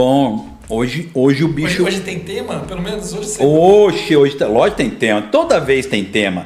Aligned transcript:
Bom, 0.00 0.46
hoje, 0.68 1.08
hoje 1.14 1.42
o 1.42 1.46
Hoje, 1.46 1.54
bicho. 1.54 1.82
hoje 1.86 2.00
tem 2.00 2.18
tema? 2.18 2.60
Pelo 2.68 2.82
menos 2.82 3.14
hoje 3.14 3.28
você. 3.30 3.42
Oxe, 3.42 4.14
hoje, 4.14 4.36
tá- 4.36 4.46
lógico 4.46 4.76
que 4.76 4.82
tem 4.82 4.90
tema. 4.90 5.22
Toda 5.22 5.58
vez 5.58 5.86
tem 5.86 6.04
tema. 6.04 6.44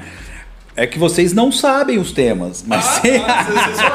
É 0.77 0.87
que 0.87 1.01
vocês 1.01 1.33
não 1.33 1.51
sabem 1.51 1.99
os 1.99 2.13
temas, 2.13 2.65
mas 2.65 2.87
Ah, 2.87 3.01
tá, 3.03 3.03
você, 3.03 3.19
só, 3.19 3.21
Com 3.51 3.65
você 3.65 3.75
só 3.75 3.91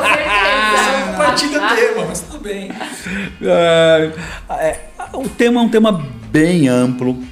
certeza. 0.83 1.07
compartilha 1.09 1.63
o 1.63 1.75
tema, 1.77 2.05
mas 2.05 2.19
tudo 2.19 2.39
bem. 2.43 2.69
É, 3.41 4.11
é, 4.59 4.79
o 5.13 5.29
tema 5.29 5.61
é 5.61 5.63
um 5.63 5.69
tema 5.69 6.05
bem 6.29 6.67
amplo 6.67 7.23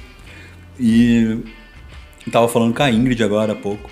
e 0.80 1.40
eu 2.26 2.32
tava 2.32 2.48
falando 2.48 2.74
com 2.74 2.82
a 2.82 2.90
Ingrid 2.90 3.22
agora 3.22 3.52
há 3.52 3.56
pouco 3.56 3.90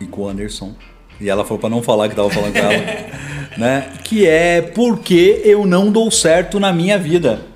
e 0.00 0.04
com 0.06 0.22
o 0.22 0.28
Anderson 0.28 0.74
e 1.20 1.30
ela 1.30 1.44
falou 1.44 1.60
pra 1.60 1.70
não 1.70 1.80
falar 1.80 2.08
que 2.08 2.16
tava 2.16 2.28
falando 2.28 2.54
com 2.54 2.58
ela, 2.58 3.06
né? 3.56 3.92
Que 4.02 4.26
é 4.26 4.60
porque 4.60 5.40
eu 5.44 5.64
não 5.64 5.92
dou 5.92 6.10
certo 6.10 6.58
na 6.58 6.72
minha 6.72 6.98
vida. 6.98 7.51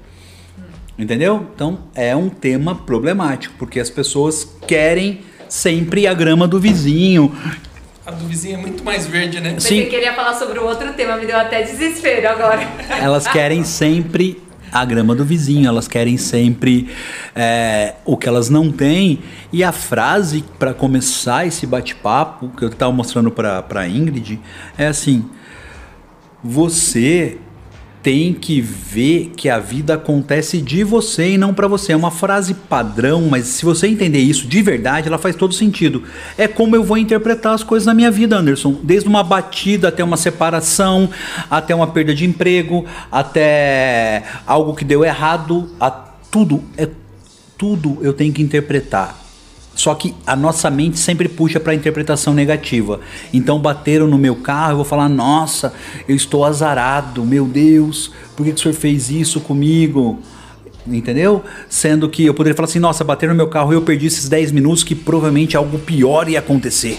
Entendeu? 0.98 1.46
Então 1.54 1.78
é 1.94 2.16
um 2.16 2.28
tema 2.28 2.74
problemático 2.74 3.54
porque 3.58 3.78
as 3.78 3.90
pessoas 3.90 4.48
querem 4.66 5.20
sempre 5.48 6.06
a 6.06 6.14
grama 6.14 6.48
do 6.48 6.58
vizinho. 6.58 7.34
A 8.04 8.12
do 8.12 8.26
vizinho 8.26 8.54
é 8.54 8.58
muito 8.58 8.84
mais 8.84 9.06
verde, 9.06 9.40
né? 9.40 9.50
Pensei 9.50 9.86
que 9.86 9.94
ele 9.94 10.06
ia 10.06 10.14
falar 10.14 10.34
sobre 10.34 10.58
o 10.58 10.64
outro 10.64 10.92
tema, 10.94 11.16
me 11.16 11.26
deu 11.26 11.36
até 11.36 11.62
desespero 11.62 12.28
agora. 12.28 12.60
Elas 13.02 13.26
querem 13.26 13.64
sempre 13.64 14.42
a 14.72 14.84
grama 14.84 15.14
do 15.14 15.24
vizinho, 15.24 15.68
elas 15.68 15.86
querem 15.88 16.16
sempre 16.16 16.90
é, 17.34 17.94
o 18.04 18.16
que 18.16 18.28
elas 18.28 18.50
não 18.50 18.70
têm. 18.70 19.20
E 19.52 19.62
a 19.62 19.72
frase 19.72 20.44
para 20.58 20.74
começar 20.74 21.46
esse 21.46 21.66
bate-papo 21.66 22.48
que 22.48 22.64
eu 22.64 22.68
estava 22.68 22.92
mostrando 22.92 23.30
para 23.30 23.64
a 23.74 23.88
Ingrid 23.88 24.40
é 24.76 24.86
assim: 24.88 25.24
você 26.42 27.38
tem 28.06 28.32
que 28.32 28.60
ver 28.60 29.32
que 29.36 29.48
a 29.48 29.58
vida 29.58 29.94
acontece 29.94 30.60
de 30.60 30.84
você 30.84 31.30
e 31.30 31.36
não 31.36 31.52
para 31.52 31.66
você. 31.66 31.90
É 31.92 31.96
uma 31.96 32.12
frase 32.12 32.54
padrão, 32.54 33.22
mas 33.28 33.46
se 33.46 33.64
você 33.64 33.88
entender 33.88 34.20
isso 34.20 34.46
de 34.46 34.62
verdade, 34.62 35.08
ela 35.08 35.18
faz 35.18 35.34
todo 35.34 35.52
sentido. 35.52 36.04
É 36.38 36.46
como 36.46 36.76
eu 36.76 36.84
vou 36.84 36.96
interpretar 36.96 37.52
as 37.52 37.64
coisas 37.64 37.84
na 37.84 37.92
minha 37.92 38.08
vida, 38.08 38.36
Anderson. 38.36 38.76
Desde 38.80 39.08
uma 39.08 39.24
batida 39.24 39.88
até 39.88 40.04
uma 40.04 40.16
separação, 40.16 41.10
até 41.50 41.74
uma 41.74 41.88
perda 41.88 42.14
de 42.14 42.24
emprego, 42.24 42.86
até 43.10 44.22
algo 44.46 44.76
que 44.76 44.84
deu 44.84 45.04
errado, 45.04 45.68
a 45.80 45.90
tudo 45.90 46.62
é 46.78 46.88
tudo 47.58 47.98
eu 48.02 48.12
tenho 48.12 48.32
que 48.32 48.40
interpretar. 48.40 49.25
Só 49.76 49.94
que 49.94 50.14
a 50.26 50.34
nossa 50.34 50.70
mente 50.70 50.98
sempre 50.98 51.28
puxa 51.28 51.60
para 51.60 51.72
a 51.72 51.74
interpretação 51.74 52.32
negativa. 52.32 52.98
Então 53.32 53.60
bateram 53.60 54.08
no 54.08 54.16
meu 54.16 54.34
carro, 54.36 54.72
eu 54.72 54.76
vou 54.76 54.84
falar: 54.84 55.08
"Nossa, 55.08 55.72
eu 56.08 56.16
estou 56.16 56.44
azarado, 56.44 57.24
meu 57.24 57.44
Deus, 57.44 58.10
por 58.34 58.44
que, 58.44 58.52
que 58.52 58.58
o 58.58 58.62
senhor 58.62 58.74
fez 58.74 59.10
isso 59.10 59.38
comigo?" 59.40 60.18
Entendeu? 60.86 61.44
Sendo 61.68 62.08
que 62.08 62.24
eu 62.24 62.32
poderia 62.32 62.56
falar 62.56 62.68
assim: 62.68 62.78
"Nossa, 62.78 63.04
bateram 63.04 63.34
no 63.34 63.36
meu 63.36 63.48
carro 63.48 63.72
e 63.72 63.76
eu 63.76 63.82
perdi 63.82 64.06
esses 64.06 64.28
10 64.28 64.50
minutos 64.50 64.82
que 64.82 64.94
provavelmente 64.94 65.56
algo 65.56 65.78
pior 65.78 66.28
ia 66.28 66.38
acontecer." 66.38 66.98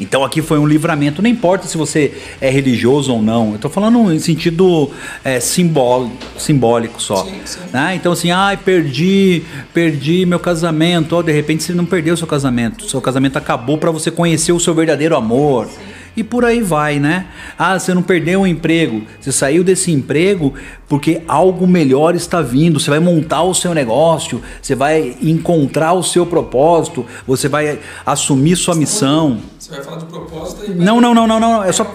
Então 0.00 0.24
aqui 0.24 0.40
foi 0.40 0.58
um 0.58 0.66
livramento, 0.66 1.20
não 1.20 1.28
importa 1.28 1.68
se 1.68 1.76
você 1.76 2.12
é 2.40 2.48
religioso 2.48 3.12
ou 3.12 3.22
não. 3.22 3.52
Eu 3.52 3.58
tô 3.58 3.68
falando 3.68 4.12
em 4.12 4.18
sentido 4.18 4.90
é, 5.22 5.38
simbólico, 5.38 6.16
simbólico 6.38 7.00
só. 7.00 7.24
Sim, 7.24 7.40
sim. 7.44 7.60
Né? 7.72 7.94
Então 7.94 8.12
assim, 8.12 8.30
ai, 8.30 8.56
perdi, 8.56 9.42
perdi 9.74 10.24
meu 10.24 10.40
casamento. 10.40 11.16
Ó, 11.16 11.22
de 11.22 11.32
repente 11.32 11.62
você 11.62 11.74
não 11.74 11.84
perdeu 11.84 12.16
seu 12.16 12.26
casamento. 12.26 12.88
Seu 12.88 13.00
casamento 13.00 13.36
acabou 13.36 13.76
para 13.76 13.90
você 13.90 14.10
conhecer 14.10 14.52
o 14.52 14.58
seu 14.58 14.74
verdadeiro 14.74 15.14
amor. 15.14 15.68
E 16.16 16.24
por 16.24 16.44
aí 16.44 16.60
vai, 16.60 16.98
né? 16.98 17.26
Ah, 17.58 17.78
você 17.78 17.94
não 17.94 18.02
perdeu 18.02 18.42
o 18.42 18.46
emprego. 18.46 19.02
Você 19.20 19.30
saiu 19.30 19.62
desse 19.62 19.92
emprego 19.92 20.54
porque 20.88 21.22
algo 21.28 21.66
melhor 21.66 22.14
está 22.14 22.42
vindo. 22.42 22.80
Você 22.80 22.90
vai 22.90 22.98
montar 22.98 23.42
o 23.42 23.54
seu 23.54 23.72
negócio, 23.72 24.42
você 24.60 24.74
vai 24.74 25.16
encontrar 25.22 25.92
o 25.92 26.02
seu 26.02 26.26
propósito, 26.26 27.06
você 27.26 27.48
vai 27.48 27.78
assumir 28.04 28.56
sua 28.56 28.74
missão. 28.74 29.38
Você 29.58 29.70
vai 29.70 29.84
falar 29.84 29.98
de 29.98 30.06
propósito 30.06 30.70
e. 30.70 30.74
Não, 30.74 31.00
não, 31.00 31.14
não, 31.14 31.26
não, 31.26 31.38
não. 31.38 31.62
É 31.62 31.72
só. 31.72 31.86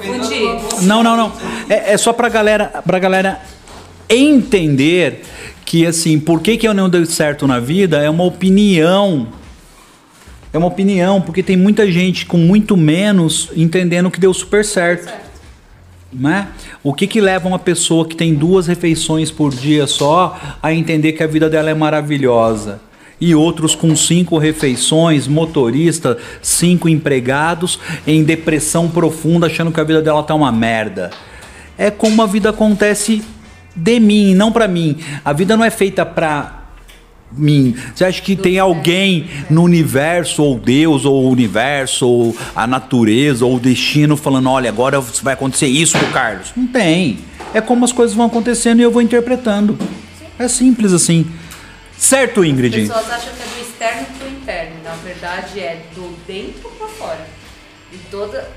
Não, 0.81 1.03
não, 1.03 1.17
não. 1.17 1.31
É, 1.69 1.93
é 1.93 1.97
só 1.97 2.13
pra 2.13 2.29
galera, 2.29 2.81
pra 2.85 2.99
galera 2.99 3.41
entender 4.09 5.23
que 5.65 5.85
assim, 5.85 6.19
por 6.19 6.41
que, 6.41 6.57
que 6.57 6.67
eu 6.67 6.73
não 6.73 6.89
dei 6.89 7.05
certo 7.05 7.47
na 7.47 7.59
vida 7.59 7.97
é 7.97 8.09
uma 8.09 8.23
opinião. 8.23 9.27
É 10.55 10.57
uma 10.57 10.67
opinião, 10.67 11.19
porque 11.19 11.43
tem 11.43 11.57
muita 11.57 11.91
gente 11.91 12.25
com 12.25 12.37
muito 12.37 12.77
menos 12.77 13.49
entendendo 13.57 14.09
que 14.09 14.21
deu 14.21 14.33
super 14.33 14.63
certo. 14.63 15.13
Né? 16.13 16.47
O 16.81 16.93
que, 16.93 17.07
que 17.07 17.19
leva 17.19 17.45
uma 17.45 17.59
pessoa 17.59 18.07
que 18.07 18.15
tem 18.15 18.33
duas 18.33 18.65
refeições 18.65 19.29
por 19.29 19.53
dia 19.53 19.85
só 19.85 20.39
a 20.63 20.73
entender 20.73 21.11
que 21.11 21.21
a 21.21 21.27
vida 21.27 21.49
dela 21.49 21.69
é 21.69 21.73
maravilhosa? 21.73 22.79
E 23.19 23.35
outros 23.35 23.75
com 23.75 23.93
cinco 23.97 24.37
refeições, 24.37 25.27
motorista, 25.27 26.17
cinco 26.41 26.87
empregados, 26.87 27.77
em 28.07 28.23
depressão 28.23 28.89
profunda, 28.89 29.47
achando 29.47 29.73
que 29.73 29.79
a 29.81 29.83
vida 29.83 30.01
dela 30.01 30.23
tá 30.23 30.33
uma 30.33 30.53
merda. 30.53 31.11
É 31.77 31.91
como 31.91 32.21
a 32.21 32.25
vida 32.25 32.51
acontece 32.51 33.21
de 33.75 33.99
mim, 33.99 34.33
não 34.33 34.53
pra 34.53 34.69
mim. 34.69 34.99
A 35.25 35.33
vida 35.33 35.57
não 35.57 35.65
é 35.65 35.69
feita 35.69 36.05
pra 36.05 36.64
mim. 37.37 37.75
Você 37.93 38.05
acha 38.05 38.21
que 38.21 38.35
tem 38.35 38.57
alguém 38.59 39.29
no 39.49 39.63
universo, 39.63 40.43
ou 40.43 40.57
Deus, 40.59 41.05
ou 41.05 41.25
o 41.25 41.29
universo, 41.29 42.07
ou 42.07 42.37
a 42.55 42.65
natureza, 42.65 43.45
ou 43.45 43.55
o 43.55 43.59
destino 43.59 44.15
falando: 44.17 44.49
olha, 44.49 44.69
agora 44.69 44.99
vai 44.99 45.33
acontecer 45.33 45.67
isso 45.67 45.97
com 45.97 46.05
o 46.05 46.11
Carlos? 46.11 46.51
Não 46.55 46.67
tem. 46.67 47.19
É 47.53 47.61
como 47.61 47.85
as 47.85 47.91
coisas 47.91 48.15
vão 48.15 48.25
acontecendo 48.25 48.79
e 48.79 48.83
eu 48.83 48.91
vou 48.91 49.01
interpretando. 49.01 49.77
É 50.37 50.47
simples 50.47 50.91
assim. 50.91 51.25
Certo, 51.97 52.41
As 52.41 52.47
Ingrid? 52.47 52.75
pessoas 52.87 53.09
acham 53.09 53.33
que 53.33 53.41
é 53.41 53.45
do 53.45 53.69
externo 53.69 54.05
pro 54.19 54.27
interno. 54.27 54.75
Na 54.83 54.95
verdade, 54.95 55.59
é 55.59 55.81
do 55.95 56.13
dentro 56.27 56.69
para 56.77 56.87
fora. 56.87 57.27
E 57.93 57.97
toda, 58.11 58.49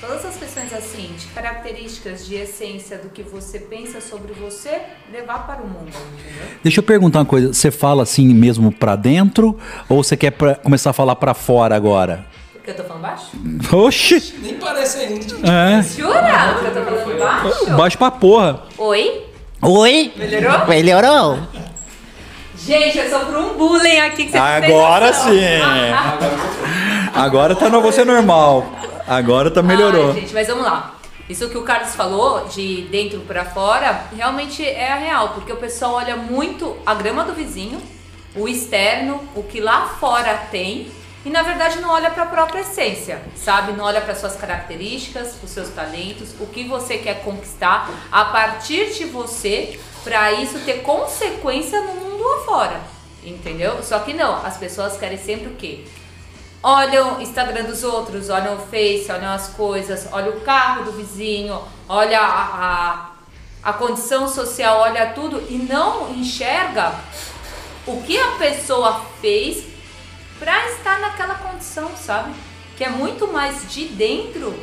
todas 0.00 0.24
as 0.24 0.36
questões 0.36 0.72
assim, 0.72 1.10
de 1.18 1.26
características, 1.26 2.26
de 2.26 2.36
essência 2.36 2.98
do 2.98 3.08
que 3.08 3.22
você 3.22 3.58
pensa 3.58 4.00
sobre 4.00 4.32
você, 4.32 4.80
levar 5.12 5.46
para 5.46 5.62
o 5.62 5.66
mundo, 5.66 5.88
entendeu? 5.88 6.46
Deixa 6.62 6.78
eu 6.80 6.82
perguntar 6.84 7.20
uma 7.20 7.24
coisa. 7.24 7.52
Você 7.52 7.70
fala 7.70 8.02
assim 8.02 8.32
mesmo 8.32 8.70
pra 8.72 8.94
dentro 8.96 9.58
ou 9.88 10.02
você 10.02 10.16
quer 10.16 10.30
pra- 10.32 10.54
começar 10.54 10.90
a 10.90 10.92
falar 10.92 11.16
pra 11.16 11.34
fora 11.34 11.74
agora? 11.74 12.24
Porque 12.52 12.70
eu 12.70 12.76
tô 12.76 12.84
falando 12.84 13.02
baixo? 13.02 13.26
Oxi! 13.72 14.34
Nem 14.42 14.54
parece 14.54 14.98
ainda. 14.98 15.24
É. 15.50 15.82
Jura 15.82 16.58
que 16.60 16.66
eu 16.66 16.74
tô 16.74 16.90
falando 16.90 17.18
baixo? 17.18 17.70
Baixo 17.76 17.98
pra 17.98 18.10
porra. 18.10 18.62
Oi? 18.76 19.24
Oi? 19.62 20.12
Melhorou? 20.16 20.66
Melhorou? 20.68 21.38
Gente, 22.56 22.98
eu 22.98 23.08
sofro 23.08 23.40
um 23.40 23.56
bullying 23.56 23.98
aqui 24.00 24.26
que 24.26 24.32
você 24.32 24.38
Agora 24.38 25.12
sim. 25.12 25.40
Agora 27.14 27.56
tá 27.56 27.68
no 27.70 27.80
você 27.80 28.04
normal. 28.04 28.66
Agora 29.08 29.50
tá 29.50 29.62
melhorou. 29.62 30.08
Ai, 30.08 30.20
gente, 30.20 30.34
mas 30.34 30.46
vamos 30.46 30.64
lá. 30.64 30.94
Isso 31.28 31.48
que 31.48 31.58
o 31.58 31.62
Carlos 31.62 31.94
falou, 31.94 32.46
de 32.48 32.82
dentro 32.90 33.20
pra 33.20 33.44
fora, 33.44 34.04
realmente 34.14 34.64
é 34.64 34.92
a 34.92 34.96
real, 34.96 35.30
porque 35.30 35.52
o 35.52 35.56
pessoal 35.56 35.94
olha 35.94 36.16
muito 36.16 36.76
a 36.86 36.94
grama 36.94 37.24
do 37.24 37.34
vizinho, 37.34 37.80
o 38.34 38.48
externo, 38.48 39.22
o 39.34 39.42
que 39.42 39.60
lá 39.60 39.88
fora 40.00 40.34
tem, 40.50 40.90
e 41.24 41.30
na 41.30 41.42
verdade 41.42 41.80
não 41.80 41.90
olha 41.90 42.10
pra 42.10 42.24
própria 42.26 42.60
essência, 42.60 43.20
sabe? 43.36 43.72
Não 43.72 43.84
olha 43.84 44.00
para 44.00 44.14
suas 44.14 44.36
características, 44.36 45.36
os 45.42 45.50
seus 45.50 45.68
talentos, 45.68 46.30
o 46.40 46.46
que 46.46 46.64
você 46.64 46.96
quer 46.96 47.22
conquistar 47.22 47.90
a 48.10 48.24
partir 48.26 48.92
de 48.94 49.04
você, 49.04 49.78
pra 50.04 50.32
isso 50.32 50.58
ter 50.60 50.82
consequência 50.82 51.80
no 51.82 51.94
mundo 51.94 52.24
lá 52.24 52.44
fora. 52.44 52.80
Entendeu? 53.22 53.82
Só 53.82 53.98
que 53.98 54.14
não, 54.14 54.36
as 54.46 54.56
pessoas 54.56 54.96
querem 54.96 55.18
sempre 55.18 55.48
o 55.48 55.56
quê? 55.56 55.84
Olham 56.62 57.18
o 57.18 57.22
Instagram 57.22 57.64
dos 57.64 57.82
outros, 57.84 58.28
olham 58.30 58.56
o 58.56 58.58
Face, 58.66 59.06
olham 59.10 59.32
as 59.32 59.48
coisas, 59.48 60.08
olham 60.12 60.30
o 60.36 60.40
carro 60.40 60.84
do 60.84 60.92
vizinho, 60.92 61.60
olha 61.88 62.20
a, 62.20 63.10
a, 63.62 63.70
a 63.70 63.72
condição 63.74 64.28
social, 64.28 64.80
olha 64.80 65.06
tudo 65.12 65.42
e 65.48 65.54
não 65.56 66.12
enxerga 66.14 66.92
o 67.86 68.02
que 68.02 68.18
a 68.18 68.32
pessoa 68.32 69.00
fez 69.20 69.64
para 70.38 70.68
estar 70.72 71.00
naquela 71.00 71.34
condição, 71.36 71.90
sabe? 71.96 72.32
Que 72.76 72.84
é 72.84 72.88
muito 72.88 73.26
mais 73.32 73.72
de 73.72 73.86
dentro 73.86 74.54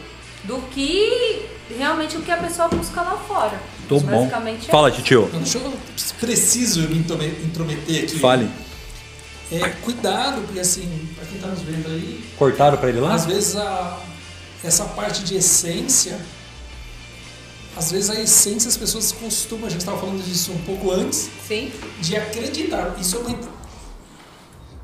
do 0.44 0.58
que 0.70 1.46
realmente 1.78 2.18
o 2.18 2.22
que 2.22 2.32
a 2.32 2.38
pessoa 2.38 2.68
busca 2.70 3.02
lá 3.02 3.18
fora. 3.28 3.60
Tô 3.90 4.00
bom. 4.00 4.20
Basicamente 4.22 4.68
é 4.70 4.72
Fala, 4.72 4.90
isso. 4.90 5.02
tio. 5.02 5.30
Deixa 5.34 5.58
eu 5.58 5.74
preciso 6.20 6.82
me 6.88 7.00
introme- 7.00 7.28
intrometer 7.44 8.04
aqui. 8.04 8.20
Fale. 8.20 8.50
É, 9.62 9.70
cuidado, 9.84 10.42
porque 10.44 10.60
assim, 10.60 11.10
pra 11.16 11.26
quem 11.26 11.40
tá 11.40 11.48
nos 11.48 11.62
vendo 11.62 11.88
aí, 11.88 12.24
Cortaram 12.38 12.78
pra 12.78 12.90
ele 12.90 13.00
lá? 13.00 13.14
às 13.14 13.26
vezes 13.26 13.56
a, 13.56 14.00
essa 14.64 14.86
parte 14.86 15.24
de 15.24 15.36
essência, 15.36 16.20
às 17.76 17.92
vezes 17.92 18.10
a 18.10 18.20
essência 18.20 18.68
as 18.70 18.78
pessoas 18.78 19.12
costumam, 19.12 19.68
a 19.68 19.70
gente 19.70 19.82
estava 19.82 19.98
falando 20.00 20.24
disso 20.24 20.52
um 20.52 20.62
pouco 20.64 20.92
antes, 20.92 21.30
Sim. 21.48 21.72
de 22.00 22.16
acreditar. 22.16 22.96
Isso 23.00 23.18
é 23.18 23.20
uma, 23.20 23.40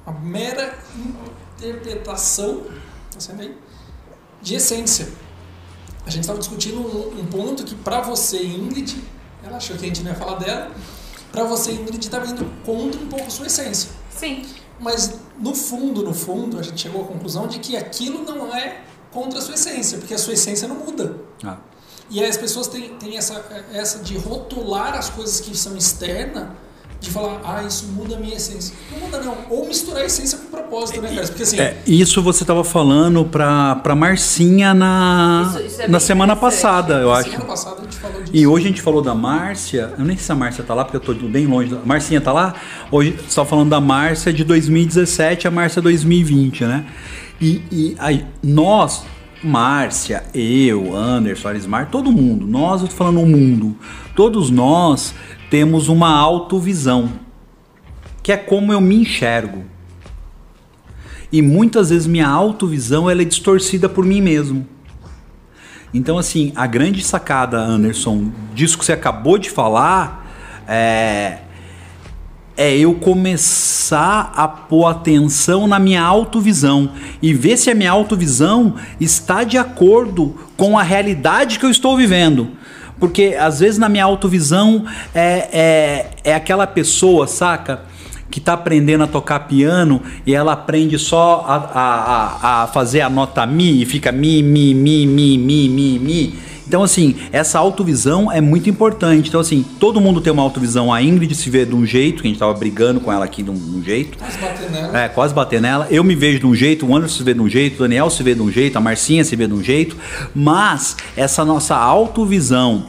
uma 0.08 0.20
mera 0.20 0.78
interpretação, 1.58 2.66
tá 3.14 3.20
sendo 3.20 3.42
aí? 3.42 3.56
De 4.42 4.56
essência. 4.56 5.08
A 6.06 6.10
gente 6.10 6.22
estava 6.22 6.40
discutindo 6.40 6.80
um, 6.80 7.20
um 7.22 7.26
ponto 7.28 7.64
que 7.64 7.76
para 7.76 8.02
você, 8.02 8.44
Ingrid, 8.44 8.98
ela 9.44 9.58
achou 9.58 9.78
que 9.78 9.86
a 9.86 9.88
gente 9.88 10.02
não 10.02 10.12
ia 10.12 10.18
falar 10.18 10.40
dela, 10.40 10.72
Pra 11.32 11.44
você, 11.44 11.72
Ingrid, 11.72 12.10
tá 12.10 12.26
indo 12.26 12.46
contra 12.66 13.00
um 13.00 13.08
pouco 13.08 13.26
a 13.26 13.30
sua 13.30 13.48
essência. 13.48 13.90
Sim. 14.10 14.46
Mas 14.80 15.20
no 15.38 15.56
fundo, 15.56 16.04
no 16.04 16.14
fundo, 16.14 16.60
a 16.60 16.62
gente 16.62 16.82
chegou 16.82 17.04
à 17.04 17.08
conclusão 17.08 17.48
de 17.48 17.60
que 17.60 17.78
aquilo 17.78 18.24
não 18.24 18.54
é 18.56 18.82
contra 19.12 19.40
a 19.40 19.42
sua 19.42 19.56
essência, 19.56 19.98
porque 19.98 20.14
a 20.14 20.18
sua 20.18 20.34
essência 20.34 20.68
não 20.68 20.76
muda. 20.76 21.16
Ah. 21.44 21.58
E 22.10 22.20
aí 22.20 22.30
as 22.30 22.38
pessoas 22.38 22.68
têm, 22.68 22.98
têm 22.98 23.18
essa, 23.18 23.66
essa 23.72 24.00
de 24.00 24.18
rotular 24.18 24.96
as 24.96 25.10
coisas 25.10 25.40
que 25.40 25.56
são 25.58 25.78
externas, 25.78 26.50
de 27.02 27.10
falar, 27.10 27.42
ah, 27.44 27.64
isso 27.64 27.88
muda 27.96 28.16
a 28.16 28.20
minha 28.20 28.36
essência. 28.36 28.76
Não 28.92 29.00
muda 29.00 29.20
não. 29.22 29.36
Ou 29.50 29.68
misturar 29.68 30.04
a 30.04 30.06
essência 30.06 30.38
com 30.38 30.46
propósito, 30.46 31.02
né, 31.02 31.10
cara? 31.16 31.28
Porque 31.28 31.42
assim, 31.44 31.60
É, 31.60 31.78
isso 31.88 32.22
você 32.22 32.44
estava 32.44 32.64
falando 32.64 33.26
pra, 33.26 33.76
pra 33.78 33.96
Marcinha 33.96 34.72
na, 34.74 35.48
Isso- 35.50 35.66
isso 35.66 35.82
é 35.82 35.88
na 35.88 36.00
semana 36.00 36.36
passada, 36.36 36.94
eu 37.00 37.12
acho. 37.12 37.32
semana 37.32 37.46
passada 37.46 37.78
a 37.80 37.84
gente 37.84 37.98
falou 37.98 38.22
disso. 38.22 38.32
E 38.36 38.46
hoje 38.46 38.66
a 38.66 38.68
gente 38.70 38.82
falou 38.84 39.02
da 39.02 39.16
Márcia, 39.16 39.94
eu 39.98 40.06
nem 40.06 40.16
sei 40.16 40.26
se 40.28 40.32
a 40.32 40.36
Márcia 40.36 40.64
tá 40.64 40.76
lá, 40.76 40.86
porque 40.86 40.98
eu 40.98 41.02
tô 41.16 41.28
bem 41.28 41.48
longe. 41.48 41.72
Da... 41.74 41.80
Marcinha 41.84 42.22
tá 42.22 42.32
lá? 42.32 42.54
Hoje 42.92 43.18
você 43.28 43.36
tá 43.36 43.46
falando 43.46 43.70
da 43.72 43.82
Márcia 43.82 44.32
de 44.32 44.44
2017 44.44 45.48
a 45.48 45.52
Márcia 45.52 45.82
2020, 45.82 46.66
né? 46.66 46.86
E, 47.42 47.64
e 47.72 47.96
aí, 47.98 48.24
nós, 48.44 49.04
Márcia, 49.44 50.24
eu, 50.36 50.96
Anderson, 50.96 51.48
Arismar, 51.48 51.90
todo 51.90 52.12
mundo, 52.12 52.46
nós, 52.46 52.84
eu 52.84 52.88
tô 52.88 52.94
falando 52.94 53.22
o 53.22 53.26
mundo, 53.26 53.76
todos 54.16 54.52
nós 54.52 55.16
temos 55.52 55.90
uma 55.90 56.10
autovisão, 56.10 57.12
que 58.24 58.32
é 58.32 58.38
como 58.38 58.72
eu 58.72 58.80
me 58.80 58.96
enxergo. 58.96 59.66
E 61.30 61.42
muitas 61.42 61.90
vezes 61.90 62.08
minha 62.08 62.28
autovisão 62.28 63.10
ela 63.10 63.22
é 63.22 63.26
distorcida 63.26 63.90
por 63.90 64.06
mim 64.06 64.22
mesmo. 64.22 64.66
Então, 65.94 66.18
assim, 66.18 66.54
a 66.56 66.66
grande 66.66 67.04
sacada, 67.04 67.60
Anderson, 67.60 68.32
disso 68.56 68.78
que 68.78 68.86
você 68.86 68.94
acabou 68.94 69.38
de 69.38 69.50
falar, 69.50 70.26
é, 70.66 71.40
é 72.56 72.78
eu 72.78 72.94
começar 72.94 74.32
a 74.34 74.48
pôr 74.48 74.86
atenção 74.86 75.68
na 75.68 75.80
minha 75.80 76.02
autovisão 76.02 76.94
e 77.22 77.34
ver 77.34 77.58
se 77.58 77.70
a 77.70 77.76
minha 77.76 77.92
autovisão 77.92 78.76
está 79.02 79.44
de 79.44 79.58
acordo 79.58 80.34
com 80.56 80.80
a 80.80 80.84
realidade 80.84 81.60
que 81.60 81.66
eu 81.66 81.72
estou 81.72 81.98
vivendo. 81.98 82.61
Porque 83.02 83.36
às 83.38 83.60
vezes 83.60 83.80
na 83.80 83.90
minha 83.90 84.06
autovisão 84.06 84.86
é, 85.14 85.50
é, 85.52 86.10
é 86.24 86.36
aquela 86.36 86.68
pessoa, 86.68 87.26
saca? 87.26 87.82
Que 88.30 88.40
tá 88.40 88.54
aprendendo 88.54 89.04
a 89.04 89.08
tocar 89.08 89.40
piano 89.42 90.04
e 90.24 90.36
ela 90.36 90.54
aprende 90.54 91.00
só 91.00 91.44
a, 91.48 91.56
a, 91.56 92.62
a, 92.62 92.64
a 92.64 92.68
fazer 92.68 93.02
a 93.02 93.10
nota 93.10 93.44
Mi 93.48 93.82
e 93.82 93.86
fica 93.88 94.12
Mi, 94.12 94.44
Mi, 94.44 94.76
Mi, 94.76 95.08
Mi, 95.08 95.36
Mi, 95.36 95.68
Mi, 95.68 96.00
Mi. 96.00 96.40
Então, 96.72 96.84
assim, 96.84 97.18
essa 97.34 97.60
autovisão 97.60 98.32
é 98.32 98.40
muito 98.40 98.70
importante. 98.70 99.28
Então, 99.28 99.42
assim, 99.42 99.62
todo 99.78 100.00
mundo 100.00 100.22
tem 100.22 100.32
uma 100.32 100.42
autovisão. 100.42 100.94
A 100.94 101.04
Ingrid 101.04 101.36
se 101.36 101.50
vê 101.50 101.66
de 101.66 101.76
um 101.76 101.86
jeito, 101.86 102.22
que 102.22 102.30
a 102.30 102.32
gente 102.32 102.40
tava 102.40 102.54
brigando 102.54 103.02
com 103.02 103.12
ela 103.12 103.26
aqui 103.26 103.44
de 103.44 103.50
um, 103.50 103.56
de 103.56 103.76
um 103.76 103.84
jeito. 103.84 104.18
Quase 104.18 104.38
bater 104.38 104.72
nela. 104.72 104.98
É, 104.98 105.10
quase 105.10 105.34
bater 105.34 105.60
nela. 105.60 105.86
Eu 105.92 106.02
me 106.02 106.16
vejo 106.16 106.40
de 106.40 106.46
um 106.46 106.56
jeito, 106.56 106.86
o 106.86 106.96
Anderson 106.96 107.18
se 107.18 107.24
vê 107.24 107.34
de 107.34 107.42
um 107.42 107.50
jeito, 107.50 107.76
o 107.76 107.80
Daniel 107.80 108.10
se 108.10 108.24
vê 108.24 108.34
de 108.34 108.42
um 108.42 108.50
jeito, 108.50 108.78
a 108.78 108.80
Marcinha 108.80 109.22
se 109.26 109.36
vê 109.36 109.48
de 109.48 109.54
um 109.54 109.62
jeito. 109.62 109.98
Mas 110.34 110.96
essa 111.18 111.44
nossa 111.44 111.76
autovisão, 111.76 112.86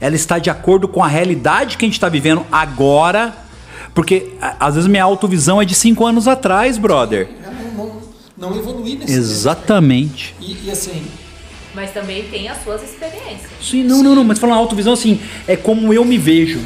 ela 0.00 0.14
está 0.14 0.38
de 0.38 0.48
acordo 0.48 0.86
com 0.86 1.02
a 1.02 1.08
realidade 1.08 1.76
que 1.76 1.84
a 1.84 1.88
gente 1.88 1.94
está 1.94 2.08
vivendo 2.08 2.46
agora. 2.52 3.34
Porque 3.96 4.30
às 4.60 4.76
vezes 4.76 4.88
minha 4.88 5.02
autovisão 5.02 5.60
é 5.60 5.64
de 5.64 5.74
cinco 5.74 6.06
anos 6.06 6.28
atrás, 6.28 6.78
brother. 6.78 7.28
Eu 7.44 7.52
não, 7.52 7.84
não, 7.84 8.50
não 8.50 8.56
evoluí 8.56 8.94
nesse 8.94 9.12
Exatamente. 9.12 10.36
E, 10.40 10.66
e 10.66 10.70
assim, 10.70 11.02
Mas 11.78 11.92
também 11.92 12.24
tem 12.24 12.48
as 12.48 12.60
suas 12.64 12.82
experiências. 12.82 13.48
Sim, 13.62 13.84
não, 13.84 14.02
não, 14.02 14.12
não, 14.16 14.24
mas 14.24 14.40
falando 14.40 14.58
autovisão 14.58 14.94
assim, 14.94 15.22
é 15.46 15.54
como 15.56 15.94
eu 15.94 16.04
me 16.04 16.18
vejo. 16.18 16.58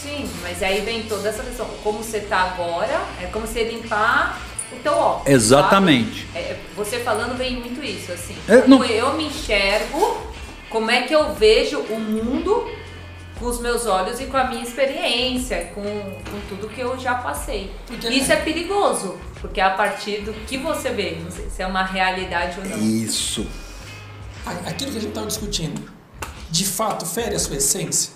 Sim, 0.00 0.24
mas 0.40 0.62
aí 0.62 0.80
vem 0.82 1.02
toda 1.02 1.28
essa 1.30 1.42
questão. 1.42 1.66
Como 1.82 1.98
você 1.98 2.20
tá 2.20 2.42
agora, 2.54 3.00
é 3.20 3.26
como 3.26 3.44
você 3.44 3.64
limpar 3.64 4.40
o 4.72 4.76
teu 4.76 4.92
óculos. 4.92 5.26
Exatamente. 5.26 6.26
sabe? 6.32 6.38
É, 6.46 6.56
você 6.76 7.00
falando 7.00 7.36
vem 7.36 7.56
muito 7.56 7.84
isso, 7.84 8.12
assim. 8.12 8.36
É, 8.48 8.58
como 8.58 8.68
não- 8.78 8.84
eu 8.84 9.14
me 9.14 9.24
enxergo, 9.24 10.16
como 10.70 10.88
é 10.92 11.02
que 11.02 11.12
eu 11.12 11.34
vejo 11.34 11.80
o 11.80 11.98
mundo 11.98 12.70
com 13.40 13.46
os 13.46 13.60
meus 13.60 13.84
olhos 13.86 14.20
e 14.20 14.26
com 14.26 14.36
a 14.36 14.44
minha 14.44 14.62
experiência, 14.62 15.72
com, 15.74 15.82
com 15.82 16.40
tudo 16.48 16.68
que 16.68 16.80
eu 16.80 16.96
já 17.00 17.14
passei. 17.16 17.72
Porque- 17.88 18.08
Isso 18.10 18.30
é 18.30 18.36
perigoso, 18.36 19.16
porque 19.40 19.60
é 19.60 19.64
a 19.64 19.70
partir 19.70 20.18
do 20.20 20.32
que 20.46 20.56
você 20.56 20.90
vê, 20.90 21.18
não 21.20 21.30
sei 21.32 21.48
se 21.50 21.60
é 21.62 21.66
uma 21.66 21.82
realidade 21.82 22.60
ou 22.60 22.64
não. 22.64 22.78
Isso. 22.78 23.44
Aquilo 24.46 24.90
que 24.90 24.98
a 24.98 25.00
gente 25.00 25.10
estava 25.10 25.26
discutindo, 25.26 25.80
de 26.50 26.64
fato, 26.64 27.06
fere 27.06 27.34
a 27.34 27.38
sua 27.38 27.56
essência? 27.56 28.12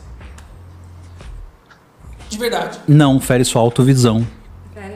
De 2.28 2.38
verdade. 2.38 2.80
Não 2.88 3.20
fere 3.20 3.44
sua 3.44 3.62
autovisão. 3.62 4.26
É. 4.76 4.90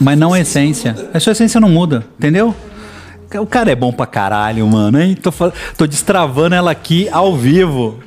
Mas 0.00 0.18
não 0.18 0.32
a 0.32 0.40
essência. 0.40 1.10
A 1.12 1.20
sua 1.20 1.32
essência 1.32 1.60
não 1.60 1.68
muda, 1.68 2.06
entendeu? 2.18 2.54
O 3.34 3.46
cara 3.46 3.70
é 3.70 3.74
bom 3.74 3.92
pra 3.92 4.06
caralho, 4.06 4.66
mano, 4.66 5.00
hein? 5.00 5.14
Tô, 5.14 5.30
tô 5.76 5.86
destravando 5.86 6.54
ela 6.54 6.70
aqui 6.70 7.08
ao 7.10 7.36
vivo. 7.36 8.02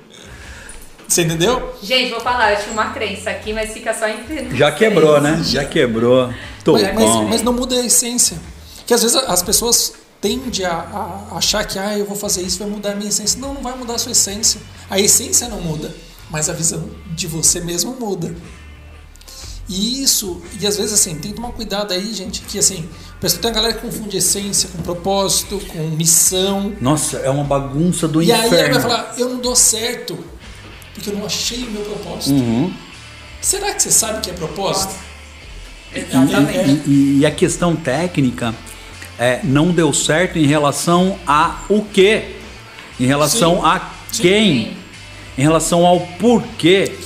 Você 1.08 1.24
entendeu? 1.24 1.76
Gente, 1.82 2.12
vou 2.12 2.20
falar, 2.20 2.54
eu 2.54 2.60
tinha 2.60 2.72
uma 2.72 2.92
crença 2.92 3.30
aqui, 3.32 3.52
mas 3.52 3.72
fica 3.74 3.94
só 3.94 4.08
entre 4.08 4.56
Já 4.56 4.72
quebrou, 4.72 5.20
né? 5.20 5.42
Já 5.44 5.66
quebrou. 5.66 6.32
Tô 6.64 6.74
Mas, 6.74 6.94
mas, 6.94 7.30
mas 7.30 7.42
não 7.42 7.52
muda 7.52 7.76
a 7.76 7.86
essência. 7.86 8.38
Que 8.86 8.94
às 8.94 9.02
vezes 9.02 9.18
as 9.18 9.42
pessoas 9.42 9.94
tendem 10.22 10.66
a, 10.66 10.72
a 11.32 11.38
achar 11.38 11.64
que 11.66 11.78
ah, 11.80 11.98
eu 11.98 12.06
vou 12.06 12.16
fazer 12.16 12.42
isso, 12.42 12.60
vai 12.60 12.68
mudar 12.70 12.92
a 12.92 12.96
minha 12.96 13.10
essência. 13.10 13.40
Não, 13.40 13.54
não 13.54 13.62
vai 13.62 13.78
mudar 13.78 13.96
a 13.96 13.98
sua 13.98 14.12
essência. 14.12 14.60
A 14.90 15.00
essência 15.00 15.48
não 15.48 15.62
muda, 15.62 15.94
mas 16.30 16.50
a 16.50 16.54
visão 16.54 16.90
de 17.16 17.28
você 17.28 17.60
mesmo 17.62 17.96
muda. 18.00 18.36
E 19.68 20.02
isso, 20.02 20.42
e 20.60 20.66
às 20.66 20.78
vezes 20.78 20.94
assim, 20.94 21.14
tem 21.16 21.30
que 21.32 21.36
tomar 21.36 21.52
cuidado 21.52 21.94
aí, 21.94 22.12
gente, 22.12 22.42
que 22.42 22.58
assim, 22.58 22.90
pessoal, 23.22 23.42
tem 23.44 23.52
a 23.52 23.54
galera 23.54 23.74
que 23.76 23.82
confunde 23.82 24.18
essência 24.18 24.68
com 24.70 24.82
propósito, 24.82 25.60
com 25.68 25.78
missão. 25.90 26.74
Nossa, 26.82 27.18
é 27.18 27.30
uma 27.30 27.44
bagunça 27.44 28.08
do 28.08 28.22
e 28.24 28.32
aí 28.32 28.48
inferno. 28.48 28.66
ele 28.66 28.74
vai 28.74 28.82
falar, 28.82 29.14
eu 29.20 29.30
não 29.30 29.38
dou 29.38 29.56
certo, 29.56 30.18
porque 30.96 31.12
eu 31.12 31.16
não 31.16 31.24
achei 31.26 31.64
o 31.64 31.70
meu 31.70 31.84
propósito. 31.84 32.32
Uhum. 32.34 32.74
Será 33.42 33.72
que 33.74 33.84
você 33.84 33.92
sabe 33.92 34.18
o 34.18 34.22
que 34.22 34.32
é 34.32 34.34
propósito? 34.34 34.96
Exatamente. 35.94 36.58
É, 36.58 36.68
E, 36.68 36.82
e- 36.88 37.18
e 37.20 37.26
a 37.28 37.32
questão 37.32 37.76
técnica 37.76 38.56
é, 39.20 39.42
não 39.44 39.72
deu 39.72 39.94
certo 39.94 40.38
em 40.40 40.46
relação 40.46 41.20
a 41.28 41.64
o 41.70 41.84
quê? 41.84 42.36
Em 43.00 43.06
relação 43.06 43.56
Sim. 43.58 43.66
a 43.66 43.92
Sim. 44.12 44.22
quem? 44.22 44.78
Em 45.38 45.42
relação 45.42 45.86
ao 45.86 46.00
porquê. 46.20 46.98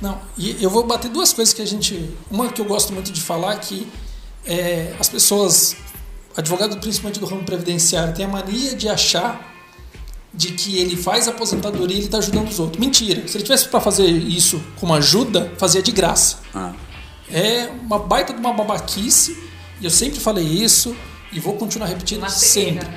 Não, 0.00 0.18
e 0.36 0.56
eu 0.62 0.68
vou 0.68 0.84
bater 0.84 1.10
duas 1.10 1.32
coisas 1.32 1.54
que 1.54 1.62
a 1.62 1.66
gente. 1.66 2.10
Uma 2.30 2.48
que 2.48 2.60
eu 2.60 2.64
gosto 2.64 2.92
muito 2.92 3.12
de 3.12 3.20
falar, 3.20 3.56
que 3.56 3.86
é, 4.44 4.94
as 4.98 5.08
pessoas, 5.08 5.76
advogado 6.36 6.76
principalmente 6.78 7.20
do 7.20 7.26
ramo 7.26 7.44
previdenciário, 7.44 8.14
tem 8.14 8.24
a 8.24 8.28
mania 8.28 8.74
de 8.74 8.88
achar 8.88 9.48
de 10.32 10.52
que 10.52 10.78
ele 10.78 10.96
faz 10.96 11.28
aposentadoria 11.28 11.94
e 11.96 11.98
ele 11.98 12.06
está 12.06 12.18
ajudando 12.18 12.48
os 12.48 12.58
outros. 12.58 12.78
Mentira. 12.80 13.26
Se 13.26 13.36
ele 13.36 13.44
tivesse 13.44 13.68
para 13.68 13.80
fazer 13.80 14.06
isso 14.06 14.62
como 14.78 14.94
ajuda, 14.94 15.52
fazia 15.58 15.82
de 15.82 15.92
graça. 15.92 16.38
Ah, 16.54 16.72
É 17.30 17.68
uma 17.82 17.98
baita 17.98 18.32
de 18.32 18.38
uma 18.40 18.52
babaquice, 18.52 19.36
e 19.80 19.84
eu 19.84 19.90
sempre 19.90 20.18
falei 20.20 20.44
isso, 20.44 20.96
e 21.32 21.40
vou 21.40 21.54
continuar 21.54 21.86
repetindo 21.86 22.18
Uma 22.18 22.28
sempre. 22.28 22.88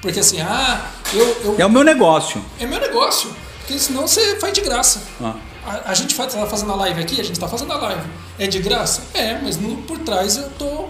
Porque 0.00 0.20
assim, 0.20 0.40
ah, 0.40 0.90
eu, 1.12 1.26
eu 1.44 1.56
é 1.58 1.66
o 1.66 1.70
meu 1.70 1.84
negócio. 1.84 2.44
é 2.58 2.66
meu 2.66 2.80
negócio. 2.80 3.30
Porque 3.60 3.78
senão 3.78 4.06
você 4.06 4.36
faz 4.40 4.52
de 4.52 4.60
graça. 4.60 5.02
Ah. 5.20 5.36
A, 5.64 5.90
a 5.90 5.94
gente 5.94 6.14
faz, 6.14 6.34
tá 6.34 6.44
fazendo 6.46 6.72
a 6.72 6.76
live 6.76 7.00
aqui, 7.00 7.20
a 7.20 7.24
gente 7.24 7.38
tá 7.38 7.46
fazendo 7.46 7.72
a 7.72 7.76
live. 7.76 8.02
É 8.38 8.46
de 8.48 8.58
graça? 8.58 9.02
É, 9.14 9.38
mas 9.40 9.56
no, 9.56 9.76
por 9.82 9.98
trás 9.98 10.36
eu 10.36 10.50
tô. 10.50 10.88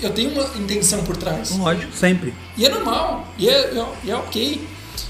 Eu 0.00 0.10
tenho 0.14 0.30
uma 0.30 0.44
intenção 0.56 1.04
por 1.04 1.16
trás. 1.16 1.50
Lógico, 1.50 1.94
sempre. 1.94 2.34
E 2.56 2.64
é 2.64 2.70
normal, 2.70 3.26
e 3.36 3.48
é, 3.48 3.52
é, 3.52 3.86
e 4.04 4.10
é 4.10 4.16
ok. 4.16 4.66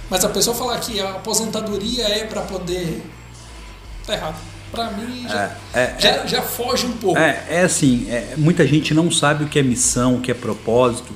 Mas 0.09 0.25
a 0.25 0.29
pessoa 0.29 0.57
falar 0.57 0.81
que 0.81 1.01
a 1.01 1.11
aposentadoria 1.11 2.09
é 2.09 2.25
para 2.25 2.43
poder. 2.43 3.01
Tá 4.05 4.15
errado. 4.15 4.50
Pra 4.71 4.91
mim 4.91 5.27
já, 5.29 5.57
É, 5.75 5.81
é, 5.81 5.95
já, 5.99 6.27
já 6.27 6.43
foge 6.43 6.87
um 6.87 6.93
pouco. 6.93 7.19
É, 7.19 7.45
é 7.49 7.61
assim, 7.63 8.07
é, 8.09 8.35
muita 8.37 8.67
gente 8.67 8.95
não 8.95 9.11
sabe 9.11 9.45
o 9.45 9.49
que 9.49 9.59
é 9.59 9.63
missão, 9.63 10.17
o 10.17 10.21
que 10.21 10.31
é 10.31 10.35
propósito. 10.35 11.13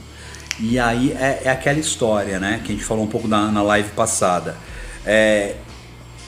E 0.58 0.78
aí 0.78 1.12
é, 1.12 1.42
é 1.44 1.50
aquela 1.50 1.78
história, 1.78 2.38
né? 2.38 2.61
Que 2.64 2.73
a 2.73 2.75
gente 2.75 2.84
falou 2.84 3.04
um 3.04 3.08
pouco 3.08 3.26
na, 3.26 3.50
na 3.50 3.62
live 3.62 3.90
passada. 3.90 4.56
É, 5.04 5.54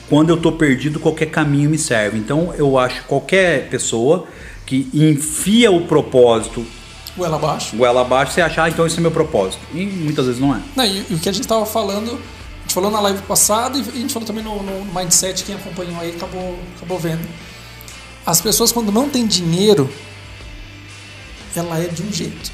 quando 0.08 0.30
eu 0.30 0.36
tô 0.36 0.52
perdido, 0.52 1.00
qualquer 1.00 1.26
caminho 1.26 1.70
me 1.70 1.78
serve. 1.78 2.18
Então 2.18 2.54
eu 2.56 2.78
acho 2.78 3.02
que 3.02 3.08
qualquer 3.08 3.68
pessoa 3.68 4.26
que 4.64 4.88
enfia 4.92 5.70
o 5.70 5.82
propósito 5.86 6.66
Goela 7.16 7.36
abaixo. 7.36 7.76
goela 7.76 8.00
abaixo, 8.02 8.32
você 8.32 8.42
acha, 8.42 8.62
ah, 8.62 8.68
então 8.68 8.86
esse 8.86 8.98
é 8.98 9.00
meu 9.00 9.10
propósito. 9.10 9.62
E 9.72 9.86
muitas 9.86 10.26
vezes 10.26 10.40
não 10.40 10.54
é. 10.54 10.60
Não, 10.76 10.84
e, 10.84 11.06
e 11.08 11.14
o 11.14 11.18
que 11.18 11.28
a 11.28 11.32
gente 11.32 11.48
tava 11.48 11.64
falando, 11.64 12.20
falou 12.76 12.90
na 12.90 13.00
live 13.00 13.22
passada 13.22 13.78
e 13.78 13.80
a 13.80 13.84
gente 13.84 14.12
falou 14.12 14.26
também 14.26 14.44
no, 14.44 14.62
no 14.62 14.84
Mindset, 14.94 15.44
quem 15.44 15.54
acompanhou 15.54 15.98
aí 15.98 16.14
acabou, 16.14 16.58
acabou 16.76 16.98
vendo. 16.98 17.26
As 18.26 18.42
pessoas 18.42 18.70
quando 18.70 18.92
não 18.92 19.08
tem 19.08 19.26
dinheiro, 19.26 19.90
ela 21.54 21.78
é 21.82 21.86
de 21.86 22.02
um 22.02 22.12
jeito. 22.12 22.52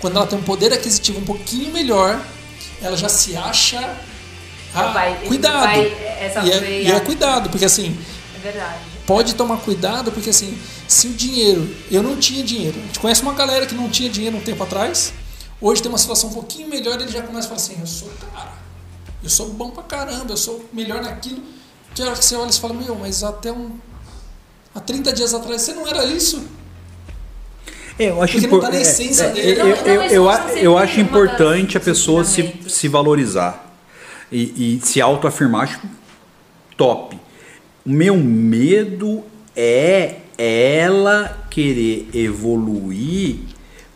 Quando 0.00 0.16
ela 0.16 0.26
tem 0.26 0.38
um 0.38 0.42
poder 0.42 0.72
aquisitivo 0.72 1.18
um 1.18 1.24
pouquinho 1.24 1.70
melhor, 1.74 2.24
ela 2.80 2.96
já 2.96 3.10
se 3.10 3.36
acha. 3.36 3.78
Ah, 4.74 4.92
Vai- 4.92 5.14
cuidado. 5.26 5.60
vai- 5.60 5.92
e, 6.46 6.50
é, 6.50 6.82
e 6.84 6.90
é 6.90 7.00
cuidado, 7.00 7.50
porque 7.50 7.66
assim, 7.66 7.94
verdade. 8.42 8.78
Pode 9.06 9.34
tomar 9.34 9.58
cuidado, 9.58 10.10
porque 10.10 10.30
assim, 10.30 10.58
se 10.88 11.08
o 11.08 11.12
dinheiro. 11.12 11.68
Eu 11.90 12.02
não 12.02 12.16
tinha 12.16 12.42
dinheiro. 12.42 12.78
A 12.78 12.86
gente 12.86 12.98
conhece 12.98 13.20
uma 13.20 13.34
galera 13.34 13.66
que 13.66 13.74
não 13.74 13.90
tinha 13.90 14.08
dinheiro 14.08 14.38
um 14.38 14.40
tempo 14.40 14.62
atrás. 14.62 15.12
Hoje 15.60 15.82
tem 15.82 15.90
uma 15.90 15.98
situação 15.98 16.30
um 16.30 16.32
pouquinho 16.32 16.66
melhor, 16.66 16.98
ele 16.98 17.12
já 17.12 17.20
começa 17.20 17.46
a 17.46 17.50
falar 17.50 17.60
assim: 17.60 17.76
eu 17.78 17.86
sou 17.86 18.10
cara, 18.32 18.63
eu 19.24 19.30
sou 19.30 19.48
bom 19.48 19.70
pra 19.70 19.82
caramba, 19.82 20.32
eu 20.32 20.36
sou 20.36 20.64
melhor 20.70 21.02
naquilo. 21.02 21.42
Que 21.94 22.02
a 22.02 22.06
hora 22.06 22.16
que 22.16 22.24
você 22.24 22.36
olha 22.36 22.50
e 22.50 22.60
fala: 22.60 22.74
meu, 22.74 22.94
mas 22.94 23.24
até 23.24 23.50
um. 23.50 23.72
Há 24.74 24.80
30 24.80 25.12
dias 25.12 25.32
atrás 25.32 25.62
você 25.62 25.72
não 25.72 25.88
era 25.88 26.04
isso. 26.04 26.44
É, 27.98 28.10
eu 28.10 28.20
acho 28.20 28.32
Porque 28.34 28.48
não 28.48 28.60
tá 28.60 28.70
na 28.70 28.76
é, 28.76 28.82
essência 28.82 29.24
é, 29.24 29.32
dele. 29.32 29.60
eu, 29.60 29.66
eu, 29.68 29.76
eu, 29.76 30.02
eu, 30.56 30.78
acho 30.78 30.94
uma 30.94 31.02
importante 31.02 31.76
a 31.76 31.80
pessoa 31.80 32.24
se, 32.24 32.52
se 32.68 32.88
valorizar 32.88 33.72
e, 34.30 34.76
e 34.76 34.80
se 34.82 35.00
autoafirmar. 35.00 35.62
Acho 35.62 35.80
top. 36.76 37.18
O 37.86 37.90
meu 37.90 38.16
medo 38.16 39.22
é 39.56 40.16
ela 40.36 41.46
querer 41.48 42.08
evoluir 42.12 43.36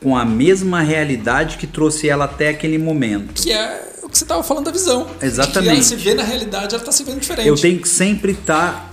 com 0.00 0.16
a 0.16 0.24
mesma 0.24 0.80
realidade 0.80 1.58
que 1.58 1.66
trouxe 1.66 2.08
ela 2.08 2.26
até 2.26 2.50
aquele 2.50 2.78
momento. 2.78 3.42
Que 3.42 3.52
é 3.52 3.97
o 4.08 4.10
que 4.10 4.18
você 4.18 4.24
estava 4.24 4.42
falando 4.42 4.64
da 4.64 4.70
visão. 4.72 5.06
Exatamente. 5.22 5.72
Ela 5.74 5.82
se 5.82 5.96
vê 5.96 6.14
na 6.14 6.22
realidade, 6.24 6.74
ela 6.74 6.82
está 6.82 6.90
se 6.90 7.04
vendo 7.04 7.20
diferente. 7.20 7.46
Eu 7.46 7.54
tenho 7.56 7.78
que 7.78 7.88
sempre 7.88 8.32
estar 8.32 8.92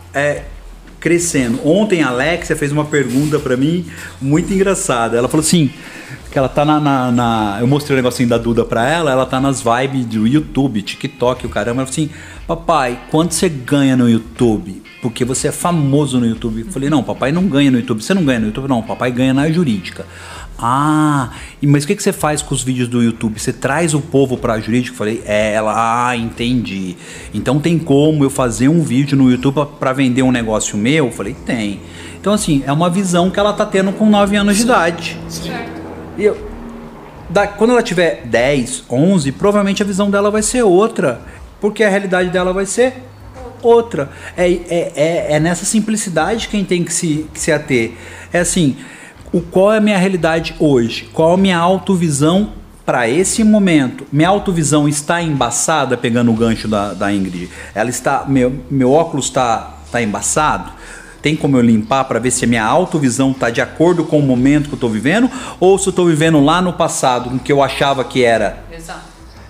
crescendo. 1.00 1.60
Ontem 1.68 2.02
a 2.04 2.10
Alexia 2.10 2.56
fez 2.56 2.72
uma 2.72 2.86
pergunta 2.86 3.40
pra 3.40 3.56
mim 3.56 3.86
muito 4.22 4.54
engraçada. 4.54 5.18
Ela 5.18 5.28
falou 5.28 5.46
assim: 5.46 5.70
que 6.32 6.38
ela 6.38 6.50
tá 6.50 6.66
na, 6.66 6.80
na- 6.80 7.12
na- 7.12 7.58
Eu 7.62 7.68
mostrei 7.68 7.96
o 7.96 7.98
negocinho 7.98 8.28
da 8.28 8.38
Duda 8.38 8.66
pra 8.66 8.88
ela, 8.90 9.12
ela 9.12 9.26
tá 9.26 9.40
nas 9.40 9.62
vibes 9.62 10.06
do 10.06 10.28
YouTube, 10.28 10.82
TikTok, 10.82 11.46
o 11.46 11.50
caramba. 11.50 11.82
Ela 11.82 11.88
falou 11.92 12.06
assim: 12.08 12.10
Papai, 12.48 13.00
quanto 13.10 13.34
você 13.34 13.48
ganha 13.50 13.96
no 13.96 14.10
YouTube? 14.10 14.84
Porque 15.02 15.24
você 15.24 15.50
é 15.50 15.52
famoso 15.52 16.20
no 16.20 16.26
YouTube. 16.26 16.62
Eu 16.62 16.72
falei: 16.72 16.90
Não, 16.90 17.04
papai 17.04 17.32
não 17.32 17.46
ganha 17.48 17.70
no 17.72 17.78
YouTube. 17.78 18.04
Você 18.04 18.14
não 18.14 18.26
ganha 18.26 18.40
no 18.40 18.48
YouTube? 18.48 18.68
Não, 18.68 18.82
papai 18.82 19.12
ganha 19.12 19.34
na 19.34 19.50
jurídica. 19.52 20.06
Ah, 20.58 21.32
mas 21.62 21.84
o 21.84 21.88
que, 21.88 21.96
que 21.96 22.04
você 22.04 22.14
faz 22.14 22.42
com 22.42 22.56
os 22.56 22.64
vídeos 22.64 22.88
do 22.88 23.04
YouTube? 23.04 23.40
Você 23.40 23.52
traz 23.52 23.94
o 23.94 24.00
povo 24.00 24.38
pra 24.38 24.60
jurídica? 24.60 24.94
Eu 24.94 24.98
falei, 24.98 25.22
é, 25.26 25.54
ela, 25.54 26.08
ah, 26.10 26.16
entendi. 26.16 26.96
Então 27.34 27.60
tem 27.60 27.78
como 27.78 28.24
eu 28.24 28.30
fazer 28.30 28.70
um 28.70 28.82
vídeo 28.82 29.18
no 29.18 29.30
YouTube 29.30 29.68
pra 29.80 29.92
vender 29.92 30.24
um 30.24 30.32
negócio 30.32 30.78
meu? 30.78 31.08
Eu 31.08 31.12
falei, 31.12 31.36
tem. 31.46 31.82
Então, 32.20 32.34
assim, 32.34 32.64
é 32.66 32.72
uma 32.72 32.90
visão 32.90 33.30
que 33.30 33.40
ela 33.40 33.54
tá 33.54 33.66
tendo 33.66 33.92
com 33.92 34.10
9 34.10 34.36
anos 34.38 34.56
de 34.58 34.64
idade. 34.64 35.18
Certo. 35.28 35.70
E 36.18 36.24
eu, 36.24 36.38
da- 37.30 37.48
quando 37.48 37.72
ela 37.72 37.84
tiver 37.84 38.24
10, 38.26 38.86
11, 38.90 39.32
provavelmente 39.34 39.84
a 39.84 39.86
visão 39.86 40.10
dela 40.10 40.32
vai 40.32 40.42
ser 40.42 40.64
outra. 40.64 41.22
Porque 41.60 41.84
a 41.84 41.90
realidade 41.90 42.30
dela 42.30 42.54
vai 42.54 42.66
ser 42.66 42.94
outra. 43.62 44.10
É, 44.38 44.50
é, 44.52 44.92
é, 44.96 45.28
é 45.34 45.40
nessa 45.40 45.66
simplicidade 45.66 46.48
que 46.48 46.56
a 46.56 46.60
gente 46.60 46.68
tem 46.70 46.84
que 46.84 46.94
se, 46.94 47.28
que 47.34 47.40
se 47.40 47.52
ater. 47.52 47.92
É 48.32 48.40
assim, 48.40 48.76
o, 49.32 49.42
qual 49.42 49.74
é 49.74 49.78
a 49.78 49.82
minha 49.82 49.98
realidade 49.98 50.56
hoje? 50.60 51.10
Qual 51.14 51.34
a 51.34 51.38
minha 51.38 51.58
autovisão 51.58 52.52
para 52.86 53.10
esse 53.10 53.44
momento? 53.44 54.06
Minha 54.12 54.30
autovisão 54.30 54.88
está 54.88 55.22
embaçada, 55.22 55.98
pegando 55.98 56.32
o 56.32 56.36
gancho 56.36 56.68
da, 56.68 56.94
da 56.94 57.14
Ingrid. 57.14 57.50
Ela 57.74 57.90
está. 57.90 58.26
Meu, 58.28 58.54
meu 58.70 58.92
óculos 58.92 59.26
está 59.26 59.78
tá 59.92 60.02
embaçado? 60.02 60.72
Tem 61.22 61.36
como 61.36 61.58
eu 61.58 61.62
limpar 61.62 62.04
para 62.04 62.20
ver 62.20 62.30
se 62.30 62.46
a 62.46 62.48
minha 62.48 62.64
autovisão 62.64 63.32
está 63.32 63.50
de 63.50 63.60
acordo 63.60 64.04
com 64.04 64.20
o 64.20 64.22
momento 64.22 64.68
que 64.68 64.74
eu 64.74 64.76
estou 64.76 64.90
vivendo? 64.90 65.30
Ou 65.60 65.76
se 65.80 65.88
eu 65.88 65.90
estou 65.90 66.06
vivendo 66.06 66.40
lá 66.40 66.62
no 66.62 66.74
passado, 66.74 67.32
com 67.32 67.38
o 67.38 67.40
que 67.40 67.52
eu 67.52 67.64
achava 67.64 68.04
que 68.04 68.24
era? 68.24 68.64
Exato. 68.72 69.02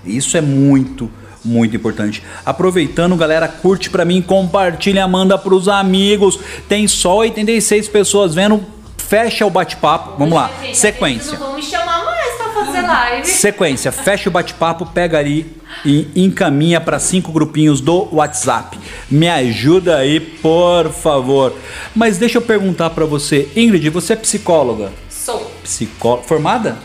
Isso 0.05 0.38
é 0.38 0.41
muito, 0.41 1.12
muito 1.44 1.75
importante. 1.75 2.24
Aproveitando, 2.46 3.15
galera, 3.17 3.48
curte 3.50 3.89
pra 3.89 4.05
mim, 4.05 4.22
compartilha, 4.22 5.05
manda 5.05 5.38
pros 5.38 5.67
amigos. 5.67 6.39
Tem 6.70 6.88
só 6.88 7.17
86 7.17 7.89
pessoas 7.89 8.34
vendo. 8.34 8.63
Fecha 9.08 9.46
o 9.46 9.50
bate-papo. 9.50 10.18
Vamos 10.18 10.34
lá. 10.34 10.50
Gente, 10.62 10.78
Sequência. 10.78 11.32
Não 11.34 11.40
vão 11.40 11.56
me 11.56 11.62
chamar 11.62 12.04
mais 12.04 12.34
pra 12.36 12.48
fazer 12.50 12.82
live. 12.82 13.28
Sequência, 13.28 13.92
fecha 13.92 14.30
o 14.30 14.32
bate-papo, 14.32 14.86
pega 14.88 15.20
ali 15.20 15.56
e 15.86 16.10
encaminha 16.16 16.82
para 16.82 16.98
cinco 17.00 17.32
grupinhos 17.32 17.82
do 17.82 18.08
WhatsApp. 18.12 18.80
Me 19.10 19.30
ajuda 19.30 19.98
aí, 19.98 20.20
por 20.20 20.92
favor. 20.92 21.54
Mas 21.96 22.18
deixa 22.18 22.38
eu 22.40 22.42
perguntar 22.42 22.90
para 22.90 23.06
você, 23.06 23.50
Ingrid, 23.56 23.90
você 23.90 24.14
é 24.14 24.16
psicóloga? 24.16 24.92
Sou. 25.10 25.52
Psicóloga 25.64 26.24
formada? 26.24 26.78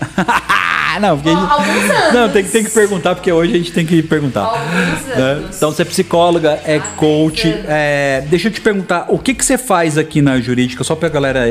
não, 1.00 1.16
porque 1.16 1.28
a 1.30 1.32
gente- 1.32 1.50
Alguns 1.52 1.90
anos. 1.90 2.14
não 2.14 2.28
tem, 2.30 2.44
que- 2.44 2.50
tem 2.50 2.64
que 2.64 2.70
perguntar 2.70 3.14
porque 3.14 3.30
hoje 3.32 3.54
a 3.54 3.58
gente 3.58 3.72
tem 3.72 3.84
que 3.86 4.02
perguntar. 4.02 4.42
Alguns 4.44 5.04
né? 5.06 5.14
anos. 5.14 5.56
Então 5.56 5.70
você 5.70 5.82
é 5.82 5.84
psicóloga, 5.84 6.60
é 6.64 6.76
Há 6.76 6.80
coach. 6.96 7.42
10 7.44 7.54
anos. 7.56 7.66
é, 7.70 8.24
deixa 8.28 8.48
eu 8.48 8.52
te 8.52 8.60
perguntar, 8.60 9.06
o 9.08 9.18
que 9.18 9.34
que 9.34 9.44
você 9.44 9.58
faz 9.58 9.98
aqui 9.98 10.22
na 10.22 10.40
jurídica, 10.40 10.82
só 10.84 10.94
pra 10.96 11.08
galera 11.08 11.48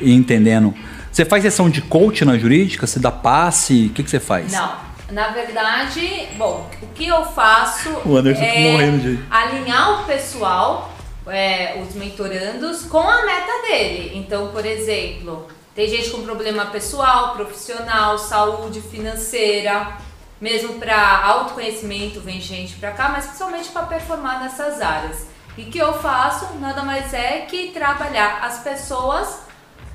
ir 0.00 0.12
entendendo? 0.12 0.74
Você 1.12 1.24
faz 1.24 1.42
sessão 1.42 1.68
de 1.70 1.80
coach 1.82 2.24
na 2.24 2.36
jurídica? 2.38 2.86
Você 2.86 2.98
dá 3.00 3.10
passe? 3.10 3.86
O 3.86 3.94
que 3.94 4.02
que 4.02 4.10
você 4.10 4.20
faz? 4.20 4.52
Não. 4.52 4.88
Na 5.10 5.28
verdade, 5.28 6.26
bom, 6.36 6.68
o 6.82 6.86
que 6.88 7.06
eu 7.06 7.24
faço 7.24 7.88
O 8.04 8.14
Anderson 8.16 8.42
tá 8.42 8.46
é 8.46 8.72
morrendo 8.72 8.98
de- 9.16 9.18
alinhar 9.30 10.02
o 10.02 10.04
pessoal, 10.04 10.94
é, 11.26 11.80
os 11.82 11.94
mentorandos, 11.94 12.82
com 12.82 12.98
a 13.00 13.24
meta 13.24 13.52
dele. 13.66 14.12
Então, 14.16 14.48
por 14.48 14.66
exemplo, 14.66 15.46
tem 15.78 15.88
gente 15.88 16.10
com 16.10 16.22
problema 16.22 16.66
pessoal, 16.66 17.36
profissional, 17.36 18.18
saúde 18.18 18.80
financeira, 18.80 19.96
mesmo 20.40 20.72
para 20.72 21.24
autoconhecimento 21.24 22.18
vem 22.20 22.40
gente 22.40 22.74
para 22.74 22.90
cá, 22.90 23.10
mas 23.10 23.26
principalmente 23.26 23.68
para 23.68 23.86
performar 23.86 24.42
nessas 24.42 24.80
áreas. 24.80 25.28
E 25.56 25.62
o 25.62 25.66
que 25.66 25.78
eu 25.78 25.92
faço 26.00 26.52
nada 26.54 26.82
mais 26.82 27.14
é 27.14 27.46
que 27.48 27.68
trabalhar 27.68 28.40
as 28.42 28.58
pessoas 28.58 29.38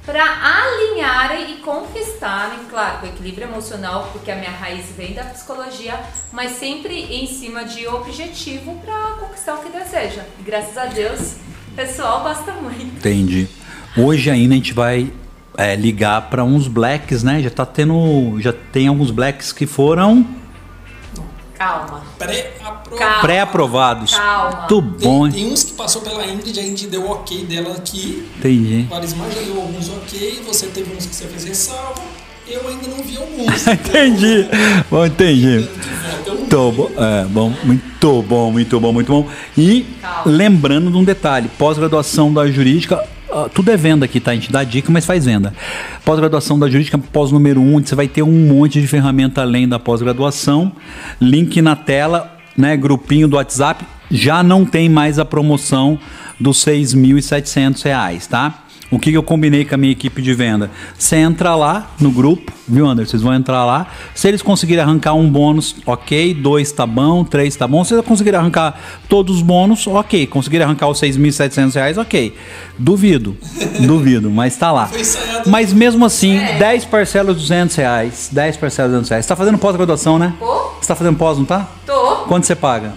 para 0.06 0.24
alinharem 0.24 1.52
e 1.52 1.58
conquistarem, 1.58 2.60
claro, 2.70 3.00
com 3.00 3.08
equilíbrio 3.08 3.50
emocional, 3.50 4.08
porque 4.14 4.32
a 4.32 4.36
minha 4.38 4.52
raiz 4.52 4.86
vem 4.96 5.14
da 5.14 5.26
psicologia, 5.26 6.00
mas 6.32 6.54
sempre 6.54 7.14
em 7.14 7.28
cima 7.28 7.66
de 7.66 7.86
objetivo 7.90 8.80
para 8.86 9.18
conquistar 9.20 9.56
o 9.56 9.58
que 9.58 9.70
deseja. 9.70 10.24
E 10.40 10.44
graças 10.44 10.78
a 10.78 10.86
Deus, 10.86 11.36
o 11.74 11.76
pessoal 11.76 12.24
gosta 12.24 12.54
muito. 12.54 12.86
Entendi. 12.86 13.50
Hoje 13.98 14.30
ainda 14.30 14.54
a 14.54 14.58
gente 14.58 14.72
vai 14.72 15.12
é, 15.58 15.76
ligar 15.76 16.30
para 16.30 16.44
uns 16.44 16.68
blacks, 16.68 17.24
né? 17.24 17.42
Já 17.42 17.50
tá 17.50 17.66
tendo. 17.66 18.38
Já 18.40 18.54
tem 18.72 18.88
alguns 18.88 19.12
blacks 19.12 19.52
que 19.52 19.66
foram 19.66 20.26
Calma, 21.58 22.02
Pré-aprovado. 22.18 22.98
Calma. 22.98 23.22
pré-aprovados. 23.22 24.16
Calma. 24.16 24.58
Muito 24.58 24.82
bom, 24.82 25.30
Tem, 25.30 25.44
tem 25.44 25.54
uns 25.54 25.64
que 25.64 25.74
passou 25.74 26.02
pela 26.02 26.26
Ingrid, 26.28 26.60
a 26.60 26.64
Ingrid 26.64 26.88
deu 26.88 27.04
o 27.04 27.12
ok 27.12 27.46
dela 27.46 27.76
aqui. 27.76 28.28
Entendi. 28.38 28.88
O 28.90 28.96
Arismar 28.96 29.30
já 29.32 29.40
deu 29.42 29.62
alguns 29.62 29.90
ok, 29.90 30.42
você 30.46 30.68
teve 30.68 30.94
uns 30.96 31.06
que 31.06 31.16
você 31.16 31.26
fez 31.28 31.44
ressalva. 31.46 32.02
Eu 32.46 32.68
ainda 32.68 32.88
não 32.90 33.02
vi 33.04 33.16
alguns. 33.22 33.66
Entendi. 33.68 34.48
Bom, 34.92 35.06
entendi. 35.06 35.70
Então, 36.46 36.72
Muito 36.72 36.72
bom, 36.72 37.04
é, 37.04 37.26
bom, 37.26 37.54
muito 37.64 38.22
bom, 38.24 38.52
muito 38.52 38.80
bom, 38.82 38.92
muito 38.94 39.08
bom. 39.12 39.30
E 39.58 39.86
Calma. 40.02 40.22
lembrando 40.26 40.92
de 40.92 40.98
um 40.98 41.04
detalhe: 41.04 41.50
pós-graduação 41.58 42.34
da 42.34 42.46
jurídica, 42.52 43.02
tudo 43.54 43.72
é 43.72 43.78
venda 43.78 44.06
aqui, 44.06 44.20
tá? 44.20 44.32
A 44.32 44.36
gente 44.36 44.52
dá 44.52 44.64
dica, 44.64 44.92
mas 44.92 45.06
faz 45.06 45.26
venda. 45.26 45.54
Pós-graduação 46.06 46.58
da 46.58 46.70
jurídica, 46.70 46.98
pós 46.98 47.32
número 47.32 47.62
um, 47.62 47.84
você 47.84 47.96
vai 47.96 48.08
ter 48.08 48.24
um 48.24 48.48
monte 48.48 48.80
de 48.80 48.88
ferramenta 48.88 49.42
além 49.42 49.68
da 49.68 49.80
pós-graduação. 49.80 50.72
Link 51.20 51.62
na 51.62 51.76
tela, 51.76 52.38
né? 52.58 52.78
Grupinho 52.78 53.28
do 53.28 53.36
WhatsApp. 53.36 53.86
Já 54.12 54.44
não 54.44 54.66
tem 54.66 54.90
mais 54.90 55.18
a 55.18 55.26
promoção 55.26 56.00
dos 56.40 56.64
6.700 56.64 57.84
reais, 57.84 58.28
tá? 58.28 58.63
O 58.96 59.00
que, 59.00 59.12
eu 59.14 59.24
combinei 59.24 59.66
com 59.66 59.74
a 59.74 59.78
minha 59.78 59.92
equipe 59.92 60.22
de 60.22 60.34
venda? 60.34 60.70
Você 60.98 61.16
entra 61.16 61.56
lá 61.56 61.92
no 62.00 62.12
grupo, 62.12 62.52
viu, 62.68 62.86
Anderson? 62.86 63.12
Vocês 63.12 63.24
vão 63.24 63.34
entrar 63.34 63.66
lá. 63.66 63.88
Se 64.14 64.28
eles 64.28 64.42
conseguirem 64.42 64.84
arrancar 64.84 65.14
um 65.16 65.28
bônus, 65.28 65.76
ok. 65.86 66.34
Dois 66.36 66.72
tá 66.72 66.86
bom, 66.86 67.24
três 67.24 67.56
tá 67.56 67.68
bom. 67.68 67.84
Se 67.84 67.94
eles 67.96 68.06
conseguirem 68.06 68.40
arrancar 68.40 68.80
todos 69.10 69.38
os 69.38 69.42
bônus, 69.42 69.88
ok. 69.88 70.28
Conseguirem 70.28 70.66
arrancar 70.66 70.88
os 70.90 71.00
6.700 71.02 71.74
reais, 71.74 71.98
ok. 71.98 72.36
Duvido, 72.78 73.36
duvido, 73.86 74.30
mas 74.30 74.56
tá 74.58 74.72
lá. 74.72 74.90
Mas 75.48 75.74
mesmo 75.74 76.06
assim, 76.06 76.38
É. 76.38 76.58
10 76.60 76.86
parcelas 76.86 77.36
200 77.36 77.76
reais. 77.76 78.30
10 78.32 78.58
parcelas 78.58 78.92
200 78.92 79.10
reais. 79.10 79.26
Você 79.26 79.30
tá 79.30 79.36
fazendo 79.36 79.58
pós-graduação, 79.58 80.20
né? 80.20 80.34
Pô. 80.38 80.72
Você 80.80 80.88
tá 80.88 80.96
fazendo 80.96 81.18
pós, 81.18 81.38
não 81.38 81.46
tá? 81.46 81.68
Tô. 81.86 82.18
Quanto 82.28 82.46
você 82.46 82.56
paga? 82.56 82.94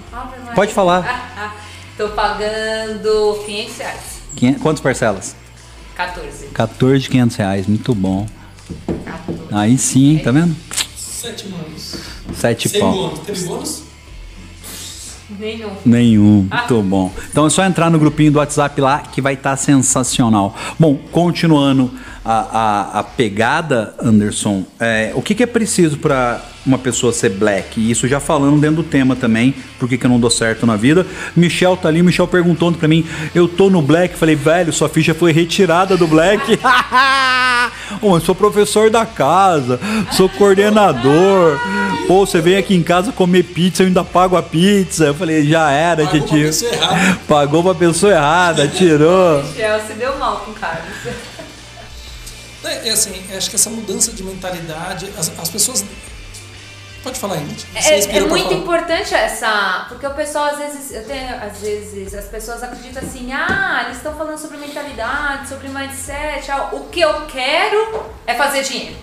Pode 0.55 0.75
falar. 0.75 1.55
Tô 1.97 2.09
pagando 2.09 3.39
500 3.47 3.79
reais. 3.79 4.01
Quinhe- 4.37 4.55
Quantas 4.57 4.83
parcelas? 4.83 5.35
14. 5.97 6.47
14 6.49 7.03
de 7.03 7.09
500 7.11 7.37
reais, 7.37 7.67
muito 7.67 7.95
bom. 7.95 8.27
14. 9.05 9.41
Aí 9.51 9.79
sim, 9.79 10.11
hein? 10.11 10.19
tá 10.19 10.31
vendo? 10.31 10.55
sete 10.95 11.47
anos. 11.47 11.97
Sete 12.35 12.69
Sem 12.69 12.81
pau. 12.81 12.93
bônus. 12.93 13.19
Teve 13.21 13.47
bônus? 13.47 13.83
Nenhum. 15.39 15.71
Nenhum, 15.85 16.49
muito 16.51 16.83
bom. 16.83 17.13
Então 17.31 17.47
é 17.47 17.51
só 17.51 17.65
entrar 17.65 17.91
no 17.91 17.99
grupinho 17.99 18.31
do 18.31 18.39
WhatsApp 18.39 18.81
lá 18.81 19.01
que 19.01 19.21
vai 19.21 19.35
estar 19.35 19.57
sensacional. 19.57 20.55
Bom, 20.79 20.97
continuando 21.11 21.91
a, 22.25 22.33
a, 22.33 23.01
a 23.01 23.03
pegada, 23.03 23.95
Anderson, 24.01 24.65
é, 24.79 25.13
o 25.15 25.23
que, 25.23 25.35
que 25.35 25.43
é 25.43 25.47
preciso 25.47 25.97
para 25.99 26.41
uma 26.67 26.79
pessoa 26.79 27.13
ser 27.13 27.31
black? 27.31 27.81
E 27.81 27.91
isso 27.91 28.09
já 28.09 28.21
falando 28.21 28.61
dentro 28.61 28.77
do 28.77 28.83
tema 28.83 29.15
também, 29.15 29.55
por 29.79 29.89
que, 29.89 29.99
eu 30.03 30.11
não 30.11 30.19
dou 30.21 30.31
certo 30.31 30.67
na 30.67 30.77
vida. 30.77 31.07
Michel 31.35 31.77
tá 31.77 31.89
ali, 31.89 32.03
Michel 32.03 32.27
perguntando 32.27 32.79
para 32.79 32.89
mim, 32.89 33.07
eu 33.35 33.47
tô 33.47 33.71
no 33.71 33.81
black, 33.81 34.17
falei, 34.17 34.35
velho, 34.35 34.73
sua 34.73 34.89
ficha 34.89 35.15
foi 35.15 35.33
retirada 35.33 35.97
do 35.97 36.07
black. 36.07 36.59
Ô, 38.03 38.17
eu 38.17 38.21
sou 38.21 38.35
professor 38.35 38.91
da 38.91 39.07
casa, 39.07 39.79
sou 40.13 40.29
coordenador. 40.29 41.59
Pô, 42.07 42.27
você 42.27 42.41
vem 42.41 42.57
aqui 42.57 42.75
em 42.75 42.83
casa 42.83 43.13
comer 43.13 43.43
pizza, 43.45 43.83
eu 43.83 43.87
ainda 43.87 44.05
pago 44.05 44.37
a 44.37 44.43
pizza. 44.43 45.07
Eu 45.07 45.15
falei, 45.15 45.47
já 45.47 45.71
era, 45.71 46.05
Pagou 46.05 46.21
pra 46.21 46.29
tio. 46.29 46.47
pessoa 46.47 46.73
errada. 46.73 47.19
Pagou 47.29 47.63
pra 47.63 47.75
pessoa 47.75 48.13
errada, 48.13 48.69
tirou. 48.69 49.43
Michel 49.43 49.81
se 49.87 49.93
deu 49.95 50.19
mal 50.19 50.39
com 50.41 50.51
o 50.51 50.55
Carlos. 50.55 50.93
É, 52.65 52.89
é 52.89 52.93
assim, 52.93 53.13
acho 53.37 53.49
que 53.49 53.57
essa 53.57 53.71
mudança 53.71 54.13
de 54.13 54.23
mentalidade, 54.25 55.09
as, 55.17 55.33
as 55.39 55.49
pessoas. 55.49 55.85
Pode 57.07 57.21
falar. 57.21 57.37
Você 57.37 58.11
É, 58.11 58.17
é 58.17 58.21
muito 58.23 58.53
importante 58.53 59.15
essa. 59.15 59.87
Porque 59.89 60.05
o 60.05 60.11
pessoal, 60.11 60.47
às 60.47 60.59
vezes, 60.59 60.93
eu 60.93 61.05
tenho, 61.05 61.37
às 61.37 61.61
vezes, 61.61 62.13
as 62.13 62.25
pessoas 62.25 62.65
acreditam 62.65 63.01
assim, 63.01 63.33
ah, 63.33 63.83
eles 63.85 63.99
estão 63.99 64.13
falando 64.17 64.37
sobre 64.37 64.57
mentalidade, 64.57 65.49
sobre 65.49 65.69
mindset. 65.69 66.51
ah, 66.51 66.71
o 66.73 66.87
que 66.87 66.99
eu 66.99 67.27
quero 67.27 68.07
é 68.27 68.35
fazer 68.35 68.65
dinheiro. 68.65 68.97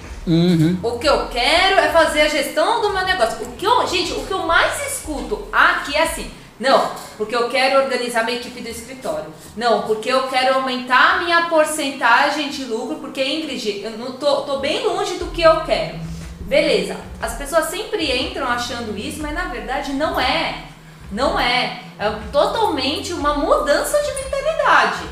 O 0.83 0.99
que 0.99 1.07
eu 1.07 1.27
quero 1.29 1.79
é 1.79 1.93
fazer 1.93 2.21
a 2.23 2.27
gestão 2.27 2.81
do 2.81 2.89
meu 2.89 3.05
negócio. 3.05 3.41
O 3.41 3.53
que 3.53 3.65
eu, 3.65 3.87
gente, 3.87 4.11
o 4.11 4.25
que 4.25 4.33
eu 4.33 4.39
mais 4.39 4.85
escuto 4.85 5.47
aqui 5.53 5.95
é 5.95 6.03
assim. 6.03 6.29
Não, 6.59 6.91
porque 7.17 7.33
eu 7.33 7.47
quero 7.47 7.83
organizar 7.83 8.25
minha 8.25 8.37
equipe 8.37 8.59
do 8.59 8.67
escritório. 8.69 9.33
Não, 9.55 9.83
porque 9.83 10.09
eu 10.11 10.27
quero 10.27 10.55
aumentar 10.55 11.15
a 11.15 11.21
minha 11.21 11.43
porcentagem 11.43 12.49
de 12.49 12.65
lucro, 12.65 12.97
porque 12.97 13.23
Ingrid, 13.23 13.81
eu 13.81 13.91
não 13.91 14.13
tô, 14.13 14.41
tô 14.41 14.59
bem 14.59 14.85
longe 14.85 15.15
do 15.15 15.27
que 15.27 15.41
eu 15.41 15.61
quero. 15.61 16.12
Beleza, 16.43 16.97
as 17.21 17.35
pessoas 17.35 17.69
sempre 17.69 18.11
entram 18.11 18.47
achando 18.47 18.97
isso, 18.97 19.21
mas 19.21 19.33
na 19.33 19.45
verdade 19.45 19.93
não 19.93 20.19
é. 20.19 20.65
Não 21.11 21.39
é. 21.39 21.81
É 21.97 22.09
totalmente 22.31 23.13
uma 23.13 23.35
mudança 23.35 23.97
de 24.01 24.13
mentalidade. 24.23 25.03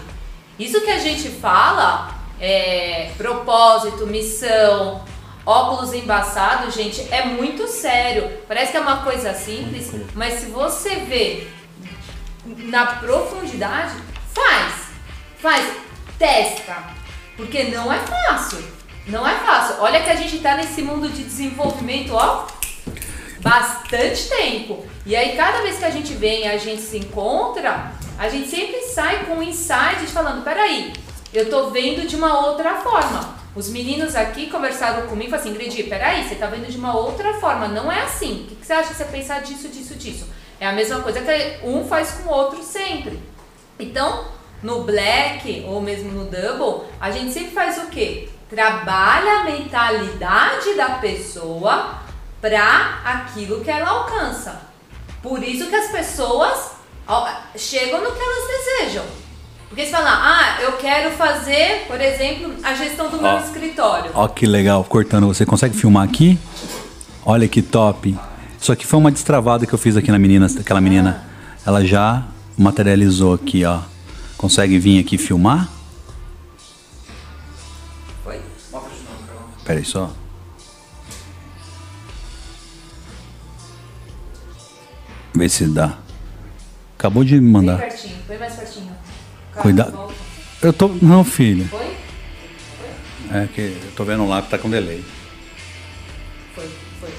Isso 0.59 0.81
que 0.81 0.91
a 0.91 0.99
gente 0.99 1.29
fala, 1.29 2.11
é, 2.39 3.11
propósito, 3.17 4.05
missão, 4.07 5.03
óculos 5.45 5.93
embaçados, 5.93 6.73
gente, 6.73 7.01
é 7.11 7.25
muito 7.25 7.67
sério. 7.67 8.29
Parece 8.47 8.71
que 8.71 8.77
é 8.77 8.81
uma 8.81 9.03
coisa 9.03 9.33
simples, 9.33 9.91
mas 10.13 10.35
se 10.35 10.47
você 10.47 10.95
vê 10.97 11.47
na 12.45 12.85
profundidade, 12.95 13.95
faz. 14.33 14.73
Faz. 15.39 15.65
Testa. 16.17 16.77
Porque 17.35 17.63
não 17.65 17.91
é 17.91 17.99
fácil. 17.99 18.63
Não 19.07 19.27
é 19.27 19.35
fácil. 19.39 19.75
Olha 19.79 20.01
que 20.01 20.09
a 20.09 20.15
gente 20.15 20.39
tá 20.39 20.55
nesse 20.55 20.81
mundo 20.81 21.09
de 21.09 21.23
desenvolvimento, 21.23 22.13
ó, 22.13 22.47
bastante 23.39 24.29
tempo. 24.29 24.85
E 25.05 25.15
aí, 25.15 25.35
cada 25.35 25.61
vez 25.61 25.77
que 25.77 25.85
a 25.85 25.89
gente 25.89 26.13
vem 26.13 26.47
a 26.47 26.57
gente 26.57 26.81
se 26.81 26.97
encontra, 26.97 27.91
a 28.17 28.29
gente 28.29 28.47
sempre 28.49 28.81
sai 28.81 29.25
com 29.25 29.35
um 29.35 29.43
insight 29.43 30.05
falando: 30.13 30.43
peraí, 30.43 30.93
eu 31.33 31.49
tô 31.49 31.69
vendo 31.69 32.07
de 32.07 32.15
uma 32.15 32.47
outra 32.47 32.75
forma. 32.75 33.41
Os 33.53 33.67
meninos 33.69 34.15
aqui 34.15 34.47
conversaram 34.49 35.07
comigo 35.07 35.27
e 35.27 35.31
falaram 35.31 35.49
assim: 35.49 35.65
Ingrid, 35.65 35.83
peraí, 35.89 36.27
você 36.27 36.35
tá 36.35 36.47
vendo 36.47 36.71
de 36.71 36.77
uma 36.77 36.95
outra 36.95 37.33
forma, 37.33 37.67
não 37.67 37.91
é 37.91 38.03
assim. 38.03 38.43
O 38.43 38.47
que, 38.47 38.55
que 38.55 38.65
você 38.65 38.73
acha 38.73 38.89
que 38.89 38.95
você 38.95 39.05
pensar 39.05 39.41
disso, 39.41 39.67
disso, 39.67 39.95
disso? 39.95 40.27
É 40.59 40.67
a 40.67 40.71
mesma 40.71 41.01
coisa 41.01 41.21
que 41.21 41.65
um 41.65 41.83
faz 41.85 42.11
com 42.11 42.29
o 42.29 42.33
outro 42.33 42.61
sempre. 42.61 43.19
Então, 43.79 44.25
no 44.61 44.83
black 44.83 45.65
ou 45.67 45.81
mesmo 45.81 46.11
no 46.11 46.25
double, 46.25 46.87
a 46.99 47.09
gente 47.09 47.33
sempre 47.33 47.51
faz 47.51 47.79
o 47.79 47.87
quê? 47.87 48.29
Trabalha 48.51 49.39
a 49.39 49.43
mentalidade 49.45 50.73
da 50.75 50.89
pessoa 50.95 52.01
para 52.41 52.99
aquilo 53.05 53.61
que 53.61 53.71
ela 53.71 53.87
alcança. 53.89 54.63
Por 55.23 55.41
isso 55.41 55.67
que 55.67 55.75
as 55.75 55.89
pessoas 55.89 56.71
chegam 57.55 58.03
no 58.03 58.11
que 58.11 58.19
elas 58.19 58.47
desejam. 58.49 59.05
Porque 59.69 59.85
se 59.85 59.91
falar, 59.91 60.19
ah, 60.21 60.61
eu 60.63 60.73
quero 60.73 61.11
fazer, 61.11 61.85
por 61.87 62.01
exemplo, 62.01 62.53
a 62.61 62.73
gestão 62.73 63.09
do 63.09 63.21
meu 63.21 63.31
Ó. 63.31 63.39
escritório. 63.39 64.11
Ó 64.13 64.27
que 64.27 64.45
legal, 64.45 64.83
cortando. 64.83 65.27
Você 65.27 65.45
consegue 65.45 65.77
filmar 65.77 66.03
aqui? 66.03 66.37
Olha 67.25 67.47
que 67.47 67.61
top. 67.61 68.13
Isso 68.59 68.69
aqui 68.73 68.85
foi 68.85 68.99
uma 68.99 69.11
destravada 69.11 69.65
que 69.65 69.73
eu 69.73 69.79
fiz 69.79 69.95
aqui 69.95 70.11
na 70.11 70.19
menina, 70.19 70.47
aquela 70.59 70.81
menina. 70.81 71.23
Ela 71.65 71.85
já 71.85 72.25
materializou 72.57 73.33
aqui, 73.33 73.63
ó. 73.63 73.79
Consegue 74.35 74.77
vir 74.77 74.99
aqui 74.99 75.17
filmar? 75.17 75.69
Pera 79.71 79.79
aí 79.79 79.85
só. 79.85 80.11
Vê 85.33 85.47
se 85.47 85.65
dá. 85.67 85.97
Acabou 86.97 87.23
de 87.23 87.35
me 87.35 87.39
Bem 87.39 87.51
mandar. 87.51 87.77
pertinho, 87.77 88.17
foi 88.27 88.37
mais 88.37 88.53
pertinho. 88.53 88.91
Cuidado. 89.55 89.91
volta. 89.93 90.13
Eu 90.61 90.73
tô. 90.73 90.89
Não, 91.01 91.23
filho. 91.23 91.69
Foi? 91.69 91.97
É 93.33 93.47
que 93.47 93.61
eu 93.61 93.91
tô 93.95 94.03
vendo 94.03 94.27
lá 94.27 94.41
que 94.41 94.49
tá 94.49 94.57
com 94.57 94.69
delay. 94.69 95.05
Foi, 96.53 96.69
foi. 96.99 97.13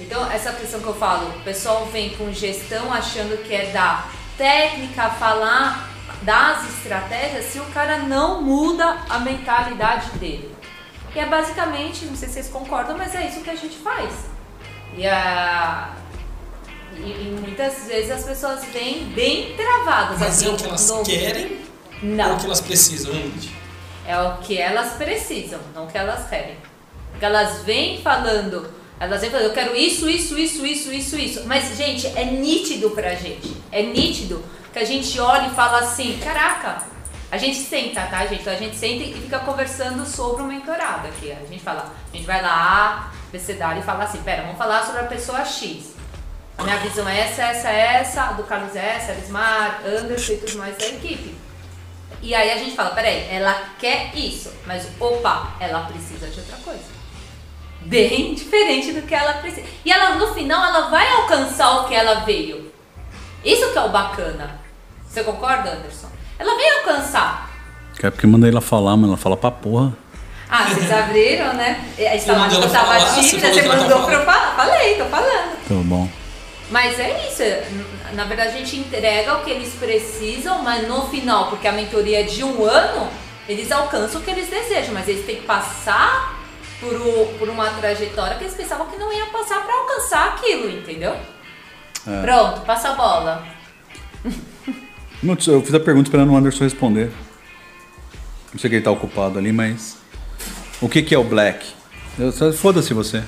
Então, 0.00 0.30
essa 0.30 0.52
questão 0.52 0.80
que 0.80 0.86
eu 0.86 0.94
falo, 0.94 1.28
o 1.28 1.40
pessoal 1.42 1.84
vem 1.92 2.16
com 2.16 2.32
gestão 2.32 2.90
achando 2.90 3.36
que 3.44 3.54
é 3.54 3.70
da 3.70 4.08
técnica, 4.38 5.10
falar 5.10 5.90
das 6.22 6.64
estratégias, 6.70 7.44
se 7.44 7.58
o 7.60 7.64
cara 7.66 7.98
não 7.98 8.40
muda 8.40 8.96
a 9.10 9.18
mentalidade 9.18 10.10
dele. 10.18 10.55
E 11.16 11.18
é 11.18 11.24
basicamente, 11.24 12.04
não 12.04 12.14
sei 12.14 12.28
se 12.28 12.34
vocês 12.34 12.48
concordam, 12.48 12.94
mas 12.98 13.14
é 13.14 13.26
isso 13.26 13.40
que 13.40 13.48
a 13.48 13.54
gente 13.56 13.78
faz. 13.78 14.12
E, 14.94 15.06
a, 15.06 15.94
e, 16.94 17.38
muitas 17.40 17.86
vezes 17.86 18.10
as 18.10 18.22
pessoas 18.22 18.62
vêm 18.66 19.06
bem 19.14 19.56
travadas. 19.56 20.18
Mas 20.18 20.28
assim, 20.28 20.46
é 20.46 20.50
o 20.50 20.56
que 20.56 20.66
elas 20.66 20.90
no- 20.90 21.02
querem 21.02 21.52
ou 22.02 22.08
Não. 22.10 22.34
o 22.36 22.38
que 22.38 22.44
elas 22.44 22.60
precisam, 22.60 23.14
Ingrid? 23.14 23.50
É 24.06 24.20
o 24.20 24.36
que 24.38 24.58
elas 24.58 24.92
precisam, 24.92 25.58
não 25.74 25.84
o 25.84 25.86
que 25.86 25.96
elas 25.96 26.28
querem. 26.28 26.56
Porque 27.10 27.24
elas 27.24 27.62
vêm 27.62 28.02
falando, 28.02 28.70
elas 29.00 29.22
vêm 29.22 29.30
falando, 29.30 29.46
eu 29.48 29.54
quero 29.54 29.74
isso, 29.74 30.06
isso, 30.10 30.38
isso, 30.38 30.66
isso, 30.66 30.92
isso, 30.92 31.16
isso. 31.16 31.42
Mas, 31.46 31.74
gente, 31.78 32.06
é 32.08 32.26
nítido 32.26 32.90
pra 32.90 33.14
gente. 33.14 33.56
É 33.72 33.82
nítido 33.82 34.44
que 34.70 34.78
a 34.78 34.84
gente 34.84 35.18
olha 35.18 35.46
e 35.46 35.54
fala 35.54 35.78
assim, 35.78 36.18
caraca, 36.22 36.82
a 37.30 37.38
gente 37.38 37.58
senta, 37.58 38.02
tá, 38.02 38.24
gente? 38.26 38.42
Então 38.42 38.52
a 38.52 38.56
gente 38.56 38.76
senta 38.76 39.02
e 39.02 39.14
fica 39.14 39.38
conversando 39.40 40.06
sobre 40.06 40.42
o 40.42 40.46
mentorado 40.46 41.08
aqui. 41.08 41.32
A 41.32 41.46
gente 41.46 41.62
fala, 41.62 41.92
a 42.12 42.16
gente 42.16 42.26
vai 42.26 42.40
lá, 42.40 43.12
BCW 43.32 43.80
e 43.80 43.82
fala 43.82 44.04
assim, 44.04 44.22
pera, 44.22 44.42
vamos 44.42 44.58
falar 44.58 44.84
sobre 44.84 45.00
a 45.00 45.04
pessoa 45.04 45.44
X. 45.44 45.94
A 46.56 46.62
minha 46.62 46.76
visão 46.78 47.06
é 47.08 47.20
essa, 47.20 47.42
essa, 47.42 47.68
essa, 47.68 48.32
do 48.32 48.44
Carlos 48.44 48.74
é 48.76 48.96
essa, 48.96 49.12
Elismar, 49.12 49.82
Anderson 49.84 50.32
e 50.32 50.36
tudo 50.38 50.58
mais 50.58 50.76
da 50.78 50.86
equipe. 50.86 51.34
E 52.22 52.34
aí 52.34 52.50
a 52.50 52.56
gente 52.56 52.74
fala, 52.74 52.90
peraí, 52.90 53.28
ela 53.30 53.70
quer 53.78 54.16
isso, 54.16 54.52
mas 54.64 54.88
opa, 54.98 55.54
ela 55.60 55.80
precisa 55.80 56.28
de 56.28 56.40
outra 56.40 56.56
coisa. 56.58 56.84
Bem 57.82 58.34
diferente 58.34 58.92
do 58.92 59.02
que 59.02 59.14
ela 59.14 59.34
precisa. 59.34 59.66
E 59.84 59.92
ela, 59.92 60.14
no 60.14 60.32
final, 60.32 60.64
ela 60.64 60.88
vai 60.88 61.08
alcançar 61.08 61.82
o 61.82 61.88
que 61.88 61.94
ela 61.94 62.20
veio. 62.20 62.72
Isso 63.44 63.70
que 63.72 63.78
é 63.78 63.82
o 63.82 63.90
bacana. 63.90 64.58
Você 65.06 65.22
concorda, 65.22 65.72
Anderson? 65.72 66.15
Ela 66.38 66.56
veio 66.56 66.78
alcançar. 66.78 67.50
Que 67.98 68.06
é 68.06 68.10
porque 68.10 68.26
mandei 68.26 68.50
ela 68.50 68.60
falar, 68.60 68.96
mas 68.96 69.08
ela 69.08 69.16
fala 69.16 69.36
pra 69.36 69.50
porra. 69.50 69.92
Ah, 70.48 70.64
vocês 70.68 70.92
abriram, 70.92 71.54
né? 71.54 71.84
A 71.98 72.00
gente 72.16 72.26
tava, 72.26 72.48
tímida, 73.14 73.52
você 73.52 73.62
mandou 73.62 74.02
pra 74.04 74.14
eu 74.14 74.24
falar. 74.24 74.54
Falei, 74.56 74.94
tô 74.96 75.04
falando. 75.06 75.56
Tá 75.68 75.74
bom. 75.84 76.08
Mas 76.70 76.98
é 76.98 77.28
isso, 77.28 77.42
na 78.14 78.24
verdade 78.24 78.50
a 78.50 78.58
gente 78.58 78.76
entrega 78.76 79.36
o 79.38 79.44
que 79.44 79.50
eles 79.52 79.72
precisam, 79.74 80.62
mas 80.62 80.86
no 80.88 81.06
final, 81.08 81.46
porque 81.48 81.66
a 81.68 81.72
mentoria 81.72 82.20
é 82.20 82.22
de 82.24 82.42
um 82.42 82.64
ano, 82.64 83.08
eles 83.48 83.70
alcançam 83.70 84.20
o 84.20 84.24
que 84.24 84.30
eles 84.32 84.48
desejam, 84.48 84.92
mas 84.92 85.06
eles 85.08 85.24
têm 85.24 85.36
que 85.36 85.42
passar 85.46 86.36
por, 86.80 86.92
o- 86.92 87.34
por 87.38 87.48
uma 87.48 87.70
trajetória 87.70 88.36
que 88.36 88.42
eles 88.42 88.54
pensavam 88.54 88.86
que 88.88 88.96
não 88.96 89.12
ia 89.12 89.26
passar 89.26 89.64
para 89.64 89.72
alcançar 89.74 90.26
aquilo, 90.30 90.68
entendeu? 90.68 91.14
É. 92.04 92.22
Pronto, 92.22 92.60
passa 92.62 92.88
a 92.90 92.94
bola. 92.94 93.46
Eu 95.22 95.62
fiz 95.62 95.74
a 95.74 95.80
pergunta 95.80 96.08
esperando 96.08 96.32
o 96.32 96.36
Anderson 96.36 96.64
responder. 96.64 97.10
Não 98.52 98.60
sei 98.60 98.70
que 98.70 98.76
ele 98.76 98.84
tá 98.84 98.90
ocupado 98.90 99.38
ali, 99.38 99.52
mas. 99.52 99.96
O 100.80 100.88
que, 100.88 101.02
que 101.02 101.14
é 101.14 101.18
o 101.18 101.24
Black? 101.24 101.66
Foda-se 102.56 102.94
você. 102.94 103.22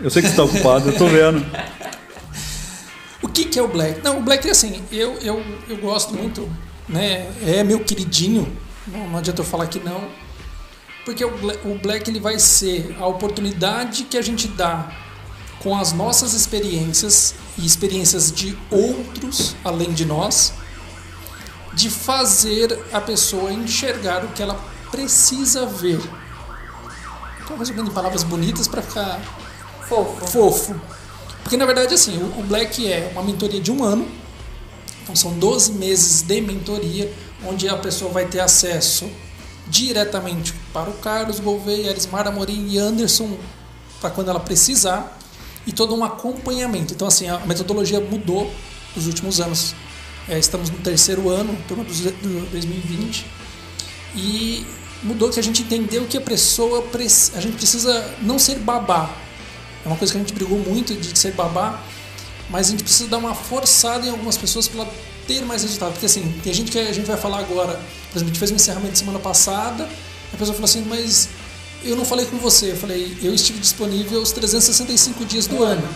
Eu 0.00 0.10
sei 0.10 0.22
que 0.22 0.28
você 0.28 0.36
tá 0.36 0.44
ocupado, 0.44 0.88
eu 0.88 0.96
tô 0.96 1.06
vendo. 1.06 1.44
O 3.22 3.28
que, 3.28 3.44
que 3.44 3.56
é 3.56 3.62
o 3.62 3.68
Black? 3.68 4.02
Não, 4.02 4.18
o 4.18 4.20
Black 4.20 4.48
é 4.48 4.50
assim, 4.50 4.82
eu, 4.90 5.14
eu, 5.22 5.42
eu 5.68 5.76
gosto 5.76 6.12
muito, 6.12 6.50
né? 6.88 7.30
É 7.46 7.62
meu 7.62 7.78
queridinho, 7.78 8.52
não, 8.86 9.08
não 9.08 9.18
adianta 9.18 9.40
eu 9.40 9.44
falar 9.44 9.68
que 9.68 9.78
não. 9.78 10.08
Porque 11.04 11.24
o 11.24 11.30
o 11.30 11.78
Black 11.78 12.10
ele 12.10 12.18
vai 12.18 12.38
ser 12.40 12.94
a 12.98 13.06
oportunidade 13.06 14.04
que 14.04 14.18
a 14.18 14.22
gente 14.22 14.48
dá 14.48 14.92
com 15.60 15.76
as 15.76 15.92
nossas 15.92 16.34
experiências 16.34 17.34
e 17.56 17.64
experiências 17.64 18.32
de 18.32 18.58
outros 18.68 19.54
além 19.64 19.92
de 19.92 20.04
nós, 20.04 20.52
de 21.74 21.90
fazer 21.90 22.78
a 22.92 23.00
pessoa 23.00 23.52
enxergar 23.52 24.24
o 24.24 24.28
que 24.28 24.42
ela 24.42 24.60
precisa 24.90 25.64
ver 25.64 26.00
Tô 27.46 27.56
resumindo 27.56 27.90
em 27.90 27.92
palavras 27.92 28.22
bonitas 28.22 28.68
para 28.68 28.80
ficar 28.82 29.20
Fofo. 29.88 30.26
fofo. 30.26 30.80
Porque 31.42 31.56
na 31.56 31.66
verdade, 31.66 31.92
assim, 31.92 32.16
o 32.38 32.42
Black 32.44 32.90
é 32.90 33.10
uma 33.12 33.22
mentoria 33.22 33.60
de 33.60 33.70
um 33.70 33.82
ano. 33.84 34.08
Então 35.02 35.14
são 35.16 35.32
12 35.32 35.72
meses 35.72 36.22
de 36.22 36.40
mentoria, 36.40 37.12
onde 37.44 37.68
a 37.68 37.76
pessoa 37.76 38.10
vai 38.10 38.26
ter 38.26 38.40
acesso 38.40 39.10
diretamente 39.66 40.54
para 40.72 40.88
o 40.88 40.94
Carlos 40.94 41.40
Gouveia, 41.40 41.90
Erismar 41.90 42.26
Amorim 42.26 42.68
e 42.70 42.78
Anderson, 42.78 43.36
para 44.00 44.10
quando 44.10 44.30
ela 44.30 44.40
precisar, 44.40 45.18
e 45.66 45.72
todo 45.72 45.94
um 45.94 46.04
acompanhamento. 46.04 46.94
Então, 46.94 47.08
assim, 47.08 47.28
a 47.28 47.38
metodologia 47.40 48.00
mudou 48.00 48.50
nos 48.94 49.06
últimos 49.06 49.40
anos. 49.40 49.74
É, 50.28 50.38
estamos 50.38 50.70
no 50.70 50.78
terceiro 50.78 51.28
ano, 51.28 51.56
turma 51.66 51.84
do 51.84 52.50
2020, 52.50 53.26
e 54.14 54.64
mudou 55.02 55.30
que 55.30 55.40
a 55.40 55.42
gente 55.42 55.62
entendeu 55.62 56.06
que 56.06 56.16
a 56.16 56.20
pessoa, 56.20 56.84
a 57.34 57.40
gente 57.40 57.56
precisa 57.56 58.14
não 58.22 58.38
ser 58.38 58.58
babá, 58.58 59.10
é 59.84 59.88
uma 59.88 59.96
coisa 59.96 60.12
que 60.12 60.18
a 60.18 60.20
gente 60.20 60.32
brigou 60.32 60.58
muito 60.58 60.94
de 60.94 61.18
ser 61.18 61.32
babá, 61.32 61.82
mas 62.48 62.68
a 62.68 62.70
gente 62.70 62.84
precisa 62.84 63.08
dar 63.08 63.18
uma 63.18 63.34
forçada 63.34 64.06
em 64.06 64.10
algumas 64.10 64.36
pessoas 64.36 64.68
para 64.68 64.86
ter 65.26 65.42
mais 65.44 65.62
resultado. 65.62 65.92
Porque 65.92 66.06
assim, 66.06 66.32
tem 66.42 66.52
gente 66.52 66.70
que 66.70 66.78
a 66.78 66.92
gente 66.92 67.06
vai 67.06 67.16
falar 67.16 67.38
agora, 67.38 67.72
por 68.10 68.18
exemplo, 68.18 68.24
a 68.24 68.26
gente 68.26 68.38
fez 68.38 68.50
um 68.52 68.56
encerramento 68.56 68.96
semana 68.96 69.18
passada, 69.18 69.88
a 70.32 70.36
pessoa 70.36 70.54
falou 70.54 70.64
assim, 70.64 70.84
mas 70.86 71.28
eu 71.84 71.96
não 71.96 72.04
falei 72.04 72.26
com 72.26 72.38
você. 72.38 72.72
Eu 72.72 72.76
falei, 72.76 73.16
eu 73.22 73.34
estive 73.34 73.58
disponível 73.58 74.22
os 74.22 74.30
365 74.30 75.24
dias 75.24 75.46
do 75.46 75.62
ano. 75.62 75.86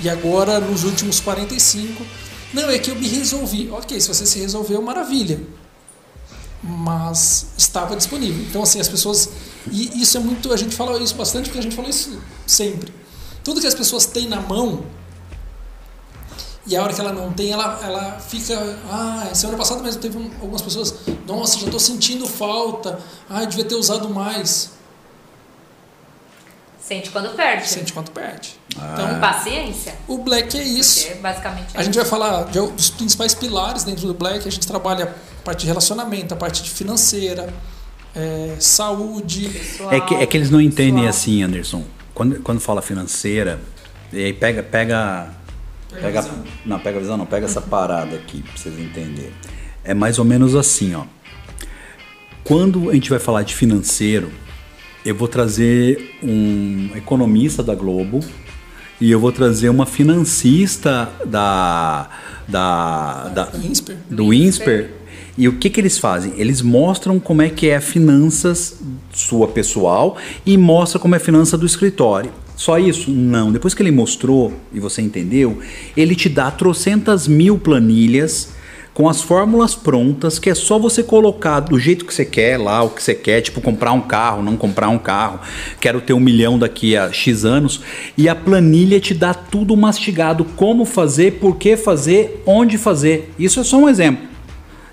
E 0.00 0.08
agora, 0.08 0.58
nos 0.58 0.82
últimos 0.82 1.20
45, 1.20 2.04
não, 2.54 2.70
é 2.70 2.78
que 2.78 2.90
eu 2.90 2.94
me 2.96 3.06
resolvi. 3.08 3.68
Ok, 3.70 4.00
se 4.00 4.08
você 4.08 4.24
se 4.24 4.38
resolveu, 4.38 4.80
maravilha. 4.80 5.40
Mas 6.62 7.46
estava 7.58 7.94
disponível. 7.94 8.42
Então, 8.48 8.62
assim, 8.62 8.80
as 8.80 8.88
pessoas. 8.88 9.28
E 9.70 10.00
isso 10.00 10.16
é 10.16 10.20
muito. 10.20 10.52
A 10.52 10.56
gente 10.56 10.74
fala 10.74 10.98
isso 11.02 11.14
bastante 11.14 11.44
porque 11.46 11.58
a 11.58 11.62
gente 11.62 11.76
fala 11.76 11.88
isso 11.90 12.18
sempre. 12.46 12.92
Tudo 13.42 13.60
que 13.60 13.66
as 13.66 13.74
pessoas 13.74 14.06
têm 14.06 14.26
na 14.26 14.40
mão, 14.40 14.84
e 16.66 16.74
a 16.74 16.82
hora 16.82 16.94
que 16.94 17.00
ela 17.00 17.12
não 17.12 17.30
tem, 17.34 17.50
ela, 17.52 17.78
ela 17.82 18.18
fica. 18.18 18.58
Ah, 18.90 19.28
semana 19.34 19.58
passada 19.58 19.82
mesmo 19.82 20.00
teve 20.00 20.16
um- 20.16 20.30
algumas 20.40 20.62
pessoas. 20.62 20.94
Nossa, 21.26 21.58
já 21.58 21.66
estou 21.66 21.78
sentindo 21.80 22.26
falta. 22.26 22.98
Ah, 23.28 23.42
eu 23.42 23.46
devia 23.46 23.64
ter 23.66 23.74
usado 23.74 24.08
mais. 24.08 24.70
Sente 26.86 27.10
quando 27.10 27.30
perde. 27.34 27.66
Sente 27.68 27.92
quanto 27.92 28.10
perde. 28.10 28.56
Ah. 28.78 28.90
Então, 28.94 29.20
Paciência. 29.20 29.94
o 30.06 30.18
Black 30.18 30.56
é 30.58 30.62
isso. 30.62 31.06
Porque 31.06 31.18
basicamente 31.20 31.66
é 31.74 31.80
A 31.80 31.82
gente 31.82 31.94
vai 31.96 32.04
falar 32.04 32.44
de- 32.44 32.60
dos 32.72 32.90
principais 32.90 33.34
pilares 33.34 33.84
dentro 33.84 34.06
do 34.06 34.12
Black. 34.12 34.46
A 34.46 34.50
gente 34.52 34.66
trabalha 34.66 35.04
a 35.04 35.42
parte 35.42 35.60
de 35.62 35.66
relacionamento, 35.66 36.34
a 36.34 36.36
parte 36.36 36.62
de 36.62 36.68
financeira, 36.70 37.52
é, 38.14 38.56
saúde. 38.60 39.48
pessoal, 39.48 39.92
É 39.92 40.00
que, 40.00 40.14
é 40.14 40.26
que 40.26 40.36
eles 40.36 40.50
não 40.50 40.60
entendem 40.60 41.04
pessoal. 41.04 41.08
assim, 41.08 41.42
Anderson. 41.42 41.84
Quando, 42.12 42.40
quando 42.42 42.60
fala 42.60 42.82
financeira, 42.82 43.60
e 44.12 44.22
aí 44.22 44.32
pega, 44.34 44.62
pega, 44.62 45.30
pega, 45.90 46.22
não, 46.66 46.78
pega 46.78 46.98
a 46.98 47.00
visão, 47.00 47.16
não, 47.16 47.26
pega 47.26 47.46
essa 47.46 47.60
parada 47.62 48.14
aqui 48.16 48.42
pra 48.42 48.52
vocês 48.56 48.78
entenderem. 48.78 49.32
É 49.82 49.94
mais 49.94 50.18
ou 50.18 50.24
menos 50.24 50.54
assim, 50.54 50.94
ó. 50.94 51.04
Quando 52.44 52.90
a 52.90 52.94
gente 52.94 53.08
vai 53.08 53.18
falar 53.18 53.42
de 53.42 53.54
financeiro, 53.54 54.30
eu 55.04 55.14
vou 55.14 55.28
trazer 55.28 56.16
um 56.22 56.90
economista 56.96 57.62
da 57.62 57.74
Globo 57.74 58.20
e 59.00 59.10
eu 59.10 59.20
vou 59.20 59.32
trazer 59.32 59.68
uma 59.68 59.86
financista 59.86 61.10
da 61.26 62.08
da, 62.48 63.28
da 63.28 63.44
Do 63.44 63.66
INSPER. 63.66 63.96
do 64.10 64.34
INSPER. 64.34 64.90
E 65.36 65.48
o 65.48 65.54
que, 65.54 65.68
que 65.68 65.80
eles 65.80 65.98
fazem? 65.98 66.32
Eles 66.36 66.62
mostram 66.62 67.18
como 67.18 67.42
é 67.42 67.48
que 67.48 67.68
é 67.68 67.76
a 67.76 67.80
finanças 67.80 68.78
sua 69.12 69.48
pessoal 69.48 70.16
e 70.46 70.56
mostra 70.56 70.98
como 70.98 71.14
é 71.14 71.18
a 71.18 71.20
finança 71.20 71.58
do 71.58 71.66
escritório. 71.66 72.30
Só 72.56 72.78
isso? 72.78 73.10
Não. 73.10 73.50
Depois 73.50 73.74
que 73.74 73.82
ele 73.82 73.90
mostrou 73.90 74.52
e 74.72 74.78
você 74.78 75.02
entendeu, 75.02 75.58
ele 75.96 76.14
te 76.14 76.28
dá 76.28 76.50
trocentas 76.52 77.26
mil 77.26 77.58
planilhas 77.58 78.50
com 78.94 79.08
as 79.08 79.20
fórmulas 79.20 79.74
prontas, 79.74 80.38
que 80.38 80.48
é 80.48 80.54
só 80.54 80.78
você 80.78 81.02
colocar 81.02 81.58
do 81.58 81.78
jeito 81.78 82.04
que 82.04 82.14
você 82.14 82.24
quer 82.24 82.58
lá, 82.58 82.82
o 82.84 82.90
que 82.90 83.02
você 83.02 83.14
quer, 83.14 83.40
tipo 83.40 83.60
comprar 83.60 83.92
um 83.92 84.00
carro, 84.00 84.42
não 84.42 84.56
comprar 84.56 84.88
um 84.88 84.98
carro, 84.98 85.40
quero 85.80 86.00
ter 86.00 86.12
um 86.12 86.20
milhão 86.20 86.56
daqui 86.56 86.96
a 86.96 87.12
X 87.12 87.44
anos, 87.44 87.80
e 88.16 88.28
a 88.28 88.36
planilha 88.36 89.00
te 89.00 89.12
dá 89.12 89.34
tudo 89.34 89.76
mastigado, 89.76 90.44
como 90.56 90.84
fazer, 90.84 91.32
por 91.40 91.56
que 91.56 91.76
fazer, 91.76 92.42
onde 92.46 92.78
fazer. 92.78 93.34
Isso 93.36 93.58
é 93.58 93.64
só 93.64 93.78
um 93.78 93.88
exemplo. 93.88 94.33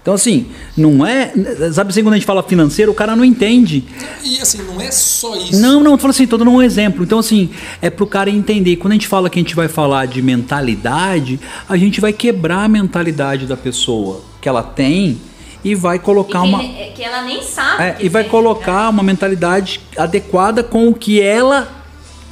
Então, 0.02 0.16
assim, 0.16 0.48
não 0.76 1.06
é. 1.06 1.32
Sabe 1.72 1.92
assim, 1.92 2.02
quando 2.02 2.16
a 2.16 2.18
gente 2.18 2.26
fala 2.26 2.42
financeiro, 2.42 2.92
o 2.92 2.96
cara 2.96 3.16
não 3.16 3.24
entende. 3.24 3.84
E 4.24 4.40
assim, 4.40 4.64
não 4.64 4.82
é 4.82 4.90
só 4.90 5.36
isso. 5.36 5.62
Não, 5.62 5.84
não, 5.84 5.92
tô 5.92 6.00
falando 6.00 6.16
assim, 6.16 6.26
tô 6.26 6.38
dando 6.38 6.50
um 6.50 6.62
exemplo. 6.62 7.04
Então, 7.04 7.20
assim, 7.20 7.52
é 7.82 7.90
pro 7.90 8.08
cara 8.08 8.30
entender. 8.30 8.78
Quando 8.78 8.94
a 8.94 8.96
gente 8.96 9.08
fala 9.08 9.30
que 9.30 9.38
a 9.38 9.42
gente 9.44 9.56
vai 9.56 9.68
falar 9.68 10.08
de 10.08 10.20
mentalidade, 10.22 11.40
a 11.70 11.78
gente 11.78 12.02
vai 12.02 12.12
quebrar 12.12 12.64
a 12.64 12.68
mentalidade 12.68 13.46
da 13.46 13.56
pessoa 13.56 14.24
que 14.42 14.50
ela 14.50 14.64
tem 14.64 15.22
e 15.64 15.76
vai 15.76 15.98
E 15.98 16.00
colocar 16.00 16.42
que, 16.42 16.48
uma. 16.48 16.64
é 16.64 16.92
que 16.96 17.04
ela 17.04 17.22
nem 17.22 17.44
sabe. 17.44 17.84
É, 17.84 17.92
que 17.92 18.06
e 18.08 18.10
vai 18.10 18.24
tem, 18.24 18.32
colocar 18.32 18.90
uma 18.90 19.04
mentalidade 19.04 19.80
adequada 19.96 20.64
com 20.64 20.88
o 20.88 20.96
que 20.96 21.22
ela 21.22 21.70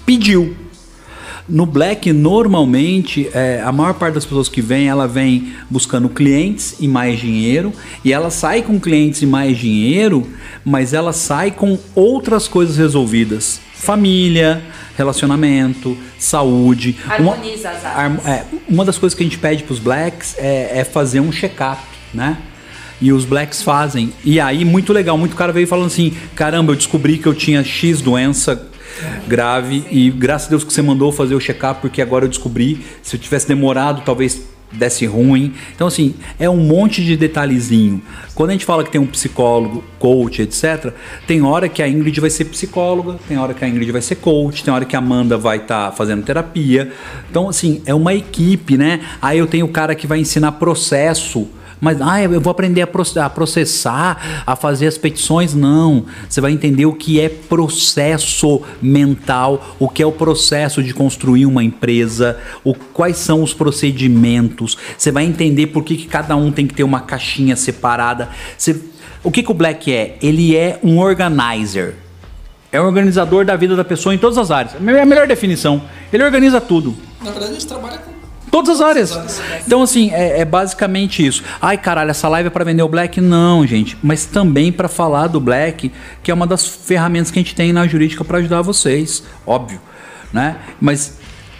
pediu. 0.07 0.55
No 1.49 1.65
Black, 1.65 2.13
normalmente, 2.13 3.27
é, 3.33 3.61
a 3.65 3.71
maior 3.71 3.93
parte 3.95 4.13
das 4.13 4.23
pessoas 4.25 4.47
que 4.47 4.61
vem, 4.61 4.87
ela 4.87 5.07
vem 5.07 5.51
buscando 5.69 6.07
clientes 6.07 6.75
e 6.79 6.87
mais 6.87 7.19
dinheiro, 7.19 7.73
e 8.05 8.13
ela 8.13 8.29
sai 8.29 8.61
com 8.61 8.79
clientes 8.79 9.21
e 9.21 9.25
mais 9.25 9.57
dinheiro, 9.57 10.27
mas 10.63 10.93
ela 10.93 11.11
sai 11.11 11.49
com 11.51 11.77
outras 11.95 12.47
coisas 12.47 12.77
resolvidas. 12.77 13.59
Família, 13.73 14.61
relacionamento, 14.95 15.97
saúde. 16.19 16.95
Uma- 17.05 17.13
Harmoniza 17.33 17.69
as 17.69 17.83
áreas. 17.85 18.25
É, 18.27 18.45
uma 18.67 18.85
das 18.85 18.97
coisas 18.97 19.17
que 19.17 19.23
a 19.23 19.25
gente 19.25 19.39
pede 19.39 19.63
para 19.63 19.73
os 19.73 19.79
blacks 19.79 20.35
é, 20.37 20.79
é 20.79 20.83
fazer 20.83 21.19
um 21.19 21.31
check-up, 21.31 21.81
né? 22.13 22.37
E 23.01 23.13
os 23.13 23.23
blacks 23.23 23.61
fazem. 23.63 24.11
E 24.25 24.39
aí, 24.41 24.65
muito 24.65 24.91
legal, 24.91 25.17
muito 25.17 25.33
cara 25.35 25.53
veio 25.53 25.65
falando 25.65 25.87
assim: 25.87 26.13
caramba, 26.35 26.73
eu 26.73 26.75
descobri 26.75 27.17
que 27.17 27.27
eu 27.27 27.33
tinha 27.33 27.63
X 27.63 28.01
doença 28.01 28.68
grave 29.27 29.85
e 29.89 30.09
graças 30.11 30.47
a 30.47 30.49
Deus 30.51 30.63
que 30.63 30.73
você 30.73 30.81
mandou 30.81 31.11
fazer 31.11 31.35
o 31.35 31.39
check-up, 31.39 31.81
porque 31.81 32.01
agora 32.01 32.25
eu 32.25 32.29
descobri. 32.29 32.85
Se 33.01 33.15
eu 33.15 33.19
tivesse 33.19 33.47
demorado, 33.47 34.01
talvez 34.05 34.41
desse 34.71 35.05
ruim. 35.05 35.53
Então, 35.75 35.87
assim, 35.87 36.13
é 36.39 36.49
um 36.49 36.57
monte 36.57 37.03
de 37.03 37.17
detalhezinho. 37.17 38.01
Quando 38.35 38.51
a 38.51 38.53
gente 38.53 38.65
fala 38.65 38.83
que 38.83 38.91
tem 38.91 39.01
um 39.01 39.07
psicólogo, 39.07 39.83
coach, 39.97 40.41
etc., 40.41 40.93
tem 41.25 41.41
hora 41.41 41.67
que 41.67 41.81
a 41.81 41.87
Ingrid 41.87 42.19
vai 42.19 42.29
ser 42.29 42.45
psicóloga, 42.45 43.17
tem 43.27 43.37
hora 43.37 43.53
que 43.53 43.65
a 43.65 43.67
Ingrid 43.67 43.91
vai 43.91 44.01
ser 44.01 44.15
coach, 44.15 44.63
tem 44.63 44.73
hora 44.73 44.85
que 44.85 44.95
a 44.95 44.99
Amanda 44.99 45.37
vai 45.37 45.57
estar 45.57 45.91
fazendo 45.93 46.23
terapia. 46.23 46.91
Então, 47.29 47.49
assim, 47.49 47.81
é 47.85 47.93
uma 47.93 48.13
equipe, 48.13 48.77
né? 48.77 49.01
Aí 49.21 49.39
eu 49.39 49.47
tenho 49.47 49.65
o 49.65 49.69
cara 49.69 49.95
que 49.95 50.05
vai 50.05 50.19
ensinar 50.19 50.53
processo. 50.53 51.47
Mas, 51.81 52.01
ah, 52.01 52.21
eu 52.21 52.41
vou 52.41 52.51
aprender 52.51 52.81
a 52.81 52.87
proce- 52.87 53.17
a 53.19 53.29
processar, 53.29 54.43
a 54.45 54.55
fazer 54.55 54.87
as 54.87 54.97
petições. 54.97 55.53
Não. 55.53 56.05
Você 56.27 56.41
vai 56.41 56.51
entender 56.51 56.85
o 56.85 56.93
que 56.93 57.19
é 57.19 57.29
processo 57.29 58.61
mental, 58.81 59.75
o 59.79 59.87
que 59.87 60.03
é 60.03 60.05
o 60.05 60.11
processo 60.11 60.83
de 60.83 60.93
construir 60.93 61.45
uma 61.45 61.63
empresa, 61.63 62.37
o, 62.63 62.73
quais 62.73 63.17
são 63.17 63.41
os 63.41 63.53
procedimentos. 63.53 64.77
Você 64.97 65.11
vai 65.11 65.23
entender 65.25 65.67
por 65.67 65.83
que, 65.83 65.95
que 65.95 66.07
cada 66.07 66.35
um 66.35 66.51
tem 66.51 66.67
que 66.67 66.73
ter 66.73 66.83
uma 66.83 66.99
caixinha 67.01 67.55
separada. 67.55 68.29
Você- 68.57 68.79
o 69.23 69.31
que, 69.31 69.43
que 69.43 69.51
o 69.51 69.53
Black 69.53 69.91
é? 69.93 70.17
Ele 70.21 70.55
é 70.55 70.79
um 70.83 70.97
organizer. 70.99 71.95
É 72.71 72.79
organizador 72.79 73.43
da 73.45 73.55
vida 73.55 73.75
da 73.75 73.83
pessoa 73.83 74.13
em 74.13 74.17
todas 74.17 74.37
as 74.37 74.51
áreas. 74.51 74.75
É 74.75 75.01
a 75.01 75.05
melhor 75.05 75.27
definição. 75.27 75.81
Ele 76.13 76.23
organiza 76.23 76.61
tudo. 76.61 76.95
Na 77.23 77.31
verdade, 77.31 77.51
a 77.51 77.53
gente 77.55 77.67
trabalha 77.67 77.97
com. 77.97 78.18
Todas 78.51 78.79
as 78.79 78.81
áreas. 78.81 79.41
Então, 79.65 79.81
assim, 79.83 80.11
é, 80.11 80.41
é 80.41 80.45
basicamente 80.45 81.25
isso. 81.25 81.43
Ai, 81.61 81.77
caralho, 81.77 82.11
essa 82.11 82.27
live 82.27 82.47
é 82.47 82.49
para 82.49 82.65
vender 82.65 82.83
o 82.83 82.87
Black? 82.87 83.21
Não, 83.21 83.65
gente. 83.65 83.97
Mas 84.01 84.25
também 84.25 84.71
para 84.71 84.87
falar 84.87 85.27
do 85.27 85.39
Black, 85.39 85.91
que 86.23 86.31
é 86.31 86.33
uma 86.33 86.47
das 86.47 86.65
ferramentas 86.65 87.31
que 87.31 87.39
a 87.39 87.41
gente 87.41 87.55
tem 87.55 87.71
na 87.71 87.87
jurídica 87.87 88.23
para 88.23 88.39
ajudar 88.39 88.61
vocês. 88.61 89.23
Óbvio. 89.45 89.79
Né? 90.33 90.57
Mas 90.79 91.19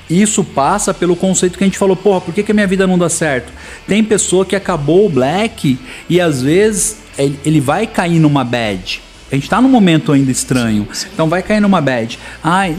isso 0.10 0.43
passa 0.43 0.93
pelo 0.93 1.15
conceito 1.15 1.58
que 1.58 1.63
a 1.63 1.67
gente 1.67 1.78
falou, 1.78 1.95
porra, 1.95 2.21
por 2.21 2.34
que, 2.34 2.41
que 2.41 2.52
a 2.52 2.56
minha 2.56 2.65
vida 2.65 2.88
não 2.88 2.97
dá 2.97 3.10
certo? 3.10 3.54
Tem 3.88 4.04
pessoa 4.04 4.43
que 4.43 4.56
acabou 4.56 5.06
o 5.06 5.10
Black 5.10 5.78
e 6.10 6.19
às 6.19 6.41
vezes 6.41 6.97
ele, 7.45 7.60
vai 7.60 7.86
cair 7.86 8.19
numa 8.19 8.43
bad. 8.43 9.02
A 9.32 9.36
gente 9.36 9.50
tá 9.50 9.62
num 9.62 9.70
momento 9.70 10.12
ainda 10.12 10.32
estranho. 10.32 10.88
Então 11.13 11.30
vai 11.30 11.44
cair 11.44 11.60
numa 11.60 11.80
bad. 11.80 12.18
Ai, 12.44 12.76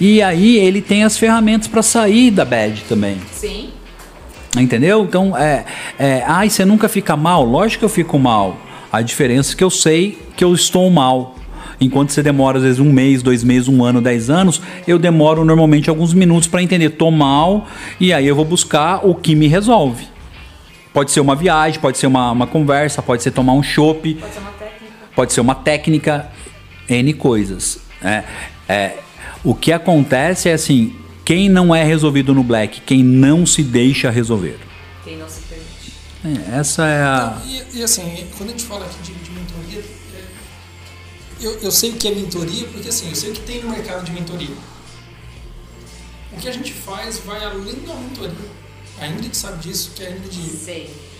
e 0.00 0.20
aí 0.20 0.58
ele 0.58 0.82
tem 0.82 1.04
as 1.04 1.16
ferramentas 1.16 1.68
para 1.68 1.82
sair 1.82 2.30
da 2.30 2.44
bad 2.44 2.82
também. 2.88 3.18
Sim. 3.32 3.70
Entendeu? 4.56 5.04
Então, 5.04 5.36
é, 5.36 5.64
é. 5.98 6.24
Ai, 6.26 6.50
você 6.50 6.64
nunca 6.64 6.88
fica 6.88 7.16
mal? 7.16 7.44
Lógico 7.44 7.80
que 7.80 7.84
eu 7.84 7.88
fico 7.88 8.18
mal. 8.18 8.56
A 8.92 9.00
diferença 9.00 9.54
é 9.54 9.56
que 9.56 9.64
eu 9.64 9.70
sei 9.70 10.18
que 10.36 10.44
eu 10.44 10.52
estou 10.52 10.90
mal. 10.90 11.36
Enquanto 11.80 12.10
você 12.10 12.22
demora, 12.22 12.58
às 12.58 12.64
vezes, 12.64 12.78
um 12.78 12.92
mês, 12.92 13.22
dois 13.22 13.42
meses, 13.42 13.68
um 13.68 13.82
ano, 13.82 14.00
dez 14.00 14.28
anos, 14.28 14.60
eu 14.86 14.98
demoro 14.98 15.44
normalmente 15.44 15.88
alguns 15.88 16.12
minutos 16.12 16.46
para 16.46 16.62
entender. 16.62 16.90
Tô 16.90 17.10
mal, 17.10 17.66
e 17.98 18.12
aí 18.12 18.26
eu 18.26 18.36
vou 18.36 18.44
buscar 18.44 19.06
o 19.06 19.14
que 19.14 19.34
me 19.34 19.48
resolve. 19.48 20.06
Pode 20.92 21.10
ser 21.10 21.20
uma 21.20 21.34
viagem, 21.34 21.80
pode 21.80 21.96
ser 21.96 22.06
uma, 22.06 22.30
uma 22.30 22.46
conversa, 22.46 23.00
pode 23.00 23.22
ser 23.22 23.30
tomar 23.30 23.54
um 23.54 23.62
chopp, 23.62 24.14
Pode 24.14 24.32
ser 24.32 24.40
uma. 24.40 24.61
Pode 25.14 25.32
ser 25.32 25.40
uma 25.40 25.54
técnica, 25.54 26.30
N 26.88 27.12
coisas. 27.14 27.78
É, 28.02 28.24
é, 28.68 28.98
o 29.44 29.54
que 29.54 29.72
acontece 29.72 30.48
é 30.48 30.52
assim, 30.52 30.96
quem 31.24 31.48
não 31.48 31.74
é 31.74 31.84
resolvido 31.84 32.34
no 32.34 32.42
black, 32.42 32.80
quem 32.82 33.02
não 33.02 33.46
se 33.46 33.62
deixa 33.62 34.10
resolver. 34.10 34.58
Quem 35.04 35.16
não 35.16 35.28
se 35.28 35.40
permite. 35.42 35.92
É, 36.24 36.58
essa 36.58 36.86
é 36.86 37.02
a. 37.02 37.40
E, 37.46 37.78
e, 37.78 37.82
assim, 37.82 38.26
quando 38.36 38.50
a 38.50 38.52
gente 38.52 38.64
fala 38.64 38.86
aqui 38.86 39.02
de, 39.02 39.12
de 39.14 39.30
mentoria, 39.30 39.80
é, 39.80 41.46
eu, 41.46 41.58
eu 41.60 41.72
sei 41.72 41.90
o 41.90 41.94
que 41.94 42.08
é 42.08 42.14
mentoria, 42.14 42.66
porque 42.68 42.88
assim, 42.88 43.08
eu 43.08 43.16
sei 43.16 43.30
o 43.30 43.32
que 43.32 43.40
tem 43.40 43.62
no 43.62 43.70
mercado 43.70 44.04
de 44.04 44.12
mentoria. 44.12 44.54
O 46.32 46.36
que 46.36 46.48
a 46.48 46.52
gente 46.52 46.72
faz 46.72 47.18
vai 47.18 47.44
além 47.44 47.74
da 47.86 47.94
mentoria. 47.94 48.62
A 49.00 49.06
Ingrid 49.08 49.36
sabe 49.36 49.62
disso, 49.62 49.92
que 49.94 50.04
a 50.04 50.10
Ingrid 50.10 50.48
Sei. 50.48 51.11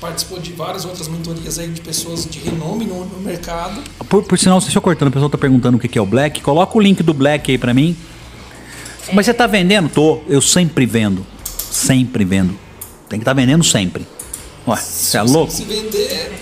Participou 0.00 0.38
de 0.38 0.52
várias 0.52 0.84
outras 0.84 1.08
mentorias 1.08 1.58
aí 1.58 1.68
de 1.68 1.80
pessoas 1.80 2.26
de 2.26 2.38
renome 2.38 2.84
no, 2.84 3.04
no 3.04 3.20
mercado. 3.20 3.82
Por, 4.08 4.22
por 4.22 4.38
sinal, 4.38 4.60
se 4.60 4.74
eu 4.74 4.82
cortando, 4.82 5.08
o 5.08 5.12
pessoal 5.12 5.30
tá 5.30 5.38
perguntando 5.38 5.76
o 5.76 5.80
que 5.80 5.98
é 5.98 6.02
o 6.02 6.06
black. 6.06 6.40
Coloca 6.40 6.76
o 6.76 6.80
link 6.80 7.02
do 7.02 7.14
black 7.14 7.50
aí 7.50 7.58
pra 7.58 7.72
mim. 7.72 7.96
Mas 9.12 9.26
você 9.26 9.34
tá 9.34 9.46
vendendo? 9.46 9.88
Tô. 9.88 10.20
Eu 10.28 10.40
sempre 10.40 10.86
vendo. 10.86 11.26
Sempre 11.70 12.24
vendo. 12.24 12.58
Tem 13.08 13.18
que 13.18 13.22
estar 13.22 13.34
tá 13.34 13.40
vendendo 13.40 13.64
sempre. 13.64 14.06
Ué, 14.66 14.76
você 14.76 15.18
é 15.18 15.22
louco? 15.22 15.52
Se 15.52 15.64
vender, 15.64 16.32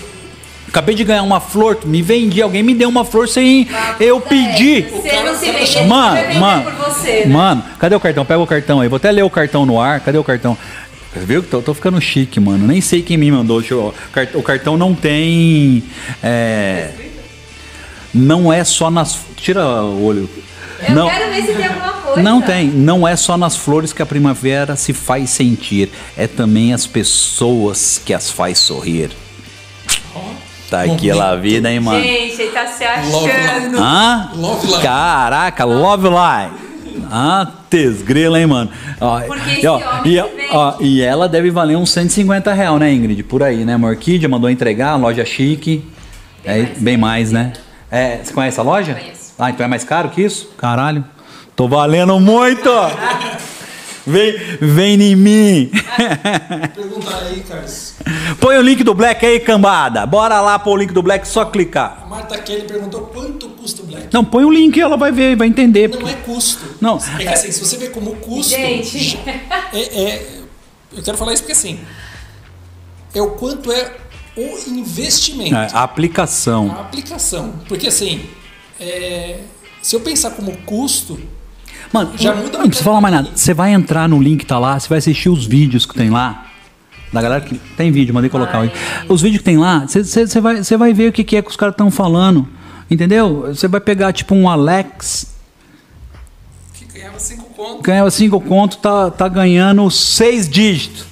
Acabei 0.73 0.95
de 0.95 1.03
ganhar 1.03 1.21
uma 1.21 1.39
flor, 1.39 1.77
me 1.85 2.01
vendi, 2.01 2.41
alguém 2.41 2.63
me 2.63 2.73
deu 2.73 2.89
uma 2.89 3.05
flor 3.05 3.27
sem 3.27 3.67
eu 3.99 4.19
pedir. 4.19 4.89
Você 4.89 5.21
não 5.21 5.35
se 5.37 5.83
Mano, 5.83 6.15
vender 6.15 6.39
mano, 6.39 6.63
por 6.63 6.73
você, 6.73 7.25
né? 7.25 7.25
mano, 7.27 7.63
cadê 7.77 7.95
o 7.95 7.99
cartão? 7.99 8.25
Pega 8.25 8.39
o 8.39 8.47
cartão 8.47 8.81
aí. 8.81 8.87
Vou 8.87 8.97
até 8.97 9.11
ler 9.11 9.21
o 9.21 9.29
cartão 9.29 9.67
no 9.67 9.79
ar. 9.79 9.99
Cadê 9.99 10.17
o 10.17 10.23
cartão? 10.23 10.57
Viu 11.15 11.43
que 11.43 11.49
tô, 11.49 11.61
tô 11.61 11.73
ficando 11.73 11.99
chique, 12.01 12.39
mano. 12.39 12.67
Nem 12.67 12.81
sei 12.81 13.01
quem 13.01 13.17
me 13.17 13.31
mandou. 13.31 13.59
Deixa 13.59 13.73
eu- 13.75 13.93
o 14.33 14.41
cartão 14.43 14.75
não 14.77 14.93
tem. 14.95 15.83
é, 16.21 16.89
não 18.13 18.51
é 18.51 18.63
só 18.63 18.89
nas. 18.89 19.19
Tira 19.37 19.65
o 19.83 20.03
olho. 20.03 20.29
Eu 20.87 20.95
não, 20.95 21.09
quero 21.09 21.31
ver 21.31 21.41
se 21.43 21.53
tem 21.53 21.65
alguma 21.67 21.93
coisa. 21.93 22.21
não 22.21 22.41
tem. 22.41 22.67
Não 22.67 23.07
é 23.07 23.15
só 23.15 23.37
nas 23.37 23.55
flores 23.55 23.93
que 23.93 24.01
a 24.01 24.05
primavera 24.05 24.75
se 24.75 24.91
faz 24.93 25.29
sentir. 25.29 25.89
É 26.17 26.27
também 26.27 26.73
as 26.73 26.85
pessoas 26.85 28.01
que 28.03 28.13
as 28.13 28.29
faz 28.29 28.57
sorrir. 28.59 29.11
Tá 30.69 30.81
aqui 30.81 31.11
a 31.11 31.35
vida, 31.35 31.71
hein, 31.71 31.79
mano? 31.79 32.01
Gente, 32.03 32.41
ele 32.41 32.51
tá 32.51 32.65
se 32.65 32.83
Love 33.11 33.29
achando. 33.31 33.77
Hã? 33.79 34.31
Love. 34.35 34.81
Caraca, 34.81 35.63
Love 35.65 36.07
Line. 36.07 36.62
Ah, 37.11 37.47
tesgrela, 37.69 38.39
hein, 38.39 38.47
mano? 38.47 38.69
Ó, 38.99 39.19
Porque 39.21 39.49
e, 39.49 39.57
esse 39.57 39.67
ó, 39.67 39.77
homem 39.77 40.01
e, 40.05 40.21
que 40.21 40.47
ó, 40.51 40.75
e 40.79 41.01
ela 41.01 41.27
deve 41.27 41.49
valer 41.51 41.77
uns 41.77 41.91
150 41.91 42.53
real, 42.53 42.77
né, 42.77 42.91
Ingrid? 42.91 43.23
Por 43.23 43.43
aí, 43.43 43.63
né? 43.65 43.77
Morquídia 43.77 44.27
mandou 44.29 44.49
entregar, 44.49 44.95
loja 44.95 45.25
chique. 45.25 45.83
Bem 46.43 46.53
é, 46.53 46.61
mais. 46.63 46.77
bem 46.79 46.97
mais, 46.97 47.31
né? 47.31 47.53
É, 47.89 48.19
você 48.23 48.33
conhece 48.33 48.59
a 48.59 48.63
loja? 48.63 48.93
Conheço. 48.95 49.33
Ah, 49.37 49.49
então 49.49 49.65
é 49.65 49.69
mais 49.69 49.83
caro 49.83 50.09
que 50.09 50.21
isso? 50.21 50.49
Caralho. 50.57 51.03
Tô 51.55 51.67
valendo 51.67 52.19
muito! 52.19 52.69
vem, 54.05 54.37
vem 54.61 55.01
em 55.01 55.15
mim! 55.15 55.71
perguntar 56.73 57.23
aí, 57.23 57.41
Carlos. 57.41 57.93
Põe 58.39 58.57
o 58.57 58.61
link 58.61 58.83
do 58.83 58.93
Black 58.93 59.25
aí, 59.25 59.39
cambada. 59.39 60.05
Bora 60.05 60.41
lá 60.41 60.59
pôr 60.59 60.73
o 60.73 60.77
link 60.77 60.91
do 60.91 61.01
Black, 61.01 61.27
só 61.27 61.45
clicar. 61.45 62.03
A 62.03 62.05
Marta 62.07 62.37
Kelly 62.39 62.63
perguntou 62.63 63.01
quanto 63.01 63.49
custa 63.49 63.81
o 63.81 63.85
Black. 63.85 64.07
Não, 64.11 64.23
põe 64.23 64.43
o 64.45 64.51
link, 64.51 64.79
ela 64.79 64.97
vai 64.97 65.11
ver, 65.11 65.35
vai 65.35 65.47
entender. 65.47 65.89
Não 65.89 66.07
é 66.07 66.13
custo. 66.13 66.75
Não. 66.81 66.99
É 67.19 67.23
que 67.23 67.27
assim, 67.29 67.51
se 67.51 67.59
você 67.59 67.77
vê 67.77 67.87
como 67.89 68.15
custo. 68.17 68.51
Gente. 68.51 69.19
É, 69.73 69.79
é- 69.79 70.39
eu 70.95 71.01
quero 71.01 71.17
falar 71.17 71.33
isso 71.33 71.43
porque 71.43 71.53
assim. 71.53 71.79
É 73.15 73.21
o 73.21 73.31
quanto 73.31 73.71
é 73.71 73.95
o 74.35 74.69
investimento. 74.69 75.55
É, 75.55 75.67
a 75.73 75.83
aplicação. 75.83 76.71
A 76.71 76.81
aplicação. 76.81 77.53
Porque 77.67 77.87
assim. 77.87 78.25
é, 78.79 79.39
se 79.81 79.95
eu 79.95 80.01
pensar 80.01 80.31
como 80.31 80.55
custo. 80.57 81.19
Mano, 81.93 82.11
Já 82.17 82.33
não, 82.33 82.43
muda 82.43 82.57
não 82.57 82.65
precisa 82.67 82.83
falar 82.83 82.99
mais 83.01 83.13
nada. 83.13 83.29
Você 83.35 83.53
vai 83.53 83.71
entrar 83.71 84.09
no 84.09 84.19
link 84.21 84.39
que 84.39 84.45
tá 84.47 84.57
lá, 84.57 84.79
você 84.79 84.89
vai 84.89 84.97
assistir 84.97 85.29
os 85.29 85.45
vídeos 85.45 85.85
que 85.85 85.93
tem 85.93 86.09
lá. 86.09 86.47
Da 87.13 87.21
galera 87.21 87.41
que. 87.41 87.55
Tem 87.77 87.91
vídeo, 87.91 88.13
mandei 88.13 88.29
colocar 88.29 88.57
Ai. 88.59 88.71
aí. 88.73 89.05
Os 89.07 89.21
vídeos 89.21 89.39
que 89.39 89.45
tem 89.45 89.57
lá, 89.57 89.85
você- 89.87 90.41
vai, 90.41 90.61
vai 90.63 90.93
ver 90.93 91.09
o 91.09 91.13
que, 91.13 91.23
que 91.23 91.35
é 91.37 91.41
que 91.43 91.49
os 91.49 91.55
caras 91.55 91.73
estão 91.73 91.91
falando. 91.91 92.47
Entendeu? 92.89 93.45
Você 93.47 93.67
vai 93.67 93.79
pegar 93.79 94.11
tipo 94.11 94.33
um 94.35 94.49
Alex, 94.49 95.35
Que 96.73 96.85
ganhava 96.85 97.19
5 97.19 97.43
contos. 97.55 97.81
ganhava 97.83 98.11
cinco 98.11 98.41
conto, 98.41 98.77
tá, 98.77 99.11
tá 99.11 99.27
ganhando 99.27 99.89
seis 99.91 100.49
dígitos. 100.49 101.05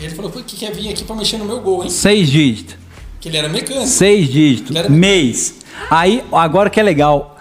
Ele 0.00 0.14
falou: 0.14 0.30
"Pô, 0.30 0.40
que 0.40 0.56
quer 0.56 0.72
vir 0.72 0.88
aqui 0.88 1.04
pra 1.04 1.14
mexer 1.16 1.36
no 1.38 1.44
meu 1.44 1.60
gol, 1.60 1.84
hein? 1.84 1.90
Seis 1.90 2.30
dígitos. 2.30 2.76
Que 3.20 3.28
ele 3.28 3.36
era 3.36 3.48
mecânico. 3.48 3.86
Seis 3.86 4.28
dígitos. 4.30 4.74
Era- 4.74 4.88
Mês. 4.88 5.56
Aí, 5.90 6.24
agora 6.32 6.68
que 6.70 6.80
é 6.80 6.82
legal, 6.82 7.35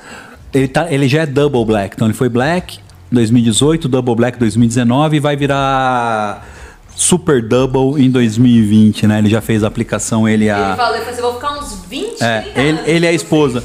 ele, 0.55 0.67
tá, 0.67 0.91
ele 0.91 1.07
já 1.07 1.21
é 1.21 1.25
double 1.25 1.65
black. 1.65 1.95
Então 1.95 2.07
ele 2.07 2.13
foi 2.13 2.29
black 2.29 2.79
2018, 3.11 3.87
double 3.87 4.15
black 4.15 4.39
2019 4.39 5.17
e 5.17 5.19
vai 5.19 5.35
virar 5.35 6.45
super 6.95 7.41
double 7.41 8.01
em 8.03 8.09
2020, 8.09 9.05
né? 9.07 9.19
Ele 9.19 9.29
já 9.29 9.41
fez 9.41 9.63
a 9.63 9.67
aplicação, 9.67 10.27
ele 10.27 10.49
a. 10.49 10.55
Ele 10.69 10.75
falou, 10.77 10.95
falou 10.95 11.09
assim, 11.09 11.17
eu 11.21 11.23
vou 11.23 11.33
ficar 11.35 11.59
uns 11.59 11.85
20, 11.89 12.21
É, 12.23 12.41
30 12.41 12.59
ele, 12.61 12.79
ele 12.85 13.05
é 13.05 13.09
a 13.09 13.13
esposa. 13.13 13.63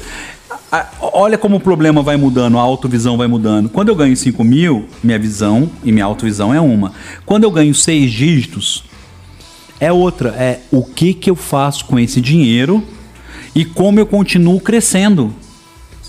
A- 0.71 0.87
Olha 1.01 1.37
como 1.37 1.57
o 1.57 1.59
problema 1.59 2.01
vai 2.01 2.15
mudando, 2.17 2.57
a 2.57 2.61
autovisão 2.61 3.17
vai 3.17 3.27
mudando. 3.27 3.69
Quando 3.69 3.89
eu 3.89 3.95
ganho 3.95 4.15
5 4.15 4.43
mil, 4.43 4.85
minha 5.03 5.17
visão 5.19 5.69
e 5.83 5.91
minha 5.91 6.05
autovisão 6.05 6.53
é 6.53 6.59
uma. 6.61 6.91
Quando 7.25 7.43
eu 7.43 7.51
ganho 7.51 7.73
seis 7.75 8.11
dígitos, 8.11 8.83
é 9.79 9.91
outra. 9.91 10.29
É 10.37 10.59
o 10.71 10.83
que, 10.83 11.13
que 11.13 11.29
eu 11.29 11.35
faço 11.35 11.85
com 11.85 11.97
esse 11.99 12.21
dinheiro 12.21 12.83
e 13.55 13.65
como 13.65 13.99
eu 13.99 14.05
continuo 14.05 14.59
crescendo. 14.61 15.33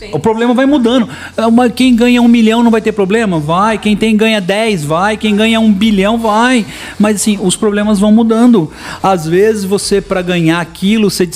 Sim. 0.03 0.09
O 0.13 0.19
problema 0.19 0.53
vai 0.53 0.67
mudando. 0.67 1.09
É 1.37 1.71
Quem 1.71 1.95
ganha 1.95 2.21
um 2.21 2.27
milhão 2.27 2.61
não 2.65 2.73
vai 2.73 2.81
ter 2.81 2.91
problema? 2.91 3.39
Vai. 3.39 3.79
Quem 3.79 3.97
tem 3.97 4.17
ganha 4.17 4.41
10, 4.41 4.83
vai. 4.85 5.17
Quem 5.17 5.37
ganha 5.37 5.61
um 5.61 5.73
bilhão, 5.73 6.19
vai. 6.19 6.67
Mas 6.99 7.17
assim, 7.17 7.39
os 7.41 7.55
problemas 7.55 8.01
vão 8.01 8.11
mudando. 8.11 8.73
Às 9.01 9.29
vezes 9.29 9.65
você, 9.65 10.01
para 10.01 10.21
ganhar 10.21 10.61
aquilo, 10.61 11.09
você, 11.09 11.29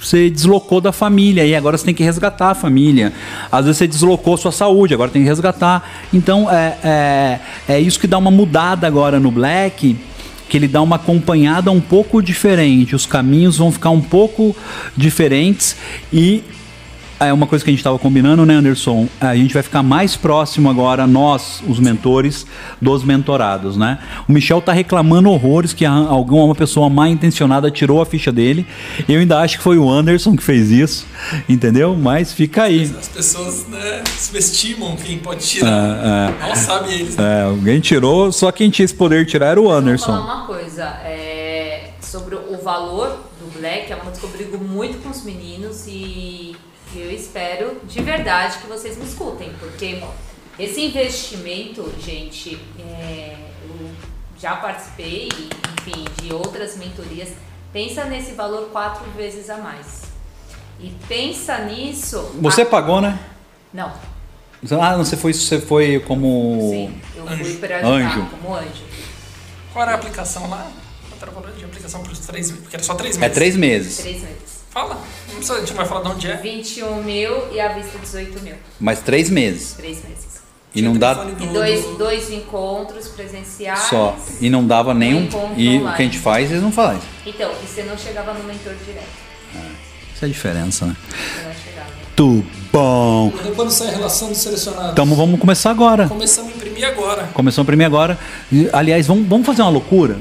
você 0.00 0.30
deslocou 0.30 0.80
da 0.80 0.92
família 0.92 1.44
e 1.44 1.52
agora 1.52 1.76
você 1.76 1.84
tem 1.84 1.94
que 1.94 2.04
resgatar 2.04 2.50
a 2.50 2.54
família. 2.54 3.12
Às 3.50 3.64
vezes 3.64 3.78
você 3.78 3.88
deslocou 3.88 4.36
sua 4.36 4.52
saúde, 4.52 4.94
agora 4.94 5.10
tem 5.10 5.22
que 5.22 5.28
resgatar. 5.28 6.06
Então 6.14 6.48
é, 6.48 6.78
é, 6.84 7.40
é 7.74 7.80
isso 7.80 7.98
que 7.98 8.06
dá 8.06 8.18
uma 8.18 8.30
mudada 8.30 8.86
agora 8.86 9.18
no 9.18 9.32
Black 9.32 9.96
que 10.48 10.58
ele 10.58 10.68
dá 10.68 10.82
uma 10.82 10.96
acompanhada 10.96 11.70
um 11.70 11.80
pouco 11.80 12.22
diferente, 12.22 12.94
os 12.94 13.06
caminhos 13.06 13.56
vão 13.56 13.72
ficar 13.72 13.88
um 13.88 14.02
pouco 14.02 14.54
diferentes 14.94 15.74
e 16.12 16.44
é 17.20 17.32
uma 17.32 17.46
coisa 17.46 17.64
que 17.64 17.70
a 17.70 17.72
gente 17.72 17.80
estava 17.80 17.98
combinando, 17.98 18.44
né, 18.44 18.54
Anderson? 18.54 19.06
A 19.20 19.34
gente 19.36 19.54
vai 19.54 19.62
ficar 19.62 19.82
mais 19.82 20.16
próximo 20.16 20.68
agora, 20.68 21.06
nós, 21.06 21.62
os 21.68 21.78
mentores, 21.78 22.46
dos 22.80 23.04
mentorados, 23.04 23.76
né? 23.76 23.98
O 24.28 24.32
Michel 24.32 24.60
tá 24.60 24.72
reclamando 24.72 25.28
horrores 25.30 25.72
que 25.72 25.84
a- 25.84 25.92
alguma 25.92 26.44
uma 26.44 26.54
pessoa 26.54 26.90
mal 26.90 27.06
intencionada 27.06 27.70
tirou 27.70 28.00
a 28.02 28.06
ficha 28.06 28.32
dele. 28.32 28.66
Eu 29.08 29.20
ainda 29.20 29.38
acho 29.40 29.58
que 29.58 29.62
foi 29.62 29.78
o 29.78 29.88
Anderson 29.88 30.36
que 30.36 30.42
fez 30.42 30.70
isso, 30.70 31.06
entendeu? 31.48 31.96
Mas 31.96 32.32
fica 32.32 32.64
aí. 32.64 32.82
As 32.98 33.08
pessoas 33.08 33.66
né, 33.68 34.02
subestimam 34.18 34.96
quem 34.96 35.18
pode 35.18 35.46
tirar. 35.46 36.32
Mal 36.40 36.56
sabe 36.56 36.92
eles. 36.94 37.16
né? 37.16 37.40
É, 37.40 37.44
alguém 37.44 37.80
tirou, 37.80 38.32
só 38.32 38.50
quem 38.50 38.68
tinha 38.70 38.84
esse 38.84 38.94
poder 38.94 39.24
de 39.24 39.30
tirar 39.30 39.46
era 39.48 39.60
o 39.60 39.64
Vou 39.64 39.72
Anderson. 39.72 40.06
falar 40.06 40.20
uma 40.36 40.46
coisa, 40.46 40.82
é, 41.04 41.90
sobre 42.00 42.34
o 42.34 42.58
valor 42.62 43.08
do 43.40 43.58
Black, 43.60 43.90
é 43.92 43.94
uma 43.94 44.04
coisa 44.04 44.18
que 44.20 44.26
eu 44.26 44.30
brigo 44.30 44.58
muito 44.64 44.98
com 45.02 45.10
os 45.10 45.22
meninos 45.24 45.86
e 45.86 46.51
eu 46.98 47.10
espero 47.10 47.80
de 47.84 48.02
verdade 48.02 48.58
que 48.58 48.66
vocês 48.66 48.96
me 48.96 49.04
escutem, 49.04 49.52
porque 49.58 50.02
esse 50.58 50.80
investimento, 50.84 51.92
gente, 52.00 52.58
é, 52.78 53.36
eu 53.68 53.90
já 54.38 54.56
participei, 54.56 55.28
enfim, 55.80 56.04
de 56.22 56.32
outras 56.32 56.76
mentorias, 56.76 57.30
pensa 57.72 58.04
nesse 58.04 58.32
valor 58.32 58.68
quatro 58.70 59.04
vezes 59.12 59.48
a 59.50 59.56
mais. 59.58 60.02
E 60.80 60.90
pensa 61.08 61.58
nisso. 61.58 62.32
Você 62.40 62.62
a- 62.62 62.66
pagou, 62.66 63.00
né? 63.00 63.18
Não, 63.72 63.92
Ah, 64.80 64.96
não, 64.96 65.04
você 65.04 65.16
foi, 65.16 65.32
você 65.32 65.60
foi 65.60 65.98
como. 66.00 66.68
sim, 66.70 67.00
eu 67.16 67.26
fui 67.26 67.34
Anjo. 67.36 67.58
para 67.58 67.76
ajudar 67.78 67.88
Anjo. 67.94 68.26
como 68.30 68.54
anjo. 68.54 68.84
Qual 69.72 69.82
era 69.82 69.92
a 69.92 69.94
aplicação 69.96 70.48
lá? 70.48 70.70
Era 71.20 71.30
o 71.30 71.34
valor 71.34 71.52
de 71.52 71.64
aplicação 71.64 72.02
para 72.02 72.12
os 72.12 72.18
três 72.20 72.46
meses? 72.50 72.62
Porque 72.62 72.76
era 72.76 72.84
só 72.84 72.94
três 72.94 73.16
É 73.16 73.20
meses. 73.20 73.34
três 73.34 73.56
meses. 73.56 73.96
Três 73.98 74.22
meses. 74.22 74.51
Fala. 74.72 74.98
Não 75.28 75.34
precisa, 75.36 75.54
a 75.54 75.60
gente 75.60 75.72
vai 75.74 75.84
falar 75.86 76.02
de 76.02 76.08
onde 76.08 76.30
é. 76.30 76.36
21 76.36 77.02
mil 77.02 77.52
e 77.52 77.60
à 77.60 77.68
vista 77.68 77.98
18 77.98 78.40
mil. 78.42 78.54
Mas 78.80 79.00
três 79.00 79.28
meses. 79.28 79.74
Três 79.74 79.96
meses. 80.02 80.32
E 80.74 80.80
não 80.80 80.96
dá 80.96 81.14
Telefone 81.14 81.44
E 81.44 81.46
do- 81.48 81.52
dois, 81.52 81.84
do- 81.84 81.96
dois 81.98 82.30
encontros 82.30 83.08
presenciais. 83.08 83.80
só. 83.80 84.16
E 84.40 84.48
não 84.48 84.66
dava 84.66 84.94
nenhum. 84.94 85.28
E 85.56 85.68
o 85.68 85.80
online. 85.80 85.96
que 85.96 86.02
a 86.02 86.04
gente 86.06 86.18
faz, 86.18 86.50
eles 86.50 86.62
não 86.62 86.72
fazem. 86.72 87.02
Então, 87.26 87.50
e 87.62 87.66
você 87.66 87.82
não 87.82 87.98
chegava 87.98 88.32
no 88.32 88.42
mentor 88.44 88.72
direto. 88.86 89.04
Essa 90.14 90.24
é 90.24 90.26
a 90.26 90.28
diferença, 90.28 90.86
né? 90.86 90.96
Você 91.10 91.42
não 91.46 91.52
chegava. 91.54 91.92
Muito 92.18 92.46
bom. 92.72 93.32
Quando- 93.54 93.70
sai 93.70 93.88
a 93.88 93.90
relação 93.90 94.28
dos 94.28 94.38
selecionados? 94.38 94.92
Então 94.92 95.04
vamos 95.14 95.38
começar 95.38 95.70
agora. 95.70 96.08
Começamos 96.08 96.50
a 96.52 96.56
imprimir 96.56 96.86
agora. 96.86 97.28
Começou 97.34 97.60
a 97.60 97.64
imprimir 97.64 97.86
agora. 97.86 98.18
E, 98.50 98.70
Aliás, 98.72 99.06
vamos, 99.06 99.28
vamos 99.28 99.46
fazer 99.46 99.60
uma 99.60 99.70
loucura? 99.70 100.18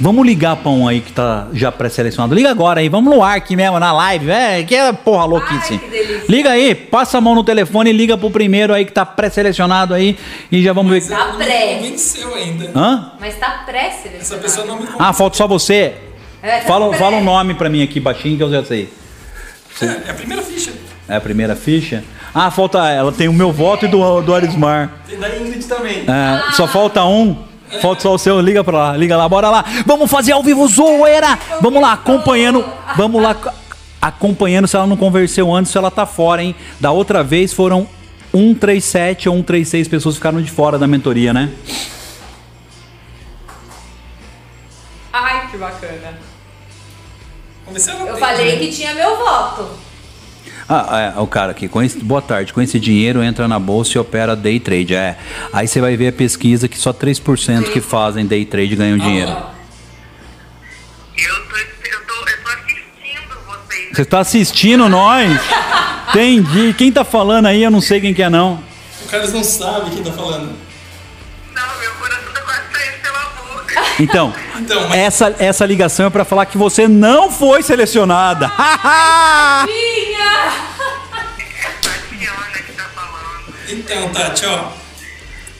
Vamos 0.00 0.24
ligar 0.26 0.56
pra 0.56 0.70
um 0.70 0.88
aí 0.88 1.00
que 1.02 1.12
tá 1.12 1.48
já 1.52 1.70
pré-selecionado. 1.70 2.34
Liga 2.34 2.50
agora 2.50 2.80
aí, 2.80 2.88
vamos 2.88 3.14
no 3.14 3.22
ar 3.22 3.36
aqui 3.36 3.54
mesmo, 3.54 3.78
na 3.78 3.92
live. 3.92 4.30
É, 4.30 4.62
que 4.62 4.74
é 4.74 4.90
porra 4.94 5.26
louquice. 5.26 5.74
Ai, 5.74 5.78
que 5.78 5.88
delícia. 5.88 6.24
Liga 6.26 6.50
aí, 6.50 6.74
passa 6.74 7.18
a 7.18 7.20
mão 7.20 7.34
no 7.34 7.44
telefone 7.44 7.90
e 7.90 7.92
liga 7.92 8.16
pro 8.16 8.30
primeiro 8.30 8.72
aí 8.72 8.86
que 8.86 8.92
tá 8.92 9.04
pré-selecionado 9.04 9.92
aí 9.92 10.16
e 10.50 10.62
já 10.62 10.72
vamos 10.72 10.90
ver. 10.90 11.06
Tá 11.06 11.28
Não 11.28 11.36
pré. 11.36 11.78
venceu 11.82 12.34
ainda. 12.34 12.70
Hã? 12.74 13.12
Mas 13.20 13.36
tá 13.38 13.62
pré-selecionado. 13.66 14.20
Essa 14.22 14.36
pessoa 14.38 14.66
não 14.66 14.78
me 14.80 14.88
Ah, 14.98 15.12
falta 15.12 15.36
só 15.36 15.46
você? 15.46 15.94
É, 16.42 16.60
tá 16.60 16.66
Fala, 16.66 16.88
pré. 16.88 16.98
fala 16.98 17.16
um 17.18 17.24
nome 17.24 17.52
pra 17.52 17.68
mim 17.68 17.82
aqui 17.82 18.00
baixinho 18.00 18.38
que 18.38 18.42
eu 18.42 18.50
já 18.50 18.64
sei. 18.64 18.88
É, 19.82 19.84
é 19.84 20.10
a 20.10 20.14
primeira 20.14 20.42
ficha. 20.42 20.72
É 21.08 21.16
a 21.16 21.20
primeira 21.20 21.54
ficha? 21.54 22.02
Ah, 22.34 22.50
falta 22.50 22.88
ela. 22.88 23.12
Tem 23.12 23.28
o 23.28 23.32
meu 23.34 23.52
voto 23.52 23.84
e 23.84 23.88
do, 23.88 24.22
do 24.22 24.34
Arismar. 24.34 24.90
Tem 25.06 25.18
da 25.18 25.28
Ingrid 25.36 25.62
também. 25.66 26.04
É, 26.08 26.52
só 26.52 26.66
falta 26.66 27.04
um. 27.04 27.49
Falta 27.80 28.02
só 28.02 28.14
o 28.14 28.18
seu. 28.18 28.40
Liga 28.40 28.64
pra 28.64 28.76
lá, 28.76 28.96
liga 28.96 29.16
lá, 29.16 29.28
bora 29.28 29.48
lá. 29.50 29.64
Vamos 29.86 30.10
fazer 30.10 30.32
ao 30.32 30.42
vivo 30.42 30.66
zoeira. 30.66 31.38
Vamos 31.60 31.80
lá, 31.80 31.92
acompanhando. 31.92 32.64
Vamos 32.96 33.22
lá, 33.22 33.36
acompanhando 34.00 34.66
se 34.66 34.76
ela 34.76 34.86
não 34.86 34.96
converseu 34.96 35.54
antes, 35.54 35.70
se 35.70 35.78
ela 35.78 35.90
tá 35.90 36.06
fora, 36.06 36.42
hein? 36.42 36.54
Da 36.78 36.90
outra 36.90 37.22
vez 37.22 37.52
foram 37.52 37.86
137 38.32 39.28
ou 39.28 39.36
136 39.36 39.88
pessoas 39.88 40.14
que 40.14 40.18
ficaram 40.18 40.42
de 40.42 40.50
fora 40.50 40.78
da 40.78 40.86
mentoria, 40.86 41.32
né? 41.32 41.50
Ai, 45.12 45.48
que 45.50 45.56
bacana. 45.56 46.18
Eu 48.06 48.16
falei 48.16 48.58
que 48.58 48.72
tinha 48.72 48.94
meu 48.94 49.16
voto. 49.16 49.89
Ah, 50.72 51.12
é, 51.16 51.20
o 51.20 51.26
cara 51.26 51.50
aqui, 51.50 51.66
com 51.68 51.82
esse, 51.82 51.98
boa 51.98 52.22
tarde, 52.22 52.52
com 52.52 52.62
esse 52.62 52.78
dinheiro 52.78 53.20
entra 53.24 53.48
na 53.48 53.58
bolsa 53.58 53.98
e 53.98 54.00
opera 54.00 54.36
day 54.36 54.60
trade. 54.60 54.94
É. 54.94 55.16
Aí 55.52 55.66
você 55.66 55.80
vai 55.80 55.96
ver 55.96 56.08
a 56.08 56.12
pesquisa 56.12 56.68
que 56.68 56.78
só 56.78 56.92
3% 56.92 57.72
que 57.72 57.80
fazem 57.80 58.24
day 58.24 58.44
trade 58.44 58.76
ganham 58.76 58.96
dinheiro. 58.96 59.32
Ah, 59.32 59.50
Eu 61.16 61.34
tô, 61.44 61.56
eu 61.56 62.06
tô, 62.06 62.14
eu 62.30 62.42
tô 62.44 62.50
assistindo 62.50 63.36
vocês. 63.48 63.88
Você 63.96 64.04
tá 64.04 64.18
assistindo 64.20 64.88
nós? 64.88 65.40
Entendi. 66.10 66.72
Quem 66.74 66.92
tá 66.92 67.04
falando 67.04 67.46
aí, 67.46 67.62
eu 67.64 67.70
não 67.70 67.80
sei 67.80 68.00
quem 68.00 68.14
que 68.14 68.22
é 68.22 68.30
não. 68.30 68.62
o 69.04 69.08
Carlos 69.08 69.32
não 69.32 69.42
sabe 69.42 69.90
quem 69.90 70.04
tá 70.04 70.12
falando. 70.12 70.52
Não, 71.52 71.78
meu 71.80 71.90
coração 71.94 72.32
tá 72.32 72.40
quase 72.42 72.60
saindo 72.72 73.02
pela 73.02 73.24
boca. 73.58 73.74
Então, 73.98 74.32
Então, 74.60 74.88
mas- 74.88 74.98
essa, 74.98 75.34
essa 75.40 75.66
ligação 75.66 76.06
é 76.06 76.10
pra 76.10 76.24
falar 76.24 76.46
que 76.46 76.56
você 76.56 76.86
não 76.86 77.28
foi 77.30 77.60
selecionada. 77.62 78.48
Tinha! 79.66 79.99
É 80.20 81.66
a 81.66 81.72
Tatiana 81.80 82.58
que 82.66 82.72
tá 82.72 82.84
falando. 82.94 83.54
Então, 83.68 84.08
Tati, 84.10 84.46
ó. 84.46 84.64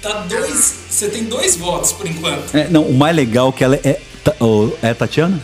Tá 0.03 0.20
dois. 0.29 0.75
Você 0.90 1.09
tem 1.09 1.25
dois 1.25 1.57
votos 1.57 1.92
por 1.92 2.07
enquanto. 2.07 2.55
É, 2.55 2.68
não, 2.68 2.83
o 2.83 2.94
mais 2.94 3.14
legal 3.14 3.49
é 3.51 3.53
que 3.53 3.64
ela 3.64 3.77
é. 3.77 4.01
Ta- 4.25 4.35
ô, 4.40 4.70
É 4.83 4.92
Tatiana? 4.92 5.40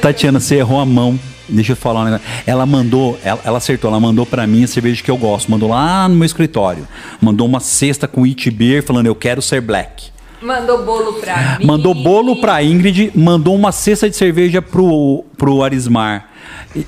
Tatiana, 0.00 0.38
você 0.40 0.56
errou 0.56 0.80
a 0.80 0.86
mão. 0.86 1.18
Deixa 1.48 1.72
eu 1.72 1.76
falar 1.76 2.02
um 2.02 2.04
negócio. 2.04 2.26
Ela 2.46 2.64
mandou, 2.64 3.18
ela, 3.24 3.40
ela 3.44 3.58
acertou, 3.58 3.90
ela 3.90 3.98
mandou 3.98 4.24
pra 4.24 4.46
mim 4.46 4.62
a 4.62 4.68
cerveja 4.68 5.02
que 5.02 5.10
eu 5.10 5.16
gosto. 5.16 5.50
Mandou 5.50 5.68
lá 5.68 6.08
no 6.08 6.14
meu 6.14 6.26
escritório. 6.26 6.86
Mandou 7.20 7.44
uma 7.46 7.58
cesta 7.58 8.06
com 8.06 8.22
it 8.24 8.48
beer 8.52 8.84
falando 8.84 9.06
eu 9.06 9.14
quero 9.16 9.42
ser 9.42 9.60
black. 9.60 10.10
Mandou 10.40 10.84
bolo 10.84 11.14
pra 11.14 11.58
mim. 11.58 11.66
Mandou 11.66 11.92
bolo 11.92 12.40
pra 12.40 12.62
Ingrid, 12.62 13.10
mandou 13.14 13.54
uma 13.54 13.72
cesta 13.72 14.08
de 14.08 14.16
cerveja 14.16 14.62
pro, 14.62 15.24
pro 15.36 15.62
Arismar. 15.62 16.28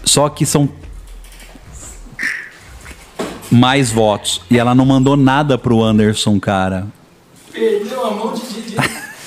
Só 0.04 0.28
que 0.28 0.46
são 0.46 0.68
mais 3.52 3.90
votos. 3.92 4.40
E 4.50 4.58
ela 4.58 4.74
não 4.74 4.84
mandou 4.86 5.16
nada 5.16 5.56
pro 5.58 5.82
Anderson, 5.82 6.40
cara. 6.40 6.86
Perdeu 7.52 8.06
a 8.06 8.10
mão 8.10 8.32
de. 8.32 8.42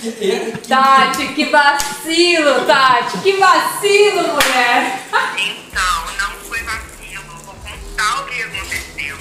e- 0.03 0.07
e- 0.25 0.57
Tati, 0.67 1.27
que 1.33 1.45
vacilo, 1.45 2.65
Tati. 2.65 3.17
Que 3.19 3.33
vacilo, 3.37 4.21
mulher. 4.33 5.01
Então, 5.37 6.03
não 6.19 6.31
foi 6.47 6.59
vacilo. 6.63 7.23
Vou 7.45 7.55
contar 7.55 8.21
o 8.21 8.25
que 8.25 8.41
aconteceu. 8.41 9.17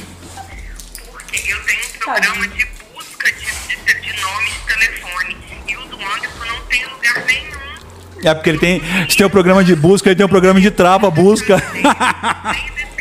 Porque 1.10 1.52
eu 1.52 1.62
tenho 1.64 1.80
um 1.80 1.98
programa 1.98 2.48
de 2.48 2.66
busca 2.94 3.30
de, 3.32 3.46
de, 3.76 4.00
de 4.00 4.20
nome 4.22 4.46
de 4.50 4.74
telefone. 4.74 5.36
E 5.68 5.76
o 5.76 5.80
do 5.86 5.96
Anderson 5.96 6.44
não 6.46 6.60
tem 6.68 6.84
lugar 6.86 7.24
nenhum. 7.26 7.54
É 8.24 8.34
porque 8.34 8.48
ele 8.50 8.58
tem. 8.58 8.80
Se 9.08 9.16
tem 9.18 9.26
um 9.26 9.30
programa 9.30 9.62
de 9.62 9.76
busca, 9.76 10.08
ele 10.08 10.16
tem 10.16 10.24
um 10.24 10.28
programa 10.30 10.60
de 10.60 10.70
trava 10.70 11.10
busca. 11.10 11.60
Tem 11.60 11.82
do 11.82 12.93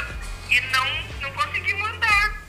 bebida. 0.00 0.22
E 0.50 0.60
não, 0.72 0.86
não 1.28 1.30
consegui 1.36 1.74
mandar. 1.74 2.42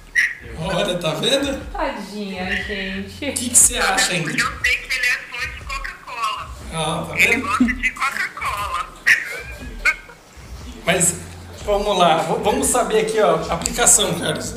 Olha, 0.59 0.97
tá 0.97 1.13
vendo? 1.15 1.71
Tadinha, 1.71 2.55
gente. 2.63 3.29
O 3.29 3.33
que, 3.33 3.49
que 3.49 3.55
você 3.57 3.77
acha, 3.77 3.93
Porque 4.05 4.15
Ingrid? 4.17 4.39
eu 4.41 4.51
sei 4.63 4.77
que 4.77 4.95
ele 4.97 5.05
é 5.05 5.17
fã 5.31 5.47
de 5.51 5.63
Coca-Cola. 5.65 6.51
Ah, 6.73 7.05
tá 7.09 7.15
Ele 7.17 7.27
vendo? 7.27 7.47
gosta 7.47 7.65
de 7.65 7.91
Coca-Cola. 7.91 8.89
Mas 10.85 11.15
vamos 11.65 11.97
lá, 11.97 12.17
vamos 12.17 12.67
saber 12.67 12.99
aqui, 13.05 13.19
ó, 13.19 13.35
aplicação, 13.51 14.13
Carlos. 14.19 14.53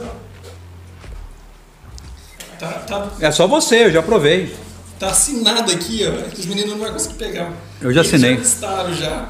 Tá, 2.58 2.68
tá, 2.72 3.10
É 3.20 3.30
só 3.30 3.46
você, 3.46 3.84
eu 3.84 3.92
já 3.92 4.02
provei. 4.02 4.56
tá 4.98 5.08
assinado 5.10 5.70
aqui, 5.70 6.04
ó. 6.06 6.26
é 6.26 6.30
que 6.30 6.40
os 6.40 6.46
meninos 6.46 6.70
não 6.70 6.78
vão 6.78 6.92
conseguir 6.92 7.14
pegar. 7.14 7.52
Eu 7.80 7.92
já 7.92 8.00
Eles 8.00 8.12
assinei. 8.14 8.34
Já 8.34 8.40
listaram 8.40 8.94
já. 8.94 9.28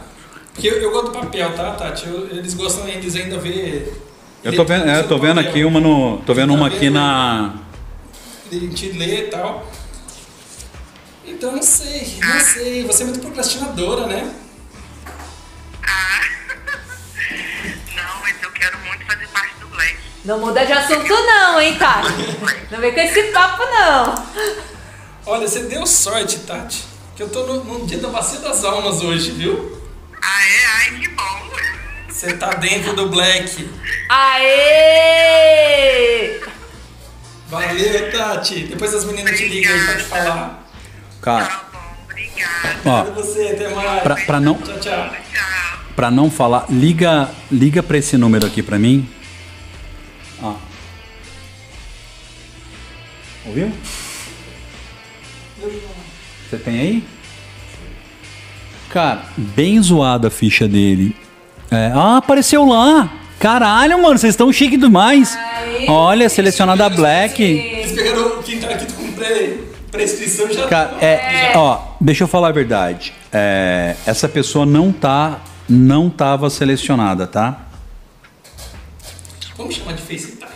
Porque 0.56 0.68
eu, 0.68 0.80
eu 0.80 0.90
gosto 0.90 1.08
do 1.08 1.12
papel, 1.12 1.54
tá, 1.54 1.72
Tati? 1.72 2.06
Eu- 2.06 2.28
eles 2.30 2.54
gostam, 2.54 2.88
eles 2.88 3.14
ainda 3.14 3.38
vê. 3.38 3.92
Eu 4.42 4.56
tô 4.56 4.64
vendo, 4.64 4.88
é, 4.88 5.00
eu 5.00 5.08
tô 5.08 5.18
vendo 5.18 5.38
aqui 5.38 5.62
uma 5.64 5.78
no. 5.80 6.18
Tô 6.24 6.32
vendo 6.32 6.54
uma 6.54 6.68
aqui 6.68 6.88
na. 6.88 7.56
A 8.50 8.54
gente 8.54 8.92
lê 8.92 9.26
e 9.26 9.28
tal. 9.28 9.70
Então 11.26 11.52
não 11.52 11.62
sei, 11.62 12.16
não 12.24 12.40
sei. 12.40 12.84
Você 12.86 13.02
é 13.02 13.06
muito 13.06 13.20
procrastinadora, 13.20 14.06
né? 14.06 14.32
Ah. 15.86 16.20
Não, 17.96 18.20
mas 18.22 18.42
eu 18.42 18.50
quero 18.52 18.78
muito 18.86 19.04
fazer 19.04 19.26
parte 19.28 19.54
do 19.60 19.66
Black. 19.68 19.96
Não 20.24 20.38
muda 20.40 20.64
de 20.64 20.72
assunto 20.72 21.08
não, 21.12 21.60
hein, 21.60 21.76
Tati? 21.76 22.08
Não 22.70 22.80
vem 22.80 22.94
com 22.94 23.00
esse 23.00 23.22
papo, 23.24 23.62
não. 23.64 24.14
Olha, 25.26 25.46
você 25.48 25.64
deu 25.64 25.86
sorte, 25.86 26.38
Tati. 26.40 26.84
Que 27.16 27.22
eu 27.24 27.28
tô 27.28 27.44
no, 27.44 27.64
num 27.64 27.84
dia 27.86 27.98
da 27.98 28.08
bacia 28.08 28.38
das 28.38 28.64
almas 28.64 29.02
hoje, 29.02 29.32
viu? 29.32 29.76
Ah, 30.28 30.44
é? 30.46 30.66
Ai, 30.66 30.98
que 31.00 31.08
bom. 31.08 31.50
Você 32.08 32.32
tá 32.36 32.50
dentro 32.54 32.94
do 32.94 33.08
Black. 33.08 33.68
Aê! 35.06 36.40
Valeu, 37.48 38.10
Tati. 38.12 38.64
Depois 38.64 38.92
as 38.94 39.04
meninas 39.04 39.36
te 39.38 39.46
ligam 39.48 39.72
aí 39.72 39.84
pra 39.84 39.94
te 39.96 40.02
falar. 40.04 40.66
Cara, 41.22 41.46
Tá 41.46 41.64
bom, 41.72 41.78
obrigada. 42.04 42.76
ó, 42.84 43.00
Obrigado 43.02 43.14
você, 43.24 43.48
até 43.48 43.68
mais. 43.74 44.02
pra, 44.02 44.16
pra 44.16 44.40
não. 44.40 44.54
Tchau, 44.56 44.80
tchau. 44.80 45.10
Tchau. 45.32 45.78
Pra 45.94 46.10
não 46.10 46.30
falar, 46.30 46.66
liga, 46.68 47.30
liga 47.50 47.82
pra 47.82 47.96
esse 47.98 48.16
número 48.18 48.46
aqui 48.46 48.62
pra 48.62 48.78
mim. 48.78 49.08
Ó. 50.42 50.54
Ouviu? 53.46 53.72
Você 56.50 56.56
tem 56.58 56.80
aí? 56.80 57.04
Cara, 58.96 59.20
bem 59.36 59.78
zoada 59.82 60.28
a 60.28 60.30
ficha 60.30 60.66
dele. 60.66 61.14
É, 61.70 61.92
ah, 61.94 62.16
apareceu 62.16 62.64
lá. 62.64 63.12
Caralho, 63.38 64.00
mano, 64.00 64.16
vocês 64.16 64.32
estão 64.32 64.50
chique 64.50 64.78
demais. 64.78 65.36
Aí, 65.36 65.86
Olha, 65.86 66.30
selecionada 66.30 66.88
Black. 66.88 67.42
Eles 67.42 67.92
pegaram 67.92 68.42
quem 68.42 68.58
tá 68.58 68.70
aqui 68.70 68.90
com 68.94 69.12
pre, 69.12 69.64
prescrição 69.92 70.50
já. 70.50 70.66
Cara, 70.68 70.96
é, 71.04 71.52
ó, 71.54 71.78
deixa 72.00 72.24
eu 72.24 72.28
falar 72.28 72.48
a 72.48 72.52
verdade. 72.52 73.12
É, 73.30 73.96
essa 74.06 74.30
pessoa 74.30 74.64
não 74.64 74.90
tá, 74.90 75.42
não 75.68 76.08
tava 76.08 76.48
selecionada, 76.48 77.26
tá? 77.26 77.66
Vamos 79.58 79.74
chamar 79.74 79.92
de 79.92 80.00
FaceTime. 80.00 80.46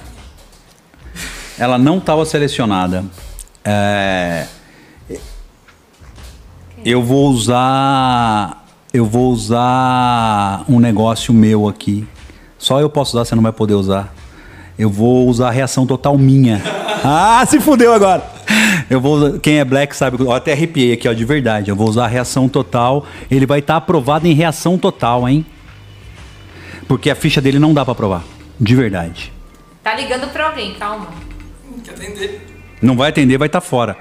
Ela 1.59 1.76
não 1.76 1.98
estava 1.98 2.25
selecionada. 2.25 3.04
É, 3.62 4.46
eu 6.85 7.02
vou 7.02 7.28
usar, 7.28 8.64
eu 8.92 9.04
vou 9.04 9.31
usar 9.31 10.64
um 10.68 10.78
negócio 10.78 11.33
meu 11.33 11.68
aqui. 11.68 12.06
Só 12.58 12.81
eu 12.81 12.88
posso 12.88 13.16
usar, 13.16 13.24
você 13.24 13.35
não 13.35 13.42
vai 13.42 13.52
poder 13.52 13.74
usar. 13.74 14.14
Eu 14.78 14.88
vou 14.88 15.28
usar 15.28 15.48
a 15.48 15.50
reação 15.50 15.87
total 15.87 16.16
minha. 16.16 16.62
Ah, 17.02 17.42
se 17.46 17.58
fudeu 17.58 17.94
agora. 17.94 18.22
Eu 18.90 19.00
vou 19.00 19.14
usar, 19.14 19.38
quem 19.38 19.58
é 19.58 19.64
black 19.64 19.96
sabe, 19.96 20.20
eu 20.20 20.31
até 20.31 20.52
arrepiei 20.52 20.92
aqui, 20.92 21.08
ó, 21.08 21.14
de 21.14 21.24
verdade. 21.24 21.70
Eu 21.70 21.74
vou 21.76 21.88
usar 21.88 22.04
a 22.04 22.06
reação 22.06 22.46
total. 22.46 23.06
Ele 23.31 23.46
vai 23.46 23.60
estar 23.60 23.76
aprovado 23.76 24.26
em 24.26 24.35
reação 24.35 24.76
total, 24.76 25.26
hein? 25.26 25.46
Porque 26.87 27.08
a 27.08 27.14
ficha 27.14 27.40
dele 27.40 27.58
não 27.58 27.72
dá 27.72 27.87
pra 27.87 27.92
aprovar, 27.92 28.22
de 28.60 28.76
verdade. 28.76 29.33
Tá 29.83 29.94
ligando 29.94 30.31
pra 30.31 30.48
alguém, 30.48 30.74
calma. 30.74 31.06
Quer 31.83 31.92
atender? 31.92 32.46
Não 32.83 32.94
vai 32.94 33.08
atender, 33.08 33.38
vai 33.38 33.46
estar 33.46 33.62
fora. 33.62 33.96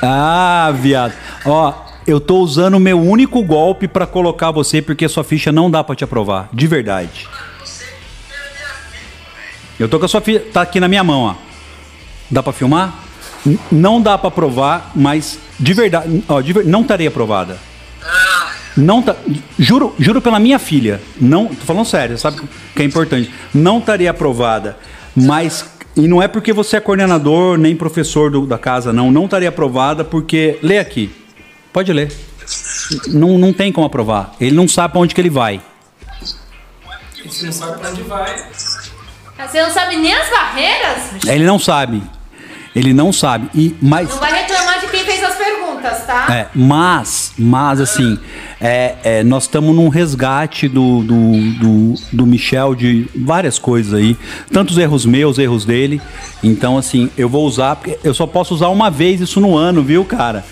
Ah, 0.00 0.72
viado. 0.74 1.12
Ó, 1.44 1.72
eu 2.06 2.20
tô 2.20 2.38
usando 2.38 2.74
o 2.74 2.80
meu 2.80 3.00
único 3.00 3.42
golpe 3.42 3.86
pra 3.88 4.06
colocar 4.06 4.50
você 4.50 4.80
porque 4.80 5.08
sua 5.08 5.24
ficha 5.24 5.52
não 5.52 5.70
dá 5.70 5.82
pra 5.84 5.94
te 5.94 6.04
aprovar, 6.04 6.48
de 6.52 6.66
verdade. 6.66 7.28
Eu 9.78 9.88
tô 9.88 9.98
com 9.98 10.04
a 10.04 10.08
sua 10.08 10.20
ficha, 10.20 10.40
tá 10.52 10.62
aqui 10.62 10.78
na 10.80 10.88
minha 10.88 11.02
mão, 11.04 11.20
ó. 11.22 11.34
Dá 12.30 12.42
pra 12.42 12.52
filmar? 12.52 12.94
Não 13.70 14.00
dá 14.00 14.16
pra 14.16 14.28
aprovar, 14.28 14.90
mas 14.94 15.38
de 15.60 15.74
verdade, 15.74 16.24
ó, 16.28 16.40
de 16.40 16.52
ver- 16.52 16.64
não 16.64 16.80
estaria 16.80 17.08
aprovada. 17.08 17.58
Não 18.76 19.02
tá, 19.02 19.14
juro, 19.58 19.94
juro 19.98 20.20
pela 20.20 20.40
minha 20.40 20.58
filha, 20.58 21.00
não, 21.20 21.46
tô 21.46 21.64
falando 21.64 21.84
sério, 21.84 22.18
sabe 22.18 22.40
que 22.74 22.82
é 22.82 22.84
importante. 22.84 23.30
Não 23.52 23.78
estaria 23.78 24.10
aprovada, 24.10 24.76
mas 25.14 25.64
e 25.96 26.08
não 26.08 26.20
é 26.20 26.26
porque 26.26 26.52
você 26.52 26.76
é 26.78 26.80
coordenador 26.80 27.56
nem 27.56 27.76
professor 27.76 28.30
do- 28.32 28.46
da 28.46 28.58
casa, 28.58 28.92
não, 28.92 29.12
não 29.12 29.26
estaria 29.26 29.48
aprovada 29.48 30.02
porque 30.04 30.58
lê 30.62 30.78
aqui. 30.78 31.08
Pode 31.74 31.92
ler. 31.92 32.16
Não, 33.08 33.36
não 33.36 33.52
tem 33.52 33.72
como 33.72 33.84
aprovar. 33.84 34.32
Ele 34.40 34.54
não 34.54 34.68
sabe 34.68 34.92
pra 34.92 35.00
onde 35.00 35.12
que 35.12 35.20
ele 35.20 35.28
vai. 35.28 35.60
Você 37.26 37.46
não 37.46 37.52
sabe 37.52 37.80
pra 37.80 37.90
onde 37.90 38.02
vai. 38.02 38.46
Você 39.36 39.60
não 39.60 39.70
sabe 39.72 39.96
nem 39.96 40.14
as 40.14 40.30
barreiras? 40.30 41.26
Ele 41.26 41.44
não 41.44 41.58
sabe. 41.58 42.00
Ele 42.76 42.94
não 42.94 43.12
sabe. 43.12 43.50
E 43.52 43.74
mas 43.82 44.08
Não 44.08 44.18
vai 44.18 44.42
reclamar 44.42 44.78
de 44.78 44.86
quem 44.86 45.04
fez 45.04 45.24
as 45.24 45.34
perguntas, 45.34 46.06
tá? 46.06 46.26
É, 46.32 46.48
mas, 46.54 47.32
mas 47.36 47.80
assim, 47.80 48.20
é, 48.60 48.94
é, 49.02 49.24
nós 49.24 49.42
estamos 49.42 49.74
num 49.74 49.88
resgate 49.88 50.68
do, 50.68 51.02
do, 51.02 51.32
do, 51.58 51.94
do 52.12 52.24
Michel 52.26 52.76
de 52.76 53.08
várias 53.16 53.58
coisas 53.58 53.94
aí. 53.94 54.16
Tantos 54.52 54.78
erros 54.78 55.04
meus, 55.04 55.38
erros 55.38 55.64
dele. 55.64 56.00
Então, 56.40 56.78
assim, 56.78 57.10
eu 57.18 57.28
vou 57.28 57.44
usar, 57.44 57.74
porque 57.74 57.98
eu 58.04 58.14
só 58.14 58.28
posso 58.28 58.54
usar 58.54 58.68
uma 58.68 58.92
vez 58.92 59.20
isso 59.20 59.40
no 59.40 59.56
ano, 59.56 59.82
viu, 59.82 60.04
cara? 60.04 60.44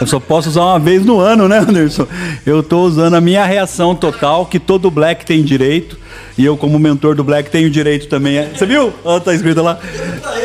Eu 0.00 0.06
só 0.06 0.18
posso 0.18 0.48
usar 0.48 0.62
uma 0.62 0.78
vez 0.78 1.04
no 1.04 1.20
ano, 1.20 1.48
né, 1.48 1.58
Anderson? 1.58 2.06
Eu 2.44 2.62
tô 2.62 2.82
usando 2.82 3.14
a 3.14 3.20
minha 3.20 3.44
reação 3.44 3.94
total, 3.94 4.46
que 4.46 4.58
todo 4.58 4.90
Black 4.90 5.24
tem 5.24 5.42
direito. 5.42 5.98
E 6.36 6.44
eu, 6.44 6.56
como 6.56 6.78
mentor 6.78 7.14
do 7.14 7.22
Black, 7.22 7.48
tenho 7.48 7.70
direito 7.70 8.08
também. 8.08 8.38
É, 8.38 8.50
Você 8.54 8.66
viu? 8.66 8.92
Ó, 9.04 9.20
tá 9.20 9.32
escrito 9.32 9.62
lá. 9.62 9.78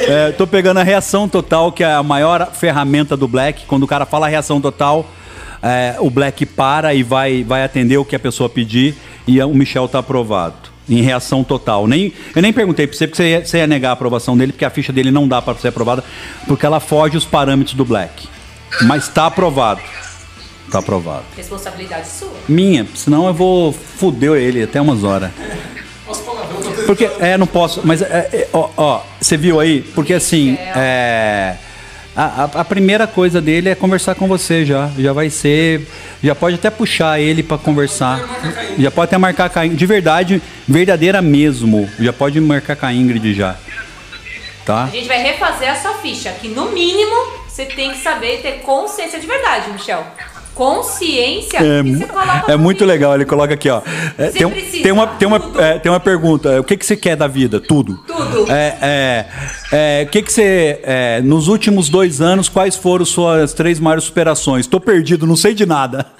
É, 0.07 0.31
tô 0.31 0.45
pegando 0.45 0.79
a 0.79 0.83
reação 0.83 1.27
total, 1.27 1.71
que 1.71 1.83
é 1.83 1.91
a 1.91 2.03
maior 2.03 2.51
ferramenta 2.53 3.17
do 3.17 3.27
Black. 3.27 3.65
Quando 3.65 3.83
o 3.83 3.87
cara 3.87 4.05
fala 4.05 4.27
reação 4.27 4.61
total, 4.61 5.09
é, 5.63 5.95
o 5.99 6.09
Black 6.09 6.45
para 6.45 6.93
e 6.93 7.01
vai, 7.01 7.43
vai 7.43 7.63
atender 7.63 7.97
o 7.97 8.05
que 8.05 8.15
a 8.15 8.19
pessoa 8.19 8.47
pedir. 8.47 8.95
E 9.27 9.41
o 9.41 9.53
Michel 9.53 9.87
tá 9.87 9.99
aprovado. 9.99 10.69
Em 10.87 11.01
reação 11.01 11.43
total. 11.43 11.87
Nem, 11.87 12.13
eu 12.35 12.41
nem 12.41 12.51
perguntei 12.53 12.87
pra 12.87 12.97
você 12.97 13.07
porque 13.07 13.21
você 13.21 13.29
ia, 13.29 13.45
você 13.45 13.57
ia 13.57 13.67
negar 13.67 13.89
a 13.89 13.93
aprovação 13.93 14.35
dele, 14.35 14.51
porque 14.51 14.65
a 14.65 14.71
ficha 14.71 14.91
dele 14.91 15.11
não 15.11 15.27
dá 15.27 15.39
pra 15.39 15.53
ser 15.55 15.67
aprovada, 15.67 16.03
porque 16.47 16.65
ela 16.65 16.79
foge 16.79 17.15
os 17.15 17.25
parâmetros 17.25 17.75
do 17.75 17.85
Black. 17.85 18.27
Mas 18.83 19.07
tá 19.07 19.25
aprovado. 19.27 19.81
Tá 20.71 20.79
aprovado. 20.79 21.23
Responsabilidade 21.35 22.07
sua. 22.07 22.31
Minha, 22.47 22.85
senão 22.95 23.25
eu 23.27 23.33
vou 23.33 23.73
fuder 23.73 24.33
ele 24.33 24.63
até 24.63 24.79
umas 24.79 25.03
horas. 25.03 25.31
Porque, 26.85 27.09
é, 27.19 27.37
não 27.37 27.45
posso, 27.47 27.81
mas, 27.83 28.01
é, 28.01 28.29
é, 28.33 28.47
ó, 28.53 28.69
ó, 28.75 29.01
você 29.21 29.37
viu 29.37 29.59
aí? 29.59 29.81
Porque 29.93 30.13
assim, 30.13 30.53
é. 30.75 31.55
A, 32.15 32.43
a- 32.43 32.61
a 32.61 32.65
primeira 32.65 33.05
coisa 33.07 33.39
dele 33.39 33.69
é 33.69 33.75
conversar 33.75 34.15
com 34.15 34.27
você 34.27 34.65
já. 34.65 34.89
Já 34.97 35.13
vai 35.13 35.29
ser. 35.29 35.87
Já 36.21 36.33
pode 36.35 36.55
até 36.55 36.69
puxar 36.69 37.19
ele 37.19 37.41
pra 37.43 37.57
conversar. 37.57 38.19
Já 38.77 38.89
pode 38.91 39.05
até 39.09 39.17
marcar 39.17 39.49
com 39.49 39.59
a 39.59 39.65
Ingrid. 39.65 39.77
De 39.79 39.85
verdade, 39.85 40.41
verdadeira 40.67 41.21
mesmo. 41.21 41.87
Já 41.99 42.11
pode 42.11 42.41
marcar 42.41 42.75
com 42.75 42.85
a 42.87 42.93
Ingrid 42.93 43.33
já. 43.35 43.55
Tá? 44.69 44.83
A 44.83 44.87
gente 44.87 45.07
vai 45.07 45.19
refazer 45.19 45.67
a 45.67 45.73
sua 45.73 45.95
ficha, 45.95 46.31
que 46.33 46.47
no 46.47 46.65
mínimo 46.65 47.15
você 47.47 47.65
tem 47.65 47.89
que 47.89 47.97
saber 47.97 48.39
ter 48.43 48.59
consciência 48.59 49.19
de 49.19 49.25
verdade, 49.25 49.71
Michel. 49.71 50.05
Consciência 50.53 51.57
É, 51.57 51.79
é 52.53 52.55
muito 52.55 52.77
vídeo. 52.77 52.85
legal, 52.85 53.15
ele 53.15 53.25
coloca 53.25 53.51
aqui, 53.51 53.67
ó. 53.67 53.81
É, 54.15 54.27
tem, 54.27 54.47
precisa 54.47 54.83
tem 54.83 54.91
uma, 54.91 55.07
tem, 55.07 55.27
uma, 55.27 55.41
é, 55.57 55.79
tem 55.79 55.91
uma 55.91 55.99
pergunta. 55.99 56.59
O 56.59 56.63
que, 56.63 56.77
que 56.77 56.85
você 56.85 56.95
quer 56.95 57.15
da 57.15 57.25
vida? 57.25 57.59
Tudo. 57.59 57.97
Tudo. 58.05 58.45
É, 58.51 58.77
é, 58.79 59.25
é, 59.71 60.03
o 60.03 60.09
que, 60.11 60.21
que 60.21 60.31
você. 60.31 60.79
é, 60.83 61.19
nos 61.21 61.47
últimos 61.47 61.89
dois 61.89 62.21
anos, 62.21 62.47
quais 62.47 62.75
foram 62.75 63.05
suas 63.05 63.53
três 63.53 63.79
maiores 63.79 64.03
superações? 64.03 64.67
Tô 64.67 64.79
perdido, 64.79 65.25
não 65.25 65.35
sei 65.35 65.55
de 65.55 65.65
nada. 65.65 66.05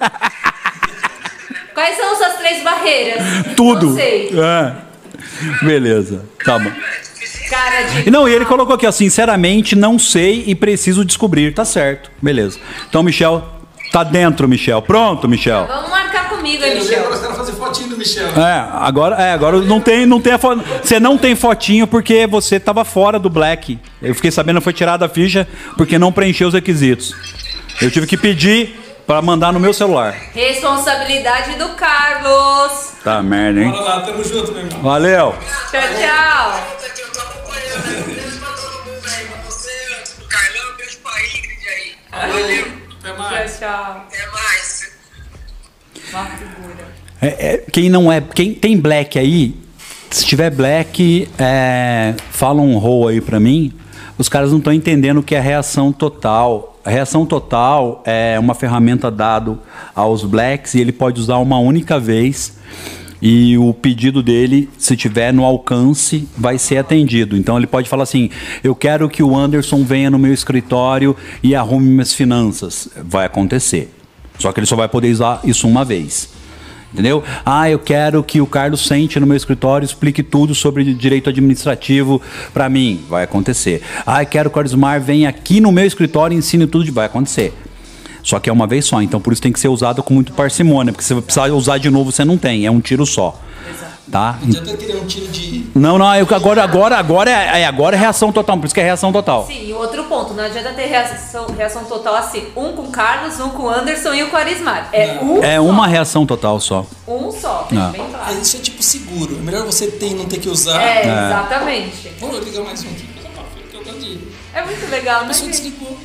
Quais 1.72 1.96
são 1.96 2.16
suas 2.16 2.36
três 2.36 2.64
barreiras? 2.64 3.22
Tudo. 3.56 3.86
Não 3.86 3.94
sei. 3.94 4.28
É. 4.36 4.90
Beleza, 5.62 6.24
tá 6.44 6.58
bom. 6.58 6.70
Cara 7.50 7.82
de. 7.82 8.10
Não, 8.10 8.28
e 8.28 8.32
ele 8.32 8.44
colocou 8.44 8.76
aqui, 8.76 8.86
ó, 8.86 8.92
sinceramente, 8.92 9.74
não 9.74 9.98
sei 9.98 10.44
e 10.46 10.54
preciso 10.54 11.04
descobrir. 11.04 11.52
Tá 11.52 11.64
certo, 11.64 12.10
beleza. 12.22 12.58
Então, 12.88 13.02
Michel, 13.02 13.44
tá 13.92 14.04
dentro, 14.04 14.48
Michel. 14.48 14.80
Pronto, 14.82 15.28
Michel. 15.28 15.66
Vamos 15.66 15.90
marcar 15.90 16.28
comigo, 16.28 16.62
hein, 16.64 16.74
Quero 16.74 16.84
ver 16.84 16.94
agora 16.94 17.10
Michel? 17.10 17.14
os 17.14 17.20
caras 17.20 17.36
fazer 17.36 17.52
fotinho 17.52 17.88
do 17.88 17.96
Michel. 17.98 18.28
É, 18.40 18.68
agora, 18.72 19.16
é, 19.16 19.32
agora 19.32 19.58
não 19.58 19.80
tem, 19.80 20.06
não 20.06 20.20
tem 20.20 20.32
a 20.32 20.38
foto. 20.38 20.62
Você 20.82 21.00
não 21.00 21.18
tem 21.18 21.34
fotinho 21.34 21.86
porque 21.86 22.26
você 22.26 22.60
tava 22.60 22.84
fora 22.84 23.18
do 23.18 23.28
Black. 23.28 23.78
Eu 24.00 24.14
fiquei 24.14 24.30
sabendo 24.30 24.60
foi 24.60 24.72
tirada 24.72 25.06
a 25.06 25.08
ficha 25.08 25.46
porque 25.76 25.98
não 25.98 26.12
preencheu 26.12 26.46
os 26.48 26.54
requisitos. 26.54 27.14
Eu 27.82 27.90
tive 27.90 28.06
que 28.06 28.16
pedir 28.16 28.78
pra 29.06 29.20
mandar 29.20 29.52
no 29.52 29.58
meu 29.58 29.74
celular. 29.74 30.14
Responsabilidade 30.32 31.56
do 31.56 31.70
Carlos. 31.70 32.92
Tá 33.02 33.20
merda, 33.22 33.60
hein? 33.60 33.70
Bora 33.70 33.82
lá, 33.82 34.00
tamo 34.02 34.22
junto, 34.22 34.52
meu 34.52 34.62
irmão. 34.64 34.82
Valeu. 34.82 35.34
Tchau, 35.70 35.80
tchau. 35.80 36.99
Acompanhando. 37.50 38.06
Beijo 38.06 38.38
pra 38.38 38.48
todo 38.48 38.78
mundo 38.86 39.06
aí. 39.06 39.26
Pra 39.26 39.42
você, 39.42 39.70
o 40.20 40.28
Carlão, 40.28 40.76
beijo 40.76 40.98
pra 40.98 41.12
Ingrid 41.22 41.68
aí. 41.68 41.94
Valeu. 42.10 42.66
Até 43.00 43.08
Tchau, 43.08 43.18
mais. 43.18 43.58
tchau. 43.58 44.06
Até 44.08 44.26
mais. 44.30 44.90
Quem 47.72 47.88
não 47.90 48.10
é. 48.12 48.20
Quem 48.20 48.54
tem 48.54 48.78
black 48.78 49.18
aí, 49.18 49.54
se 50.10 50.24
tiver 50.26 50.50
black, 50.50 51.28
é, 51.38 52.14
fala 52.30 52.60
um 52.60 52.78
roll 52.78 53.08
aí 53.08 53.20
pra 53.20 53.38
mim. 53.38 53.72
Os 54.18 54.28
caras 54.28 54.50
não 54.50 54.58
estão 54.58 54.72
entendendo 54.72 55.18
o 55.18 55.22
que 55.22 55.34
é 55.34 55.40
reação 55.40 55.92
total. 55.92 56.78
A 56.84 56.90
reação 56.90 57.26
total 57.26 58.02
é 58.06 58.38
uma 58.38 58.54
ferramenta 58.54 59.10
dado 59.10 59.58
aos 59.94 60.24
blacks 60.24 60.74
e 60.74 60.80
ele 60.80 60.92
pode 60.92 61.20
usar 61.20 61.36
uma 61.36 61.58
única 61.58 61.98
vez. 61.98 62.58
E 63.22 63.58
o 63.58 63.74
pedido 63.74 64.22
dele, 64.22 64.68
se 64.78 64.96
tiver 64.96 65.32
no 65.32 65.44
alcance, 65.44 66.26
vai 66.36 66.56
ser 66.56 66.78
atendido. 66.78 67.36
Então 67.36 67.56
ele 67.56 67.66
pode 67.66 67.88
falar 67.88 68.04
assim: 68.04 68.30
Eu 68.64 68.74
quero 68.74 69.08
que 69.10 69.22
o 69.22 69.36
Anderson 69.36 69.82
venha 69.84 70.10
no 70.10 70.18
meu 70.18 70.32
escritório 70.32 71.14
e 71.42 71.54
arrume 71.54 71.86
minhas 71.90 72.14
finanças. 72.14 72.88
Vai 73.04 73.26
acontecer. 73.26 73.92
Só 74.38 74.52
que 74.52 74.60
ele 74.60 74.66
só 74.66 74.74
vai 74.74 74.88
poder 74.88 75.12
usar 75.12 75.40
isso 75.44 75.68
uma 75.68 75.84
vez. 75.84 76.30
Entendeu? 76.92 77.22
Ah, 77.46 77.70
eu 77.70 77.78
quero 77.78 78.20
que 78.24 78.40
o 78.40 78.46
Carlos 78.46 78.84
sente 78.84 79.20
no 79.20 79.26
meu 79.26 79.36
escritório 79.36 79.84
explique 79.84 80.22
tudo 80.24 80.54
sobre 80.56 80.92
direito 80.92 81.28
administrativo 81.30 82.20
para 82.52 82.68
mim. 82.68 83.00
Vai 83.08 83.22
acontecer. 83.24 83.80
Ah, 84.04 84.22
eu 84.22 84.26
quero 84.26 84.48
que 84.50 84.54
o 84.54 84.56
Carlosmar 84.56 85.00
venha 85.00 85.28
aqui 85.28 85.60
no 85.60 85.70
meu 85.70 85.84
escritório 85.86 86.34
e 86.34 86.38
ensine 86.38 86.66
tudo. 86.66 86.84
de- 86.86 86.90
Vai 86.90 87.06
acontecer. 87.06 87.52
Só 88.22 88.38
que 88.38 88.48
é 88.50 88.52
uma 88.52 88.66
vez 88.66 88.84
só, 88.84 89.00
então 89.02 89.20
por 89.20 89.32
isso 89.32 89.42
tem 89.42 89.52
que 89.52 89.60
ser 89.60 89.68
usado 89.68 90.02
com 90.02 90.12
muito 90.14 90.32
parcimônia, 90.32 90.92
porque 90.92 91.04
se 91.04 91.14
você 91.14 91.20
precisar 91.22 91.50
usar 91.52 91.78
de 91.78 91.88
novo, 91.90 92.12
você 92.12 92.24
não 92.24 92.36
tem, 92.38 92.66
é 92.66 92.70
um 92.70 92.80
tiro 92.80 93.04
só. 93.06 93.38
Tá? 94.10 94.36
Não 94.42 94.48
adianta 94.48 94.76
querer 94.76 94.96
um 94.96 95.06
tiro 95.06 95.28
de. 95.28 95.66
Não, 95.72 95.96
não, 95.96 96.12
eu, 96.16 96.26
agora, 96.34 96.64
agora, 96.64 96.96
agora 96.98 97.30
é, 97.30 97.60
é- 97.60 97.64
agora 97.66 97.94
é 97.94 97.98
reação 98.00 98.32
total, 98.32 98.58
por 98.58 98.64
isso 98.66 98.74
que 98.74 98.80
é 98.80 98.82
reação 98.82 99.12
total. 99.12 99.46
Sim, 99.46 99.68
e 99.68 99.72
outro 99.72 100.02
ponto, 100.04 100.34
não 100.34 100.42
adianta 100.42 100.72
ter 100.72 100.86
reação, 100.86 101.46
reação 101.56 101.84
total 101.84 102.16
assim, 102.16 102.48
um 102.56 102.72
com 102.72 102.82
o 102.82 102.88
Carlos, 102.90 103.38
um 103.38 103.50
com 103.50 103.62
o 103.64 103.68
Anderson 103.70 104.12
e 104.12 104.24
um 104.24 104.28
com 104.28 104.34
o 104.34 104.38
Arismar. 104.40 104.88
É 104.92 105.20
um 105.22 105.40
É 105.44 105.56
só. 105.58 105.62
uma 105.62 105.86
reação 105.86 106.26
total 106.26 106.58
só. 106.58 106.84
Um 107.06 107.30
só, 107.30 107.66
tem 107.68 107.78
Ah. 107.78 107.90
bem 107.92 108.02
claro. 108.10 108.40
Isso 108.40 108.56
é 108.56 108.60
tipo 108.60 108.82
seguro. 108.82 109.36
É 109.38 109.42
melhor 109.42 109.64
você 109.64 109.86
ter 109.86 110.08
e 110.08 110.14
não 110.14 110.24
ter 110.24 110.40
que 110.40 110.48
usar. 110.48 110.82
É, 110.82 111.02
exatamente. 111.02 112.08
Vou 112.18 112.36
ligar 112.40 112.64
mais 112.64 112.82
um 112.82 112.88
aqui. 112.88 113.06
que 113.70 113.76
eu 113.76 113.84
gosto 113.84 114.00
de- 114.00 114.18
É 114.52 114.64
muito 114.64 114.90
legal, 114.90 115.18
A 115.20 115.22
né? 115.22 115.28
pessoa 115.28 115.52
gente? 115.52 115.62
desligou. 115.62 115.96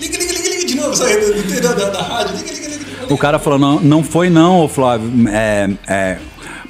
Liga, 0.00 0.18
liga, 0.18 0.32
liga, 0.32 0.48
liga 0.48 0.66
de 0.66 0.74
novo. 0.76 0.96
Do 0.96 1.38
interior 1.38 1.74
da, 1.74 1.90
da 1.90 2.02
rádio. 2.02 2.36
Liga, 2.36 2.52
liga, 2.52 2.68
liga. 2.68 2.84
liga. 3.00 3.14
O 3.14 3.18
cara 3.18 3.38
falou, 3.38 3.58
não, 3.58 3.80
não 3.80 4.02
foi 4.02 4.28
não, 4.28 4.60
ô 4.60 4.68
Flávio. 4.68 5.10
É, 5.28 5.70
é, 5.86 6.18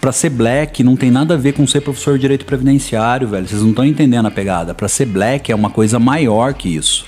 pra 0.01 0.13
ser 0.13 0.31
black 0.31 0.83
não 0.83 0.97
tem 0.97 1.11
nada 1.11 1.35
a 1.35 1.37
ver 1.37 1.53
com 1.53 1.67
ser 1.67 1.81
professor 1.81 2.15
de 2.15 2.21
direito 2.21 2.45
previdenciário, 2.45 3.29
velho. 3.29 3.47
Vocês 3.47 3.63
não 3.63 3.71
estão 3.71 3.85
entendendo 3.85 4.27
a 4.27 4.31
pegada. 4.31 4.75
Pra 4.75 4.89
ser 4.89 5.07
black 5.07 5.51
é 5.51 5.55
uma 5.55 5.71
coisa 5.71 5.99
maior 5.99 6.55
que 6.55 6.69
isso. 6.69 7.05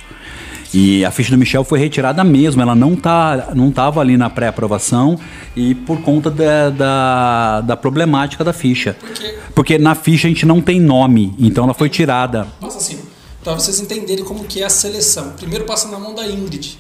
E 0.73 1.05
a 1.05 1.11
ficha 1.11 1.31
do 1.31 1.39
Michel 1.39 1.65
foi 1.65 1.79
retirada 1.79 2.23
mesmo, 2.23 2.61
ela 2.61 2.75
não, 2.75 2.95
tá, 2.95 3.53
não 3.55 3.71
tava 3.71 4.01
ali 4.01 4.19
na 4.19 4.29
pré-aprovação 4.29 5.19
e 5.57 5.75
por 5.75 6.03
conta 6.03 6.31
da, 6.31 6.71
da, 6.71 7.61
da 7.63 7.77
problemática 7.77 8.45
da 8.45 8.53
ficha. 8.53 8.95
quê? 9.15 9.39
Porque 9.55 9.79
na 9.79 9.95
ficha 9.95 10.27
a 10.27 10.31
gente 10.31 10.45
não 10.45 10.61
tem 10.61 10.79
nome, 10.79 11.35
então 11.39 11.65
ela 11.65 11.73
foi 11.73 11.89
tirada. 11.89 12.47
Passa 12.61 12.79
assim, 12.79 12.99
para 13.43 13.55
vocês 13.55 13.81
entenderem 13.81 14.25
como 14.25 14.45
que 14.45 14.63
é 14.63 14.67
a 14.67 14.71
seleção. 14.71 15.33
Primeiro 15.33 15.65
passa 15.65 15.89
na 15.89 15.99
mão 15.99 16.15
da 16.15 16.27
Ingrid. 16.27 16.79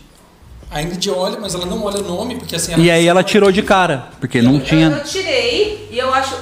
A 0.70 0.82
Ingrid 0.82 1.10
olha, 1.10 1.38
mas 1.40 1.54
ela 1.54 1.64
não 1.64 1.82
olha 1.84 2.00
o 2.00 2.04
nome, 2.04 2.36
porque 2.36 2.54
assim... 2.56 2.74
E 2.76 2.90
aí 2.90 3.06
ela 3.06 3.22
tirou 3.22 3.50
de 3.50 3.62
cara, 3.62 4.08
porque 4.20 4.42
não 4.42 4.56
Eu, 4.56 4.60
tinha. 4.64 4.86
eu 4.88 5.04
tirei 5.04 5.88
e 5.90 5.98
eu 5.98 6.12
acho, 6.12 6.36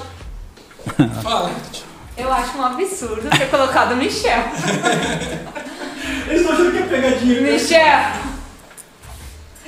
Fala, 1.22 1.50
Ingrid. 1.50 1.84
eu 2.18 2.32
acho 2.32 2.58
um 2.58 2.64
absurdo 2.64 3.28
ter 3.30 3.48
colocado 3.50 3.92
o 3.92 3.96
Michel. 3.96 4.42
Eles 6.28 6.40
estão 6.40 6.54
achando 6.54 6.72
que 6.72 6.78
é 6.78 6.82
pegadinha. 6.82 7.40
Michel! 7.40 8.26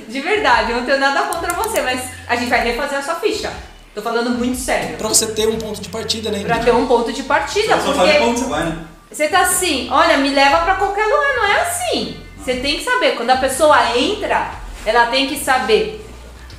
De 0.08 0.20
verdade, 0.20 0.72
eu 0.72 0.78
não 0.78 0.86
tenho 0.86 0.98
nada 0.98 1.22
contra 1.28 1.52
você, 1.54 1.82
mas 1.82 2.00
a 2.26 2.34
gente 2.34 2.48
vai 2.48 2.64
refazer 2.64 2.98
a 2.98 3.02
sua 3.02 3.16
ficha. 3.16 3.52
Tô 3.94 4.00
falando 4.02 4.30
muito 4.30 4.56
sério. 4.58 4.96
Pra 4.96 5.08
você 5.08 5.26
ter 5.26 5.48
um 5.48 5.58
ponto 5.58 5.80
de 5.80 5.88
partida, 5.88 6.30
né? 6.30 6.42
Pra 6.44 6.58
ter 6.60 6.72
um 6.72 6.86
ponto 6.86 7.12
de 7.12 7.22
partida, 7.24 7.78
Só 7.80 7.92
sabe 7.94 8.12
pra 8.12 8.22
onde 8.22 8.24
porque 8.24 8.38
você 8.38 8.48
vai, 8.48 8.64
né? 8.64 8.78
Você 9.10 9.28
tá 9.28 9.40
assim, 9.42 9.88
olha, 9.90 10.18
me 10.18 10.30
leva 10.30 10.58
pra 10.58 10.74
qualquer 10.74 11.04
lugar, 11.04 11.36
não 11.36 11.44
é 11.46 11.60
assim. 11.62 12.16
Você 12.42 12.54
tem 12.56 12.78
que 12.78 12.84
saber, 12.84 13.12
quando 13.16 13.30
a 13.30 13.36
pessoa 13.36 13.96
entra, 13.96 14.50
ela 14.86 15.06
tem 15.06 15.26
que 15.26 15.36
saber 15.38 16.04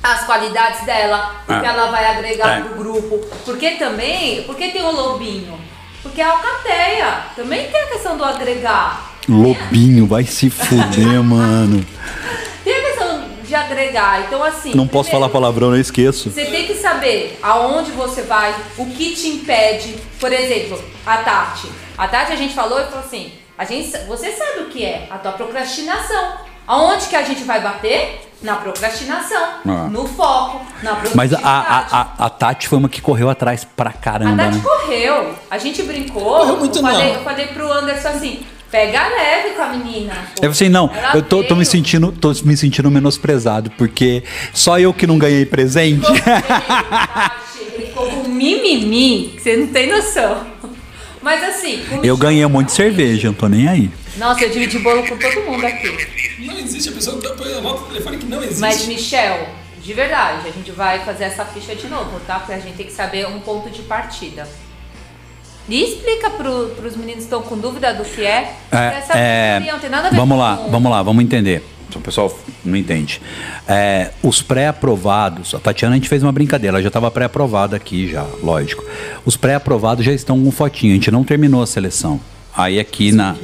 as 0.02 0.24
qualidades 0.24 0.84
dela, 0.84 1.36
o 1.44 1.46
que 1.46 1.66
É. 1.66 1.68
ela 1.68 1.90
vai 1.90 2.06
agregar 2.06 2.58
É. 2.58 2.60
pro 2.62 2.74
grupo. 2.76 3.18
Porque 3.44 3.72
também, 3.72 4.42
porque 4.44 4.68
tem 4.68 4.82
o 4.82 4.90
lobinho? 4.90 5.58
Porque 6.02 6.20
a 6.22 6.30
alcateia 6.30 7.24
também 7.36 7.68
tem 7.70 7.80
a 7.82 7.86
questão 7.86 8.16
do 8.16 8.24
agregar. 8.24 9.10
Lobinho, 9.28 10.06
vai 10.06 10.24
se 10.24 10.48
fuder, 10.48 11.22
mano. 11.22 11.84
Tem 12.64 12.74
a 12.74 12.80
questão 12.90 13.24
de 13.44 13.54
agregar. 13.54 14.22
Então, 14.26 14.42
assim. 14.42 14.74
Não 14.74 14.88
posso 14.88 15.10
falar 15.10 15.28
palavrão, 15.28 15.74
eu 15.74 15.80
esqueço. 15.80 16.30
Você 16.30 16.46
tem 16.46 16.66
que 16.66 16.74
saber 16.74 17.38
aonde 17.42 17.90
você 17.90 18.22
vai, 18.22 18.54
o 18.78 18.86
que 18.86 19.14
te 19.14 19.28
impede. 19.28 19.96
Por 20.18 20.32
exemplo, 20.32 20.82
a 21.04 21.18
Tati. 21.18 21.68
A 22.00 22.08
Tati 22.08 22.32
a 22.32 22.36
gente 22.36 22.54
falou 22.54 22.80
e 22.80 22.84
falou 22.84 23.00
assim: 23.00 23.30
a 23.58 23.64
gente, 23.66 23.90
você 24.08 24.32
sabe 24.32 24.60
o 24.62 24.64
que 24.66 24.82
é 24.84 25.06
a 25.10 25.18
tua 25.18 25.32
procrastinação. 25.32 26.32
Aonde 26.66 27.06
que 27.06 27.16
a 27.16 27.22
gente 27.22 27.42
vai 27.44 27.60
bater? 27.60 28.26
Na 28.42 28.56
procrastinação, 28.56 29.38
Ah. 29.68 29.86
no 29.90 30.06
foco, 30.08 30.64
na 30.82 30.96
Mas 31.14 31.34
a, 31.34 31.38
a, 31.42 31.78
a, 32.00 32.26
a 32.26 32.30
Tati 32.30 32.68
foi 32.68 32.78
uma 32.78 32.88
que 32.88 33.02
correu 33.02 33.28
atrás 33.28 33.64
pra 33.76 33.90
A 33.90 33.92
caramba, 33.92 34.44
Tati 34.44 34.56
né? 34.56 34.62
correu. 34.64 35.34
A 35.50 35.58
gente 35.58 35.82
brincou. 35.82 36.22
Correu 36.38 36.56
muito 36.56 36.78
eu, 36.78 36.82
falei, 36.82 37.08
não. 37.08 37.14
eu 37.16 37.22
falei 37.22 37.46
pro 37.48 37.70
Anderson 37.70 38.08
assim: 38.08 38.40
pega 38.70 39.08
leve 39.08 39.50
com 39.50 39.62
a 39.62 39.66
menina. 39.68 40.14
pô. 40.14 40.20
Eu 40.20 40.34
falei 40.36 40.50
assim, 40.52 40.68
não, 40.70 40.90
Ela 40.90 41.16
eu 41.16 41.22
tô, 41.22 41.44
tô 41.44 41.54
me 41.54 41.66
sentindo, 41.66 42.12
tô 42.12 42.32
me 42.44 42.56
sentindo 42.56 42.90
menosprezado, 42.90 43.70
porque 43.76 44.24
só 44.54 44.78
eu 44.80 44.94
que 44.94 45.06
não 45.06 45.18
ganhei 45.18 45.44
presente. 45.44 46.06
Ele 47.60 47.86
ficou 47.86 48.08
com 48.08 48.26
mimimi, 48.28 49.32
que 49.36 49.40
você 49.42 49.54
não 49.56 49.66
tem 49.66 49.86
noção. 49.92 50.46
Mas 51.22 51.42
assim. 51.44 51.84
com 51.88 52.04
Eu 52.04 52.16
ganhei 52.16 52.44
um 52.44 52.48
monte 52.48 52.66
de 52.66 52.72
cerveja, 52.72 53.28
não 53.28 53.34
tô 53.34 53.48
nem 53.48 53.68
aí. 53.68 53.90
Nossa, 54.16 54.42
eu 54.44 54.50
dividi 54.50 54.78
bolo 54.78 55.06
com 55.06 55.16
todo 55.16 55.40
mundo 55.42 55.64
aqui. 55.66 56.38
Não 56.38 56.58
existe, 56.58 56.88
a 56.88 56.92
pessoa 56.92 57.20
tá- 57.20 57.34
põe 57.34 57.52
a 57.52 57.60
nota 57.60 57.80
do 57.80 57.86
telefone 57.86 58.18
que 58.18 58.26
não 58.26 58.42
existe. 58.42 58.60
Mas, 58.60 58.86
Michel, 58.86 59.48
de 59.82 59.92
verdade, 59.94 60.48
a 60.48 60.50
gente 60.50 60.70
vai 60.72 61.00
fazer 61.04 61.24
essa 61.24 61.44
ficha 61.44 61.74
de 61.74 61.86
novo, 61.88 62.18
tá? 62.26 62.38
Porque 62.38 62.52
a 62.52 62.58
gente 62.58 62.76
tem 62.76 62.86
que 62.86 62.92
saber 62.92 63.26
um 63.26 63.40
ponto 63.40 63.70
de 63.70 63.82
partida. 63.82 64.48
E 65.68 65.84
explica 65.84 66.30
pro, 66.30 66.70
pros 66.76 66.96
meninos 66.96 67.18
que 67.18 67.24
estão 67.24 67.42
com 67.42 67.56
dúvida 67.56 67.94
do 67.94 68.04
que 68.04 68.24
é. 68.24 68.54
Essa 68.72 69.16
É, 69.16 69.60
não 69.60 69.78
tem 69.78 69.88
nada 69.90 70.08
a 70.08 70.10
ver 70.10 70.16
vamos 70.16 70.36
com... 70.36 70.42
lá, 70.42 70.54
vamos 70.68 70.90
lá, 70.90 71.02
vamos 71.02 71.22
entender. 71.22 71.62
O 71.98 72.00
pessoal 72.00 72.36
não 72.64 72.76
entende. 72.76 73.20
É, 73.68 74.10
os 74.22 74.42
pré-aprovados, 74.42 75.54
a 75.54 75.58
Tatiana 75.58 75.94
a 75.94 75.98
gente 75.98 76.08
fez 76.08 76.22
uma 76.22 76.32
brincadeira, 76.32 76.76
ela 76.76 76.82
já 76.82 76.88
estava 76.88 77.10
pré-aprovada 77.10 77.76
aqui 77.76 78.10
já, 78.10 78.24
lógico. 78.42 78.84
Os 79.24 79.36
pré-aprovados 79.36 80.04
já 80.04 80.12
estão 80.12 80.42
com 80.42 80.50
fotinho, 80.50 80.92
a 80.92 80.94
gente 80.94 81.10
não 81.10 81.24
terminou 81.24 81.62
a 81.62 81.66
seleção. 81.66 82.20
Aí 82.56 82.80
aqui 82.80 83.12
na, 83.12 83.36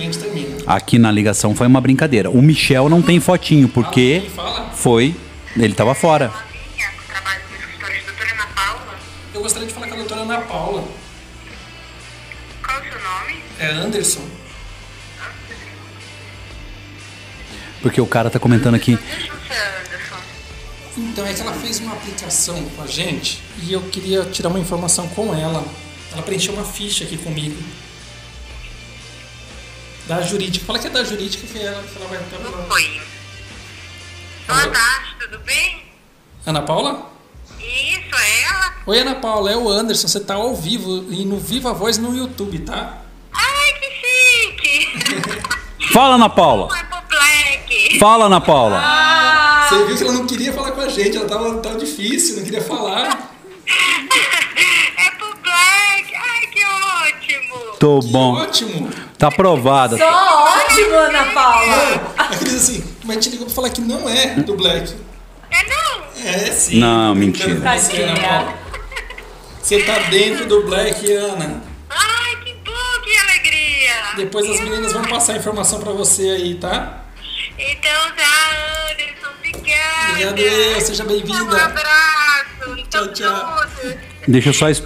aqui 0.67 0.99
na 0.99 1.11
ligação 1.13 1.55
foi 1.55 1.67
uma 1.67 1.81
brincadeira. 1.81 2.29
O 2.31 2.43
Michel 2.43 2.89
não 2.89 3.01
tem 3.01 3.21
fotinho, 3.21 3.69
porque 3.69 4.25
Ah, 4.37 4.71
foi, 4.75 5.15
ele 5.57 5.69
estava 5.73 5.95
fora. 5.95 6.33
Eu 9.33 9.43
gostaria 9.43 9.69
de 9.69 9.75
falar 9.75 9.87
com 9.87 9.95
a 9.95 9.97
doutora 9.97 10.21
Ana 10.23 10.39
Paula. 10.41 10.85
Qual 12.65 12.79
o 12.79 12.83
seu 12.83 12.93
nome? 12.93 13.43
É 13.61 13.67
Anderson. 13.71 14.23
Porque 17.83 18.01
o 18.01 18.07
cara 18.07 18.31
tá 18.31 18.39
comentando 18.39 18.75
aqui. 18.75 18.99
Então, 20.97 21.27
é 21.27 21.35
que 21.35 21.41
ela 21.41 21.53
fez 21.53 21.79
uma 21.81 21.93
aplicação 21.93 22.63
com 22.71 22.83
a 22.83 22.87
gente 22.87 23.43
e 23.63 23.73
eu 23.73 23.83
queria 23.83 24.25
tirar 24.25 24.49
uma 24.49 24.59
informação 24.59 25.07
com 25.09 25.35
ela. 25.35 25.65
Ela 26.13 26.23
preencheu 26.23 26.55
uma 26.55 26.65
ficha 26.65 27.05
aqui 27.05 27.19
comigo. 27.19 27.57
Da 30.07 30.23
jurídica. 30.23 30.65
Fala 30.65 30.79
que 30.79 30.87
é 30.87 30.91
da 30.91 31.05
jurídica 31.05 31.47
que 31.47 31.59
ela, 31.59 31.83
que 31.83 31.97
ela 31.97 32.09
vai 32.09 32.19
entrar. 32.19 32.75
Oi. 32.75 33.01
Boa 34.47 34.69
tarde, 34.69 35.17
tudo 35.19 35.39
bem? 35.41 35.83
Ana 36.47 36.63
Paula? 36.63 37.11
Isso, 37.59 38.15
é 38.15 38.43
ela? 38.45 38.75
Oi, 38.87 38.99
Ana 39.01 39.17
Paula, 39.17 39.51
é 39.51 39.57
o 39.57 39.69
Anderson. 39.69 40.07
Você 40.07 40.21
tá 40.21 40.35
ao 40.35 40.55
vivo 40.55 41.13
e 41.13 41.25
no 41.25 41.39
Viva 41.41 41.75
Voz 41.75 41.99
no 41.99 42.17
YouTube, 42.17 42.61
tá? 42.61 43.03
Ai, 43.33 43.73
que 43.81 43.91
chique! 44.55 45.93
Fala, 45.93 46.15
Ana 46.15 46.31
Paula! 46.31 46.69
Foi 46.69 46.85
pro 46.85 46.96
Fala, 47.99 48.27
Ana 48.27 48.41
Paula! 48.41 48.79
Ah, 48.83 49.67
Você 49.69 49.85
viu 49.85 49.97
que 49.97 50.03
ela 50.05 50.13
não 50.13 50.27
queria 50.27 50.53
falar 50.53 50.73
com 50.73 50.81
a 50.81 50.89
gente, 50.89 51.17
ela 51.17 51.27
tava, 51.27 51.59
tava 51.59 51.79
difícil, 51.79 52.37
não 52.37 52.45
queria 52.45 52.61
falar. 52.63 53.31
É 54.97 55.11
pro 55.19 55.29
Black. 55.43 56.15
Ai, 56.15 56.47
que 56.53 56.65
ótimo! 56.65 57.55
Tô 57.79 58.01
Que 58.01 58.09
bom. 58.09 58.35
ótimo! 58.35 58.91
Tá 59.19 59.29
aprovada. 59.29 59.97
só 59.97 60.45
ótimo, 60.65 60.95
Ana 60.95 61.25
Paula. 61.33 62.13
Aí 62.19 62.37
eles 62.41 62.55
assim, 62.55 62.85
mas 63.05 63.15
gente 63.17 63.31
ligou 63.31 63.47
pra 63.47 63.55
falar 63.55 63.71
que 63.71 63.81
não 63.81 64.09
é 64.09 64.35
do 64.35 64.55
Black. 64.57 64.95
É 65.51 65.63
não? 65.69 66.25
É 66.25 66.53
sim. 66.53 66.79
Não, 66.79 67.15
mentira. 67.15 67.55
Você, 67.79 68.03
Ana 68.03 68.21
Paula. 68.21 68.55
Você 69.63 69.83
tá 69.83 69.99
dentro 70.11 70.47
do 70.47 70.63
Black, 70.65 71.11
Ana. 71.13 71.63
Ai, 71.91 72.37
que 72.45 72.53
bom, 72.65 73.03
que 73.05 73.17
alegria! 73.19 73.95
Depois 74.17 74.49
as 74.51 74.61
meninas 74.61 74.93
vão 74.93 75.03
passar 75.03 75.33
a 75.33 75.37
informação 75.37 75.81
pra 75.81 75.93
você 75.93 76.31
aí, 76.31 76.55
tá? 76.57 77.03
Então 77.59 77.91
tá, 78.17 78.93
Anderson, 78.93 79.35
obrigada. 79.39 80.31
Obrigado 80.31 80.39
eu, 80.39 80.81
seja 80.81 81.05
bem-vinda. 81.05 81.43
Um 81.45 81.57
abraço. 81.57 82.87
Tchau. 82.91 83.05
juntos. 83.05 83.97
Deixa 84.29 84.49
eu 84.49 84.53
só, 84.53 84.69
es- 84.69 84.83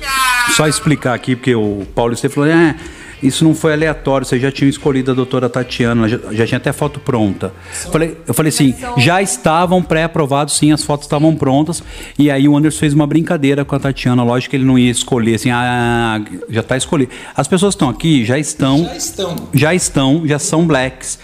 só 0.57 0.66
explicar 0.68 1.14
aqui, 1.14 1.35
porque 1.35 1.55
o 1.55 1.87
Paulo 1.95 2.14
você 2.14 2.29
falou, 2.29 2.49
é, 2.49 2.77
isso 3.23 3.43
não 3.43 3.55
foi 3.55 3.73
aleatório, 3.73 4.27
vocês 4.27 4.41
já 4.41 4.53
tinham 4.53 4.68
escolhido 4.68 5.11
a 5.11 5.14
doutora 5.14 5.49
Tatiana, 5.49 6.07
já, 6.09 6.18
já 6.31 6.47
tinha 6.47 6.59
até 6.59 6.73
foto 6.73 7.01
pronta. 7.01 7.53
Falei, 7.91 8.16
eu 8.27 8.35
falei 8.35 8.51
assim, 8.51 8.75
já 8.99 9.23
estavam 9.23 9.83
pré-aprovados, 9.83 10.57
sim, 10.59 10.73
as 10.73 10.85
fotos 10.85 11.07
estavam 11.07 11.35
prontas, 11.35 11.83
e 12.18 12.31
aí 12.31 12.47
o 12.49 12.57
Anderson 12.57 12.79
fez 12.79 12.93
uma 12.93 13.07
brincadeira 13.07 13.64
com 13.64 13.75
a 13.75 13.81
Tatiana, 13.81 14.23
lógico 14.23 14.51
que 14.51 14.57
ele 14.57 14.64
não 14.64 14.79
ia 14.79 14.91
escolher, 14.91 15.35
assim, 15.37 15.51
ah, 15.51 16.21
já 16.51 16.61
está 16.61 16.77
escolhido. 16.77 17.11
As 17.35 17.49
pessoas 17.49 17.75
que 17.75 17.77
estão 17.77 17.89
aqui 17.89 18.25
já 18.27 18.39
estão 18.39 18.85
Já 18.85 18.97
estão. 18.97 19.49
já 19.55 19.75
estão, 19.75 20.23
já 20.27 20.39
são 20.39 20.66
blacks. 20.66 21.18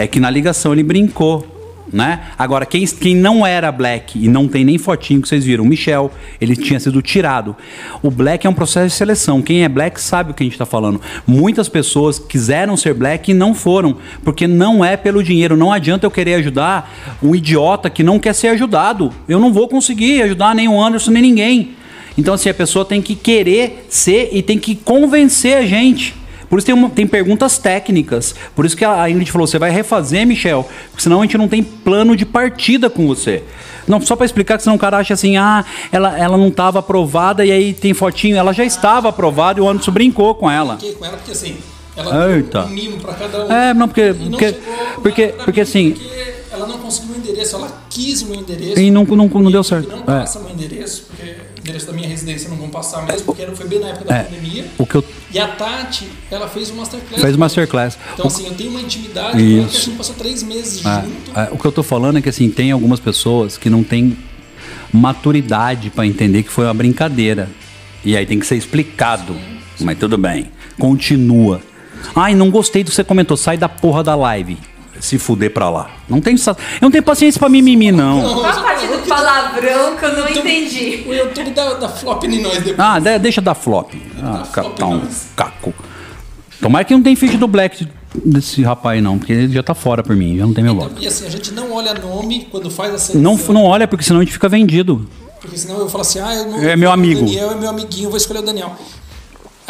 É 0.00 0.06
que 0.06 0.18
na 0.18 0.30
ligação 0.30 0.72
ele 0.72 0.82
brincou, 0.82 1.46
né? 1.92 2.20
Agora, 2.38 2.64
quem, 2.64 2.86
quem 2.86 3.14
não 3.14 3.46
era 3.46 3.70
black 3.70 4.18
e 4.18 4.28
não 4.28 4.48
tem 4.48 4.64
nem 4.64 4.78
fotinho 4.78 5.20
que 5.20 5.28
vocês 5.28 5.44
viram, 5.44 5.62
Michel, 5.62 6.10
ele 6.40 6.56
tinha 6.56 6.80
sido 6.80 7.02
tirado. 7.02 7.54
O 8.02 8.10
black 8.10 8.46
é 8.46 8.50
um 8.50 8.54
processo 8.54 8.86
de 8.86 8.94
seleção. 8.94 9.42
Quem 9.42 9.62
é 9.62 9.68
black 9.68 10.00
sabe 10.00 10.30
o 10.30 10.34
que 10.34 10.42
a 10.42 10.46
gente 10.46 10.54
está 10.54 10.64
falando. 10.64 11.02
Muitas 11.26 11.68
pessoas 11.68 12.18
quiseram 12.18 12.78
ser 12.78 12.94
black 12.94 13.30
e 13.30 13.34
não 13.34 13.54
foram, 13.54 13.98
porque 14.24 14.46
não 14.46 14.82
é 14.82 14.96
pelo 14.96 15.22
dinheiro. 15.22 15.54
Não 15.54 15.70
adianta 15.70 16.06
eu 16.06 16.10
querer 16.10 16.36
ajudar 16.36 17.18
um 17.22 17.34
idiota 17.34 17.90
que 17.90 18.02
não 18.02 18.18
quer 18.18 18.34
ser 18.34 18.48
ajudado. 18.48 19.12
Eu 19.28 19.38
não 19.38 19.52
vou 19.52 19.68
conseguir 19.68 20.22
ajudar 20.22 20.54
nem 20.54 20.66
o 20.66 20.80
Anderson, 20.80 21.10
nem 21.10 21.22
ninguém. 21.22 21.74
Então, 22.16 22.32
assim, 22.32 22.48
a 22.48 22.54
pessoa 22.54 22.86
tem 22.86 23.02
que 23.02 23.14
querer 23.14 23.84
ser 23.90 24.30
e 24.32 24.42
tem 24.42 24.58
que 24.58 24.74
convencer 24.74 25.58
a 25.58 25.66
gente. 25.66 26.19
Por 26.50 26.58
isso 26.58 26.66
tem, 26.66 26.74
uma- 26.74 26.90
tem 26.90 27.06
perguntas 27.06 27.56
técnicas. 27.58 28.34
Por 28.56 28.66
isso 28.66 28.76
que 28.76 28.84
a 28.84 29.08
Ingrid 29.08 29.30
falou: 29.30 29.46
você 29.46 29.58
vai 29.58 29.70
refazer, 29.70 30.26
Michel, 30.26 30.68
porque 30.90 31.02
senão 31.02 31.20
a 31.20 31.22
gente 31.24 31.38
não 31.38 31.46
tem 31.48 31.62
plano 31.62 32.16
de 32.16 32.26
partida 32.26 32.90
com 32.90 33.06
você. 33.06 33.44
Não, 33.86 34.00
só 34.00 34.14
para 34.16 34.26
explicar 34.26 34.56
que 34.56 34.64
senão 34.64 34.74
o 34.76 34.78
cara 34.78 34.98
acha 34.98 35.14
assim: 35.14 35.36
ah, 35.36 35.64
ela, 35.92 36.18
ela 36.18 36.36
não 36.36 36.48
estava 36.48 36.80
aprovada 36.80 37.44
e 37.46 37.52
aí 37.52 37.72
tem 37.72 37.94
fotinho. 37.94 38.36
Ela 38.36 38.52
já 38.52 38.64
estava 38.64 39.08
aprovada 39.08 39.60
e 39.60 39.62
o 39.62 39.68
Anderson 39.68 39.92
brincou 39.92 40.34
com 40.34 40.50
ela. 40.50 40.74
Fiquei 40.74 40.92
com 40.94 41.04
ela 41.04 41.16
porque 41.16 41.30
assim, 41.30 41.56
ela 41.96 42.34
Eita. 42.34 42.62
deu 42.62 42.68
um 42.68 42.70
mimo 42.74 42.98
pra 42.98 43.14
cada 43.14 43.46
um. 43.46 43.52
É, 43.52 43.72
não, 43.72 43.86
porque- 43.88 44.12
não 44.12 44.30
porque- 44.30 44.54
porque- 45.02 45.26
pra 45.28 45.44
porque 45.44 45.60
mim, 45.60 45.68
assim- 45.68 45.90
Porque 45.92 46.34
ela 46.52 46.66
não 46.66 46.78
conseguiu 46.78 47.14
o 47.14 47.18
endereço, 47.18 47.56
ela 47.56 47.68
quis 47.88 48.22
o 48.22 48.26
meu 48.26 48.40
endereço. 48.40 48.80
E 48.80 48.90
não, 48.90 49.04
não, 49.04 49.26
não 49.28 49.50
deu 49.52 49.62
certo. 49.62 49.88
Não 49.88 49.98
É. 50.00 50.20
passa 50.20 50.40
meu 50.40 50.50
endereço, 50.50 51.04
porque 51.08 51.36
endereço 51.60 51.86
da 51.86 51.92
minha 51.92 52.08
residência 52.08 52.48
não 52.48 52.56
vão 52.56 52.68
passar 52.68 53.04
mesmo, 53.06 53.26
porque 53.26 53.42
era- 53.42 53.54
foi 53.54 53.66
bem 53.68 53.78
na 53.80 53.88
época 53.88 54.04
da 54.06 54.16
É. 54.16 54.22
pandemia. 54.24 54.66
O 54.78 54.86
que 54.86 54.94
eu 54.96 55.04
E 55.32 55.38
a 55.38 55.46
Tati, 55.48 56.08
ela 56.30 56.48
fez 56.48 56.70
o 56.70 56.74
Masterclass. 56.74 57.20
fez 57.22 57.36
masterclass. 57.36 57.98
Então, 58.14 58.24
O- 58.24 58.28
assim, 58.28 58.46
eu 58.46 58.54
tenho 58.54 58.70
uma 58.70 58.80
intimidade 58.80 59.36
que 59.36 59.60
a 59.60 59.62
gente 59.68 59.90
passou 59.90 60.14
três 60.16 60.42
meses 60.42 60.84
É, 60.84 61.02
junto. 61.02 61.38
é, 61.38 61.48
o 61.52 61.58
que 61.58 61.64
eu 61.64 61.72
tô 61.72 61.82
falando 61.82 62.18
é 62.18 62.22
que 62.22 62.28
assim, 62.28 62.50
tem 62.50 62.70
algumas 62.72 62.98
pessoas 62.98 63.56
que 63.58 63.70
não 63.70 63.82
têm 63.84 64.16
maturidade 64.92 65.90
para 65.90 66.06
entender 66.06 66.42
que 66.42 66.50
foi 66.50 66.64
uma 66.64 66.74
brincadeira. 66.74 67.48
E 68.04 68.16
aí 68.16 68.26
tem 68.26 68.38
que 68.38 68.46
ser 68.46 68.56
explicado. 68.56 69.36
Mas 69.80 69.98
tudo 69.98 70.18
bem. 70.18 70.50
Continua. 70.78 71.60
Ai, 72.14 72.34
não 72.34 72.50
gostei 72.50 72.82
do 72.82 72.90
que 72.90 72.96
você 72.96 73.04
comentou. 73.04 73.36
Sai 73.36 73.56
da 73.56 73.68
porra 73.68 74.02
da 74.02 74.14
live. 74.14 74.58
Se 75.00 75.18
fuder 75.18 75.50
pra 75.52 75.70
lá. 75.70 75.90
Não 76.08 76.20
tenho, 76.20 76.36
eu 76.46 76.56
não 76.82 76.90
tenho 76.90 77.02
paciência 77.02 77.38
pra 77.38 77.48
mimimi, 77.48 77.90
não. 77.90 78.20
Qual 78.22 78.44
a 78.44 78.52
parte 78.60 78.86
do 78.86 78.98
palavrão 79.08 79.96
que 79.96 80.04
eu 80.04 80.16
não 80.16 80.28
entendi? 80.28 81.04
O 81.06 81.12
YouTube 81.14 81.50
dá, 81.50 81.74
dá 81.74 81.88
flop 81.88 82.22
em 82.24 82.42
nós 82.42 82.58
depois. 82.58 82.78
Ah, 82.78 82.98
de- 82.98 83.18
deixa 83.18 83.40
dar 83.40 83.54
flop. 83.54 83.94
Ah, 84.22 84.30
Dá 84.44 84.46
ca- 84.52 84.62
flop 84.62 84.76
tá 84.78 84.86
um 84.86 84.98
nós. 84.98 85.26
caco. 85.34 85.74
Tomara 86.60 86.84
que 86.84 86.92
não 86.92 87.02
tem 87.02 87.16
feed 87.16 87.38
do 87.38 87.48
Black 87.48 87.88
desse 88.14 88.62
rapaz, 88.62 89.02
não, 89.02 89.18
porque 89.18 89.32
ele 89.32 89.52
já 89.54 89.62
tá 89.62 89.74
fora 89.74 90.02
por 90.02 90.14
mim, 90.14 90.36
já 90.36 90.44
não 90.44 90.52
tem 90.52 90.62
meu 90.62 90.74
voto. 90.74 90.96
E 91.00 91.06
assim, 91.06 91.26
a 91.26 91.30
gente 91.30 91.52
não 91.54 91.72
olha 91.72 91.94
nome 91.94 92.46
quando 92.50 92.70
faz 92.70 92.92
a 92.94 92.98
seleção. 92.98 93.22
Não, 93.22 93.36
não 93.54 93.64
olha, 93.64 93.88
porque 93.88 94.04
senão 94.04 94.20
a 94.20 94.22
gente 94.24 94.32
fica 94.34 94.48
vendido. 94.48 95.08
Porque 95.40 95.56
senão 95.56 95.78
eu 95.78 95.88
falo 95.88 96.02
assim, 96.02 96.18
ah, 96.20 96.34
eu 96.34 96.46
não. 96.50 96.62
É 96.62 96.76
meu 96.76 96.92
amigo. 96.92 97.22
O 97.22 97.24
Daniel 97.24 97.52
é 97.52 97.54
meu 97.54 97.70
amiguinho, 97.70 98.04
eu 98.06 98.10
vou 98.10 98.18
escolher 98.18 98.40
o 98.40 98.42
Daniel. 98.42 98.76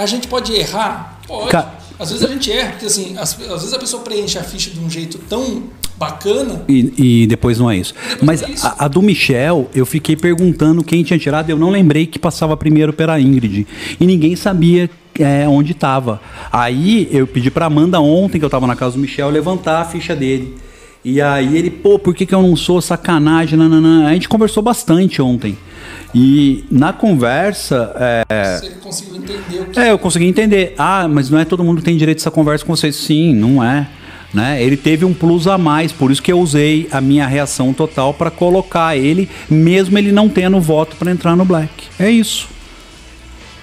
A 0.03 0.07
gente 0.07 0.27
pode 0.29 0.53
errar? 0.53 1.21
Pode. 1.27 1.51
Ca- 1.51 1.75
Às 1.99 2.11
vezes 2.11 2.25
a 2.25 2.29
gente 2.33 2.51
erra, 2.51 2.71
porque 2.73 2.87
assim, 2.87 3.17
às, 3.19 3.39
às 3.41 3.61
vezes 3.61 3.73
a 3.75 3.79
pessoa 3.79 4.03
preenche 4.03 4.39
a 4.39 4.43
ficha 4.43 4.71
de 4.71 4.81
um 4.81 4.89
jeito 4.89 5.19
tão 5.29 5.65
bacana. 5.99 6.63
E, 6.69 7.23
e 7.23 7.27
depois 7.27 7.59
não 7.59 7.71
é 7.71 7.77
isso. 7.77 7.95
Mas 8.23 8.43
é 8.43 8.51
isso. 8.51 8.67
a, 8.67 8.87
a 8.87 8.89
do 8.89 9.03
Michel, 9.03 9.69
eu 9.75 9.85
fiquei 9.85 10.17
perguntando 10.17 10.83
quem 10.83 11.03
tinha 11.03 11.19
tirado, 11.19 11.51
eu 11.51 11.59
não 11.59 11.69
lembrei 11.71 12.07
que 12.07 12.19
passava 12.19 12.57
primeiro 12.57 12.93
pela 12.93 13.21
Ingrid. 13.21 13.67
E 14.01 14.07
ninguém 14.07 14.35
sabia 14.35 14.89
é, 15.19 15.47
onde 15.47 15.73
estava. 15.73 16.21
Aí 16.51 17.07
eu 17.13 17.27
pedi 17.27 17.51
pra 17.51 17.67
Amanda 17.67 18.01
ontem, 18.01 18.39
que 18.39 18.45
eu 18.45 18.51
tava 18.51 18.67
na 18.67 18.75
casa 18.75 18.95
do 18.97 19.01
Michel, 19.03 19.29
levantar 19.29 19.83
a 19.83 19.85
ficha 19.85 20.17
dele. 20.17 20.57
E 21.05 21.21
aí 21.21 21.57
ele, 21.57 21.71
pô, 21.71 21.99
por 21.99 22.15
que, 22.15 22.27
que 22.27 22.35
eu 22.35 22.43
não 22.43 22.55
sou 22.55 22.81
sacanagem? 22.81 23.59
Nananã. 23.59 24.07
A 24.07 24.13
gente 24.13 24.29
conversou 24.29 24.63
bastante 24.63 25.23
ontem. 25.23 25.57
E 26.15 26.65
na 26.71 26.93
conversa, 26.93 27.93
é, 28.29 28.59
Você 28.59 28.71
conseguiu 28.83 29.17
entender 29.17 29.61
o 29.61 29.65
que. 29.67 29.81
é, 29.81 29.91
eu 29.93 29.99
consegui 29.99 30.27
entender. 30.27 30.75
Ah, 30.77 31.09
mas 31.09 31.31
não 31.31 31.39
é 31.39 31.45
todo 31.45 31.65
mundo 31.65 31.79
que 31.79 31.85
tem 31.85 31.97
direito 31.97 32.19
a 32.19 32.21
essa 32.21 32.31
conversa 32.31 32.65
com 32.65 32.75
vocês. 32.77 32.97
Sim, 32.97 33.35
não 33.35 33.63
é. 33.65 33.89
Né? 34.35 34.63
Ele 34.63 34.77
teve 34.77 35.05
um 35.05 35.13
plus 35.15 35.47
a 35.49 35.59
mais, 35.59 35.91
por 35.91 36.11
isso 36.13 36.23
que 36.23 36.31
eu 36.31 36.39
usei 36.39 36.87
a 36.93 37.01
minha 37.01 37.27
reação 37.27 37.73
total 37.73 38.15
para 38.15 38.31
colocar 38.31 38.97
ele, 38.97 39.29
mesmo 39.49 39.99
ele 39.99 40.13
não 40.13 40.29
tendo 40.29 40.61
voto 40.61 40.95
para 40.97 41.11
entrar 41.11 41.35
no 41.35 41.45
Black. 41.45 41.71
É 41.99 42.09
isso. 42.11 42.47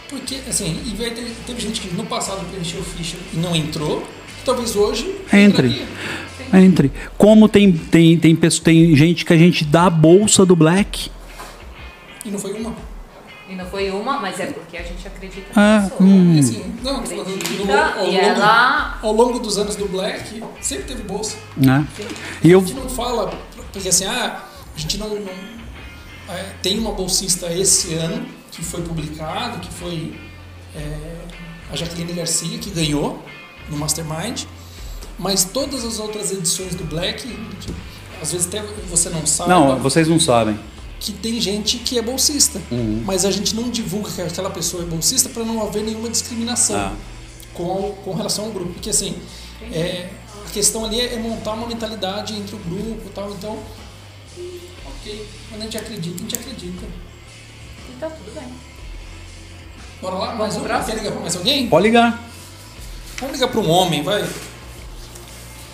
Porque, 0.09 0.35
assim, 0.49 0.77
e 0.85 0.89
vai 1.01 1.11
ter- 1.11 1.31
teve 1.45 1.61
gente 1.61 1.79
que 1.81 1.95
no 1.95 2.03
passado 2.03 2.45
preencheu 2.49 2.81
ficha 2.83 3.15
e 3.33 3.37
não 3.37 3.55
entrou, 3.55 4.01
que 4.01 4.43
talvez 4.45 4.75
hoje 4.75 5.09
Entre. 5.31 5.67
entraria. 5.67 5.85
Entre. 6.53 6.91
Como 7.17 7.47
tem, 7.49 7.71
tem, 7.71 8.17
tem, 8.17 8.35
pessoa- 8.35 8.63
tem 8.65 8.95
gente 8.95 9.25
que 9.25 9.33
a 9.33 9.37
gente 9.37 9.65
dá 9.65 9.85
a 9.85 9.89
bolsa 9.89 10.45
do 10.45 10.55
Black. 10.55 11.09
E 12.25 12.29
não 12.29 12.39
foi 12.39 12.53
uma. 12.53 12.73
E 13.49 13.55
não 13.55 13.65
foi 13.65 13.89
uma, 13.91 14.19
mas 14.19 14.39
é 14.41 14.47
porque 14.47 14.75
a 14.75 14.83
gente 14.83 15.07
acredita 15.07 15.47
Ah, 15.55 15.81
na 15.83 15.89
pessoa. 15.89 16.09
hum. 16.09 16.35
E 16.35 16.39
assim, 16.39 16.73
não, 16.83 17.05
falando, 17.05 17.21
Acredita, 17.33 17.63
no- 17.65 17.73
ao, 17.73 18.07
e 18.07 18.11
longo, 18.11 18.17
ela- 18.17 18.99
ao 19.01 19.11
longo 19.13 19.39
dos 19.39 19.57
anos 19.57 19.75
do 19.77 19.87
Black, 19.87 20.43
sempre 20.61 20.83
teve 20.85 21.03
bolsa. 21.03 21.37
Né? 21.55 21.87
E 22.43 22.51
eu. 22.51 22.59
A 22.59 22.63
gente 22.65 22.73
não 22.77 22.89
fala, 22.89 23.33
porque 23.71 23.87
assim, 23.87 24.05
ah, 24.05 24.43
a 24.75 24.79
gente 24.79 24.97
não. 24.97 25.07
não- 25.09 25.57
é, 26.29 26.43
tem 26.61 26.77
uma 26.77 26.91
bolsista 26.91 27.47
esse 27.53 27.93
ano 27.93 28.25
que 28.51 28.61
foi 28.61 28.81
publicado, 28.81 29.59
que 29.59 29.71
foi 29.73 30.13
é, 30.75 30.97
a 31.71 31.75
Jaqueline 31.77 32.11
Garcia, 32.11 32.57
que 32.57 32.69
ganhou 32.69 33.23
no 33.69 33.77
Mastermind, 33.77 34.43
mas 35.19 35.43
todas 35.45 35.83
as 35.85 35.99
outras 35.99 36.31
edições 36.31 36.75
do 36.75 36.83
Black, 36.83 37.27
às 38.21 38.31
vezes 38.31 38.47
até 38.47 38.61
você 38.89 39.09
não 39.09 39.25
sabe. 39.25 39.49
Não, 39.49 39.77
vocês 39.79 40.07
não 40.07 40.19
sabem. 40.19 40.59
que 40.99 41.11
tem 41.13 41.39
gente 41.39 41.77
que 41.77 41.97
é 41.99 42.01
bolsista, 42.01 42.59
Uhum. 42.71 43.03
mas 43.05 43.23
a 43.23 43.29
gente 43.29 43.55
não 43.55 43.69
divulga 43.69 44.09
que 44.09 44.19
aquela 44.21 44.49
pessoa 44.49 44.81
é 44.81 44.85
bolsista 44.87 45.29
para 45.29 45.43
não 45.43 45.61
haver 45.61 45.83
nenhuma 45.83 46.09
discriminação 46.09 46.75
Ah. 46.75 46.93
com, 47.53 47.91
com 48.03 48.13
relação 48.15 48.45
ao 48.45 48.51
grupo. 48.51 48.73
Porque 48.73 48.89
assim, 48.89 49.15
é, 49.71 50.09
a 50.45 50.49
questão 50.49 50.83
ali 50.83 50.99
é, 50.99 51.15
montar 51.19 51.51
uma 51.53 51.67
mentalidade 51.67 52.33
entre 52.33 52.55
o 52.55 52.59
grupo 52.59 53.01
e 53.05 53.09
tal. 53.13 53.29
Então, 53.31 53.59
ok, 54.87 55.27
quando 55.49 55.61
a 55.61 55.63
gente 55.65 55.77
acredita, 55.77 56.15
a 56.15 56.19
gente 56.21 56.35
acredita. 56.35 56.85
E 57.89 57.99
tá 57.99 58.09
tudo 58.09 58.33
bem. 58.33 58.47
Bora 60.01 60.15
lá, 60.15 60.35
mais 60.35 60.55
um? 60.57 60.61
Quer 60.61 60.95
ligar 60.95 61.11
para 61.11 61.21
mais 61.21 61.35
alguém? 61.35 61.67
Pode 61.67 61.83
ligar. 61.85 62.23
Vamos 63.19 63.33
ligar 63.35 63.49
para 63.49 63.59
um 63.59 63.69
homem, 63.69 64.01
vai. 64.03 64.27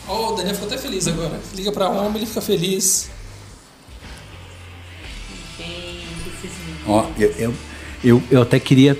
Ó, 0.07 0.33
o 0.33 0.35
Daniel 0.35 0.55
ficou 0.55 0.67
até 0.67 0.77
feliz 0.77 1.07
agora. 1.07 1.39
Liga 1.55 1.71
para 1.71 1.89
homem, 1.89 2.17
ele 2.17 2.25
fica 2.25 2.41
feliz. 2.41 3.09
Ó, 6.85 7.05
eu, 7.17 7.31
eu, 7.37 7.53
eu, 8.03 8.23
eu 8.29 8.41
até 8.41 8.59
queria 8.59 8.97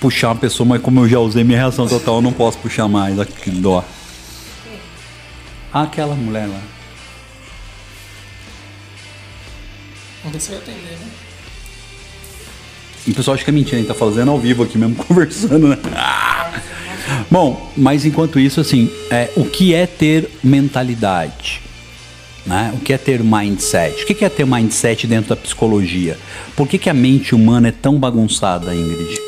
puxar 0.00 0.28
uma 0.28 0.36
pessoa, 0.36 0.66
mas 0.68 0.80
como 0.80 1.00
eu 1.00 1.08
já 1.08 1.18
usei 1.18 1.42
minha 1.42 1.58
reação 1.58 1.88
total, 1.88 2.16
eu 2.16 2.22
não 2.22 2.32
posso 2.32 2.58
puxar 2.58 2.86
mais. 2.86 3.16
Que 3.28 3.50
dó. 3.50 3.84
Ah, 5.72 5.82
Aquela 5.82 6.14
mulher 6.14 6.46
lá. 6.46 6.62
Vamos 10.22 10.32
ver 10.32 10.40
se 10.40 10.48
vai 10.50 10.58
atender, 10.58 10.98
né? 10.98 11.25
O 13.06 13.14
pessoal 13.14 13.34
acha 13.34 13.44
que 13.44 13.50
é 13.50 13.52
mentira, 13.52 13.76
a 13.76 13.78
gente 13.78 13.88
tá 13.88 13.94
fazendo 13.94 14.30
ao 14.30 14.38
vivo 14.38 14.62
aqui 14.62 14.76
mesmo, 14.76 14.96
conversando, 15.04 15.68
né? 15.68 15.78
Bom, 17.30 17.72
mas 17.76 18.04
enquanto 18.04 18.38
isso, 18.38 18.60
assim, 18.60 18.90
é, 19.10 19.30
o 19.36 19.44
que 19.44 19.74
é 19.74 19.86
ter 19.86 20.30
mentalidade? 20.42 21.62
Né? 22.44 22.72
O 22.74 22.80
que 22.80 22.92
é 22.92 22.98
ter 22.98 23.22
mindset? 23.22 24.02
O 24.02 24.06
que 24.06 24.24
é 24.24 24.28
ter 24.28 24.46
mindset 24.46 25.06
dentro 25.06 25.30
da 25.30 25.36
psicologia? 25.36 26.18
Por 26.54 26.68
que, 26.68 26.78
que 26.78 26.88
a 26.88 26.94
mente 26.94 27.34
humana 27.34 27.68
é 27.68 27.72
tão 27.72 27.98
bagunçada, 27.98 28.74
Ingrid? 28.74 29.20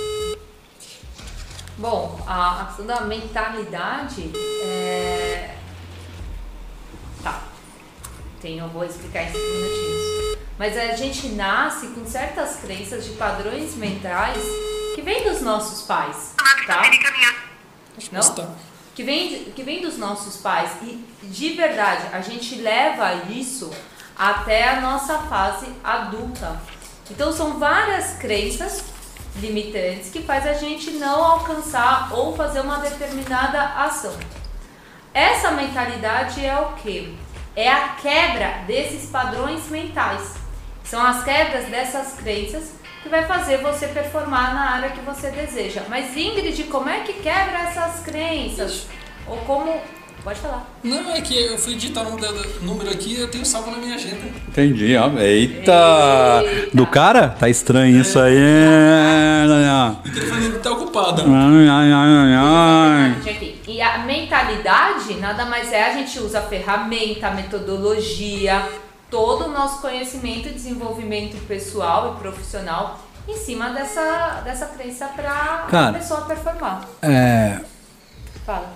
Bom, 1.76 2.20
a, 2.26 2.62
a 2.62 2.64
questão 2.66 2.86
da 2.86 3.00
mentalidade 3.02 4.30
é. 4.62 5.57
Eu 8.56 8.68
vou 8.68 8.84
explicar 8.84 9.24
em 9.24 9.26
cinco 9.26 9.38
minutinhos. 9.38 10.38
Mas 10.58 10.76
a 10.76 10.94
gente 10.96 11.28
nasce 11.28 11.88
com 11.88 12.06
certas 12.06 12.56
crenças 12.56 13.04
de 13.04 13.10
padrões 13.12 13.74
mentais 13.76 14.42
que 14.94 15.02
vêm 15.02 15.22
dos 15.24 15.40
nossos 15.40 15.82
pais, 15.86 16.34
tá? 16.66 16.82
Não? 18.46 18.56
Que 18.94 19.02
vem, 19.04 19.44
que 19.54 19.62
vem 19.62 19.82
dos 19.82 19.96
nossos 19.98 20.38
pais. 20.38 20.70
E 20.82 21.04
de 21.22 21.50
verdade, 21.50 22.08
a 22.12 22.20
gente 22.20 22.56
leva 22.56 23.14
isso 23.30 23.70
até 24.16 24.68
a 24.68 24.80
nossa 24.80 25.18
fase 25.20 25.66
adulta. 25.84 26.60
Então 27.10 27.32
são 27.32 27.58
várias 27.58 28.14
crenças 28.18 28.84
limitantes 29.36 30.10
que 30.10 30.22
faz 30.22 30.46
a 30.46 30.54
gente 30.54 30.90
não 30.92 31.22
alcançar 31.24 32.12
ou 32.12 32.36
fazer 32.36 32.60
uma 32.60 32.78
determinada 32.78 33.62
ação. 33.62 34.16
Essa 35.14 35.52
mentalidade 35.52 36.44
é 36.44 36.58
o 36.58 36.72
que? 36.74 37.16
É 37.58 37.68
a 37.68 37.88
quebra 38.00 38.62
desses 38.68 39.10
padrões 39.10 39.68
mentais. 39.68 40.36
São 40.84 41.04
as 41.04 41.24
quebras 41.24 41.64
dessas 41.64 42.12
crenças 42.12 42.74
que 43.02 43.08
vai 43.08 43.26
fazer 43.26 43.56
você 43.58 43.88
performar 43.88 44.54
na 44.54 44.70
área 44.76 44.90
que 44.90 45.00
você 45.00 45.32
deseja. 45.32 45.82
Mas 45.88 46.16
Ingrid, 46.16 46.62
como 46.70 46.88
é 46.88 47.00
que 47.00 47.14
quebra 47.14 47.58
essas 47.68 47.98
crenças? 48.04 48.86
Ou 49.26 49.38
como. 49.38 49.76
Pode 50.22 50.38
falar. 50.38 50.70
Não, 50.84 51.12
é 51.12 51.20
que 51.20 51.36
eu 51.36 51.58
fui 51.58 51.74
digitar 51.74 52.06
o 52.06 52.16
número, 52.60 52.90
aqui 52.90 53.18
eu 53.18 53.28
tenho 53.28 53.44
salvo 53.44 53.72
na 53.72 53.78
minha 53.78 53.96
agenda. 53.96 54.22
Entendi, 54.46 54.96
ó. 54.96 55.10
Eita! 55.18 56.42
Eita. 56.44 56.70
Do 56.72 56.86
cara? 56.86 57.26
Tá 57.28 57.48
estranho 57.48 58.00
isso 58.00 58.20
aí. 58.20 58.36
O 60.04 60.12
telefone 60.12 60.50
tá 60.60 60.70
ocupado. 60.70 61.22
Ai, 61.22 61.68
ai, 61.68 61.92
ai, 61.92 62.34
ai. 62.36 63.32
Aqui. 63.34 63.57
E 63.68 63.82
a 63.82 63.98
mentalidade 63.98 65.14
nada 65.20 65.44
mais 65.44 65.70
é 65.70 65.90
a 65.90 65.92
gente 65.92 66.18
usa 66.18 66.40
ferramenta, 66.40 67.30
metodologia, 67.30 68.66
todo 69.10 69.44
o 69.44 69.52
nosso 69.52 69.82
conhecimento 69.82 70.48
e 70.48 70.52
desenvolvimento 70.52 71.36
pessoal 71.46 72.14
e 72.16 72.20
profissional 72.20 72.98
em 73.28 73.36
cima 73.36 73.68
dessa, 73.68 74.40
dessa 74.42 74.64
crença 74.66 75.06
para 75.08 75.66
a 75.70 75.92
pessoa 75.92 76.22
performar. 76.22 76.88
É. 77.02 77.60
Fala. 78.46 78.72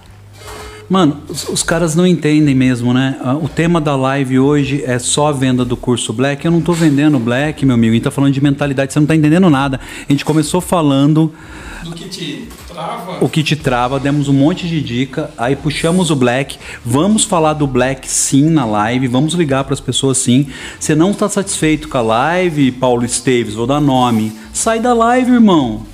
Mano, 0.90 1.22
os, 1.26 1.48
os 1.48 1.62
caras 1.62 1.94
não 1.94 2.06
entendem 2.06 2.54
mesmo, 2.54 2.92
né? 2.92 3.18
Ah, 3.22 3.34
O 3.34 3.48
tema 3.48 3.80
da 3.80 3.96
live 3.96 4.38
hoje 4.40 4.84
é 4.84 4.98
só 4.98 5.28
a 5.28 5.32
venda 5.32 5.64
do 5.64 5.74
curso 5.74 6.12
Black. 6.12 6.44
Eu 6.44 6.50
não 6.52 6.60
tô 6.60 6.74
vendendo 6.74 7.18
Black, 7.18 7.64
meu 7.64 7.74
amigo. 7.74 7.92
A 7.92 7.94
gente 7.94 8.04
tá 8.04 8.10
falando 8.10 8.34
de 8.34 8.42
mentalidade, 8.42 8.92
você 8.92 9.00
não 9.00 9.06
tá 9.06 9.16
entendendo 9.16 9.48
nada. 9.48 9.80
A 10.06 10.12
gente 10.12 10.22
começou 10.22 10.60
falando 10.60 11.32
Do 11.82 11.92
que 11.92 12.10
te. 12.10 12.48
O 13.20 13.28
que 13.28 13.42
te 13.42 13.56
trava, 13.56 14.00
demos 14.00 14.28
um 14.28 14.32
monte 14.32 14.68
de 14.68 14.80
dica, 14.80 15.30
aí 15.36 15.54
puxamos 15.54 16.10
o 16.10 16.16
Black. 16.16 16.58
Vamos 16.84 17.24
falar 17.24 17.52
do 17.54 17.66
Black 17.66 18.08
sim 18.08 18.50
na 18.50 18.64
live, 18.64 19.08
vamos 19.08 19.34
ligar 19.34 19.64
para 19.64 19.74
as 19.74 19.80
pessoas 19.80 20.18
sim. 20.18 20.46
Você 20.78 20.94
não 20.94 21.10
está 21.12 21.28
satisfeito 21.28 21.88
com 21.88 21.98
a 21.98 22.02
live, 22.02 22.72
Paulo 22.72 23.04
Esteves, 23.04 23.54
vou 23.54 23.66
dar 23.66 23.80
nome. 23.80 24.32
Sai 24.52 24.80
da 24.80 24.92
live, 24.92 25.32
irmão. 25.32 25.86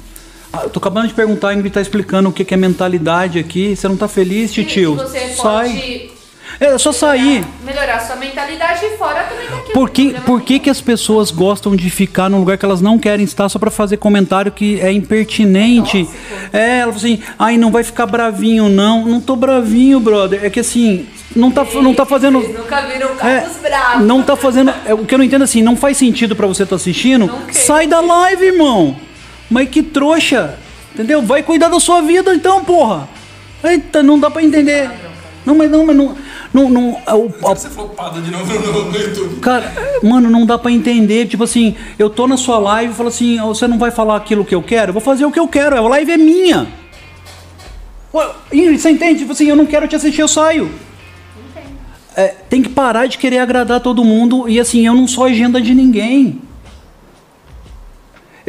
Ah, 0.52 0.62
eu 0.62 0.70
tô 0.70 0.78
acabando 0.78 1.08
de 1.08 1.14
perguntar, 1.14 1.50
a 1.50 1.54
Ingrid 1.54 1.72
tá 1.72 1.80
explicando 1.80 2.30
o 2.30 2.32
que 2.32 2.44
que 2.44 2.54
é 2.54 2.56
mentalidade 2.56 3.38
aqui. 3.38 3.76
Você 3.76 3.86
não 3.86 3.96
tá 3.96 4.08
feliz, 4.08 4.52
tio? 4.52 4.96
Sai. 5.36 6.17
É 6.60 6.76
só 6.78 6.90
sair. 6.92 7.44
melhorar 7.64 8.00
sua 8.00 8.16
mentalidade 8.16 8.84
e 8.84 8.96
fora 8.96 9.24
também. 9.24 9.46
Por 9.72 9.90
que, 9.90 10.14
por 10.20 10.40
que, 10.42 10.58
que 10.58 10.68
as 10.70 10.80
pessoas 10.80 11.30
gostam 11.30 11.76
de 11.76 11.88
ficar 11.90 12.28
num 12.28 12.38
lugar 12.40 12.58
que 12.58 12.64
elas 12.64 12.80
não 12.80 12.98
querem 12.98 13.24
estar 13.24 13.48
só 13.48 13.58
pra 13.58 13.70
fazer 13.70 13.96
comentário 13.98 14.50
que 14.50 14.80
é 14.80 14.90
impertinente? 14.92 16.04
Tóxico. 16.04 16.18
É, 16.52 16.78
ela 16.80 16.92
fala 16.92 16.96
assim, 17.04 17.22
ai, 17.38 17.56
não 17.56 17.70
vai 17.70 17.82
ficar 17.84 18.06
bravinho, 18.06 18.68
não. 18.68 19.04
Não 19.04 19.20
tô 19.20 19.36
bravinho, 19.36 20.00
brother. 20.00 20.40
É 20.44 20.50
que 20.50 20.60
assim, 20.60 21.06
não 21.36 21.50
tá, 21.50 21.64
não 21.74 21.94
tá 21.94 22.04
fazendo. 22.04 22.40
Nunca 22.40 22.80
viram 22.82 23.10
É, 23.10 23.40
Carlos 23.40 23.56
Bravos. 23.58 24.06
não 24.06 24.22
tá 24.22 24.34
fazendo. 24.36 24.72
é, 24.86 24.94
o 24.94 25.04
que 25.04 25.14
eu 25.14 25.18
não 25.18 25.24
entendo 25.24 25.42
assim, 25.44 25.62
não 25.62 25.76
faz 25.76 25.96
sentido 25.96 26.34
pra 26.34 26.46
você 26.46 26.64
estar 26.64 26.76
assistindo. 26.76 27.26
Não 27.26 27.42
quer. 27.46 27.52
Sai 27.52 27.86
da 27.86 28.00
live, 28.00 28.46
irmão. 28.46 28.96
Mas 29.50 29.68
que 29.68 29.82
trouxa. 29.82 30.58
Entendeu? 30.94 31.22
Vai 31.22 31.42
cuidar 31.42 31.68
da 31.68 31.78
sua 31.78 32.00
vida 32.02 32.34
então, 32.34 32.64
porra. 32.64 33.08
Eita, 33.62 34.02
não 34.02 34.18
dá 34.18 34.30
pra 34.30 34.42
entender. 34.42 34.90
Não, 35.48 35.54
mas 35.56 35.70
não, 35.70 35.86
mas 35.86 35.96
não. 35.96 36.14
não, 36.52 36.68
não 36.70 37.00
é 37.06 37.14
o- 37.14 37.26
o- 37.26 37.30
Você 37.54 37.68
flopada 37.70 38.20
de 38.20 38.30
novo 38.30 38.52
no, 38.52 38.90
no 38.92 38.96
YouTube. 38.98 39.40
Cara, 39.40 39.72
mano, 40.02 40.28
não 40.28 40.44
dá 40.44 40.58
pra 40.58 40.70
entender. 40.70 41.26
Tipo 41.26 41.44
assim, 41.44 41.74
eu 41.98 42.10
tô 42.10 42.26
na 42.26 42.36
sua 42.36 42.58
live 42.58 42.92
e 42.92 42.96
falo 42.96 43.08
assim, 43.08 43.40
"Ó, 43.40 43.46
você 43.48 43.66
não 43.66 43.78
vai 43.78 43.90
falar 43.90 44.16
aquilo 44.16 44.44
que 44.44 44.54
eu 44.54 44.62
quero? 44.62 44.90
Eu 44.90 44.92
vou 44.92 45.00
fazer 45.02 45.24
o 45.24 45.32
que 45.32 45.40
eu 45.40 45.48
quero, 45.48 45.76
a 45.76 45.80
live 45.80 46.12
é 46.12 46.16
minha. 46.18 46.68
Ingrid, 48.52 48.78
você 48.80 48.90
entende? 48.90 49.20
Tipo 49.20 49.32
assim, 49.32 49.46
eu 49.48 49.56
não 49.56 49.66
quero 49.66 49.86
te 49.88 49.94
assistir, 49.96 50.20
eu 50.20 50.28
saio. 50.28 50.70
É, 52.16 52.28
tem 52.50 52.62
que 52.62 52.68
parar 52.68 53.06
de 53.06 53.16
querer 53.16 53.38
agradar 53.38 53.80
todo 53.80 54.02
mundo 54.04 54.48
e 54.48 54.58
assim, 54.58 54.86
eu 54.86 54.94
não 54.94 55.06
sou 55.06 55.24
agenda 55.24 55.60
de 55.62 55.74
ninguém. 55.74 56.40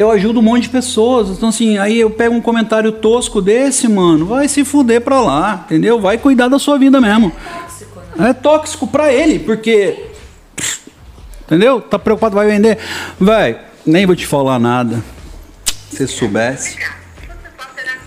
Eu 0.00 0.10
ajudo 0.10 0.38
um 0.40 0.42
monte 0.42 0.62
de 0.62 0.70
pessoas. 0.70 1.28
Então, 1.28 1.50
assim, 1.50 1.76
aí 1.76 2.00
eu 2.00 2.08
pego 2.08 2.34
um 2.34 2.40
comentário 2.40 2.90
tosco 2.90 3.42
desse, 3.42 3.86
mano, 3.86 4.24
vai 4.24 4.48
se 4.48 4.64
fuder 4.64 5.02
pra 5.02 5.20
lá, 5.20 5.66
entendeu? 5.66 6.00
Vai 6.00 6.16
cuidar 6.16 6.48
da 6.48 6.58
sua 6.58 6.78
vida 6.78 7.02
mesmo. 7.02 7.30
Tóxico, 7.30 8.00
né? 8.16 8.30
É 8.30 8.32
tóxico 8.32 8.86
pra 8.86 9.12
ele, 9.12 9.40
porque. 9.40 10.06
Entendeu? 11.44 11.82
Tá 11.82 11.98
preocupado, 11.98 12.34
vai 12.34 12.46
vender. 12.46 12.78
Vai, 13.18 13.60
nem 13.84 14.06
vou 14.06 14.16
te 14.16 14.26
falar 14.26 14.58
nada. 14.58 15.04
Se 15.90 16.08
soubesse. 16.08 16.78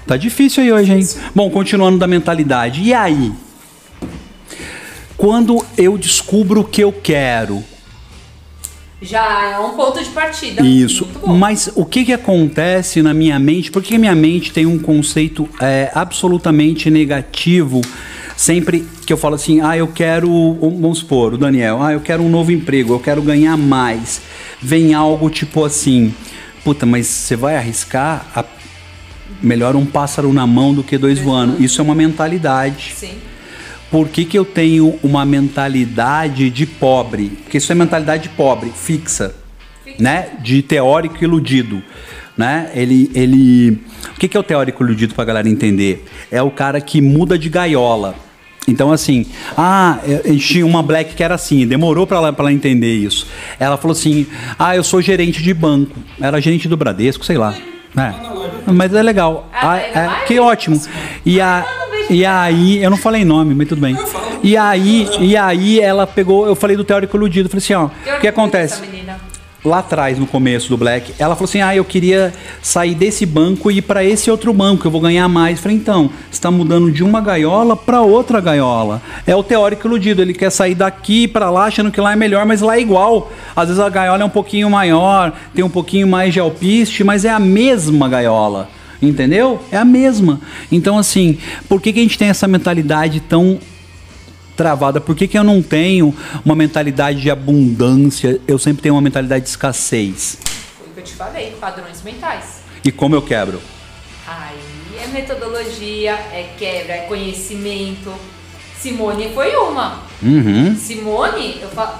Tá 0.07 0.17
difícil 0.17 0.63
aí 0.63 0.73
hoje, 0.73 0.93
hein? 0.93 1.07
Bom, 1.35 1.51
continuando 1.51 1.99
da 1.99 2.07
mentalidade. 2.07 2.81
E 2.81 2.91
aí? 2.91 3.31
Quando 5.15 5.63
eu 5.77 5.95
descubro 5.95 6.61
o 6.61 6.65
que 6.65 6.81
eu 6.81 6.91
quero, 6.91 7.63
Já 9.03 9.51
é 9.51 9.59
um 9.59 9.71
ponto 9.71 10.01
de 10.03 10.09
partida. 10.09 10.65
Isso. 10.65 11.07
Mas 11.27 11.69
o 11.75 11.85
que, 11.85 12.05
que 12.05 12.13
acontece 12.13 13.01
na 13.01 13.13
minha 13.13 13.37
mente? 13.37 13.69
Por 13.69 13.83
que 13.83 13.97
minha 13.97 14.15
mente 14.15 14.51
tem 14.53 14.65
um 14.65 14.79
conceito 14.79 15.47
é, 15.61 15.91
absolutamente 15.93 16.89
negativo? 16.89 17.81
Sempre 18.35 18.85
que 19.05 19.13
eu 19.13 19.17
falo 19.17 19.35
assim, 19.35 19.61
ah, 19.61 19.77
eu 19.77 19.87
quero, 19.87 20.29
vamos 20.59 20.99
supor, 20.99 21.33
o 21.33 21.37
Daniel, 21.37 21.81
ah, 21.83 21.93
eu 21.93 21.99
quero 21.99 22.23
um 22.23 22.29
novo 22.29 22.51
emprego, 22.51 22.93
eu 22.93 22.99
quero 22.99 23.21
ganhar 23.21 23.55
mais. 23.57 24.21
Vem 24.61 24.93
algo 24.93 25.29
tipo 25.29 25.63
assim, 25.63 26.13
puta, 26.63 26.85
mas 26.85 27.05
você 27.07 27.35
vai 27.35 27.55
arriscar? 27.55 28.25
A- 28.35 28.45
Melhor 29.41 29.75
um 29.75 29.85
pássaro 29.85 30.31
na 30.31 30.47
mão 30.47 30.73
do 30.73 30.81
que 30.83 30.97
dois 30.97 31.19
voando. 31.19 31.61
Isso 31.61 31.81
é 31.81 31.83
uma 31.83 31.93
mentalidade. 31.93 32.93
Sim. 32.95 33.17
Por 33.93 34.09
que, 34.09 34.25
que 34.25 34.35
eu 34.35 34.43
tenho 34.43 34.97
uma 35.03 35.23
mentalidade 35.23 36.49
de 36.49 36.65
pobre? 36.65 37.29
Porque 37.43 37.59
isso 37.59 37.71
é 37.71 37.75
mentalidade 37.75 38.23
de 38.23 38.29
pobre, 38.29 38.71
fixa, 38.75 39.35
né? 39.99 40.29
De 40.41 40.63
teórico 40.63 41.23
iludido, 41.23 41.79
né? 42.35 42.71
Ele, 42.73 43.11
ele... 43.13 43.77
O 44.15 44.19
que, 44.19 44.27
que 44.27 44.35
é 44.35 44.39
o 44.39 44.41
teórico 44.41 44.83
iludido 44.83 45.13
pra 45.13 45.23
galera 45.23 45.47
entender? 45.47 46.07
É 46.31 46.41
o 46.41 46.49
cara 46.49 46.81
que 46.81 47.01
muda 47.01 47.37
de 47.37 47.49
gaiola. 47.49 48.15
Então, 48.67 48.91
assim, 48.91 49.27
ah, 49.55 49.99
a 50.25 50.27
gente 50.27 50.47
tinha 50.47 50.65
uma 50.65 50.81
black 50.81 51.13
que 51.13 51.23
era 51.23 51.35
assim, 51.35 51.67
demorou 51.67 52.07
pra 52.07 52.17
ela, 52.17 52.33
pra 52.33 52.45
ela 52.45 52.51
entender 52.51 52.95
isso. 52.95 53.27
Ela 53.59 53.77
falou 53.77 53.91
assim: 53.91 54.25
ah, 54.57 54.75
eu 54.75 54.83
sou 54.83 55.03
gerente 55.03 55.43
de 55.43 55.53
banco. 55.53 55.95
Era 56.19 56.41
gerente 56.41 56.67
do 56.67 56.75
Bradesco, 56.75 57.23
sei 57.23 57.37
lá. 57.37 57.55
né? 57.93 58.15
Mas 58.65 58.93
é 58.93 59.01
legal. 59.01 59.47
Ah, 59.53 59.57
Ah, 59.57 59.61
tá 59.61 59.99
aí 60.01 60.07
na 60.07 60.17
é, 60.17 60.25
que 60.25 60.39
ótimo. 60.39 60.79
E, 61.25 61.39
a, 61.41 61.65
e 62.09 62.25
aí, 62.25 62.83
eu 62.83 62.89
não 62.89 62.97
falei 62.97 63.23
nome, 63.25 63.53
mas 63.55 63.67
tudo 63.67 63.81
bem. 63.81 63.97
E 64.43 64.57
aí, 64.57 65.07
e 65.19 65.37
aí 65.37 65.79
ela 65.79 66.05
pegou, 66.05 66.45
eu 66.45 66.55
falei 66.55 66.75
do 66.75 66.83
teórico 66.83 67.15
iludido, 67.15 67.47
falei 67.49 67.63
assim, 67.63 67.73
ó, 67.73 67.85
o 67.85 68.19
que 68.19 68.27
acontece? 68.27 68.81
Lá 69.65 69.79
atrás, 69.79 70.19
no 70.19 70.27
começo 70.27 70.67
do 70.67 70.75
Black, 70.75 71.13
ela 71.17 71.35
falou 71.35 71.47
assim: 71.47 71.61
ah, 71.61 71.73
eu 71.73 71.85
queria 71.85 72.33
sair 72.61 72.93
desse 72.93 73.25
banco 73.25 73.71
e 73.71 73.77
ir 73.77 73.81
pra 73.81 74.03
esse 74.03 74.29
outro 74.29 74.51
banco, 74.51 74.85
eu 74.85 74.91
vou 74.91 74.99
ganhar 74.99 75.27
mais. 75.29 75.57
Eu 75.57 75.63
falei, 75.63 75.77
então, 75.77 76.09
você 76.29 76.41
tá 76.41 76.51
mudando 76.51 76.91
de 76.91 77.01
uma 77.01 77.21
gaiola 77.21 77.77
pra 77.77 78.01
outra 78.01 78.41
gaiola. 78.41 79.01
É 79.25 79.33
o 79.33 79.41
teórico 79.41 79.87
iludido, 79.87 80.21
ele 80.21 80.33
quer 80.33 80.49
sair 80.49 80.75
daqui 80.75 81.29
pra 81.29 81.49
lá, 81.49 81.65
achando 81.65 81.91
que 81.91 82.01
lá 82.01 82.11
é 82.11 82.15
melhor, 82.15 82.45
mas 82.45 82.59
lá 82.59 82.75
é 82.75 82.81
igual. 82.81 83.31
Às 83.55 83.69
vezes 83.69 83.81
a 83.81 83.87
gaiola 83.87 84.21
é 84.21 84.25
um 84.25 84.29
pouquinho 84.29 84.69
maior, 84.69 85.31
tem 85.55 85.63
um 85.63 85.69
pouquinho 85.69 86.07
mais 86.07 86.33
de 86.33 86.41
alpiste, 86.41 87.01
mas 87.01 87.23
é 87.23 87.29
a 87.29 87.39
mesma 87.39 88.09
gaiola. 88.09 88.69
Entendeu? 89.01 89.61
É 89.71 89.77
a 89.77 89.85
mesma. 89.85 90.41
Então, 90.69 90.97
assim, 90.97 91.37
por 91.69 91.81
que, 91.81 91.93
que 91.93 91.99
a 91.99 92.03
gente 92.03 92.17
tem 92.17 92.29
essa 92.29 92.47
mentalidade 92.47 93.21
tão 93.21 93.59
travada? 94.55 95.01
Por 95.01 95.15
que, 95.15 95.27
que 95.27 95.37
eu 95.37 95.43
não 95.43 95.61
tenho 95.61 96.15
uma 96.43 96.55
mentalidade 96.55 97.21
de 97.21 97.29
abundância? 97.29 98.39
Eu 98.47 98.57
sempre 98.57 98.81
tenho 98.81 98.95
uma 98.95 99.01
mentalidade 99.01 99.43
de 99.43 99.49
escassez. 99.49 100.37
Foi 100.77 100.87
o 100.87 100.91
que 100.91 100.99
eu 100.99 101.03
te 101.03 101.13
falei, 101.13 101.55
padrões 101.59 102.01
mentais. 102.03 102.61
E 102.83 102.91
como 102.91 103.15
eu 103.15 103.21
quebro? 103.21 103.61
Aí 104.27 104.73
é 105.03 105.07
metodologia, 105.07 106.13
é 106.13 106.53
quebra, 106.57 106.93
é 106.93 106.99
conhecimento. 107.07 108.13
Simone 108.79 109.33
foi 109.33 109.55
uma. 109.55 110.03
Uhum. 110.21 110.75
Simone, 110.75 111.59
eu 111.61 111.69
falo. 111.69 111.99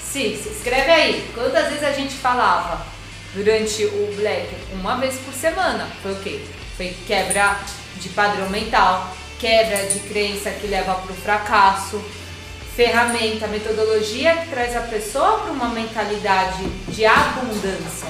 Se, 0.00 0.36
se 0.36 0.48
escreve 0.48 0.90
aí. 0.90 1.24
Quantas 1.34 1.68
vezes 1.68 1.82
a 1.82 1.92
gente 1.92 2.14
falava 2.14 2.84
durante 3.34 3.84
o 3.84 4.14
Black? 4.16 4.48
Uma 4.72 4.96
vez 4.96 5.16
por 5.16 5.34
semana. 5.34 5.88
Foi 6.02 6.12
o 6.12 6.16
quê? 6.16 6.40
Foi 6.76 6.94
quebra 7.06 7.58
de 8.00 8.08
padrão 8.10 8.50
mental, 8.50 9.16
quebra 9.38 9.86
de 9.86 10.00
crença 10.00 10.50
que 10.50 10.66
leva 10.66 10.94
para 10.94 11.12
o 11.12 11.16
fracasso, 11.16 12.02
ferramenta, 12.74 13.46
metodologia 13.46 14.36
que 14.36 14.48
traz 14.48 14.76
a 14.76 14.80
pessoa 14.80 15.38
para 15.38 15.52
uma 15.52 15.68
mentalidade 15.68 16.64
de 16.88 17.04
abundância. 17.04 18.08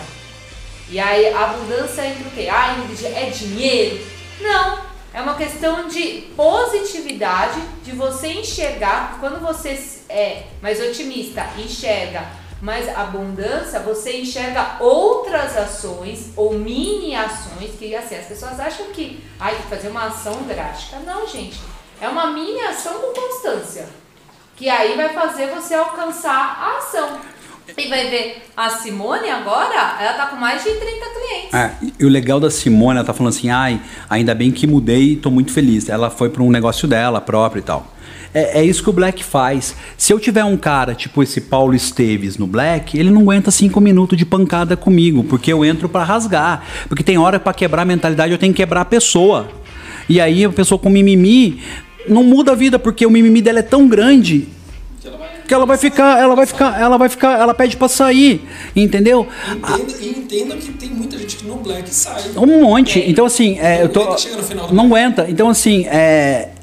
E 0.91 0.99
aí, 0.99 1.33
abundância 1.33 2.07
entra 2.07 2.29
o 2.29 2.31
quê? 2.31 2.49
Ah, 2.51 2.77
é 3.15 3.31
dinheiro? 3.31 4.05
Não. 4.41 4.95
É 5.13 5.23
uma 5.23 5.37
questão 5.37 5.87
de 5.89 6.33
positividade, 6.37 7.61
de 7.85 7.93
você 7.93 8.33
enxergar. 8.33 9.19
Quando 9.21 9.41
você 9.41 9.81
é 10.09 10.43
mais 10.61 10.81
otimista, 10.81 11.49
enxerga 11.57 12.29
mais 12.65 12.89
abundância, 12.89 13.79
você 13.81 14.23
enxerga 14.23 14.79
outras 14.81 15.55
ações 15.55 16.31
ou 16.35 16.55
mini 16.55 17.15
ações 17.15 17.73
que 17.79 17.95
assim, 17.95 18.17
as 18.17 18.25
pessoas 18.25 18.59
acham 18.59 18.87
que 18.87 19.23
ai, 19.39 19.55
que 19.55 19.63
fazer 19.65 19.89
uma 19.89 20.07
ação 20.07 20.43
drástica. 20.45 20.99
Não, 21.01 21.29
gente. 21.29 21.61
É 22.01 22.09
uma 22.09 22.29
mini 22.29 22.61
ação 22.61 22.95
com 22.95 23.21
constância. 23.21 23.87
Que 24.57 24.71
aí 24.71 24.97
vai 24.97 25.11
fazer 25.11 25.49
você 25.49 25.75
alcançar 25.75 26.59
a 26.59 26.79
ação. 26.79 27.21
E 27.77 27.89
vai 27.89 28.09
ver, 28.09 28.47
a 28.57 28.71
Simone 28.71 29.29
agora, 29.29 29.99
ela 30.01 30.15
tá 30.15 30.27
com 30.27 30.37
mais 30.37 30.65
de 30.65 30.71
30 30.71 30.85
clientes. 30.85 31.55
É, 31.55 31.75
e 31.99 32.05
o 32.07 32.09
legal 32.09 32.41
da 32.41 32.51
Simone, 32.51 32.97
ela 32.97 33.07
tá 33.07 33.13
falando 33.13 33.35
assim, 33.35 33.51
ai, 33.51 33.79
ainda 34.09 34.35
bem 34.35 34.51
que 34.51 34.67
mudei 34.67 35.17
tô 35.17 35.31
muito 35.31 35.53
feliz. 35.53 35.91
Ela 35.91 36.09
foi 36.09 36.31
para 36.31 36.43
um 36.43 36.51
negócio 36.51 36.89
dela 36.89 37.21
próprio 37.21 37.61
e 37.61 37.63
tal. 37.63 37.94
É, 38.35 38.61
é 38.61 38.65
isso 38.65 38.83
que 38.83 38.91
o 38.91 38.93
Black 38.93 39.23
faz. 39.23 39.77
Se 39.97 40.13
eu 40.13 40.19
tiver 40.19 40.45
um 40.45 40.57
cara 40.57 40.95
tipo 40.95 41.23
esse 41.23 41.41
Paulo 41.41 41.75
Esteves 41.75 42.37
no 42.37 42.47
Black, 42.47 42.99
ele 42.99 43.11
não 43.11 43.23
aguenta 43.23 43.51
cinco 43.53 43.81
minutos 43.81 44.19
de 44.19 44.27
pancada 44.27 44.77
comigo, 44.77 45.23
porque 45.23 45.53
eu 45.53 45.65
entro 45.65 45.89
para 45.89 46.05
rasgar. 46.05 46.65
Porque 46.89 47.05
tem 47.05 47.17
hora 47.17 47.39
para 47.39 47.55
quebrar 47.55 47.83
a 47.83 47.85
mentalidade, 47.85 48.33
eu 48.33 48.39
tenho 48.39 48.53
que 48.53 48.63
quebrar 48.63 48.81
a 48.81 48.85
pessoa. 48.85 49.49
E 50.09 50.21
aí 50.21 50.45
a 50.45 50.51
pessoa 50.51 50.79
com 50.79 50.91
mimimi 50.91 51.63
não 52.09 52.25
muda 52.25 52.53
a 52.53 52.55
vida, 52.55 52.79
porque 52.79 53.07
o 53.07 53.11
mimimi 53.11 53.41
dela 53.41 53.61
é 53.61 53.63
tão 53.63 53.87
grande 53.89 54.49
que 55.47 55.53
ela 55.53 55.67
vai 55.67 55.77
ficar, 55.77 56.19
ela 56.19 56.35
vai 56.35 56.47
ficar, 56.47 56.81
ela 56.81 56.97
vai 56.97 57.09
ficar, 57.09 57.39
ela 57.39 57.55
pede 57.55 57.77
pra 57.77 57.89
sair, 57.89 58.43
entendeu? 58.75 59.27
Entenda, 59.51 59.93
e 60.01 60.09
entenda 60.09 60.57
que 60.57 60.73
tem 60.73 60.89
muita 60.89 61.19
gente 61.19 61.37
que 61.37 61.47
no 61.47 61.57
Black 61.57 61.95
sai. 61.95 62.23
Um 62.37 62.63
monte. 62.63 62.99
Então, 63.07 63.27
assim, 63.27 63.59
é, 63.59 63.83
eu 63.83 63.89
tô. 63.89 64.01
aguenta 64.03 64.73
Não 64.73 64.87
aguenta. 64.87 65.27
Então, 65.29 65.49
assim, 65.49 65.87
é. 65.87 66.54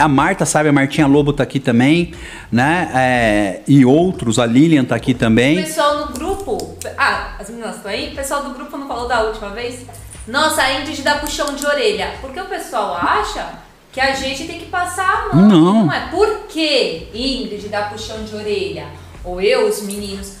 A 0.00 0.08
Marta, 0.08 0.46
sabe? 0.46 0.68
A 0.68 0.72
Martinha 0.72 1.06
Lobo 1.06 1.32
tá 1.32 1.42
aqui 1.42 1.60
também, 1.60 2.14
né? 2.50 2.90
É, 2.94 3.60
e 3.68 3.84
outros, 3.84 4.38
a 4.38 4.46
Lilian 4.46 4.84
tá 4.84 4.94
aqui 4.96 5.12
O 5.12 5.14
também. 5.14 5.62
pessoal 5.62 6.06
no 6.06 6.12
grupo. 6.12 6.76
Ah, 6.96 7.34
as 7.38 7.50
meninas 7.50 7.76
estão 7.76 7.90
aí? 7.90 8.12
O 8.12 8.16
pessoal 8.16 8.42
do 8.42 8.50
grupo 8.50 8.76
não 8.76 8.88
falou 8.88 9.06
da 9.06 9.22
última 9.22 9.50
vez? 9.50 9.84
Nossa, 10.26 10.62
a 10.62 10.80
Ingrid 10.80 11.02
dá 11.02 11.16
puxão 11.16 11.54
de 11.54 11.66
orelha. 11.66 12.14
Porque 12.20 12.40
o 12.40 12.46
pessoal 12.46 12.96
acha 12.96 13.58
que 13.92 14.00
a 14.00 14.14
gente 14.14 14.44
tem 14.46 14.58
que 14.58 14.66
passar 14.66 15.28
a 15.30 15.34
mão. 15.36 15.48
Não. 15.48 15.84
Não 15.86 15.92
é. 15.92 16.08
Por 16.10 16.46
que 16.48 17.08
Ingrid 17.14 17.68
dá 17.68 17.82
puxão 17.82 18.22
de 18.24 18.34
orelha? 18.34 18.86
Ou 19.24 19.40
eu, 19.40 19.66
os 19.68 19.82
meninos. 19.82 20.34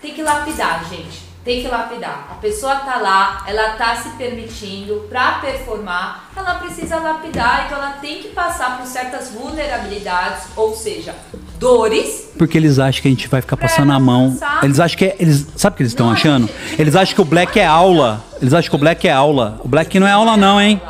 Tem 0.00 0.12
que 0.12 0.22
lapidar, 0.22 0.84
gente. 0.88 1.23
Tem 1.44 1.60
que 1.60 1.68
lapidar. 1.68 2.28
A 2.30 2.34
pessoa 2.36 2.76
tá 2.76 2.96
lá, 2.96 3.44
ela 3.46 3.70
tá 3.74 3.94
se 3.96 4.08
permitindo 4.10 5.04
pra 5.10 5.32
performar, 5.40 6.30
ela 6.34 6.54
precisa 6.54 6.96
lapidar, 6.96 7.64
então 7.66 7.76
ela 7.76 7.90
tem 8.00 8.22
que 8.22 8.28
passar 8.28 8.78
por 8.78 8.86
certas 8.86 9.30
vulnerabilidades, 9.30 10.44
ou 10.56 10.74
seja, 10.74 11.14
dores 11.58 12.30
Porque 12.38 12.56
eles 12.56 12.78
acham 12.78 13.02
que 13.02 13.08
a 13.08 13.10
gente 13.10 13.28
vai 13.28 13.40
ficar 13.42 13.56
passando 13.58 13.92
a 13.92 14.00
mão. 14.00 14.24
alcançar. 14.32 14.64
Eles 14.64 14.80
acham 14.80 14.96
que 14.98 15.04
é. 15.04 15.16
Eles, 15.18 15.46
sabe 15.56 15.74
o 15.74 15.76
que 15.76 15.82
eles 15.82 15.92
estão 15.92 16.10
achando? 16.10 16.48
Eles 16.78 16.96
acham 16.96 17.14
que 17.14 17.20
o 17.20 17.24
Black 17.26 17.60
é 17.60 17.66
aula. 17.66 18.24
Eles 18.40 18.54
acham 18.54 18.70
que 18.70 18.76
o 18.76 18.78
Black 18.78 19.06
é 19.06 19.12
aula. 19.12 19.60
O 19.62 19.68
Black 19.68 20.00
não 20.00 20.06
é 20.06 20.12
aula, 20.12 20.36
não, 20.38 20.60
hein? 20.60 20.80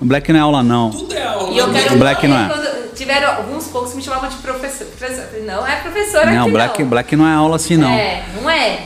O 0.00 0.04
Black 0.04 0.32
não 0.32 0.38
é 0.38 0.42
aula, 0.42 0.62
não. 0.62 0.90
Tudo 0.90 1.14
é 1.14 1.26
aula. 1.26 1.50
E 1.52 1.58
eu 1.58 1.72
quero 1.72 1.94
O 1.94 1.98
Black 1.98 2.28
não 2.28 2.36
é. 2.36 2.48
tiveram 2.94 3.28
alguns 3.38 3.66
poucos 3.68 3.90
que 3.90 3.96
me 3.96 4.02
chamavam 4.02 4.28
de 4.28 4.36
professor. 4.36 4.86
Não 5.44 5.66
é 5.66 5.76
professora 5.76 6.30
Não, 6.30 6.42
aqui 6.42 6.50
Black, 6.52 6.82
não. 6.82 6.88
Black 6.90 7.16
não 7.16 7.26
é 7.28 7.34
aula 7.34 7.56
assim, 7.56 7.76
não. 7.76 7.90
É, 7.90 8.24
não 8.40 8.48
é. 8.48 8.78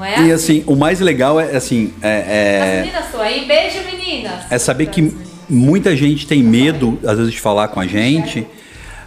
Não 0.00 0.06
é 0.06 0.26
E 0.26 0.32
assim, 0.32 0.64
o 0.66 0.74
mais 0.74 0.98
legal 0.98 1.38
é 1.38 1.54
assim. 1.54 1.92
As 1.98 2.04
É, 2.04 2.24
é, 2.28 2.80
meninas 2.80 3.04
estão 3.04 3.20
aí. 3.20 3.44
Beijo, 3.44 3.78
meninas. 3.84 4.44
é 4.50 4.58
saber 4.58 4.86
que 4.86 5.12
muita 5.48 5.94
gente 5.94 6.26
tem 6.26 6.42
medo, 6.42 6.98
às 7.04 7.18
vezes, 7.18 7.32
de 7.32 7.40
falar 7.40 7.68
com 7.68 7.80
a 7.80 7.86
gente, 7.86 8.46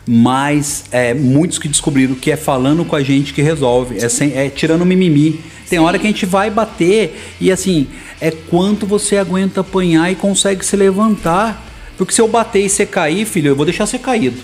mas 0.08 0.86
é, 0.92 1.14
muitos 1.14 1.58
que 1.58 1.68
descobriram 1.68 2.14
que 2.14 2.32
é 2.32 2.36
falando 2.36 2.86
com 2.86 2.96
a 2.96 3.02
gente 3.02 3.34
que 3.34 3.42
resolve, 3.42 3.98
é, 3.98 4.08
sem, 4.08 4.38
é 4.38 4.50
tirando 4.50 4.86
mimimi. 4.86 5.40
Tem 5.68 5.80
hora 5.80 5.98
que 5.98 6.06
a 6.06 6.10
gente 6.10 6.26
vai 6.26 6.52
bater 6.52 7.18
e 7.42 7.52
assim, 7.52 7.88
é 8.22 8.30
quanto 8.30 8.86
você 8.86 9.18
aguenta 9.18 9.62
apanhar 9.62 10.12
e 10.12 10.16
consegue 10.16 10.64
se 10.64 10.76
levantar. 10.76 11.66
Porque 11.98 12.14
se 12.14 12.22
eu 12.22 12.28
bater 12.28 12.66
e 12.66 12.70
você 12.70 12.86
cair, 12.86 13.26
filho, 13.26 13.50
eu 13.50 13.56
vou 13.56 13.66
deixar 13.66 13.88
você 13.88 13.98
caído. 13.98 14.40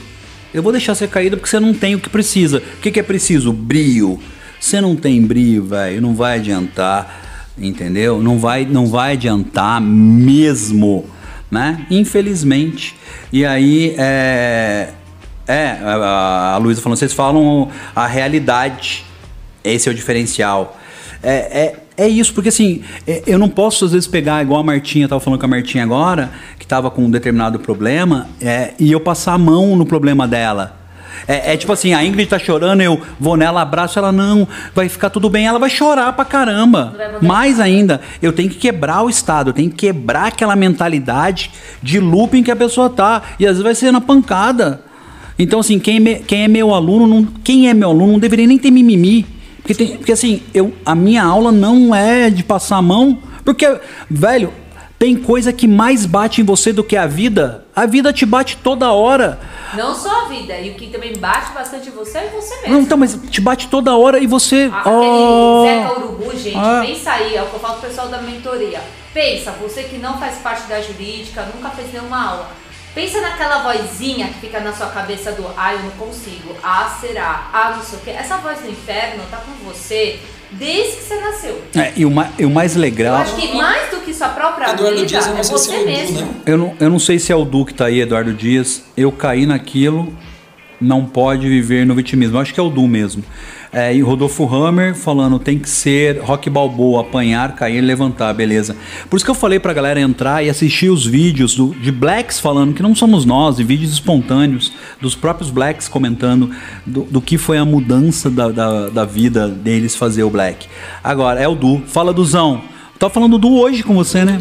Eu 0.52 0.64
vou 0.64 0.72
deixar 0.72 0.96
você 0.96 1.08
caído 1.08 1.38
porque 1.38 1.50
você 1.50 1.60
não 1.60 1.74
tem 1.74 1.94
o 1.94 2.00
que 2.00 2.10
precisa. 2.10 2.58
O 2.58 2.82
que, 2.82 2.90
que 2.90 3.00
é 3.00 3.04
preciso? 3.04 3.54
Brio. 3.54 4.20
Você 4.60 4.82
não 4.82 4.96
tem 4.96 5.22
brio, 5.22 5.66
velho, 5.66 6.02
não 6.02 6.14
vai 6.14 6.38
adiantar, 6.38 7.54
entendeu? 7.58 8.22
Não 8.22 8.38
vai, 8.38 8.66
não 8.66 8.88
vai 8.88 9.14
adiantar 9.14 9.80
mesmo, 9.82 11.06
né? 11.50 11.86
Infelizmente. 11.90 12.96
E 13.32 13.46
aí, 13.46 13.96
é, 13.98 14.90
é 15.48 15.78
a, 15.82 16.58
Luísa 16.62 16.82
falando, 16.82 16.98
vocês 16.98 17.14
falam 17.14 17.70
a 17.96 18.06
realidade. 18.06 19.06
Esse 19.64 19.88
é 19.88 19.92
o 19.92 19.96
diferencial. 19.96 20.78
É, 21.24 21.76
é, 21.98 22.06
é 22.06 22.08
isso, 22.08 22.34
porque 22.34 22.50
assim, 22.50 22.82
é, 23.08 23.24
eu 23.28 23.38
não 23.38 23.50
posso 23.50 23.86
às 23.86 23.92
vezes 23.92 24.08
pegar, 24.08 24.42
igual 24.42 24.62
a 24.62 24.64
Martinha, 24.64 25.06
estava 25.06 25.20
falando 25.20 25.40
com 25.40 25.46
a 25.46 25.50
Martinha 25.50 25.84
agora, 25.84 26.32
que 26.58 26.66
estava 26.66 26.90
com 26.90 27.04
um 27.04 27.12
determinado 27.12 27.60
problema, 27.60 28.30
é, 28.42 28.74
e 28.80 28.92
eu 28.92 29.00
passar 29.00 29.34
a 29.34 29.38
mão 29.38 29.76
no 29.76 29.86
problema 29.86 30.28
dela. 30.28 30.79
É, 31.28 31.54
é, 31.54 31.58
tipo 31.58 31.72
assim, 31.72 31.94
a 31.94 32.04
Ingrid 32.04 32.30
tá 32.30 32.40
chorando, 32.40 32.82
eu 32.82 33.02
vou 33.20 33.38
nela, 33.38 33.62
abraço 33.62 34.00
ela, 34.00 34.12
não, 34.12 34.48
vai 34.74 34.90
ficar 34.90 35.10
tudo 35.10 35.30
bem, 35.30 35.46
ela 35.46 35.60
vai 35.60 35.70
chorar 35.70 36.14
pra 36.14 36.26
caramba. 36.26 36.96
Mais 37.22 37.60
ainda, 37.60 38.02
eu 38.22 38.34
tenho 38.34 38.50
que 38.50 38.58
quebrar 38.58 39.04
o 39.04 39.10
estado, 39.10 39.50
eu 39.50 39.54
tenho 39.54 39.70
que 39.70 39.88
quebrar 39.88 40.28
aquela 40.28 40.56
mentalidade 40.56 41.52
de 41.82 42.00
looping 42.00 42.44
que 42.44 42.52
a 42.52 42.56
pessoa 42.56 42.90
tá. 42.90 43.22
E 43.40 43.46
às 43.46 43.52
vezes 43.52 43.64
vai 43.64 43.76
ser 43.76 43.92
na 43.92 44.02
pancada. 44.02 44.82
Então, 45.38 45.62
assim, 45.62 45.80
quem, 45.80 46.00
me, 46.00 46.16
quem 46.16 46.44
é 46.44 46.48
meu 46.48 46.74
aluno, 46.74 47.08
não, 47.08 47.26
quem 47.44 47.70
é 47.70 47.74
meu 47.74 47.90
aluno 47.90 48.14
não 48.14 48.20
deveria 48.20 48.46
nem 48.46 48.58
ter 48.58 48.72
mimimi. 48.72 49.26
Porque, 49.58 49.74
tem, 49.74 49.98
porque 49.98 50.12
assim, 50.12 50.42
eu, 50.54 50.74
a 50.86 50.94
minha 50.94 51.24
aula 51.24 51.52
não 51.52 51.96
é 51.96 52.30
de 52.30 52.44
passar 52.44 52.78
a 52.78 52.82
mão. 52.82 53.20
Porque, 53.46 53.80
velho, 54.10 54.52
tem 55.00 55.16
coisa 55.16 55.54
que 55.54 55.66
mais 55.66 56.06
bate 56.06 56.42
em 56.42 56.44
você 56.44 56.74
do 56.74 56.84
que 56.84 56.98
a 56.98 57.08
vida. 57.08 57.64
A 57.74 57.86
vida 57.86 58.12
te 58.12 58.26
bate 58.26 58.58
toda 58.58 58.92
hora. 58.92 59.40
Não 59.74 59.96
só 59.96 60.26
a 60.26 60.28
vida, 60.28 60.60
e 60.60 60.72
o 60.72 60.74
que 60.76 60.88
também 60.88 61.16
bate 61.18 61.54
bastante 61.54 61.88
em 61.88 61.92
você 61.94 62.18
é 62.18 62.28
você 62.28 62.54
mesmo. 62.58 62.74
Não, 62.74 62.82
então, 62.82 62.98
mas 62.98 63.18
te 63.30 63.40
bate 63.40 63.70
toda 63.70 63.96
hora 63.96 64.20
e 64.20 64.28
você. 64.28 64.70
Aquele 64.74 64.96
oh, 64.96 65.66
Zeca 65.66 66.00
Urubu, 66.00 66.38
gente, 66.38 66.58
Ah. 66.58 66.84
pensa 66.86 67.12
aí, 67.14 67.34
é 67.34 67.42
o 67.42 67.46
que 67.46 67.54
eu 67.54 67.60
falo 67.62 67.80
pro 67.80 67.88
pessoal 67.88 68.10
da 68.10 68.22
mentoria. 68.22 68.82
Pensa, 69.14 69.52
você 69.52 69.84
que 69.84 69.98
não 69.98 70.20
faz 70.20 70.40
parte 70.40 70.68
da 70.68 70.82
jurídica, 70.82 71.48
nunca 71.56 71.70
fez 71.70 71.94
nenhuma 71.94 72.32
aula. 72.32 72.52
Pensa 72.94 73.22
naquela 73.22 73.72
vozinha 73.72 74.28
que 74.28 74.40
fica 74.42 74.60
na 74.60 74.74
sua 74.74 74.88
cabeça 74.88 75.32
do 75.32 75.46
ah, 75.56 75.76
eu 75.76 75.84
não 75.84 75.92
consigo, 75.92 76.54
ah, 76.62 76.94
será, 77.00 77.50
ah, 77.54 77.74
não 77.78 77.84
sei 77.84 78.00
o 78.00 78.02
quê. 78.02 78.10
Essa 78.10 78.38
voz 78.38 78.60
do 78.60 78.70
inferno 78.70 79.24
tá 79.32 79.38
com 79.38 79.52
você 79.72 80.20
desde 80.52 80.98
que 80.98 81.04
você 81.04 81.16
nasceu. 81.20 81.62
É, 81.76 81.94
e, 81.96 82.06
o 82.06 82.12
mais, 82.12 82.30
e 82.40 82.46
o 82.46 82.50
mais 82.50 82.76
Eu 82.76 82.82
legal. 82.82 83.16
acho 83.16 83.36
que 83.36 83.54
mais 83.56 83.90
do 83.92 83.98
que 83.98 84.14
sua 84.14 84.30
própria 84.30 84.72
Eduardo 84.72 84.96
vida, 84.96 85.06
Dias, 85.06 85.26
eu 85.28 85.34
não 85.34 85.40
é 85.40 85.44
sei 85.44 85.58
se 85.58 85.66
você 85.68 85.72
é 85.74 85.78
o 85.78 85.82
Edu, 85.82 85.92
mesmo. 85.92 86.22
né? 86.22 86.28
Eu 86.46 86.58
não, 86.58 86.76
eu 86.80 86.90
não 86.90 87.00
sei 87.00 87.20
se 87.20 87.32
é 87.32 87.36
o 87.36 87.46
Du 87.46 87.66
que 87.66 87.74
tá 87.74 87.86
aí, 87.86 88.02
Eduardo 88.02 88.34
Dias. 88.34 88.84
Eu 88.98 89.12
caí 89.12 89.46
naquilo, 89.46 90.14
não 90.82 91.06
pode 91.06 91.48
viver 91.48 91.86
no 91.86 91.94
vitimismo. 91.96 92.38
Eu 92.38 92.42
acho 92.42 92.54
que 92.54 92.60
é 92.60 92.64
o 92.64 92.70
Du 92.70 92.88
mesmo. 92.88 93.24
É, 93.72 93.94
e 93.94 94.02
Rodolfo 94.02 94.46
Hammer 94.52 94.96
falando, 94.96 95.38
tem 95.38 95.60
que 95.60 95.70
ser 95.70 96.20
rock 96.22 96.50
balboa, 96.50 97.02
apanhar, 97.02 97.54
cair, 97.54 97.82
levantar, 97.82 98.34
beleza. 98.34 98.76
Por 99.08 99.16
isso 99.18 99.24
que 99.24 99.30
eu 99.30 99.36
falei 99.36 99.60
pra 99.60 99.72
galera 99.74 100.00
entrar 100.02 100.44
e 100.44 100.50
assistir 100.50 100.90
os 100.90 101.06
vídeos 101.06 101.54
do- 101.54 101.76
de 101.76 101.92
blacks 101.92 102.40
falando, 102.40 102.74
que 102.74 102.82
não 102.82 102.96
somos 102.96 103.26
nós, 103.26 103.60
e 103.60 103.64
vídeos 103.64 103.92
espontâneos 103.94 104.74
dos 105.00 105.14
próprios 105.14 105.52
blacks 105.52 105.88
comentando 105.88 106.50
do, 106.84 107.04
do 107.04 107.22
que 107.22 107.38
foi 107.38 107.60
a 107.60 107.66
mudança 107.66 108.28
da, 108.28 108.50
da, 108.50 108.90
da 108.90 109.06
vida 109.06 109.48
deles 109.48 109.96
fazer 109.96 110.24
o 110.24 110.32
black. 110.32 110.66
Agora, 111.04 111.40
é 111.40 111.48
o 111.48 111.54
Du. 111.54 111.80
Fala, 111.86 112.12
Duzão. 112.12 112.62
Tava 112.98 113.14
falando 113.14 113.38
do 113.38 113.54
hoje 113.54 113.84
com 113.84 113.94
você, 113.94 114.26
né? 114.26 114.40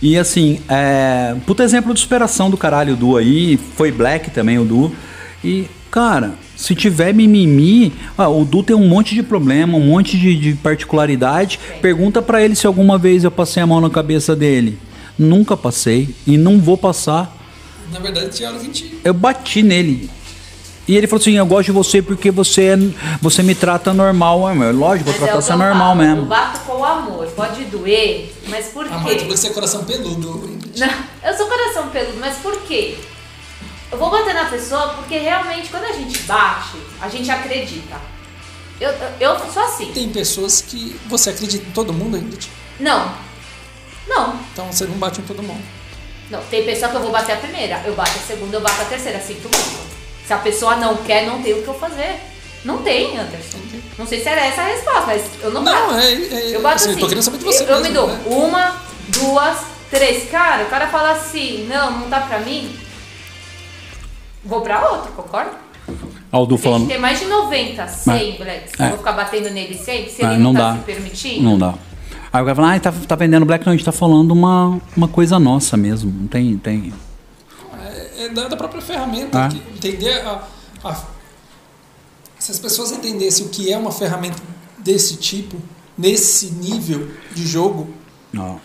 E 0.00 0.16
assim, 0.16 0.60
é. 0.68 1.34
Puta 1.44 1.64
exemplo 1.64 1.92
de 1.92 1.98
superação 1.98 2.48
do 2.48 2.56
caralho 2.56 2.92
o 2.94 2.96
Du 2.96 3.16
aí. 3.16 3.58
Foi 3.76 3.90
Black 3.90 4.30
também 4.30 4.58
o 4.60 4.64
Du. 4.64 4.92
E, 5.44 5.64
cara, 5.90 6.34
se 6.58 6.74
tiver 6.74 7.14
mimimi. 7.14 7.92
ah, 8.18 8.28
o 8.28 8.44
Du 8.44 8.64
tem 8.64 8.74
um 8.74 8.88
monte 8.88 9.14
de 9.14 9.22
problema, 9.22 9.78
um 9.78 9.86
monte 9.86 10.18
de, 10.18 10.34
de 10.36 10.54
particularidade. 10.54 11.58
Pergunta 11.80 12.20
pra 12.20 12.42
ele 12.42 12.56
se 12.56 12.66
alguma 12.66 12.98
vez 12.98 13.22
eu 13.22 13.30
passei 13.30 13.62
a 13.62 13.66
mão 13.66 13.80
na 13.80 13.88
cabeça 13.88 14.34
dele. 14.34 14.76
Nunca 15.16 15.56
passei 15.56 16.14
e 16.26 16.36
não 16.36 16.58
vou 16.58 16.76
passar. 16.76 17.34
Na 17.92 18.00
verdade, 18.00 18.30
tinha 18.36 18.50
hora 18.50 18.58
que. 18.58 18.98
Eu 19.04 19.14
bati 19.14 19.62
nele. 19.62 20.10
E 20.86 20.96
ele 20.96 21.06
falou 21.06 21.20
assim: 21.20 21.36
Eu 21.36 21.46
gosto 21.46 21.66
de 21.66 21.72
você 21.72 22.02
porque 22.02 22.30
você, 22.30 22.62
é, 22.64 22.78
você 23.22 23.42
me 23.42 23.54
trata 23.54 23.94
normal. 23.94 24.48
É, 24.50 24.72
lógico, 24.72 25.10
vou 25.10 25.14
Mas 25.20 25.22
é 25.22 25.26
tratar 25.26 25.38
que 25.38 25.44
você 25.44 25.52
eu 25.52 25.58
normal 25.58 25.96
falo, 25.96 26.02
Eu 26.02 26.08
mesmo. 26.16 26.26
bato 26.26 26.60
com 26.60 26.84
amor, 26.84 27.26
pode 27.36 27.64
doer, 27.66 28.32
mas 28.48 28.66
por 28.66 28.84
A 28.86 28.90
Marta 28.90 29.14
quê? 29.14 29.24
vai 29.26 29.36
ser 29.36 29.50
coração 29.50 29.84
peludo. 29.84 30.58
Não, 30.76 30.88
eu 31.24 31.36
sou 31.36 31.46
coração 31.46 31.88
peludo, 31.88 32.16
mas 32.20 32.36
por 32.38 32.56
quê? 32.62 32.96
Eu 33.90 33.98
vou 33.98 34.10
bater 34.10 34.34
na 34.34 34.44
pessoa 34.46 34.88
porque 34.96 35.18
realmente 35.18 35.68
quando 35.70 35.84
a 35.84 35.92
gente 35.92 36.18
bate, 36.20 36.76
a 37.00 37.08
gente 37.08 37.30
acredita. 37.30 37.96
Eu, 38.80 38.90
eu, 38.90 39.10
eu 39.32 39.52
sou 39.52 39.62
assim. 39.64 39.90
Tem 39.92 40.08
pessoas 40.10 40.60
que 40.60 40.98
você 41.06 41.30
acredita 41.30 41.66
em 41.66 41.72
todo 41.72 41.92
mundo, 41.92 42.16
Ingrid. 42.16 42.48
Não. 42.78 43.12
Não. 44.06 44.38
Então 44.52 44.70
você 44.70 44.84
não 44.84 44.94
bate 44.96 45.20
em 45.20 45.24
todo 45.24 45.42
mundo. 45.42 45.62
Não. 46.30 46.40
Tem 46.44 46.64
pessoa 46.64 46.90
que 46.90 46.96
eu 46.96 47.00
vou 47.02 47.10
bater 47.10 47.32
a 47.32 47.36
primeira, 47.36 47.82
eu 47.86 47.94
bato 47.94 48.10
a 48.10 48.26
segunda, 48.26 48.56
eu 48.56 48.60
bato 48.60 48.82
a 48.82 48.84
terceira, 48.84 49.18
sinto 49.20 49.42
muito. 49.42 49.88
Se 50.26 50.32
a 50.32 50.38
pessoa 50.38 50.76
não 50.76 50.96
quer, 50.98 51.26
não 51.26 51.42
tem 51.42 51.54
o 51.54 51.62
que 51.62 51.68
eu 51.68 51.74
fazer. 51.74 52.20
Não 52.64 52.82
tem, 52.82 53.16
Anderson. 53.18 53.58
Não 53.96 54.06
sei 54.06 54.20
se 54.22 54.28
era 54.28 54.44
essa 54.44 54.60
a 54.62 54.66
resposta, 54.66 55.02
mas 55.06 55.24
eu 55.40 55.50
não, 55.50 55.62
Não, 55.62 55.72
bato. 55.88 55.94
é- 56.00 56.12
é- 56.12 56.56
eu 56.56 56.60
bato 56.60 56.76
assim, 56.76 56.84
eu 56.86 56.90
assim. 56.92 57.00
tô 57.00 57.08
querendo 57.08 57.22
saber 57.24 57.38
de 57.38 57.44
você 57.44 57.62
Eu, 57.62 57.68
eu 57.68 57.80
mesmo, 57.80 57.88
me 57.88 57.94
dou 57.94 58.06
né? 58.08 58.20
uma, 58.26 58.82
duas, 59.08 59.58
três. 59.90 60.28
Cara, 60.30 60.64
o 60.64 60.68
cara 60.68 60.88
fala 60.88 61.12
assim, 61.12 61.66
não, 61.66 62.00
não 62.00 62.10
dá 62.10 62.20
pra 62.20 62.40
mim. 62.40 62.78
Vou 64.44 64.60
pra 64.60 64.90
outro, 64.90 65.12
concorda? 65.12 65.52
Ó, 66.30 66.42
o 66.42 66.46
Du 66.46 66.48
Tem 66.54 66.56
que 66.58 66.62
falando. 66.64 66.88
ter 66.88 66.98
mais 66.98 67.18
de 67.18 67.26
90, 67.26 67.86
100 67.88 68.12
Mas- 68.12 68.36
blacks. 68.38 68.72
é. 68.80 68.84
Eu 68.84 68.88
vou 68.90 68.98
ficar 68.98 69.12
batendo 69.12 69.50
nele 69.50 69.74
sempre, 69.74 70.10
se 70.10 70.24
Ah, 70.24 70.32
ele 70.34 70.42
não, 70.42 70.52
não 70.52 70.60
tá 70.60 70.72
dá. 70.72 70.78
se 70.78 70.84
permitindo. 70.84 71.42
Não 71.42 71.58
dá. 71.58 71.74
Aí 72.30 72.42
o 72.42 72.44
cara 72.44 72.54
fala, 72.54 72.74
ah, 72.74 72.80
tá, 72.80 72.92
tá 72.92 73.16
vendendo 73.16 73.46
black, 73.46 73.64
não, 73.64 73.72
a 73.72 73.76
gente 73.76 73.84
tá 73.86 73.92
falando 73.92 74.30
uma, 74.32 74.78
uma 74.96 75.08
coisa 75.08 75.38
nossa 75.38 75.76
mesmo. 75.76 76.12
Não 76.12 76.26
tem. 76.28 76.58
tem... 76.58 76.92
É, 77.82 78.24
é 78.24 78.28
da, 78.28 78.54
própria 78.56 78.82
ferramenta. 78.82 79.46
Ah. 79.46 79.48
que- 79.48 79.56
entender 79.74 80.20
a, 80.26 80.42
a- 80.84 81.02
Se 82.38 82.52
as 82.52 82.58
pessoas 82.58 82.92
entendessem 82.92 83.46
o 83.46 83.48
que 83.48 83.72
é 83.72 83.78
uma 83.78 83.90
ferramenta 83.90 84.36
desse 84.78 85.16
tipo, 85.16 85.56
nesse 85.96 86.50
nível 86.52 87.10
de 87.34 87.46
jogo, 87.46 87.88
Ó. 88.36 88.56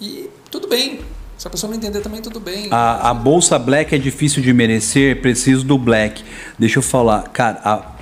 e 0.00 0.30
tudo 0.50 0.68
bem. 0.68 1.00
Se 1.38 1.46
a 1.46 1.50
pessoa 1.50 1.70
não 1.70 1.76
entender 1.76 2.00
também, 2.00 2.20
tudo 2.20 2.40
bem. 2.40 2.66
A, 2.70 3.10
a 3.10 3.14
bolsa 3.14 3.58
black 3.58 3.94
é 3.94 3.98
difícil 3.98 4.42
de 4.42 4.52
merecer, 4.52 5.20
preciso 5.22 5.64
do 5.64 5.78
black. 5.78 6.24
Deixa 6.58 6.78
eu 6.80 6.82
falar, 6.82 7.22
cara, 7.28 7.60
a- 7.64 7.92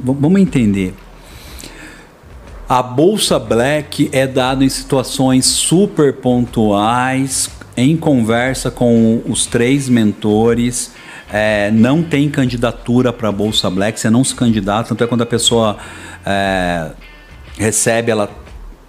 vamos 0.00 0.40
entender. 0.40 0.94
A 2.68 2.82
bolsa 2.82 3.38
black 3.40 4.08
é 4.12 4.26
dada 4.26 4.64
em 4.64 4.68
situações 4.68 5.46
super 5.46 6.14
pontuais, 6.14 7.50
em 7.76 7.96
conversa 7.96 8.70
com 8.70 9.20
os 9.26 9.46
três 9.46 9.88
mentores. 9.88 10.92
é, 11.32 11.72
não 11.72 12.04
tem 12.04 12.30
candidatura 12.30 13.12
para 13.12 13.32
bolsa 13.32 13.68
black, 13.68 13.98
você 13.98 14.08
não 14.08 14.22
se 14.22 14.32
candidata. 14.32 14.90
Tanto 14.90 15.02
é 15.02 15.08
quando 15.08 15.22
a 15.22 15.26
pessoa 15.26 15.76
é, 16.24 16.92
recebe, 17.58 18.12
ela 18.12 18.30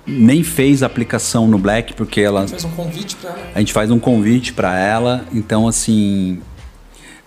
nem 0.08 0.42
fez 0.44 0.82
a 0.82 0.86
aplicação 0.86 1.48
no 1.48 1.58
black 1.58 1.94
porque 1.94 2.22
ela 2.22 2.48
Faz 2.48 2.64
um 2.64 2.70
convite 2.72 3.16
para 3.18 3.30
ela. 3.32 3.52
a 3.54 3.60
gente 3.60 3.74
faz 3.74 3.92
um 3.92 4.00
convite 4.00 4.54
para 4.54 4.80
ela, 4.80 5.26
então 5.34 5.68
assim, 5.68 6.40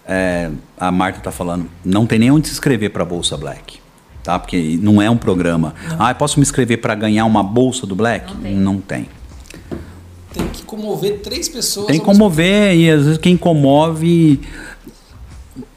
é, 0.06 0.50
a 0.78 0.90
Marta 0.90 1.20
tá 1.20 1.30
falando, 1.30 1.68
não 1.84 2.06
tem 2.06 2.18
nem 2.18 2.30
onde 2.30 2.48
se 2.48 2.54
inscrever 2.54 2.90
para 2.90 3.04
bolsa 3.04 3.36
Black, 3.36 3.78
tá? 4.24 4.38
Porque 4.38 4.78
não 4.82 5.00
é 5.00 5.08
um 5.10 5.16
programa. 5.16 5.74
Ah, 5.98 6.10
eu 6.10 6.14
posso 6.14 6.38
me 6.38 6.42
inscrever 6.42 6.80
para 6.80 6.94
ganhar 6.94 7.24
uma 7.26 7.42
bolsa 7.42 7.86
do 7.86 7.94
Black? 7.94 8.32
Não 8.34 8.40
tem. 8.40 8.56
Não 8.56 8.80
tem. 8.80 9.08
Tem 10.32 10.48
que 10.48 10.62
comover 10.62 11.20
três 11.20 11.48
pessoas. 11.48 11.86
Tem 11.88 11.98
que 11.98 12.04
comover 12.04 12.74
e 12.74 12.90
às 12.90 13.02
vezes 13.04 13.18
quem 13.18 13.36
comove, 13.36 14.40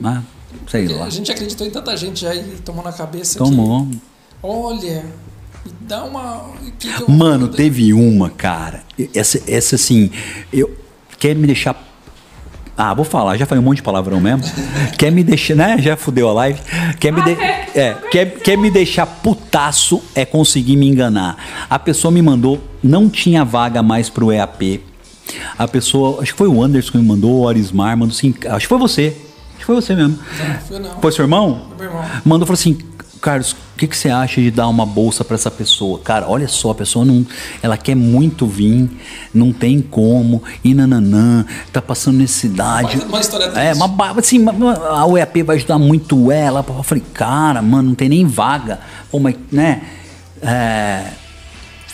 ah, 0.04 0.22
sei 0.68 0.88
tempo. 0.88 0.99
lá, 0.99 1.06
A 1.06 1.10
gente 1.10 1.32
acreditou 1.32 1.66
em 1.68 1.72
tanta 1.72 1.95
gente 1.97 2.22
já 2.22 2.34
e 2.34 2.43
tomou 2.64 2.84
na 2.84 2.91
cabeça 2.93 3.38
tomou. 3.38 3.86
que, 3.88 3.99
olha, 4.41 5.06
dá 5.82 6.03
uma... 6.03 6.45
que 6.80 6.88
que 6.93 7.01
eu- 7.01 7.09
Mano, 7.09 7.47
teve 7.47 7.93
uma, 7.93 8.30
cara. 8.30 8.84
Essa, 9.14 9.41
essa 9.47 9.76
assim, 9.76 10.09
eu 10.51 10.76
quer 11.20 11.36
me 11.36 11.47
deixar. 11.47 11.76
Ah, 12.76 12.91
vou 12.93 13.05
falar, 13.05 13.38
já 13.38 13.45
falei 13.45 13.61
um 13.61 13.66
monte 13.66 13.78
de 13.78 13.84
palavrão 13.84 14.20
mesmo. 14.20 14.43
quer 14.97 15.11
me 15.11 15.24
deixar, 15.24 15.55
né? 15.55 15.78
Já 15.80 15.95
fudeu 15.95 16.28
a 16.30 16.34
live. 16.34 16.59
Quer 16.99 17.11
me, 17.14 17.22
de- 17.22 17.39
é, 17.80 17.95
quer, 18.11 18.26
quer 18.39 18.57
me 18.57 18.72
deixar 18.72 19.05
putaço 19.05 20.01
é 20.16 20.26
conseguir 20.26 20.76
me 20.76 20.88
enganar. 20.88 21.38
A 21.70 21.78
pessoa 21.78 22.11
me 22.11 22.22
mandou, 22.22 22.59
não 22.84 23.09
tinha 23.09 23.45
vaga 23.45 23.84
mais 23.84 24.09
pro 24.09 24.32
EAP. 24.32 24.82
A 25.57 25.68
pessoa, 25.68 26.22
acho 26.22 26.32
que 26.34 26.38
foi 26.38 26.47
o 26.47 26.61
Anderson 26.61 26.91
que 26.93 26.97
me 26.97 27.05
mandou, 27.05 27.41
o 27.41 27.47
Arismar, 27.47 27.95
mandou 27.97 28.14
assim, 28.16 28.34
acho 28.49 28.66
que 28.66 28.68
foi 28.70 28.78
você. 28.80 29.16
Acho 29.51 29.59
que 29.59 29.66
foi 29.66 29.76
você 29.76 29.95
mesmo. 29.95 30.18
Não, 30.20 30.59
foi 30.68 30.80
não. 30.80 31.01
Foi 31.01 31.11
seu 31.11 31.24
irmão? 31.24 31.68
Foi 31.78 31.88
meu 31.88 31.95
irmão. 31.95 32.09
Mandou 32.26 32.45
falou 32.47 32.55
assim: 32.59 32.78
Carlos, 33.24 33.53
o 33.53 33.55
que, 33.78 33.88
que 33.88 33.95
você 33.95 34.09
acha 34.09 34.41
de 34.41 34.51
dar 34.51 34.67
uma 34.67 34.86
bolsa 34.86 35.24
para 35.24 35.36
essa 35.36 35.49
pessoa? 35.49 35.97
Cara, 35.99 36.28
olha 36.28 36.47
só, 36.47 36.71
a 36.71 36.76
pessoa 36.76 37.05
não. 37.05 37.26
Ela 37.61 37.78
quer 37.78 37.95
muito 37.95 38.45
vir, 38.45 38.89
não 39.34 39.53
tem 39.53 39.82
como, 39.82 40.43
e 40.61 40.74
nananã, 40.74 41.45
tá 41.71 41.82
passando 41.82 42.17
necessidade. 42.17 42.97
Uma- 42.97 43.05
uma 43.05 43.19
história 43.21 43.45
É, 43.45 43.71
triste. 43.71 43.82
uma, 43.82 44.11
assim, 44.19 44.45
a 44.89 45.05
UEAP 45.07 45.41
vai 45.43 45.55
ajudar 45.55 45.80
muito 45.80 46.32
ela. 46.34 46.65
Eu 46.67 46.84
falei, 46.84 47.03
cara, 47.13 47.61
mano, 47.61 47.89
não 47.89 47.95
tem 47.95 48.09
nem 48.09 48.26
vaga. 48.26 48.82
Pô, 49.09 49.19
mas, 49.19 49.36
né? 49.49 49.82
É. 50.41 51.05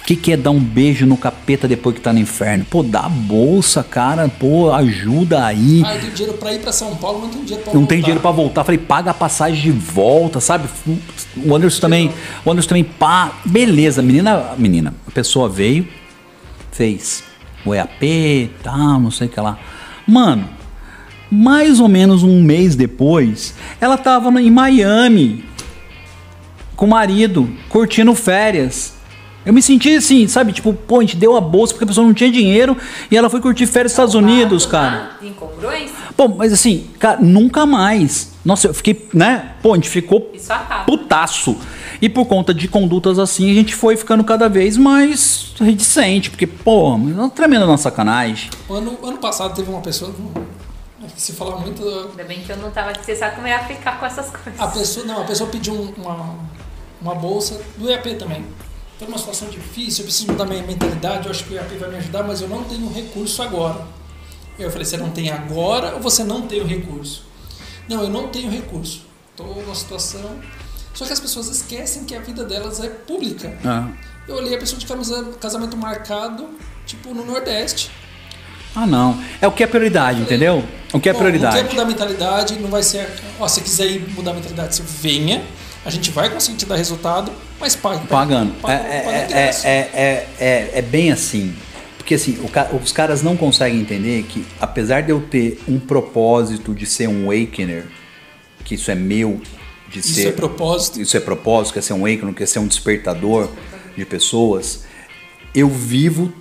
O 0.10 0.12
que, 0.12 0.16
que 0.16 0.32
é 0.32 0.38
dar 0.38 0.49
um 0.49 0.60
beijo 0.60 1.05
no 1.05 1.16
capeta 1.16 1.68
depois 1.68 1.93
que 1.93 2.01
tá 2.01 2.12
no 2.12 2.18
inferno? 2.18 2.66
Pô, 2.68 2.82
dá 2.82 3.07
bolsa, 3.07 3.84
cara. 3.84 4.28
Pô, 4.28 4.72
ajuda 4.74 5.45
aí. 5.45 5.84
Ah, 5.86 5.93
eu 5.93 6.01
tenho 6.01 6.14
dinheiro 6.14 6.38
pra 6.39 6.51
ir 6.51 6.60
pra 6.62 6.72
São 6.72 6.95
Paulo, 6.95 7.20
mas 7.20 7.28
não 7.28 7.34
tenho 7.34 7.45
dinheiro 7.45 7.64
pra 7.64 7.74
Não 7.74 7.82
voltar. 7.82 7.89
tem 7.93 7.99
dinheiro 7.99 8.20
pra 8.20 8.32
voltar. 8.32 8.64
Falei, 8.64 8.80
paga 8.80 9.12
a 9.12 9.14
passagem 9.14 9.62
de 9.62 9.70
volta, 9.70 10.39
sabe? 10.39 10.68
O 11.38 11.55
Anderson 11.55 11.80
também. 11.80 12.12
O 12.43 12.49
Anderson 12.49 12.70
também, 12.70 12.84
pá. 12.84 13.34
Beleza, 13.45 14.01
menina, 14.01 14.55
menina. 14.57 14.95
A 15.07 15.12
pessoa 15.12 15.47
veio, 15.47 15.88
fez 16.72 17.24
o 17.64 17.76
EAP, 17.76 18.49
tal, 18.64 18.99
não 18.99 19.12
sei 19.12 19.28
o 19.28 19.30
que 19.30 19.39
lá. 19.39 19.60
Mano, 20.07 20.49
mais 21.30 21.80
ou 21.80 21.88
menos 21.88 22.24
um 22.24 22.41
mês 22.41 22.76
depois, 22.76 23.53
ela 23.80 23.95
tava 23.95 24.41
em 24.41 24.49
Miami 24.49 25.45
com 26.76 26.88
o 26.88 26.89
marido, 26.89 27.47
curtindo 27.70 28.16
férias. 28.16 28.97
Eu 29.50 29.54
me 29.54 29.64
senti 29.64 29.95
assim, 29.95 30.28
sabe? 30.28 30.54
Tipo, 30.54 30.72
pô, 30.74 31.00
a 31.00 31.02
gente 31.02 31.16
deu 31.16 31.36
a 31.36 31.41
bolsa 31.41 31.74
porque 31.74 31.84
a 31.84 31.88
pessoa 31.88 32.06
não 32.06 32.14
tinha 32.14 32.32
dinheiro 32.32 32.78
e 33.10 33.18
ela 33.18 33.32
foi 33.32 33.41
curtir 33.41 33.66
férias 33.66 33.86
nos 33.86 33.93
Estados 33.93 34.14
Unidos, 34.14 34.64
cara. 34.68 35.14
Uma 35.20 35.28
Incongruência. 35.32 35.95
Pô, 36.16 36.28
mas 36.28 36.54
assim, 36.54 36.86
cara, 37.00 37.20
nunca 37.20 37.66
mais. 37.66 38.32
Nossa, 38.45 38.68
eu 38.68 38.76
fiquei, 38.76 39.10
né? 39.12 39.54
Pô, 39.64 39.74
a 39.74 39.76
gente 39.76 39.89
ficou 39.89 40.32
acaba. 40.47 40.84
putaço. 40.84 41.58
E 42.00 42.08
por 42.08 42.26
conta 42.28 42.54
de 42.54 42.68
condutas 42.68 43.18
assim, 43.18 43.50
a 43.50 43.54
gente 43.56 43.74
foi 43.74 43.97
ficando 43.97 44.24
cada 44.24 44.47
vez 44.47 44.78
mais 44.78 45.52
reticente. 45.60 46.30
Porque, 46.30 46.45
pô, 46.45 46.91
é 46.91 46.95
uma 46.95 47.30
tremenda 47.32 47.66
uma 47.66 47.76
sacanagem. 47.76 48.52
Ano, 48.70 49.00
ano 49.02 49.18
passado 49.18 49.56
teve 49.56 49.68
uma 49.72 49.82
pessoa. 49.82 50.14
é 51.04 51.08
que 51.08 51.20
Se 51.20 51.34
fala 51.34 51.58
muito. 51.60 51.84
Ainda 51.84 52.24
bem 52.24 52.41
que 52.41 52.52
eu 52.52 52.58
não 52.58 52.70
tava 52.70 52.91
aqui. 52.91 53.04
Você 53.04 53.16
sabe 53.16 53.34
como 53.36 53.47
é 53.47 53.58
ficar 53.64 54.00
com 54.00 54.06
essas 54.06 54.30
coisas. 54.30 54.62
A 54.62 54.68
pessoa, 54.68 55.08
não, 55.08 55.22
a 55.24 55.26
pessoa 55.26 55.50
pediu 55.50 55.74
um- 55.74 55.91
uma, 55.97 56.36
uma 57.02 57.16
bolsa 57.16 57.60
do 57.80 57.89
EAP 57.89 58.14
também. 58.14 58.45
Tô 59.00 59.06
numa 59.06 59.18
situação 59.18 59.47
difícil, 59.47 60.02
eu 60.02 60.08
preciso 60.08 60.28
mudar 60.28 60.45
minha 60.45 60.62
mentalidade, 60.62 61.26
eu 61.26 61.32
acho 61.32 61.45
que 61.45 61.54
o 61.54 61.56
EAP 61.56 61.72
vai 61.80 61.89
me 61.89 61.95
ajudar, 61.95 62.22
mas 62.22 62.41
eu 62.41 62.50
não 62.50 62.66
tenho 62.66 62.91
recurso 62.91 63.41
agora. 63.41 63.88
Eu 64.60 64.70
falei, 64.70 64.84
você 64.84 64.97
não 64.97 65.10
tem 65.10 65.32
agora 65.32 65.95
ou 65.95 66.02
você 66.02 66.22
não 66.22 66.41
tem 66.41 66.60
o 66.62 66.66
recurso? 66.66 67.24
Não, 67.88 68.04
eu 68.04 68.10
não 68.10 68.28
tenho 68.28 68.52
recurso. 68.52 69.06
Estou 69.32 69.56
numa 69.56 69.74
situação. 69.74 70.41
Só 70.93 71.06
que 71.06 71.14
as 71.14 71.20
pessoas 71.20 71.47
esquecem 71.47 72.04
que 72.04 72.14
a 72.14 72.20
vida 72.20 72.43
delas 72.43 72.82
é 72.82 72.89
pública. 72.89 73.58
Eu 74.28 74.36
olhei 74.36 74.54
a 74.54 74.58
pessoa 74.58 74.78
de 74.78 74.86
camisa, 74.86 75.24
casamento 75.39 75.78
marcado, 75.78 76.50
tipo, 76.86 77.14
no 77.14 77.26
Nordeste. 77.26 77.89
Ah, 78.76 78.86
não. 78.86 79.18
É 79.39 79.47
o 79.47 79.52
que 79.52 79.64
é 79.64 79.68
prioridade, 79.68 80.22
entendeu? 80.22 80.64
O 80.91 81.00
que 81.00 81.08
é 81.08 81.14
Bom, 81.14 81.20
prioridade. 81.20 81.56
Não 81.56 81.64
quer 81.64 81.70
mudar 81.70 81.84
a 81.84 81.86
mentalidade, 81.86 82.60
não 82.60 82.70
vai 82.70 82.84
ser. 82.84 83.10
Ó, 83.39 83.47
se 83.47 83.62
quiser 83.62 83.88
ir 83.88 84.10
mudar 84.10 84.32
a 84.32 84.34
mentalidade, 84.34 84.76
você 84.76 84.84
venha. 84.84 85.41
A 85.86 85.89
gente 85.89 86.11
vai 86.11 86.30
conseguir 86.30 86.57
te 86.57 86.65
dar 86.65 86.75
resultado, 86.75 87.32
mas 87.59 87.75
pague. 87.75 88.05
Pagando. 88.07 88.53
Paga, 88.61 88.73
É, 88.73 89.01
paga 89.01 89.17
é, 89.17 89.49
é, 89.63 89.69
é, 89.93 90.27
é, 90.39 90.71
é 90.75 90.82
bem 90.82 91.11
assim. 91.11 91.55
Porque 91.97 92.15
assim, 92.15 92.39
o 92.39 92.75
os 92.77 92.91
caras 92.91 93.21
não 93.21 93.38
conseguem 93.38 93.80
entender 93.80 94.23
que, 94.23 94.45
apesar 94.59 95.01
de 95.01 95.11
eu 95.11 95.21
ter 95.21 95.61
um 95.67 95.80
propósito 95.80 96.73
de 96.73 96.86
ser 96.86 97.07
um 97.07 97.25
awakener, 97.25 97.86
que 98.65 98.75
isso 98.75 98.89
é 98.91 98.95
meu, 98.95 99.39
de 99.89 99.99
Isso 99.99 100.13
ser. 100.13 100.27
é 100.27 100.32
propósito. 100.32 101.01
Isso 101.01 101.17
é 101.17 101.19
propósito, 101.19 101.73
quer 101.73 101.82
ser 101.82 101.93
um 101.93 102.05
awakener, 102.05 102.34
quer 102.34 102.47
ser 102.47 102.59
um 102.59 102.67
despertador 102.67 103.49
de 103.97 104.05
pessoas. 104.05 104.86
Eu 105.53 105.67
vivo 105.69 106.32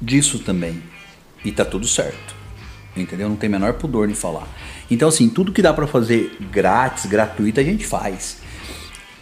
disso 0.00 0.40
também. 0.40 0.82
E 1.44 1.52
tá 1.52 1.64
tudo 1.64 1.86
certo. 1.86 2.34
Entendeu? 2.96 3.28
Não 3.28 3.36
tem 3.36 3.48
o 3.48 3.52
menor 3.52 3.74
pudor 3.74 4.10
em 4.10 4.14
falar. 4.14 4.48
Então, 4.90 5.08
assim, 5.08 5.28
tudo 5.28 5.52
que 5.52 5.62
dá 5.62 5.72
pra 5.72 5.86
fazer 5.86 6.36
grátis, 6.50 7.06
gratuito, 7.06 7.60
a 7.60 7.62
gente 7.62 7.86
faz. 7.86 8.38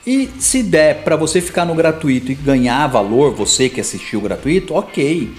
E 0.08 0.30
se 0.38 0.62
der 0.62 1.02
pra 1.04 1.16
você 1.16 1.38
ficar 1.38 1.66
no 1.66 1.74
gratuito 1.74 2.32
e 2.32 2.34
ganhar 2.34 2.86
valor, 2.86 3.34
você 3.34 3.68
que 3.68 3.78
assistiu 3.78 4.20
o 4.20 4.22
gratuito, 4.22 4.72
ok. 4.72 5.30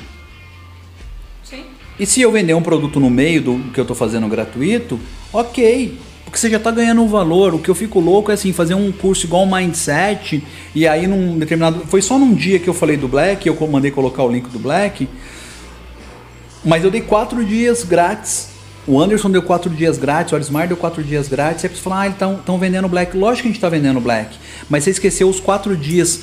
Sim. 1.43 1.63
E 1.99 2.05
se 2.05 2.22
eu 2.22 2.32
vender 2.32 2.53
um 2.53 2.61
produto 2.61 2.99
no 2.99 3.09
meio 3.09 3.41
do 3.41 3.59
que 3.74 3.80
eu 3.80 3.86
tô 3.86 3.95
fazendo 3.95 4.28
gratuito, 4.28 4.99
ok. 5.34 5.97
Porque 6.24 6.38
você 6.38 6.51
já 6.51 6.59
tá 6.59 6.70
ganhando 6.70 7.01
um 7.01 7.07
valor. 7.07 7.55
O 7.55 7.57
que 7.57 7.67
eu 7.67 7.74
fico 7.74 7.99
louco 7.99 8.30
é 8.30 8.36
assim, 8.36 8.53
fazer 8.53 8.76
um 8.76 8.91
curso 8.91 9.26
igual 9.26 9.43
Mindset, 9.47 10.43
e 10.76 10.88
aí 10.88 11.07
num 11.07 11.39
determinado. 11.39 11.80
Foi 11.88 12.03
só 12.03 12.20
num 12.20 12.36
dia 12.36 12.59
que 12.59 12.67
eu 12.67 12.74
falei 12.76 12.95
do 12.95 13.07
Black, 13.07 13.47
eu 13.47 13.57
mandei 13.67 13.89
colocar 13.89 14.22
o 14.22 14.32
link 14.32 14.49
do 14.49 14.59
Black. 14.59 15.09
Mas 16.63 16.84
eu 16.84 16.91
dei 16.91 17.01
quatro 17.01 17.43
dias 17.43 17.84
grátis. 17.84 18.49
O 18.90 19.00
Anderson 19.00 19.30
deu 19.30 19.44
quatro 19.44 19.70
dias 19.70 19.98
grátis, 19.98 20.32
o 20.34 20.36
Arismar 20.36 20.68
deu 20.68 20.76
quatro 20.76 21.04
dias 21.04 21.28
grátis. 21.28 21.64
Aí 21.64 21.68
a 21.68 21.70
pessoa 21.70 21.84
fala, 21.96 22.02
ah, 22.02 22.06
eles 22.08 22.18
estão 22.40 22.58
vendendo 22.58 22.88
Black. 22.88 23.16
Lógico 23.16 23.44
que 23.44 23.48
a 23.48 23.52
gente 23.52 23.58
está 23.58 23.70
vendendo 23.70 24.00
Black. 24.02 24.36
Mas 24.68 24.84
você 24.84 24.90
esqueceu 24.90 25.30
os 25.30 25.40
quatro 25.40 25.78
dias. 25.78 26.22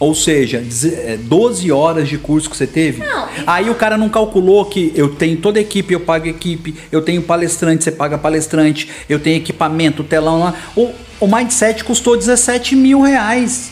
Ou 0.00 0.12
seja, 0.16 0.58
deze- 0.58 0.94
eh, 0.94 1.16
12 1.22 1.70
horas 1.70 2.08
de 2.08 2.18
curso 2.18 2.50
que 2.50 2.56
você 2.56 2.66
teve. 2.66 2.98
Não, 2.98 3.28
Aí 3.46 3.70
o 3.70 3.74
cara 3.76 3.96
não 3.96 4.08
calculou 4.08 4.64
que 4.64 4.90
eu 4.96 5.10
tenho 5.14 5.36
toda 5.36 5.60
a 5.60 5.62
equipe, 5.62 5.94
eu 5.94 6.00
pago 6.00 6.26
equipe, 6.26 6.74
eu 6.90 7.02
tenho 7.02 7.22
palestrante, 7.22 7.84
você 7.84 7.92
paga 7.92 8.18
palestrante, 8.18 8.88
eu 9.08 9.20
tenho 9.20 9.36
equipamento, 9.36 10.02
telão 10.02 10.40
lá. 10.40 10.54
O, 10.74 10.90
o 11.20 11.28
Mindset 11.28 11.84
custou 11.84 12.16
17 12.16 12.74
mil 12.74 13.00
reais. 13.00 13.70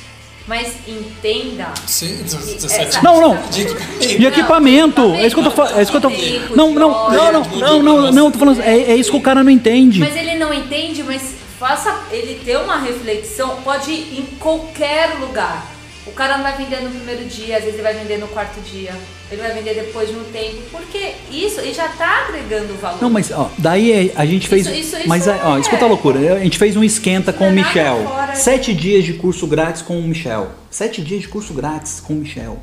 Mas 0.51 0.73
entenda. 0.89 1.69
Sim, 1.87 2.23
Essa- 2.25 2.39
17 2.39 3.05
Não, 3.05 3.21
não. 3.21 3.37
de 3.51 3.61
equipamento. 3.63 4.19
De 4.19 4.27
equipamento. 4.27 5.01
Não, 5.01 5.15
É 5.15 5.25
isso 5.25 5.37
que 5.37 5.41
eu 5.41 5.45
tô 5.45 5.51
falando. 5.53 5.79
É 5.79 5.83
isso 5.83 5.91
que 5.93 5.97
eu 5.97 6.01
tô 6.01 6.11
Tempo, 6.11 6.57
Não, 6.57 6.75
não, 6.75 6.91
não, 6.91 7.33
não, 7.33 7.43
não, 7.43 7.83
não, 7.83 8.13
não, 8.13 8.31
tô 8.33 8.39
falando. 8.41 8.61
É, 8.61 8.77
é 8.77 8.97
isso 8.97 9.13
que 9.13 9.17
o 9.17 9.21
cara 9.21 9.45
não 9.45 9.51
entende. 9.53 10.01
Mas 10.01 10.17
ele 10.17 10.35
não 10.35 10.53
entende, 10.53 11.05
mas 11.05 11.23
faça 11.57 11.97
ele 12.11 12.41
ter 12.45 12.57
uma 12.57 12.79
reflexão, 12.81 13.59
pode 13.63 13.93
ir 13.93 14.19
em 14.19 14.39
qualquer 14.41 15.21
lugar. 15.21 15.65
O 16.11 16.15
cara 16.15 16.37
não 16.37 16.43
vai 16.45 16.57
vender 16.57 16.81
no 16.83 16.91
primeiro 16.91 17.25
dia, 17.25 17.57
às 17.57 17.63
vezes 17.65 17.75
ele 17.79 17.83
vai 17.83 17.95
vender 17.95 18.19
no 18.19 18.29
quarto 18.29 18.61
dia, 18.61 18.93
ele 19.31 19.41
vai 19.41 19.53
vender 19.53 19.75
depois 19.75 20.09
de 20.09 20.17
um 20.17 20.25
tempo, 20.25 20.59
porque 20.71 21.13
isso 21.31 21.61
ele 21.61 21.73
já 21.73 21.89
tá 21.89 22.27
agregando 22.29 22.75
valor. 22.75 23.01
Não, 23.01 23.09
mas 23.11 23.31
ó, 23.31 23.51
daí 23.57 23.93
é- 24.09 24.13
a 24.17 24.27
gente 24.27 24.49
fez. 24.49 24.67
Isso- 24.67 24.75
isso- 24.77 24.97
isso 24.99 25.09
mas 25.09 25.27
ó, 25.29 25.57
é- 25.57 25.61
escuta 25.61 25.85
a 25.85 25.89
loucura. 25.89 26.35
A 26.35 26.41
gente 26.41 26.59
fez 26.59 26.77
um 26.77 26.85
esquenta 26.85 27.33
com 27.33 27.45
o 27.45 27.49
é 27.49 27.53
Michel. 27.53 28.07
Sete 28.35 28.75
dias 28.75 29.05
de 29.05 29.15
curso 29.15 29.47
grátis 29.47 29.83
com 29.83 29.99
o 29.99 30.03
Michel. 30.03 30.51
Sete 30.71 31.01
dias 31.03 31.23
de 31.23 31.29
curso 31.29 31.55
grátis 31.55 32.01
com 32.01 32.13
o 32.13 32.17
Michel. 32.17 32.59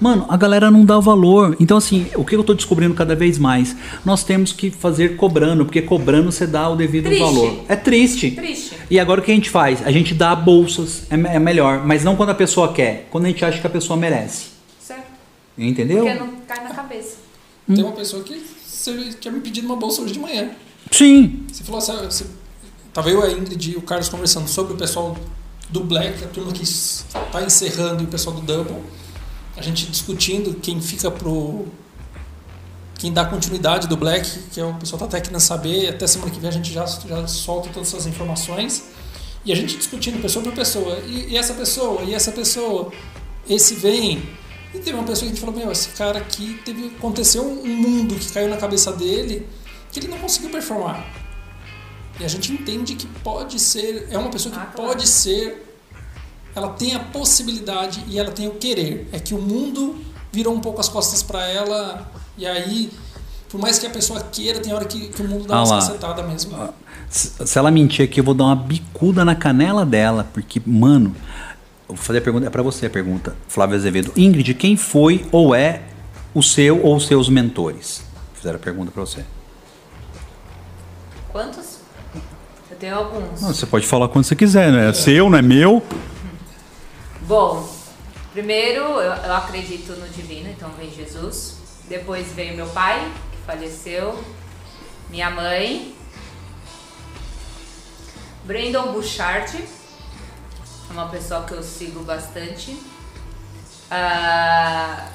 Mano, 0.00 0.26
a 0.28 0.36
galera 0.36 0.70
não 0.70 0.84
dá 0.84 0.98
valor. 1.00 1.56
Então, 1.58 1.76
assim, 1.76 2.06
o 2.14 2.24
que 2.24 2.36
eu 2.36 2.44
tô 2.44 2.54
descobrindo 2.54 2.94
cada 2.94 3.16
vez 3.16 3.36
mais? 3.36 3.76
Nós 4.04 4.22
temos 4.22 4.52
que 4.52 4.70
fazer 4.70 5.16
cobrando, 5.16 5.64
porque 5.64 5.82
cobrando 5.82 6.30
você 6.30 6.46
dá 6.46 6.68
o 6.68 6.76
devido 6.76 7.06
Triste. 7.06 7.20
valor. 7.20 7.64
É 7.68 7.74
triste. 7.74 8.30
Triste. 8.30 8.76
E 8.88 9.00
agora 9.00 9.20
o 9.20 9.24
que 9.24 9.32
a 9.32 9.34
gente 9.34 9.50
faz? 9.50 9.84
A 9.84 9.90
gente 9.90 10.14
dá 10.14 10.36
bolsas, 10.36 11.02
é, 11.10 11.14
é 11.14 11.38
melhor. 11.38 11.84
Mas 11.84 12.04
não 12.04 12.14
quando 12.14 12.30
a 12.30 12.34
pessoa 12.34 12.72
quer, 12.72 13.08
quando 13.10 13.24
a 13.24 13.28
gente 13.28 13.44
acha 13.44 13.60
que 13.60 13.66
a 13.66 13.70
pessoa 13.70 13.96
merece. 13.96 14.46
Certo? 14.80 15.06
Entendeu? 15.56 16.04
Porque 16.04 16.18
não 16.18 16.28
cai 16.46 16.62
na 16.62 16.70
cabeça. 16.70 17.16
Tem 17.66 17.84
uma 17.84 17.92
pessoa 17.92 18.22
que 18.22 18.40
você 18.64 18.94
tinha 19.20 19.32
me 19.32 19.40
pedido 19.40 19.66
uma 19.66 19.76
bolsa 19.76 20.00
hoje 20.00 20.12
de 20.12 20.20
manhã. 20.20 20.50
Sim. 20.90 21.44
Você 21.52 21.64
falou 21.64 21.78
assim, 21.78 21.92
você, 22.06 22.24
tava 22.92 23.10
eu, 23.10 23.22
a 23.22 23.30
Ingrid 23.30 23.72
e 23.72 23.76
o 23.76 23.82
Carlos 23.82 24.08
conversando 24.08 24.48
sobre 24.48 24.74
o 24.74 24.76
pessoal 24.76 25.16
do 25.68 25.80
Black, 25.80 26.24
a 26.24 26.28
turma 26.28 26.52
que 26.52 26.62
está 26.62 27.42
encerrando 27.44 28.02
e 28.02 28.06
o 28.06 28.08
pessoal 28.08 28.34
do 28.36 28.42
Double. 28.42 28.76
A 29.58 29.62
gente 29.62 29.86
discutindo 29.86 30.54
quem 30.54 30.80
fica 30.80 31.10
pro. 31.10 31.66
Quem 32.94 33.12
dá 33.12 33.24
continuidade 33.24 33.88
do 33.88 33.96
Black, 33.96 34.28
que 34.52 34.60
é 34.60 34.64
o 34.64 34.74
pessoal 34.74 35.00
da 35.00 35.08
Tec 35.08 35.24
querendo 35.24 35.40
saber. 35.40 35.88
Até 35.88 36.06
semana 36.06 36.30
que 36.30 36.38
vem 36.38 36.48
a 36.48 36.52
gente 36.52 36.72
já, 36.72 36.86
já 36.86 37.26
solta 37.26 37.68
todas 37.70 37.88
essas 37.88 38.06
informações. 38.06 38.84
E 39.44 39.52
a 39.52 39.56
gente 39.56 39.76
discutindo 39.76 40.22
pessoa 40.22 40.44
por 40.44 40.52
pessoa. 40.52 40.98
E, 41.00 41.32
e 41.32 41.36
essa 41.36 41.54
pessoa, 41.54 42.02
e 42.02 42.14
essa 42.14 42.30
pessoa, 42.30 42.92
esse 43.48 43.74
vem. 43.74 44.28
E 44.72 44.78
teve 44.78 44.94
uma 44.94 45.04
pessoa 45.04 45.22
que 45.22 45.32
a 45.32 45.34
gente 45.34 45.40
falou: 45.40 45.56
Meu, 45.56 45.72
esse 45.72 45.88
cara 45.90 46.18
aqui 46.18 46.60
teve, 46.64 46.92
aconteceu 46.96 47.42
um 47.42 47.66
mundo 47.66 48.14
que 48.14 48.32
caiu 48.32 48.48
na 48.48 48.56
cabeça 48.56 48.92
dele 48.92 49.44
que 49.90 49.98
ele 49.98 50.08
não 50.08 50.18
conseguiu 50.18 50.50
performar. 50.50 51.04
E 52.20 52.24
a 52.24 52.28
gente 52.28 52.52
entende 52.52 52.94
que 52.94 53.06
pode 53.06 53.58
ser, 53.58 54.08
é 54.10 54.18
uma 54.18 54.30
pessoa 54.30 54.54
que 54.54 54.60
Ah, 54.60 54.66
pode 54.66 55.06
ser, 55.06 55.67
ela 56.54 56.70
tem 56.70 56.94
a 56.94 57.00
possibilidade 57.00 58.02
e 58.08 58.18
ela 58.18 58.30
tem 58.30 58.48
o 58.48 58.52
querer. 58.52 59.08
É 59.12 59.18
que 59.18 59.34
o 59.34 59.38
mundo 59.40 59.96
virou 60.32 60.54
um 60.54 60.60
pouco 60.60 60.80
as 60.80 60.88
costas 60.88 61.22
para 61.22 61.46
ela 61.46 62.10
e 62.36 62.46
aí, 62.46 62.90
por 63.48 63.60
mais 63.60 63.78
que 63.78 63.86
a 63.86 63.90
pessoa 63.90 64.20
queira, 64.32 64.60
tem 64.60 64.72
hora 64.72 64.84
que, 64.84 65.08
que 65.08 65.22
o 65.22 65.28
mundo 65.28 65.46
dá 65.46 65.56
Ah 65.56 65.64
uma 65.64 65.74
lá. 65.76 65.80
cacetada 65.80 66.22
mesmo. 66.22 66.56
Se 67.08 67.46
se 67.46 67.58
ela 67.58 67.70
mentir 67.70 68.04
aqui, 68.04 68.20
eu 68.20 68.24
vou 68.24 68.34
dar 68.34 68.44
uma 68.44 68.56
bicuda 68.56 69.24
na 69.24 69.34
canela 69.34 69.84
dela, 69.86 70.26
porque, 70.34 70.60
mano, 70.66 71.14
eu 71.88 71.94
vou 71.94 72.04
fazer 72.04 72.18
a 72.18 72.22
pergunta, 72.22 72.46
é 72.46 72.50
pra 72.50 72.62
você 72.62 72.86
a 72.86 72.90
pergunta, 72.90 73.34
Flávio 73.48 73.76
Azevedo. 73.76 74.12
Ingrid, 74.16 74.52
quem 74.54 74.76
foi 74.76 75.26
ou 75.32 75.54
é 75.54 75.82
O 76.34 76.42
seu 76.42 76.82
ou 76.84 76.96
os 76.96 77.06
seus 77.06 77.28
mentores? 77.30 78.02
Fizeram 78.34 78.56
a 78.56 78.60
pergunta 78.60 78.90
para 78.92 79.00
você. 79.00 79.24
Quantos? 81.32 81.78
Eu 82.70 82.76
tenho 82.78 82.94
alguns. 82.94 83.40
Não, 83.40 83.52
você 83.52 83.66
pode 83.66 83.86
falar 83.86 84.08
quando 84.08 84.24
você 84.24 84.36
quiser, 84.36 84.70
né? 84.70 84.90
É 84.90 84.92
seu, 84.92 85.28
não 85.30 85.38
é 85.38 85.42
meu? 85.42 85.82
Bom, 87.28 87.68
primeiro 88.32 88.80
eu, 88.80 89.12
eu 89.12 89.34
acredito 89.34 89.92
no 89.92 90.08
divino, 90.08 90.48
então 90.48 90.70
vem 90.78 90.90
Jesus. 90.90 91.58
Depois 91.86 92.28
veio 92.34 92.56
meu 92.56 92.66
pai, 92.68 93.06
que 93.30 93.36
faleceu. 93.46 94.18
Minha 95.10 95.30
mãe. 95.30 95.94
Brandon 98.46 98.92
Bouchard. 98.92 99.58
É 99.58 100.92
uma 100.92 101.08
pessoa 101.08 101.42
que 101.42 101.52
eu 101.52 101.62
sigo 101.62 102.02
bastante. 102.02 102.74
Ah, 103.90 105.08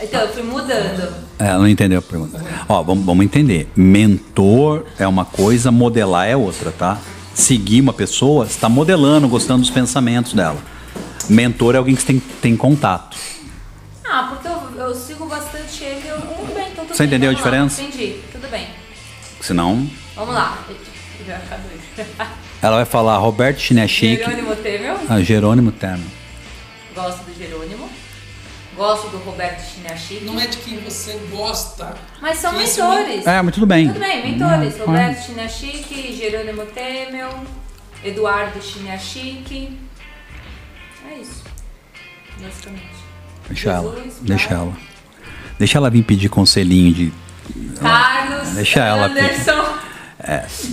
então, 0.00 0.20
eu 0.20 0.32
fui 0.32 0.44
mudando. 0.44 1.12
É, 1.40 1.48
ela 1.48 1.58
não 1.58 1.68
entendeu 1.68 1.98
a 1.98 2.02
pergunta. 2.02 2.40
Ó, 2.68 2.84
vamos, 2.84 3.04
vamos 3.04 3.24
entender. 3.24 3.68
Mentor 3.74 4.84
é 4.96 5.08
uma 5.08 5.24
coisa, 5.24 5.72
modelar 5.72 6.28
é 6.28 6.36
outra, 6.36 6.70
tá? 6.70 7.00
Seguir 7.34 7.80
uma 7.80 7.92
pessoa, 7.92 8.46
está 8.46 8.68
modelando, 8.68 9.26
gostando 9.26 9.62
dos 9.62 9.70
pensamentos 9.70 10.34
dela. 10.34 10.77
Mentor 11.28 11.74
é 11.74 11.78
alguém 11.78 11.94
que 11.94 12.00
você 12.02 12.06
tem, 12.06 12.18
tem 12.20 12.56
contato. 12.56 13.16
Ah, 14.04 14.28
porque 14.30 14.48
eu, 14.48 14.86
eu 14.86 14.94
sigo 14.94 15.26
bastante 15.26 15.84
ele. 15.84 16.08
Eu, 16.08 16.16
tudo 16.20 16.54
bem, 16.54 16.68
então 16.72 16.84
tudo 16.84 16.96
Você 16.96 17.02
bem, 17.02 17.06
entendeu 17.08 17.30
a 17.30 17.32
lá. 17.32 17.36
diferença? 17.36 17.82
Entendi, 17.82 18.20
tudo 18.32 18.48
bem. 18.50 18.68
Senão, 19.40 19.88
Vamos 20.16 20.34
lá. 20.34 20.58
Já 21.26 21.38
ela 22.62 22.76
vai 22.76 22.84
falar 22.84 23.18
Roberto 23.18 23.58
Chinechique, 23.60 24.24
Jerônimo 24.24 24.56
Temel. 24.56 24.98
a 25.08 25.20
Jerônimo 25.20 25.72
Terno. 25.72 26.04
Gosto 26.94 27.18
do 27.24 27.38
Jerônimo. 27.38 27.88
Gosto 28.76 29.08
do 29.08 29.18
Roberto 29.18 29.60
Chinachique. 29.60 30.24
Não 30.24 30.38
é 30.40 30.46
de 30.46 30.56
quem 30.58 30.78
você 30.78 31.12
gosta. 31.30 31.94
Mas 32.20 32.38
são 32.38 32.52
mentores. 32.52 33.26
É, 33.26 33.42
mas 33.42 33.52
tudo 33.54 33.66
bem. 33.66 33.88
Tudo 33.88 33.98
bem, 34.00 34.32
mentores. 34.32 34.76
Hum, 34.76 34.84
Roberto 34.86 35.26
Chinachique, 35.26 36.16
Jerônimo 36.16 36.64
Temel, 36.66 37.30
Eduardo 38.04 38.62
Chinachique. 38.62 39.76
É 41.10 41.14
isso. 41.18 41.42
Basicamente. 42.40 42.86
Deixa 43.48 43.70
ela, 43.70 43.96
deixa 44.22 44.54
ela. 44.54 44.72
Deixa 45.58 45.78
ela 45.78 45.90
vir 45.90 46.02
pedir 46.04 46.28
conselhinho 46.28 46.92
de. 46.94 47.12
Carlos, 47.80 48.48
Deixa 48.50 48.80
ela 48.80 49.08
pedir. 49.08 49.24
Anderson. 49.24 49.78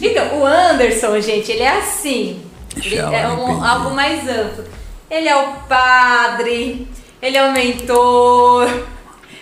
Então, 0.01 0.39
o 0.41 0.45
Anderson, 0.45 1.19
gente, 1.21 1.51
ele 1.51 1.63
é 1.63 1.77
assim. 1.79 2.41
Deixa 2.73 2.89
Ele 2.89 2.97
ela 2.97 3.15
é 3.15 3.27
um- 3.29 3.63
algo 3.63 3.91
mais 3.95 4.27
amplo. 4.27 4.65
Ele 5.09 5.27
é 5.29 5.35
o 5.35 5.53
padre, 5.69 6.87
ele 7.21 7.37
é 7.37 7.47
o 7.47 7.53
mentor, 7.53 8.67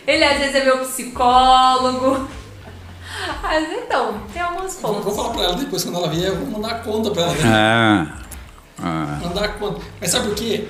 ele 0.06 0.24
às 0.24 0.38
vezes 0.38 0.56
é 0.56 0.66
meu 0.66 0.80
psicólogo. 0.80 2.28
Mas 3.42 3.68
então, 3.72 4.20
tem 4.32 4.42
alguns 4.42 4.76
Vou, 4.76 4.94
vou 4.94 5.02
pontos. 5.02 5.16
falar 5.16 5.30
pra 5.34 5.44
ela 5.44 5.56
depois, 5.56 5.84
quando 5.84 5.98
ela 5.98 6.10
vier, 6.10 6.28
eu 6.30 6.36
vou 6.38 6.48
mandar 6.62 6.84
conta 6.84 7.10
pra 7.12 7.24
ela. 7.24 7.34
né? 7.34 8.14
É. 8.80 9.26
Mandar 9.26 9.46
a 9.46 9.48
conta. 9.50 9.82
Mas 10.02 10.12
sabe 10.12 10.28
por 10.28 10.36
quê? 10.36 10.68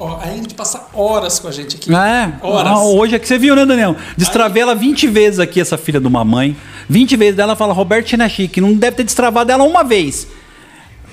Ó, 0.00 0.18
a 0.18 0.32
Ingrid 0.34 0.54
passa 0.54 0.86
horas 0.94 1.38
com 1.38 1.46
a 1.46 1.52
gente 1.52 1.76
aqui. 1.76 1.94
É, 1.94 2.32
Horas. 2.42 2.72
ah, 2.72 2.82
hoje 2.84 3.14
é 3.14 3.18
que 3.18 3.28
você 3.28 3.38
viu, 3.38 3.54
né, 3.54 3.66
Daniel? 3.66 3.94
Destravei 4.16 4.62
ela 4.62 4.74
20 4.74 5.06
vezes 5.06 5.38
aqui, 5.38 5.60
essa 5.60 5.76
filha 5.76 6.00
de 6.00 6.06
uma 6.06 6.24
mãe. 6.24 6.56
20 6.88 7.16
vezes 7.16 7.36
dela 7.36 7.54
fala 7.54 7.74
Roberto 7.74 8.08
Chinachique. 8.08 8.62
Não 8.62 8.72
deve 8.72 8.96
ter 8.96 9.04
destravado 9.04 9.52
ela 9.52 9.62
uma 9.62 9.84
vez. 9.84 10.26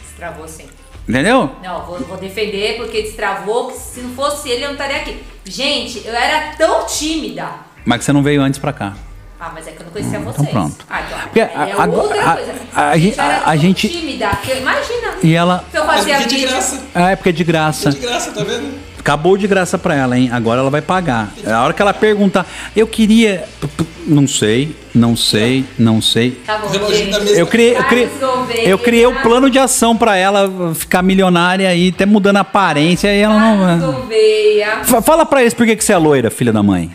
Destravou 0.02 0.48
sim. 0.48 0.68
Entendeu? 1.08 1.52
Não, 1.62 1.86
vou, 1.86 2.00
vou 2.00 2.18
defender 2.18 2.78
porque 2.78 3.02
destravou, 3.02 3.68
que 3.68 3.78
se 3.78 4.00
não 4.00 4.12
fosse 4.12 4.50
ele 4.50 4.64
eu 4.64 4.68
não 4.68 4.74
estaria 4.74 4.98
aqui. 4.98 5.22
Gente, 5.44 6.02
eu 6.06 6.14
era 6.14 6.56
tão 6.56 6.86
tímida. 6.86 7.50
Mas 7.84 8.00
que 8.00 8.06
você 8.06 8.14
não 8.14 8.24
veio 8.24 8.42
antes 8.42 8.58
pra 8.58 8.72
cá. 8.72 8.96
Ah, 9.40 9.52
mas 9.54 9.68
é 9.68 9.72
que 9.72 9.80
eu 9.82 9.86
não 9.86 9.92
conhecia 9.92 10.18
Então 10.18 10.34
vocês. 10.34 10.50
pronto. 10.50 10.76
Ah, 10.90 11.02
então, 11.06 11.20
Porque 11.20 11.40
é 11.40 11.44
a- 11.78 11.86
outra 11.86 12.22
a- 12.32 12.34
coisa. 12.36 12.52
a- 12.74 12.90
a 12.90 12.98
Gente, 12.98 13.04
gente- 13.06 13.18
eu 13.20 13.24
era 13.24 13.42
a- 13.46 13.56
gente- 13.58 13.88
tímida, 13.90 14.30
que, 14.44 14.52
imagina. 14.54 15.08
E 15.22 15.34
ela. 15.36 15.64
Se 15.72 15.78
eu 15.78 15.86
fazia 15.86 16.16
porque 16.16 16.30
de 16.30 16.36
vídeo. 16.38 16.50
graça. 16.50 16.80
É, 16.96 17.16
porque 17.16 17.30
é 17.30 17.32
de 17.32 17.44
graça. 17.44 17.92
De 17.92 18.00
graça, 18.00 18.32
tá 18.32 18.44
vendo? 18.44 18.88
Acabou 19.00 19.38
de 19.38 19.48
graça 19.48 19.78
pra 19.78 19.94
ela, 19.96 20.18
hein? 20.18 20.30
Agora 20.34 20.60
ela 20.62 20.70
vai 20.72 20.82
pagar. 20.82 21.30
A 21.46 21.64
hora 21.64 21.72
que 21.74 21.82
ela 21.82 21.94
perguntar, 21.94 22.46
eu 22.76 22.88
queria. 22.88 23.46
Não 24.08 24.28
sei, 24.28 24.76
não 24.94 25.16
sei, 25.16 25.66
não 25.78 26.02
sei. 26.02 26.32
Tá 26.46 26.58
bom. 26.58 26.70
Eu 26.74 27.46
criei, 27.48 27.78
eu 27.78 27.84
criei, 27.86 28.10
eu 28.66 28.80
criei 28.80 29.06
o 29.06 29.14
plano 29.22 29.50
de 29.50 29.60
ação 29.60 29.96
pra 29.96 30.18
ela 30.18 30.74
ficar 30.74 31.02
milionária 31.04 31.74
e 31.76 31.90
até 31.90 32.06
mudando 32.06 32.38
a 32.38 32.42
aparência 32.42 33.14
e 33.14 33.20
ela 33.20 33.38
não. 33.38 35.02
Fala 35.04 35.26
pra 35.26 35.42
eles 35.42 35.54
por 35.54 35.66
que, 35.66 35.76
que 35.76 35.84
você 35.84 35.94
é 35.94 35.98
loira, 35.98 36.30
filha 36.32 36.52
da 36.52 36.64
mãe. 36.64 36.90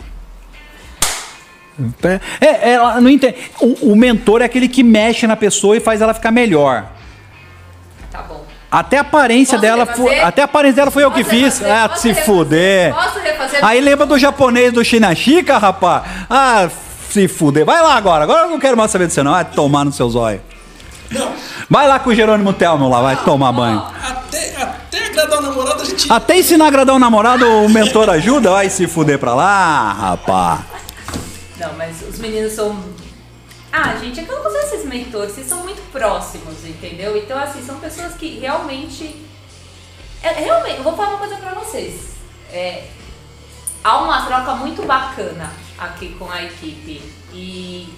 É, 2.40 2.72
ela 2.72 3.00
não 3.00 3.08
entende. 3.10 3.36
O, 3.60 3.92
o 3.92 3.96
mentor 3.96 4.42
é 4.42 4.44
aquele 4.44 4.68
que 4.68 4.82
mexe 4.82 5.26
na 5.26 5.36
pessoa 5.36 5.76
e 5.76 5.80
faz 5.80 6.00
ela 6.00 6.12
ficar 6.14 6.30
melhor. 6.30 6.86
Tá 8.10 8.22
bom. 8.22 8.44
Até 8.70 8.98
a 8.98 9.00
aparência 9.02 9.58
Posso 9.58 9.62
dela 9.62 9.84
refazer? 9.84 10.04
foi, 10.06 10.20
até 10.20 10.42
a 10.42 10.44
aparência 10.44 10.76
dela 10.76 10.90
foi 10.90 11.04
eu 11.04 11.10
que 11.10 11.22
Posso 11.24 11.30
fiz. 11.36 11.58
refazer? 11.58 11.72
Ah, 11.84 11.88
Posso 11.88 12.00
se 12.02 12.08
refazer? 12.08 12.26
fuder. 12.34 12.94
Posso 12.94 13.18
refazer? 13.18 13.64
Aí 13.64 13.80
lembra 13.80 14.06
do 14.06 14.18
japonês 14.18 14.72
do 14.72 14.84
Chinachica, 14.84 15.58
rapaz? 15.58 16.04
Ah, 16.28 16.68
se 17.10 17.28
fuder. 17.28 17.64
Vai 17.64 17.82
lá 17.82 17.94
agora. 17.96 18.24
Agora 18.24 18.46
eu 18.46 18.50
não 18.50 18.58
quero 18.58 18.76
mais 18.76 18.90
saber 18.90 19.06
de 19.08 19.12
você 19.12 19.22
não. 19.22 19.32
Vai 19.32 19.44
tomar 19.44 19.84
no 19.84 19.92
seu 19.92 20.08
zóio. 20.08 20.40
Não. 21.10 21.32
Vai 21.68 21.86
lá 21.86 21.98
com 21.98 22.08
o 22.10 22.14
Jerônimo 22.14 22.54
Telmo 22.54 22.88
lá, 22.88 23.02
vai 23.02 23.16
tomar 23.16 23.52
banho. 23.52 23.82
Até, 24.02 24.56
até 24.62 25.06
agradar 25.06 25.38
o 25.38 25.42
namorado, 25.42 25.82
a 25.82 25.84
gente. 25.84 26.10
Até 26.10 26.38
ensinar 26.38 26.64
a 26.64 26.68
agradar 26.68 26.96
o 26.96 26.98
namorado, 26.98 27.46
o 27.46 27.68
mentor 27.68 28.08
ajuda. 28.08 28.50
Vai 28.52 28.70
se 28.70 28.86
fuder 28.86 29.18
pra 29.18 29.34
lá, 29.34 29.92
rapaz. 29.92 30.60
Não, 31.62 31.74
mas 31.74 32.02
os 32.02 32.18
meninos 32.18 32.54
são. 32.54 32.76
Ah, 33.70 33.94
gente, 33.94 34.18
é 34.18 34.24
que 34.24 34.28
eu 34.28 34.34
não 34.34 34.42
consigo 34.42 34.64
esses 34.64 34.84
mentores, 34.84 35.32
vocês 35.32 35.46
são 35.46 35.58
muito 35.58 35.80
próximos, 35.92 36.64
entendeu? 36.64 37.16
Então, 37.16 37.38
assim, 37.38 37.64
são 37.64 37.78
pessoas 37.78 38.14
que 38.14 38.40
realmente. 38.40 39.24
É, 40.20 40.30
realmente, 40.32 40.78
eu 40.78 40.82
vou 40.82 40.96
falar 40.96 41.10
uma 41.10 41.18
coisa 41.18 41.36
pra 41.36 41.54
vocês. 41.54 42.14
É, 42.52 42.88
há 43.84 44.02
uma 44.02 44.26
troca 44.26 44.56
muito 44.56 44.82
bacana 44.84 45.52
aqui 45.78 46.16
com 46.18 46.28
a 46.28 46.42
equipe. 46.42 47.00
E 47.32 47.94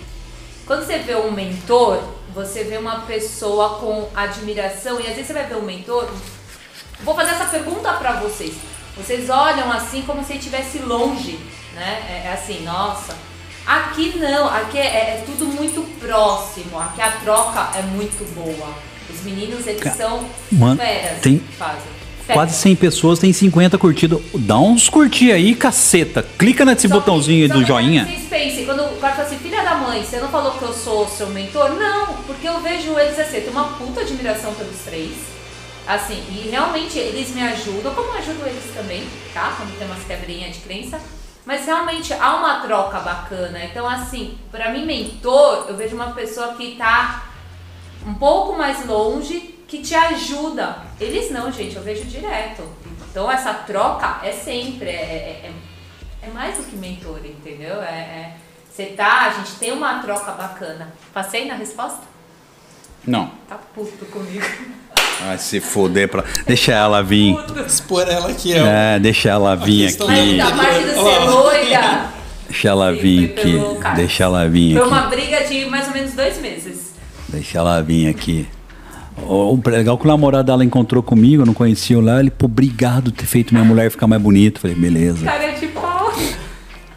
quando 0.67 0.85
você 0.85 0.99
vê 0.99 1.17
um 1.17 1.31
mentor, 1.31 2.03
você 2.35 2.65
vê 2.65 2.77
uma 2.77 3.01
pessoa 3.01 3.79
com 3.79 4.11
admiração, 4.15 5.01
e 5.01 5.07
às 5.07 5.15
vezes 5.15 5.29
você 5.29 5.33
vai 5.33 5.47
ver 5.47 5.57
um 5.57 5.63
mentor. 5.63 6.07
Vou 7.01 7.15
fazer 7.15 7.31
essa 7.31 7.47
pergunta 7.47 7.95
pra 7.95 8.21
vocês. 8.21 8.55
Vocês 8.95 9.31
olham 9.31 9.73
assim 9.73 10.03
como 10.03 10.23
se 10.23 10.35
estivesse 10.35 10.81
longe, 10.81 11.39
né? 11.75 12.05
É, 12.11 12.29
é 12.29 12.33
assim, 12.35 12.63
nossa. 12.63 13.34
Aqui 13.67 14.19
não, 14.19 14.47
aqui 14.49 14.79
é, 14.79 14.83
é 14.83 15.25
tudo 15.25 15.47
muito 15.47 15.83
próximo. 15.99 16.79
Aqui 16.79 17.01
a 17.01 17.11
troca 17.13 17.79
é 17.79 17.83
muito 17.83 18.25
boa. 18.35 18.69
Os 19.09 19.23
meninos, 19.23 19.67
eles 19.67 19.93
são 19.95 20.25
Mano, 20.51 20.77
feras 20.77 21.21
tem. 21.21 21.43
Quase 22.33 22.55
100 22.55 22.77
pessoas, 22.77 23.19
tem 23.19 23.33
50 23.33 23.77
curtidas. 23.77 24.19
Dá 24.35 24.59
uns 24.59 24.89
curtir 24.89 25.31
aí, 25.31 25.55
caceta. 25.55 26.23
Clica 26.39 26.65
nesse 26.65 26.89
Só 26.89 26.95
botãozinho 26.95 27.49
do 27.51 27.65
joinha. 27.65 28.07
Pensem, 28.31 28.65
quando 28.65 28.83
o 28.83 28.97
cara 28.97 29.15
fala 29.15 29.29
assim, 29.29 29.39
filha 29.39 29.63
da 29.63 29.75
mãe, 29.75 30.03
você 30.03 30.19
não 30.19 30.29
falou 30.29 30.53
que 30.53 30.63
eu 30.63 30.73
sou 30.73 31.07
seu 31.07 31.29
mentor? 31.29 31.71
Não, 31.75 32.15
porque 32.27 32.49
eu 32.49 32.61
vejo 32.61 32.99
eles 32.99 33.19
assim, 33.19 33.37
eu 33.37 33.43
tenho 33.43 33.53
uma 33.53 33.75
puta 33.75 34.01
admiração 34.01 34.55
pelos 34.55 34.79
três. 34.87 35.13
Assim, 35.87 36.23
e 36.31 36.49
realmente 36.51 36.99
eles 36.99 37.35
me 37.35 37.43
ajudam, 37.43 37.95
como 37.95 38.09
eu 38.09 38.15
ajudo 38.15 38.47
eles 38.47 38.75
também, 38.75 39.07
tá? 39.35 39.53
Quando 39.59 39.77
tem 39.79 39.87
umas 39.87 40.03
quebrinhas 40.05 40.55
de 40.55 40.61
crença. 40.61 40.99
Mas 41.45 41.67
realmente 41.67 42.13
há 42.15 42.37
uma 42.37 42.61
troca 42.61 43.01
bacana. 43.01 43.63
Então, 43.65 43.87
assim, 43.87 44.39
pra 44.51 44.71
mim, 44.71 44.87
mentor, 44.87 45.67
eu 45.69 45.77
vejo 45.77 45.95
uma 45.95 46.13
pessoa 46.13 46.55
que 46.55 46.77
tá 46.77 47.27
um 48.07 48.15
pouco 48.15 48.57
mais 48.57 48.85
longe, 48.87 49.59
que 49.69 49.83
te 49.83 49.95
ajuda. 49.95 50.79
Eles 50.99 51.31
não, 51.31 51.53
gente, 51.53 51.77
eu 51.77 51.83
vejo 51.83 52.05
direto. 52.05 52.63
Então, 53.11 53.31
essa 53.31 53.53
troca 53.53 54.21
é 54.23 54.33
sempre, 54.33 54.89
é, 54.89 54.93
é, 54.93 55.51
é- 56.23 56.27
é 56.27 56.31
mais 56.31 56.57
do 56.57 56.65
que 56.65 56.77
mentor, 56.77 57.21
entendeu? 57.25 57.83
É, 57.83 57.93
é- 57.93 58.37
você 58.71 58.87
tá, 58.87 59.27
a 59.27 59.31
gente 59.31 59.53
tem 59.57 59.71
uma 59.73 60.01
troca 60.01 60.33
bacana. 60.33 60.93
Passei 61.13 61.47
na 61.47 61.55
resposta? 61.55 62.03
Não. 63.07 63.31
Tá 63.49 63.57
puto 63.75 64.05
comigo. 64.07 64.45
Vai 65.21 65.39
se 65.39 65.61
foder 65.61 66.09
pra. 66.09 66.25
Deixa 66.47 66.73
ela 66.73 67.03
vir. 67.03 67.37
Expor 67.67 68.03
ela 68.09 68.31
aqui, 68.31 68.55
ó. 68.55 68.67
É, 68.67 68.99
deixa 68.99 69.31
ela 69.31 69.55
vir 69.55 69.87
aqui. 69.87 70.05
Mas 70.07 70.41
a 70.41 70.57
parte 70.57 70.85
do 70.85 71.03
loira 71.03 72.15
Deixa 72.49 72.69
ela 72.69 72.95
Sim, 72.95 73.01
vir 73.01 73.35
foi 73.35 73.43
aqui. 73.43 73.97
Deixa 73.97 74.25
ela 74.25 74.49
vir 74.49 74.75
foi 74.77 74.83
aqui. 74.83 74.91
uma 74.93 75.03
briga 75.09 75.45
de 75.45 75.65
mais 75.67 75.87
ou 75.89 75.93
menos 75.93 76.13
dois 76.13 76.41
meses. 76.41 76.95
Deixa 77.29 77.59
ela 77.59 77.83
vir 77.83 78.09
aqui. 78.09 78.47
O 79.23 79.55
o 79.55 79.63
legal 79.71 79.97
que 79.97 80.05
o 80.05 80.09
namorado 80.09 80.47
dela 80.47 80.65
encontrou 80.65 81.03
comigo, 81.03 81.43
eu 81.43 81.47
não 81.47 81.55
conhecia 81.55 81.99
o 81.99 82.01
Léo. 82.01 82.21
Ele, 82.21 82.31
pô, 82.31 82.47
obrigado 82.47 83.11
por 83.11 83.13
ter 83.13 83.27
feito 83.27 83.55
minha 83.55 83.65
mulher 83.65 83.91
ficar 83.91 84.07
mais 84.07 84.21
bonita. 84.21 84.61
Falei, 84.61 84.77
beleza. 84.77 85.25
Cara 85.25 85.53
de 85.53 85.67
pau. 85.69 86.13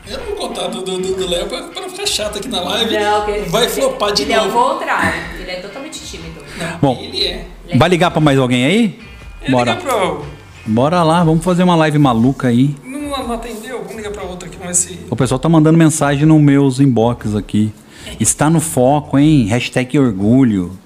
Eu 0.08 0.18
não 0.20 0.26
vou 0.26 0.36
contar 0.36 0.68
do 0.68 1.28
Léo 1.30 1.48
pra, 1.48 1.87
chato 2.08 2.38
aqui 2.40 2.48
na 2.48 2.62
live. 2.62 2.98
Não, 2.98 3.26
que- 3.26 3.50
Vai 3.50 3.68
flopar 3.70 4.12
de 4.14 4.24
ele 4.24 4.34
é 4.34 4.42
o 4.42 4.46
novo. 4.52 4.74
contrário. 4.76 5.22
Ele 5.40 5.52
é 5.52 5.56
totalmente 5.60 6.00
tímido. 6.00 6.40
Bom, 6.82 6.98
Ele 7.02 7.24
é. 7.26 7.46
vai 7.76 7.88
ligar 7.90 8.10
pra 8.12 8.20
mais 8.20 8.40
alguém 8.40 8.66
aí? 8.66 9.00
Ele 9.42 9.52
Bora. 9.52 9.74
liga 9.74 9.84
pra. 9.84 10.18
Bora 10.66 11.04
lá, 11.04 11.24
vamos 11.24 11.44
fazer 11.46 11.64
uma 11.64 11.76
live 11.76 11.98
maluca 12.00 12.48
aí. 12.50 12.76
Não, 12.84 13.28
não 13.28 13.34
atendeu? 13.36 13.80
Vamos 13.80 13.96
ligar 13.96 14.12
pra 14.12 14.24
outra 14.24 14.48
aqui. 14.50 14.58
com 14.58 14.70
esse. 14.70 15.00
O 15.10 15.16
pessoal 15.16 15.40
tá 15.40 15.48
mandando 15.48 15.78
mensagem 15.78 16.26
nos 16.26 16.42
meus 16.42 16.80
inbox 16.80 17.36
aqui. 17.36 17.72
Está 18.20 18.50
no 18.50 18.60
foco, 18.60 19.18
hein? 19.20 19.46
Hashtag 19.46 19.98
orgulho. 20.00 20.78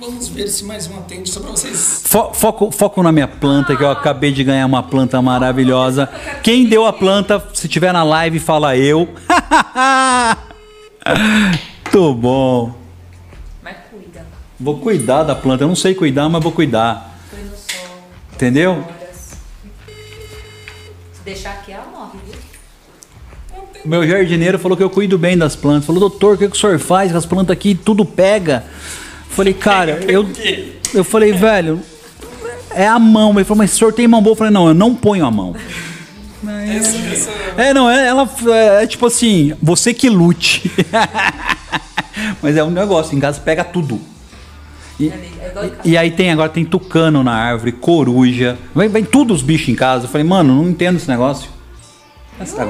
Vamos 0.00 0.28
ver 0.28 0.46
se 0.46 0.64
mais 0.64 0.88
um 0.88 0.96
atende 0.96 1.28
só 1.28 1.40
pra 1.40 1.50
vocês. 1.50 2.02
Fo- 2.04 2.32
foco, 2.32 2.70
foco 2.70 3.02
na 3.02 3.10
minha 3.10 3.26
planta, 3.26 3.74
que 3.74 3.82
eu 3.82 3.90
acabei 3.90 4.30
de 4.30 4.44
ganhar 4.44 4.64
uma 4.64 4.80
planta 4.82 5.20
maravilhosa. 5.20 6.08
Quem 6.42 6.66
deu 6.66 6.86
a 6.86 6.92
planta, 6.92 7.44
se 7.52 7.66
tiver 7.66 7.92
na 7.92 8.04
live, 8.04 8.38
fala 8.38 8.76
eu. 8.76 9.08
Muito 11.84 12.14
bom. 12.14 12.74
Mas 13.62 13.76
cuida. 13.90 14.26
Vou 14.58 14.78
cuidar 14.78 15.22
da 15.22 15.34
planta. 15.34 15.64
Eu 15.64 15.68
não 15.68 15.76
sei 15.76 15.94
cuidar, 15.94 16.28
mas 16.28 16.42
vou 16.42 16.52
cuidar. 16.52 17.18
Põe 17.30 17.42
no 17.42 17.56
sol. 17.56 17.98
Entendeu? 18.34 18.84
Se 21.12 21.22
deixar 21.24 21.52
aqui, 21.52 21.72
ela 21.72 21.86
morre, 21.86 22.18
viu? 22.26 22.34
O 23.84 23.88
meu 23.88 24.06
jardineiro 24.06 24.58
falou 24.58 24.76
que 24.76 24.82
eu 24.82 24.90
cuido 24.90 25.16
bem 25.16 25.36
das 25.38 25.56
plantas. 25.56 25.86
Falou, 25.86 26.00
doutor, 26.00 26.34
o 26.34 26.38
que, 26.38 26.48
que 26.48 26.56
o 26.56 26.58
senhor 26.58 26.78
faz? 26.78 27.10
Com 27.12 27.18
as 27.18 27.26
plantas 27.26 27.52
aqui 27.52 27.74
tudo 27.74 28.04
pega. 28.04 28.64
Falei, 29.30 29.54
cara, 29.54 30.00
eu, 30.08 30.28
eu 30.92 31.04
falei, 31.04 31.32
velho, 31.32 31.80
é 32.70 32.86
a 32.86 32.98
mão. 32.98 33.32
Ele 33.32 33.44
falou, 33.44 33.58
mas 33.58 33.72
o 33.72 33.76
senhor 33.76 33.92
tem 33.92 34.08
mão 34.08 34.20
boa? 34.20 34.32
Eu 34.32 34.36
falei, 34.36 34.52
não, 34.52 34.68
eu 34.68 34.74
não 34.74 34.94
ponho 34.94 35.24
a 35.24 35.30
mão. 35.30 35.54
Essa, 36.46 36.96
essa- 36.96 37.30
É, 37.56 37.74
não, 37.74 37.88
é, 37.90 38.06
ela 38.06 38.28
é, 38.48 38.84
é 38.84 38.86
tipo 38.86 39.06
assim, 39.06 39.54
você 39.62 39.92
que 39.92 40.08
lute. 40.08 40.70
Mas 42.42 42.56
é 42.56 42.64
um 42.64 42.70
negócio, 42.70 43.16
em 43.16 43.20
casa 43.20 43.40
pega 43.40 43.64
tudo. 43.64 44.00
E, 44.98 45.08
é 45.08 45.70
e 45.84 45.96
aí 45.96 46.10
tem 46.10 46.30
agora 46.32 46.48
tem 46.48 46.64
tucano 46.64 47.22
na 47.22 47.32
árvore, 47.32 47.70
coruja, 47.72 48.58
vem, 48.74 48.88
vem 48.88 49.04
tudo 49.04 49.32
os 49.32 49.42
bichos 49.42 49.68
em 49.68 49.74
casa. 49.74 50.04
Eu 50.06 50.08
falei, 50.08 50.26
mano, 50.26 50.54
não 50.62 50.68
entendo 50.68 50.96
esse 50.96 51.08
negócio. 51.08 51.48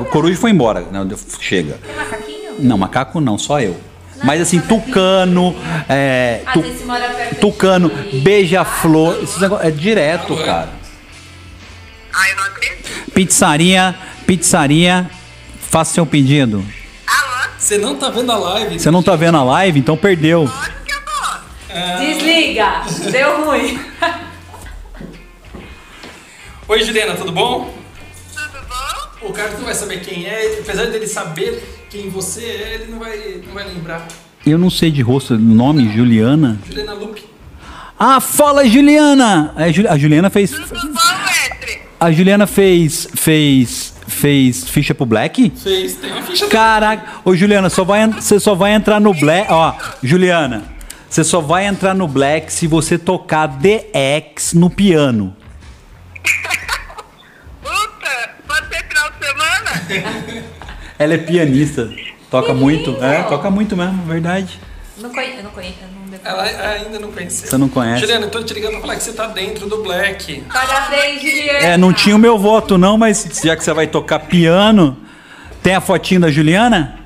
O 0.01 0.05
coruja 0.07 0.37
foi 0.39 0.51
embora, 0.51 0.81
né? 0.81 1.07
Chega. 1.41 1.79
Tem 1.87 1.95
macaquinho? 1.97 2.53
Não, 2.59 2.79
macaco 2.79 3.21
não, 3.21 3.37
só 3.39 3.61
eu. 3.61 3.77
Mas 4.25 4.41
assim, 4.43 4.59
tucano, 4.61 5.55
é, 5.89 6.43
tu- 6.53 6.63
tucano, 7.41 7.91
beija-flor, 8.23 9.19
esses 9.23 9.41
negócios, 9.41 9.69
é 9.69 9.71
direto, 9.71 10.35
cara. 10.45 10.71
Ai, 12.13 12.33
eu 12.33 12.37
não 12.37 12.45
acredito. 12.45 13.11
Pizzaria, 13.13 13.95
pizzaria, 14.27 15.11
faça 15.61 15.95
seu 15.95 16.07
pedido. 16.07 16.65
Alô? 17.07 17.49
Você 17.59 17.79
não 17.79 17.97
tá 17.97 18.11
vendo 18.11 18.33
a 18.33 18.37
live? 18.37 18.79
Você 18.79 18.91
não 18.91 19.03
tá 19.03 19.17
vendo 19.17 19.37
a 19.39 19.45
live, 19.45 19.79
então 19.79 19.97
perdeu. 19.97 20.45
Lógico 20.45 20.85
que 20.85 20.93
eu 20.93 21.01
tô. 21.01 21.99
Desliga! 21.99 22.83
Deu 23.11 23.45
ruim. 23.47 23.79
Oi, 26.69 26.83
Juliana, 26.83 27.15
tudo 27.15 27.33
bom? 27.33 27.75
Tudo 28.35 28.67
bom? 28.69 29.29
O 29.29 29.33
Carlos 29.33 29.59
não 29.59 29.65
vai 29.65 29.75
saber 29.75 30.01
quem 30.01 30.27
é, 30.27 30.59
apesar 30.61 30.87
dele 30.87 31.07
saber 31.07 31.87
quem 31.91 32.11
você 32.11 32.43
é, 32.43 32.75
ele 32.75 32.93
não 32.93 32.99
vai, 32.99 33.43
não 33.47 33.55
vai 33.55 33.65
lembrar. 33.67 34.07
Eu 34.47 34.59
não 34.59 34.71
sei 34.71 34.91
de 34.91 35.03
rosto, 35.03 35.37
nome 35.39 35.91
Juliana. 35.95 36.59
Juliana 36.67 36.93
Lupe. 36.93 37.25
Ah, 37.99 38.21
fala 38.21 38.65
Juliana! 38.67 39.53
É, 39.57 39.65
a 39.91 39.99
Juliana 39.99 40.31
fez 40.31 40.51
Tudo 40.51 40.93
bom? 40.93 41.01
A 42.01 42.11
Juliana 42.13 42.47
fez 42.47 43.09
fez 43.15 43.95
fez 44.07 44.69
ficha 44.69 44.95
pro 44.95 45.05
Black? 45.05 45.51
Fez, 45.51 45.97
tem 45.97 46.11
uma 46.11 46.23
ficha 46.23 46.47
Caraca, 46.47 47.21
ô 47.25 47.35
Juliana, 47.35 47.69
só 47.69 47.85
vai, 47.85 48.07
você 48.07 48.41
só 48.41 48.55
vai 48.55 48.73
entrar 48.73 49.01
no 49.01 49.13
Black, 49.13 49.51
ó, 49.51 49.75
Juliana, 50.03 50.65
você 51.09 51.25
só 51.25 51.41
vai 51.41 51.67
entrar 51.67 51.95
no 51.95 52.07
Black 52.07 52.53
se 52.53 52.67
você 52.67 52.99
tocar 52.99 53.47
DX 53.47 54.55
no 54.55 54.71
piano. 54.71 55.37
Puta, 57.63 58.31
pode 58.47 58.69
ser 58.69 58.85
final 58.89 59.11
de 59.11 59.27
semana? 59.27 60.45
Ela 60.99 61.15
é 61.15 61.19
pianista, 61.19 61.91
toca 62.31 62.55
muito, 62.55 62.97
é, 63.03 63.23
toca 63.25 63.51
muito 63.51 63.77
mesmo, 63.77 64.05
verdade. 64.05 64.59
Não 64.97 65.11
conheço, 65.11 65.37
eu 65.39 65.45
não 65.45 65.51
conheço, 65.51 65.79
devo. 65.81 65.98
Ela 66.29 66.43
ainda 66.43 66.99
não 66.99 67.11
conheceu. 67.11 67.49
Você 67.49 67.57
não 67.57 67.71
conhece? 67.71 68.03
Juliana, 68.03 68.27
eu 68.27 68.31
tô 68.31 68.43
te 68.43 68.53
ligando 68.53 68.73
pra 68.73 68.81
falar 68.83 68.97
que 68.97 69.03
você 69.03 69.15
tá 69.15 69.29
dentro 69.29 69.67
do 69.67 69.83
Black. 69.83 70.45
Parabéns, 70.53 71.23
Juliana! 71.23 71.59
É, 71.61 71.77
não 71.79 71.91
tinha 71.91 72.15
o 72.15 72.19
meu 72.19 72.39
voto 72.39 72.77
não, 72.77 72.99
mas 72.99 73.27
já 73.43 73.57
que 73.57 73.65
você 73.65 73.73
vai 73.73 73.87
tocar 73.87 74.19
piano, 74.19 74.95
tem 75.63 75.75
a 75.75 75.81
fotinho 75.81 76.21
da 76.21 76.31
Juliana? 76.31 76.99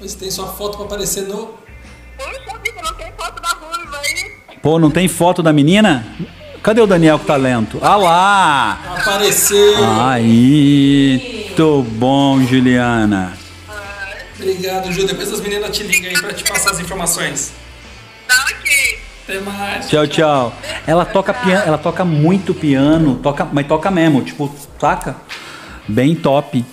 Mas 0.00 0.16
tem 0.16 0.28
sua 0.32 0.48
foto 0.48 0.78
pra 0.78 0.86
aparecer 0.86 1.28
no. 1.28 1.54
Puxa 2.18 2.58
vida, 2.64 2.82
não 2.82 2.92
tem 2.94 3.12
foto 3.16 3.40
da 3.40 3.48
Ruiva 3.50 3.96
aí? 3.98 4.56
Pô, 4.60 4.80
não 4.80 4.90
tem 4.90 5.06
foto 5.06 5.44
da 5.44 5.52
menina? 5.52 6.04
Cadê 6.60 6.80
o 6.80 6.88
Daniel 6.88 7.20
que 7.20 7.26
tá 7.26 7.36
lento? 7.36 7.78
Ah 7.80 7.94
lá! 7.94 8.80
Apareceu! 8.98 9.76
Aí, 10.02 11.44
muito 11.46 11.86
bom, 11.92 12.42
Juliana. 12.42 13.32
Obrigado, 14.34 14.90
Ju. 14.90 15.06
Depois 15.06 15.32
as 15.32 15.40
meninas 15.40 15.70
te 15.70 15.84
ligam 15.84 16.10
aí 16.10 16.20
pra 16.20 16.32
te 16.32 16.42
passar 16.42 16.72
as 16.72 16.80
informações. 16.80 17.59
Tá 18.30 18.44
ok. 18.44 18.98
Até 19.28 19.40
mais. 19.40 19.88
Tchau, 19.88 20.06
tchau. 20.06 20.52
Ela 20.86 21.04
toca 21.04 21.32
piano, 21.34 21.62
ela 21.66 21.78
toca 21.78 22.04
muito 22.04 22.54
piano, 22.54 23.16
toca, 23.16 23.46
mas 23.52 23.66
toca 23.66 23.90
mesmo, 23.90 24.22
tipo, 24.22 24.52
saca? 24.78 25.16
Bem 25.88 26.14
top. 26.14 26.64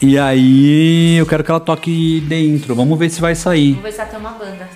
E 0.00 0.18
aí, 0.18 1.16
eu 1.16 1.24
quero 1.26 1.42
que 1.42 1.50
ela 1.50 1.60
toque 1.60 2.20
dentro. 2.28 2.74
Vamos 2.74 2.98
ver 2.98 3.08
se 3.08 3.20
vai 3.20 3.34
sair. 3.34 3.70
Vamos 3.74 3.84
ver 3.84 3.92
se 3.92 4.00
ela 4.00 4.10
tem 4.10 4.18
uma 4.20 4.30
banda. 4.32 4.68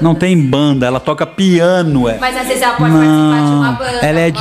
Não 0.00 0.14
tem 0.14 0.38
banda, 0.38 0.86
ela 0.86 1.00
toca 1.00 1.24
piano, 1.26 2.08
é. 2.08 2.18
Mas 2.18 2.36
às 2.36 2.46
vezes 2.46 2.62
ela 2.62 2.74
pode 2.74 2.90
participar 2.92 3.36
de 3.46 3.52
uma 3.52 3.70
Não, 3.70 3.74
banda. 3.76 3.90
ela 4.06 4.20
é 4.20 4.26
uma- 4.30 4.32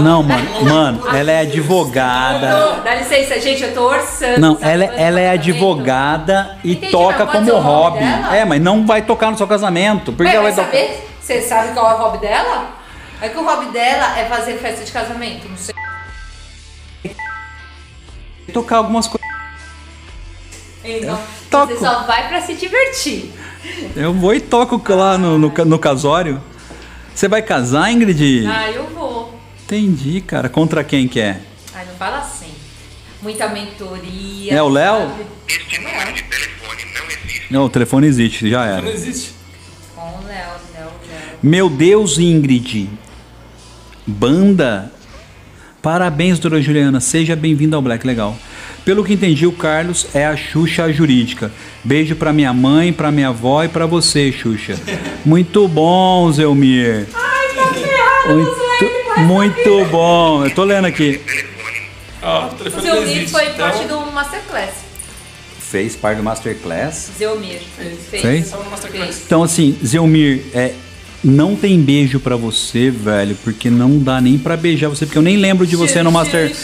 Não, 0.00 0.22
mano, 0.22 0.64
mano, 0.64 1.16
ela 1.16 1.30
é 1.32 1.40
advogada. 1.40 2.80
Dá 2.84 2.94
licença, 2.94 3.40
gente, 3.40 3.62
eu 3.62 3.74
tô 3.74 3.82
orçando. 3.88 4.40
Não, 4.40 4.58
ela, 4.60 4.84
ela 4.84 5.20
é 5.20 5.30
casamento. 5.36 5.40
advogada 5.50 6.58
e 6.62 6.72
Entendi, 6.72 6.92
toca 6.92 7.24
mas 7.24 7.26
pode 7.26 7.32
como 7.32 7.44
ser 7.46 7.52
o 7.52 7.58
hobby 7.60 7.98
hobby. 7.98 8.12
dela? 8.22 8.36
É, 8.36 8.44
mas 8.44 8.60
não 8.62 8.86
vai 8.86 9.02
tocar 9.02 9.30
no 9.30 9.36
seu 9.36 9.46
casamento. 9.46 10.12
Porque 10.12 10.24
Mas 10.24 10.34
ela 10.34 10.42
vai 10.44 10.52
vai 10.52 10.64
tocar. 10.64 10.76
saber? 10.78 11.08
Você 11.20 11.40
sabe 11.42 11.72
qual 11.72 11.90
é 11.90 11.94
o 11.94 11.98
hobby 11.98 12.18
dela? 12.18 12.68
É 13.20 13.28
que 13.28 13.38
o 13.38 13.44
hobby 13.44 13.66
dela 13.72 14.18
é 14.18 14.24
fazer 14.26 14.54
festa 14.58 14.84
de 14.84 14.92
casamento, 14.92 15.48
não 15.48 15.56
sei. 15.56 15.74
tocar 18.52 18.76
algumas 18.76 19.06
coisas. 19.06 19.24
Então, 20.84 21.18
toco. 21.50 21.66
você 21.72 21.78
só 21.78 22.02
vai 22.04 22.28
pra 22.28 22.40
se 22.42 22.54
divertir. 22.54 23.32
Eu 23.96 24.12
vou 24.12 24.34
e 24.34 24.40
toco 24.40 24.80
lá 24.94 25.16
no, 25.16 25.38
no, 25.38 25.50
ca- 25.50 25.64
no 25.64 25.78
casório. 25.78 26.40
Você 27.14 27.26
vai 27.28 27.40
casar, 27.40 27.90
Ingrid? 27.90 28.46
Ah, 28.46 28.70
eu 28.70 28.84
vou. 28.88 29.03
Entendi, 29.64 30.20
cara. 30.20 30.48
Contra 30.48 30.84
quem 30.84 31.08
que 31.08 31.18
é? 31.20 31.40
Ai, 31.74 31.86
não 31.86 31.94
fala 31.94 32.18
assim. 32.18 32.52
Muita 33.22 33.48
mentoria. 33.48 34.52
É 34.52 34.62
o 34.62 34.68
Léo? 34.68 35.08
sabe? 35.08 35.24
Este 35.48 35.80
número 35.80 36.12
de 36.12 36.22
telefone 36.24 36.82
não 36.94 37.06
existe. 37.06 37.46
Não, 37.50 37.64
o 37.64 37.68
telefone 37.70 38.06
existe, 38.06 38.50
já 38.50 38.66
Não 38.66 38.72
era. 38.76 38.90
existe. 38.90 39.32
Com 39.94 40.02
o 40.02 40.26
Léo, 40.26 40.48
Léo, 40.74 40.84
Léo. 41.08 41.38
Meu 41.42 41.70
Deus, 41.70 42.18
Ingrid. 42.18 42.90
Banda. 44.06 44.92
Parabéns, 45.80 46.38
doutora 46.38 46.60
Juliana. 46.62 47.00
Seja 47.00 47.34
bem-vinda 47.34 47.76
ao 47.76 47.82
Black 47.82 48.06
Legal. 48.06 48.36
Pelo 48.84 49.02
que 49.02 49.14
entendi, 49.14 49.46
o 49.46 49.52
Carlos 49.52 50.06
é 50.14 50.26
a 50.26 50.36
Xuxa 50.36 50.92
jurídica. 50.92 51.50
Beijo 51.82 52.14
pra 52.16 52.34
minha 52.34 52.52
mãe, 52.52 52.92
pra 52.92 53.10
minha 53.10 53.28
avó 53.28 53.64
e 53.64 53.68
pra 53.68 53.86
você, 53.86 54.30
Xuxa. 54.30 54.78
Muito 55.24 55.66
bom, 55.68 56.30
Zelmir. 56.30 57.06
Ai, 57.14 57.54
tá 57.54 57.72
ferrado, 57.72 58.63
Muito, 59.18 59.84
bom. 59.86 60.44
Eu 60.44 60.54
tô 60.54 60.64
lendo 60.64 60.86
aqui. 60.86 61.20
Ó, 62.22 62.46
o 62.46 62.50
telefone 62.50 62.82
Zelmir 62.82 63.08
existe. 63.08 63.30
foi 63.30 63.44
então, 63.46 63.70
parte 63.70 63.86
do 63.86 64.00
Masterclass. 64.12 64.70
Fez 65.58 65.96
parte 65.96 66.16
do 66.18 66.22
Masterclass. 66.22 67.10
Zelmir. 67.18 67.60
Fez. 67.76 68.22
Fez? 68.22 68.46
Só 68.48 68.58
no 68.58 68.70
Masterclass. 68.70 69.06
Fez. 69.06 69.22
Então, 69.26 69.42
assim, 69.42 69.78
Zelmir, 69.84 70.42
é, 70.54 70.72
não 71.22 71.54
tem 71.56 71.80
beijo 71.80 72.18
pra 72.20 72.36
você, 72.36 72.90
velho, 72.90 73.36
porque 73.42 73.70
não 73.70 73.98
dá 73.98 74.20
nem 74.20 74.38
pra 74.38 74.56
beijar 74.56 74.88
você, 74.88 75.06
porque 75.06 75.18
eu 75.18 75.22
nem 75.22 75.36
lembro 75.36 75.66
de 75.66 75.76
você 75.76 76.02
no 76.02 76.12
Master. 76.12 76.54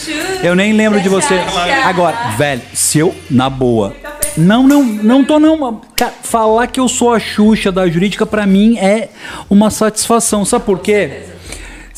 Eu 0.43 0.55
nem 0.55 0.73
lembro 0.73 0.99
de 1.01 1.09
você. 1.09 1.35
Agora, 1.83 2.31
velho, 2.37 2.61
se 2.73 2.99
eu, 2.99 3.15
na 3.29 3.49
boa. 3.49 3.95
Não, 4.37 4.67
não, 4.67 4.83
não 4.83 5.23
tô 5.23 5.39
não. 5.39 5.81
Cara, 5.95 6.13
falar 6.23 6.67
que 6.67 6.79
eu 6.79 6.87
sou 6.87 7.13
a 7.13 7.19
Xuxa 7.19 7.71
da 7.71 7.87
jurídica 7.87 8.25
pra 8.25 8.45
mim 8.45 8.77
é 8.77 9.09
uma 9.49 9.69
satisfação. 9.69 10.45
Sabe 10.45 10.65
por 10.65 10.79
quê? 10.79 11.23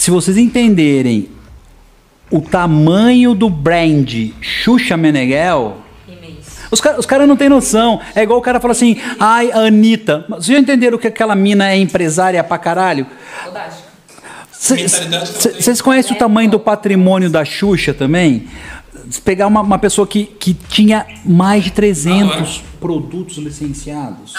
Se 0.03 0.11
vocês 0.11 0.35
entenderem 0.35 1.29
o 2.29 2.41
tamanho 2.41 3.33
do 3.33 3.49
brand 3.49 4.13
Xuxa 4.41 4.97
Meneghel, 4.97 5.77
Imenso. 6.05 6.59
os 6.69 6.81
caras 6.81 6.99
os 6.99 7.05
cara 7.05 7.25
não 7.25 7.37
têm 7.37 7.47
noção. 7.47 8.01
É 8.13 8.21
igual 8.21 8.37
o 8.37 8.41
cara 8.41 8.59
fala 8.59 8.73
assim, 8.73 8.99
ai, 9.17 9.49
Anitta. 9.53 10.25
Mas 10.27 10.43
Vocês 10.43 10.57
já 10.57 10.61
entenderam 10.61 10.97
que 10.97 11.07
aquela 11.07 11.35
mina 11.35 11.71
é 11.71 11.77
empresária 11.77 12.43
pra 12.43 12.57
caralho? 12.57 13.07
Vocês 14.51 15.79
conhecem 15.79 16.13
o 16.13 16.19
tamanho 16.19 16.51
do 16.51 16.59
patrimônio 16.59 17.29
da 17.29 17.45
Xuxa 17.45 17.93
também? 17.93 18.49
Se 19.09 19.21
pegar 19.21 19.47
uma, 19.47 19.61
uma 19.61 19.79
pessoa 19.79 20.05
que, 20.05 20.25
que 20.25 20.53
tinha 20.53 21.07
mais 21.23 21.63
de 21.63 21.71
300 21.71 22.61
produtos 22.77 23.37
licenciados. 23.37 24.33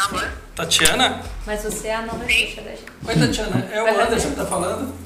Tatiana? 0.54 1.22
Mas 1.46 1.64
você 1.64 1.88
é 1.88 1.94
a 1.94 2.02
nova 2.02 2.28
Xuxa 2.28 2.60
da 2.60 2.70
gente. 2.72 2.84
Oi, 3.08 3.14
Tatiana. 3.14 3.66
É 3.72 3.82
o 3.82 4.02
Anderson 4.02 4.28
que 4.28 4.36
tá 4.36 4.44
falando? 4.44 5.03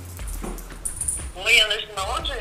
Oi, 1.45 1.61
Anderson, 1.61 2.17
onde? 2.19 2.33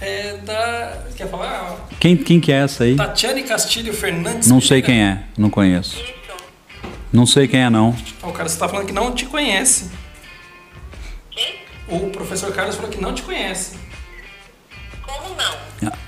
É 0.00 0.36
da. 0.38 0.98
Quer 1.16 1.28
falar? 1.28 1.88
Quem, 2.00 2.16
quem 2.16 2.40
que 2.40 2.50
é 2.52 2.56
essa 2.56 2.84
aí? 2.84 2.96
Tatiane 2.96 3.42
Castilho 3.44 3.92
Fernandes. 3.92 4.48
Não 4.48 4.60
sei 4.60 4.82
quem 4.82 5.02
é, 5.02 5.22
não 5.38 5.48
conheço. 5.48 5.96
Isso. 5.96 6.22
Não 7.12 7.26
sei 7.26 7.46
quem 7.46 7.60
é, 7.62 7.70
não. 7.70 7.94
O 8.22 8.32
cara, 8.32 8.48
você 8.48 8.58
tá 8.58 8.68
falando 8.68 8.86
que 8.86 8.92
não 8.92 9.12
te 9.12 9.26
conhece. 9.26 9.90
Quem? 11.30 11.56
O 11.88 12.10
professor 12.10 12.52
Carlos 12.52 12.74
falou 12.74 12.90
que 12.90 13.00
não 13.00 13.14
te 13.14 13.22
conhece. 13.22 13.76
Como 15.06 15.34
não? 15.36 15.90
Ah. 15.90 15.98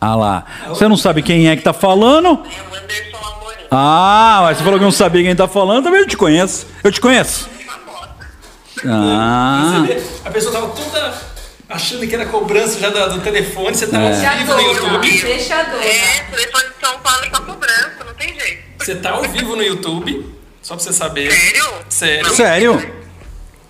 Ah 0.00 0.16
lá. 0.16 0.46
Você 0.68 0.88
não 0.88 0.96
sabe 0.96 1.22
quem 1.22 1.48
é 1.48 1.56
que 1.56 1.62
tá 1.62 1.72
falando? 1.72 2.28
É 2.28 2.62
o 2.62 2.74
Anderson 2.74 3.16
Amorim. 3.16 3.64
Ah, 3.70 4.40
mas 4.42 4.58
você 4.58 4.64
falou 4.64 4.78
que 4.78 4.84
não 4.84 4.92
sabia 4.92 5.22
quem 5.22 5.36
tá 5.36 5.48
falando, 5.48 5.84
também 5.84 6.00
eu 6.00 6.06
te 6.06 6.16
conheço. 6.16 6.66
Eu 6.84 6.92
te 6.92 7.00
conheço. 7.00 7.48
Ah. 8.86 9.84
Você 9.86 9.94
vê, 9.94 10.02
a 10.24 10.30
pessoa 10.30 10.52
tava 10.52 10.68
toda 10.68 11.14
achando 11.68 12.06
que 12.06 12.14
era 12.14 12.26
cobrança 12.26 12.78
já 12.80 12.88
do, 12.90 13.14
do 13.16 13.20
telefone, 13.20 13.74
você 13.76 13.86
tava 13.86 14.04
É. 14.06 14.26
ao 14.26 14.36
vivo 14.38 14.54
no. 14.54 14.60
YouTube. 14.60 15.18
Fechadona. 15.18 15.84
É, 15.84 16.24
telefone 16.30 16.64
de 16.64 16.86
São 16.86 16.98
Paulo 17.00 17.24
e 17.26 17.30
tá 17.30 17.40
cobrança, 17.40 18.04
não 18.04 18.14
tem 18.14 18.28
jeito. 18.38 18.62
Você 18.78 18.94
tá 18.96 19.10
ao 19.10 19.22
vivo 19.24 19.54
no 19.56 19.62
YouTube, 19.62 20.34
só 20.62 20.74
pra 20.74 20.82
você 20.84 20.92
saber. 20.92 21.30
Sério? 21.30 21.64
Sério? 21.88 22.34
Sério? 22.34 23.00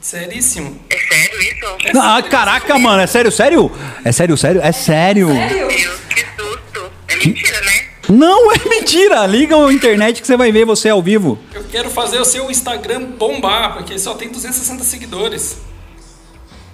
Seríssimo. 0.01 0.81
É 0.89 0.97
sério 0.97 1.43
isso? 1.43 1.99
Ah, 2.01 2.23
caraca, 2.23 2.79
mano, 2.79 3.03
é 3.03 3.07
sério, 3.07 3.31
sério? 3.31 3.71
É 4.05 4.11
sério, 4.13 4.37
sério? 4.37 4.61
É 4.63 4.73
sério? 4.73 5.29
Sério? 5.29 5.69
Deus, 5.69 6.01
que 6.09 6.21
susto. 6.41 6.93
É 7.09 7.17
mentira, 7.17 7.61
né? 7.61 7.85
Não, 8.11 8.53
é 8.53 8.59
mentira. 8.69 9.27
Liga 9.27 9.57
a 9.57 9.73
internet 9.73 10.21
que 10.21 10.27
você 10.27 10.37
vai 10.37 10.51
ver 10.51 10.65
você 10.65 10.89
ao 10.89 11.03
vivo. 11.03 11.39
Eu 11.53 11.65
quero 11.65 11.91
fazer 11.91 12.21
o 12.21 12.25
seu 12.25 12.51
Instagram 12.51 13.03
bombar, 13.03 13.75
porque 13.75 13.99
só 13.99 14.15
tem 14.15 14.29
260 14.29 14.83
seguidores. 14.85 15.59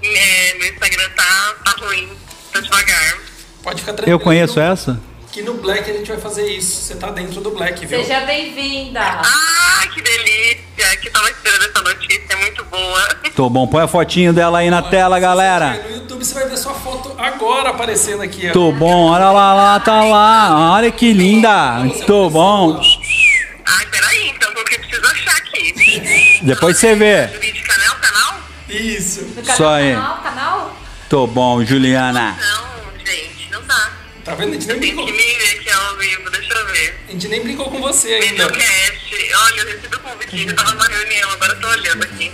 É, 0.02 0.58
meu 0.58 0.72
Instagram 0.72 1.10
tá, 1.16 1.54
tá 1.64 1.84
ruim, 1.84 2.08
tá 2.52 2.60
devagar. 2.60 3.18
Pode 3.62 3.80
ficar 3.80 3.92
tranquilo. 3.92 4.14
Eu 4.14 4.20
conheço 4.20 4.60
essa? 4.60 5.00
Que 5.36 5.42
no 5.42 5.52
Black 5.52 5.90
a 5.90 5.92
gente 5.92 6.08
vai 6.08 6.18
fazer 6.18 6.48
isso. 6.50 6.80
Você 6.80 6.94
tá 6.94 7.10
dentro 7.10 7.42
do 7.42 7.50
Black, 7.50 7.84
viu? 7.84 8.02
Seja 8.02 8.20
bem-vinda. 8.20 9.02
Ah, 9.02 9.86
que 9.92 10.00
delícia. 10.00 10.96
Que 11.02 11.10
tava 11.10 11.28
esperando 11.28 11.62
essa 11.62 11.82
notícia, 11.82 12.24
é 12.30 12.36
muito 12.36 12.64
boa. 12.64 13.08
Tô 13.36 13.50
bom, 13.50 13.66
põe 13.66 13.82
a 13.82 13.86
fotinho 13.86 14.32
dela 14.32 14.60
aí 14.60 14.70
na 14.70 14.80
tela, 14.80 15.20
galera. 15.20 15.74
No 15.90 15.94
YouTube 15.96 16.24
você 16.24 16.32
vai 16.32 16.48
ver 16.48 16.56
sua 16.56 16.72
foto 16.72 17.14
agora 17.18 17.68
aparecendo 17.68 18.22
aqui. 18.22 18.48
ó. 18.48 18.52
Tô 18.54 18.72
bom, 18.72 19.10
olha 19.10 19.30
lá, 19.30 19.52
lá, 19.52 19.78
tá 19.78 20.02
lá. 20.04 20.72
Olha 20.72 20.90
que 20.90 21.12
linda. 21.12 21.82
Tô 22.06 22.30
bom. 22.30 22.80
Ai, 23.66 23.86
peraí, 23.90 24.30
então, 24.34 24.54
porque 24.54 24.76
eu 24.76 24.78
preciso 24.78 25.06
achar 25.06 25.36
aqui. 25.36 26.40
Depois 26.44 26.78
você 26.78 26.94
vê. 26.94 27.26
Canal, 27.62 27.96
canal? 27.96 28.40
Isso. 28.70 29.20
No 29.20 29.42
canal, 29.42 29.56
Só 29.58 29.68
aí. 29.74 29.92
canal, 29.92 30.16
canal? 30.22 30.76
Tô 31.10 31.26
bom, 31.26 31.62
Juliana. 31.62 32.38
Não. 32.40 32.55
Tá 34.26 34.34
vendo? 34.34 34.50
A 34.50 34.52
gente 34.54 34.66
nem 34.66 34.78
brincou. 34.80 35.06
que 35.06 35.12
me 35.12 35.18
ver 35.18 35.58
aqui 35.60 35.70
ao 35.70 35.96
vivo, 35.98 36.30
deixa 36.30 36.52
eu 36.52 36.66
ver. 36.66 37.00
A 37.08 37.12
gente 37.12 37.28
nem 37.28 37.42
brincou 37.44 37.70
com 37.70 37.80
você 37.80 38.08
ainda. 38.14 38.26
Videocast. 38.48 39.14
Olha, 39.36 39.60
eu 39.60 39.66
recebi 39.66 39.96
o 39.96 40.00
convite, 40.00 40.46
eu 40.48 40.56
tava 40.56 40.70
numa 40.72 40.84
reunião, 40.88 41.30
agora 41.30 41.52
eu 41.52 41.60
tô 41.60 41.68
olhando 41.68 42.02
aqui. 42.02 42.30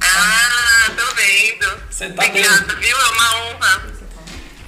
Ah, 0.00 0.90
tô 0.96 1.14
vendo. 1.16 1.80
Você 1.90 2.08
tá 2.10 2.24
Obrigada, 2.24 2.74
viu? 2.76 2.96
É 2.96 3.08
uma 3.10 3.36
honra. 3.36 3.82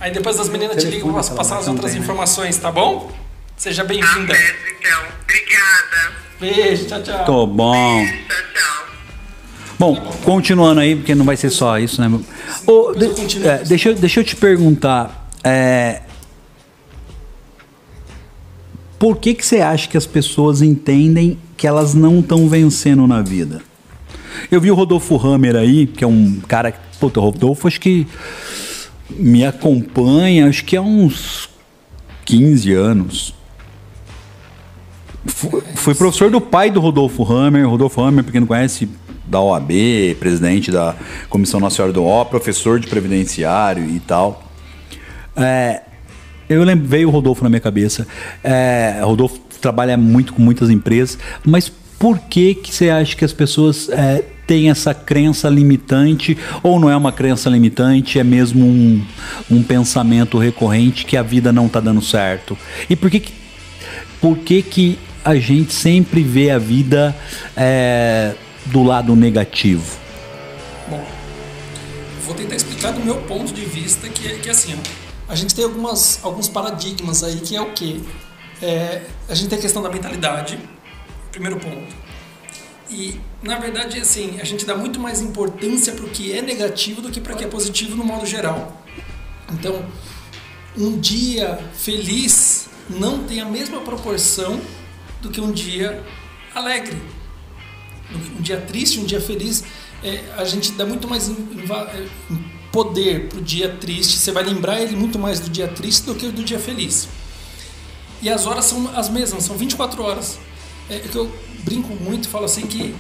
Aí 0.01 0.10
depois 0.10 0.39
as 0.40 0.48
meninas 0.48 0.82
te 0.82 0.89
ligam 0.90 1.12
pra 1.12 1.22
passar 1.22 1.59
as 1.59 1.68
outras 1.68 1.94
informações, 1.94 2.56
tá 2.59 2.72
bom? 2.72 3.12
Seja 3.56 3.85
bem-vinda. 3.85 4.35
certo, 4.35 4.59
então. 4.80 5.01
Obrigada. 5.22 6.12
Beijo, 6.40 6.86
tchau, 6.86 7.02
tchau. 7.02 7.24
Tô 7.24 7.47
bom. 7.47 8.05
Tchau, 8.05 8.36
tchau. 8.55 8.86
Bom, 9.78 9.94
continuando 10.24 10.80
aí, 10.80 10.97
porque 10.97 11.14
não 11.14 11.24
vai 11.24 11.36
ser 11.36 11.51
só 11.51 11.78
isso, 11.78 12.01
né? 12.01 12.20
Ô, 12.66 12.93
de- 12.94 13.47
é, 13.47 13.59
deixa, 13.59 13.90
eu- 13.90 13.94
deixa 13.94 14.18
eu 14.20 14.24
te 14.24 14.35
perguntar. 14.35 15.28
é, 15.44 16.02
por 18.99 19.16
que, 19.19 19.35
que 19.35 19.45
você 19.47 19.61
acha 19.61 19.89
que 19.89 19.97
as 19.97 20.07
pessoas 20.07 20.61
entendem 20.62 21.39
que 21.57 21.66
elas 21.66 21.95
não 21.95 22.20
estão 22.20 22.49
vencendo 22.49 23.07
na 23.07 23.23
vida? 23.23 23.61
Eu 24.51 24.61
vi 24.61 24.70
o 24.70 24.75
Rodolfo 24.75 25.16
Hammer 25.16 25.57
aí, 25.57 25.87
que 25.87 26.05
é 26.05 26.07
um 26.07 26.41
cara. 26.47 26.73
Puta, 27.01 27.20
o 27.20 27.23
Rodolfo 27.25 27.66
acho 27.69 27.81
que 27.81 28.07
me 29.11 29.45
acompanha, 29.45 30.49
acho 30.49 30.65
que 30.65 30.77
há 30.77 30.83
uns 30.83 31.49
15 32.25 32.73
anos. 32.75 33.35
Fu- 35.27 35.62
Fui 35.75 35.95
professor 35.95 36.31
do 36.31 36.41
pai 36.41 36.70
do 36.70 36.81
Rodolfo 36.81 37.25
Hammer. 37.25 37.69
Rodolfo 37.69 38.01
Hammer, 38.01 38.23
pra 38.25 38.33
quem 38.33 38.41
não 38.41 38.49
conhece, 38.49 38.89
da 39.27 39.41
OAB, 39.41 39.70
presidente 40.19 40.70
da 40.70 40.95
Comissão 41.29 41.61
Nacional 41.61 41.93
do 41.93 42.05
O, 42.05 42.25
professor 42.25 42.79
de 42.81 42.87
previdenciário 42.87 43.85
e 43.85 44.01
tal. 44.01 44.43
É, 45.37 45.83
eu 46.49 46.65
lembro, 46.65 46.87
veio 46.87 47.09
o 47.09 47.11
Rodolfo 47.11 47.43
na 47.43 47.51
minha 47.51 47.61
cabeça. 47.61 48.07
É, 48.43 49.01
Rodolfo 49.03 49.39
trabalha 49.61 49.97
muito 49.97 50.33
com 50.33 50.41
muitas 50.43 50.70
empresas, 50.70 51.19
mas 51.45 51.70
por 51.99 52.19
que 52.19 52.55
que 52.55 52.75
você 52.75 52.91
acha 52.91 53.16
que 53.16 53.25
as 53.25 53.33
pessoas 53.33 53.89
é, 53.91 54.25
têm 54.47 54.70
essa 54.70 54.95
crença 54.95 55.49
limitante 55.49 56.39
ou 56.62 56.81
não 56.81 56.91
é 56.91 56.97
uma 56.97 57.12
crença 57.12 57.51
limitante, 57.51 58.19
é 58.19 58.25
mesmo 58.25 58.65
um, 58.65 59.05
um 59.51 59.62
pensamento 59.62 60.39
recorrente 60.39 61.05
que 61.05 61.16
a 61.16 61.23
vida 61.23 61.53
não 61.53 61.66
está 61.66 61.81
dando 61.81 62.01
certo? 62.01 62.57
E 62.89 62.97
por 62.97 63.11
que 63.11 63.20
que, 63.20 63.33
por 64.20 64.39
que 64.39 64.62
que 64.62 64.99
a 65.25 65.35
gente 65.35 65.73
sempre 65.73 66.23
vê 66.23 66.51
a 66.51 66.59
vida 66.59 67.15
é, 67.57 68.35
do 68.66 68.83
lado 68.83 69.15
negativo? 69.15 69.99
Bom, 70.89 71.05
vou 72.25 72.35
tentar 72.35 72.57
explicar 72.57 72.93
do 72.93 73.01
meu 73.01 73.16
ponto 73.16 73.53
de 73.53 73.65
vista, 73.65 74.09
que 74.09 74.29
é, 74.29 74.35
que 74.35 74.49
é 74.49 74.53
assim, 74.53 74.75
ó, 74.75 74.98
a 75.29 75.35
gente 75.35 75.55
tem 75.55 75.65
algumas, 75.65 76.21
alguns 76.25 76.49
paradigmas 76.49 77.23
aí, 77.23 77.41
que 77.41 77.55
é 77.55 77.61
o 77.61 77.73
quê? 77.73 78.01
É, 78.63 79.07
a 79.29 79.35
gente 79.35 79.49
tem 79.49 79.59
a 79.59 79.63
questão 79.63 79.83
da 79.83 79.91
mentalidade, 79.91 80.59
primeiro 81.31 81.59
ponto. 81.59 81.95
E, 82.91 83.21
na 83.43 83.59
verdade, 83.59 84.01
assim, 84.01 84.41
a 84.41 84.45
gente 84.45 84.65
dá 84.65 84.75
muito 84.75 84.99
mais 84.99 85.21
importância 85.21 85.93
para 85.93 86.05
o 86.05 86.09
que 86.09 86.33
é 86.33 86.41
negativo 86.41 87.03
do 87.03 87.11
que 87.11 87.21
para 87.21 87.35
o 87.35 87.37
que 87.37 87.45
é 87.45 87.49
positivo 87.49 87.95
no 87.97 88.05
modo 88.05 88.25
geral. 88.25 88.83
Então, 89.53 89.85
um 90.77 90.99
dia 90.99 91.59
feliz 91.75 92.69
não 92.89 93.25
tem 93.25 93.41
a 93.41 93.45
mesma 93.45 93.83
proporção 93.83 94.61
do 95.21 95.31
que 95.31 95.41
um 95.41 95.53
dia 95.53 96.03
alegre 96.55 96.97
um 98.15 98.43
dia 98.43 98.61
triste, 98.61 99.01
um 99.01 99.05
dia 99.05 99.21
feliz, 99.21 99.65
é, 100.03 100.25
a 100.37 100.45
gente 100.45 100.73
dá 100.73 100.87
muito 100.87 101.09
mais 101.09 101.31
é, 102.79 102.85
poder 102.85 103.29
pro 103.29 103.41
dia 103.41 103.69
triste. 103.69 104.19
Você 104.19 104.33
vai 104.33 104.45
lembrar 104.45 104.81
ele 104.81 104.95
muito 104.95 105.19
mais 105.19 105.41
do 105.41 105.49
dia 105.51 105.69
triste 105.69 106.07
do 106.07 106.15
que 106.15 106.29
do 106.29 106.45
dia 106.45 106.59
feliz. 106.59 107.09
E 108.21 108.29
as 108.29 108.47
horas 108.47 108.65
são 108.65 108.91
as 108.97 109.09
mesmas, 109.09 109.45
são 109.45 109.57
24 109.57 110.03
horas. 110.03 110.39
É 110.91 110.99
que 110.99 111.15
eu 111.15 111.31
brinco 111.65 111.95
muito 111.95 112.27
e 112.27 112.29
falo 112.29 112.45
assim 112.45 112.67
que 112.67 112.95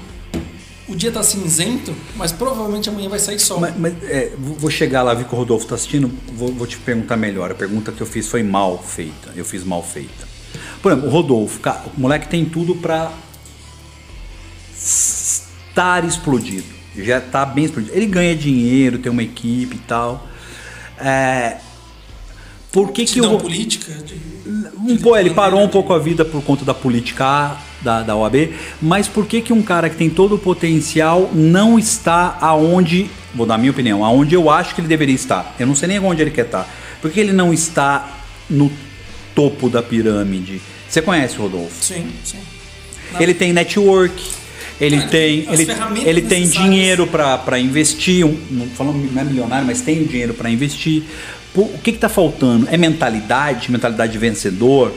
o 0.88 0.96
dia 0.96 1.12
tá 1.12 1.22
cinzento, 1.22 1.94
mas 2.16 2.32
provavelmente 2.32 2.88
amanhã 2.88 3.08
vai 3.08 3.18
sair 3.18 3.38
sol. 3.38 3.60
Mas, 3.60 3.76
mas, 3.76 3.94
é, 4.04 4.32
vou 4.38 4.70
chegar 4.70 5.02
lá, 5.02 5.12
vi 5.14 5.24
que 5.24 5.34
o 5.34 5.36
Rodolfo 5.36 5.64
está 5.64 5.74
assistindo, 5.74 6.10
vou, 6.32 6.52
vou 6.52 6.66
te 6.66 6.78
perguntar 6.78 7.16
melhor. 7.16 7.50
A 7.50 7.54
pergunta 7.54 7.92
que 7.92 8.00
eu 8.00 8.06
fiz 8.06 8.26
foi 8.26 8.42
mal 8.42 8.82
feita. 8.82 9.32
Eu 9.36 9.44
fiz 9.44 9.64
mal 9.64 9.82
feita. 9.82 10.26
Por 10.80 10.92
exemplo, 10.92 11.08
o 11.08 11.12
Rodolfo, 11.12 11.60
o 11.96 12.00
moleque 12.00 12.28
tem 12.28 12.44
tudo 12.44 12.74
para 12.74 13.12
estar 14.74 16.04
explodido. 16.04 16.77
Já 16.96 17.18
está 17.18 17.44
bem 17.46 17.64
explodido. 17.64 17.94
Ele 17.94 18.06
ganha 18.06 18.34
dinheiro, 18.34 18.98
tem 18.98 19.10
uma 19.12 19.22
equipe 19.22 19.76
e 19.76 19.80
tal. 19.80 20.26
É, 21.00 21.56
por 22.72 22.90
que, 22.92 23.04
que 23.04 23.20
o. 23.20 23.38
política. 23.38 23.92
de- 23.94 24.38
Um, 24.78 24.96
pô, 24.96 25.14
ele 25.16 25.30
parou 25.30 25.62
um 25.62 25.68
pouco 25.68 25.92
a 25.92 25.98
vida 25.98 26.24
por 26.24 26.42
conta 26.42 26.64
da 26.64 26.72
política 26.72 27.56
da, 27.82 28.02
da 28.02 28.16
OAB, 28.16 28.54
mas 28.80 29.06
por 29.06 29.26
que 29.26 29.42
que 29.42 29.52
um 29.52 29.60
cara 29.62 29.90
que 29.90 29.96
tem 29.96 30.08
todo 30.08 30.36
o 30.36 30.38
potencial 30.38 31.30
não 31.34 31.78
está 31.78 32.38
aonde, 32.40 33.10
vou 33.34 33.44
dar 33.44 33.56
a 33.56 33.58
minha 33.58 33.70
opinião, 33.70 34.02
aonde 34.02 34.34
eu 34.34 34.48
acho 34.48 34.74
que 34.74 34.80
ele 34.80 34.88
deveria 34.88 35.14
estar? 35.14 35.54
Eu 35.58 35.66
não 35.66 35.74
sei 35.76 35.88
nem 35.88 35.98
onde 35.98 36.22
ele 36.22 36.30
quer 36.30 36.46
estar. 36.46 36.66
Por 37.02 37.10
que 37.10 37.20
ele 37.20 37.32
não 37.32 37.52
está 37.52 38.08
no 38.48 38.72
topo 39.34 39.68
da 39.68 39.82
pirâmide? 39.82 40.62
Você 40.88 41.02
conhece 41.02 41.36
o 41.38 41.42
Rodolfo? 41.42 41.74
Sim, 41.84 42.06
sim. 42.24 42.38
Não. 43.12 43.20
Ele 43.20 43.34
tem 43.34 43.52
network, 43.52 44.14
ele 44.80 45.02
tem, 45.06 45.46
ele, 45.52 45.66
ele 46.04 46.22
tem 46.22 46.48
dinheiro 46.48 47.06
para 47.06 47.58
investir, 47.58 48.24
um, 48.24 48.38
não 48.50 48.66
falando 48.68 48.96
não 49.12 49.20
é 49.20 49.24
milionário, 49.24 49.66
mas 49.66 49.80
tem 49.80 50.04
dinheiro 50.04 50.34
para 50.34 50.48
investir. 50.50 51.02
O 51.54 51.78
que 51.78 51.90
está 51.90 52.08
faltando? 52.08 52.68
É 52.70 52.76
mentalidade, 52.76 53.70
mentalidade 53.72 54.12
de 54.12 54.18
vencedor, 54.18 54.92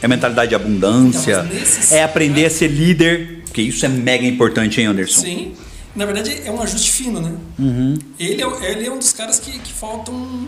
é 0.00 0.08
mentalidade 0.08 0.50
de 0.50 0.54
abundância, 0.54 1.46
Então, 1.46 1.98
é 1.98 2.02
aprender 2.02 2.46
a 2.46 2.50
ser 2.50 2.68
líder, 2.68 3.42
porque 3.44 3.60
isso 3.62 3.84
é 3.84 3.88
mega 3.88 4.24
importante, 4.24 4.80
hein, 4.80 4.86
Anderson? 4.86 5.20
Sim. 5.20 5.52
Na 5.94 6.06
verdade, 6.06 6.40
é 6.44 6.50
um 6.50 6.62
ajuste 6.62 6.92
fino, 6.92 7.20
né? 7.20 7.32
Uhum. 7.58 7.98
Ele, 8.18 8.42
é, 8.42 8.70
ele 8.72 8.86
é 8.86 8.92
um 8.92 8.98
dos 8.98 9.12
caras 9.12 9.40
que, 9.40 9.58
que 9.58 9.72
faltam 9.72 10.46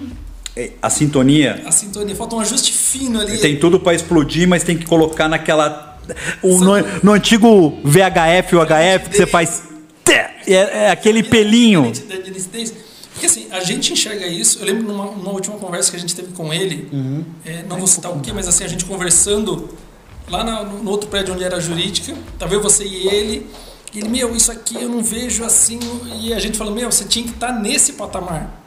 É, 0.57 0.71
A 0.81 0.89
sintonia 0.89 1.63
a 1.67 1.73
sintonia, 1.73 2.15
falta 2.15 2.37
um 2.37 2.41
ajuste 2.41 2.73
fino 2.73 3.21
ali. 3.21 3.37
tem 3.39 3.57
tudo 3.57 3.81
para 3.81 3.95
explodir, 3.95 4.47
mas 4.49 4.63
tem 4.63 4.79
que 4.79 4.87
colocar 4.87 5.29
naquela 5.29 5.90
o- 6.43 6.59
no, 6.59 6.73
no 7.03 7.13
antigo 7.13 7.79
VHF 7.85 8.57
ou 8.57 8.63
HF 8.63 9.11
que 9.11 9.17
você 9.17 9.27
faz 9.27 9.63
é, 10.47 10.87
é 10.87 10.91
aquele 10.91 11.23
pelinho. 11.23 11.93
Porque 13.13 13.27
assim, 13.27 13.49
a 13.51 13.61
gente 13.61 13.93
enxerga 13.93 14.27
isso. 14.27 14.59
Eu 14.61 14.67
lembro 14.67 14.83
numa, 14.85 15.07
numa 15.07 15.31
última 15.33 15.57
conversa 15.59 15.91
que 15.91 15.97
a 15.97 16.01
gente 16.01 16.15
teve 16.17 16.33
com 16.33 16.53
ele, 16.55 16.89
Uhum. 16.93 17.25
é, 17.45 17.63
não 17.69 17.77
vou 17.79 17.87
citar 17.87 18.11
o 18.11 18.21
quê, 18.21 18.33
mas 18.33 18.49
assim, 18.49 18.65
a 18.65 18.69
gente 18.69 18.85
conversando 18.87 19.69
lá 20.29 20.43
na- 20.43 20.63
no, 20.65 20.91
outro 20.91 21.09
prédio 21.11 21.35
onde 21.35 21.45
era 21.45 21.57
a 21.57 21.61
jurídica, 21.61 22.15
tava 22.39 22.55
eu, 22.55 22.63
você 22.63 22.85
e 22.85 23.09
ele. 23.09 23.47
E 23.93 23.99
ele, 23.99 24.09
meu, 24.09 24.35
isso 24.35 24.51
aqui 24.53 24.77
eu 24.81 24.89
não 24.89 25.03
vejo 25.03 25.45
assim. 25.45 25.79
E 26.21 26.33
a 26.33 26.39
gente 26.39 26.57
falou, 26.57 26.73
meu, 26.75 26.91
você 26.91 27.05
tinha 27.05 27.25
que 27.25 27.33
estar 27.33 27.53
nesse 27.53 27.93
patamar. 27.95 28.59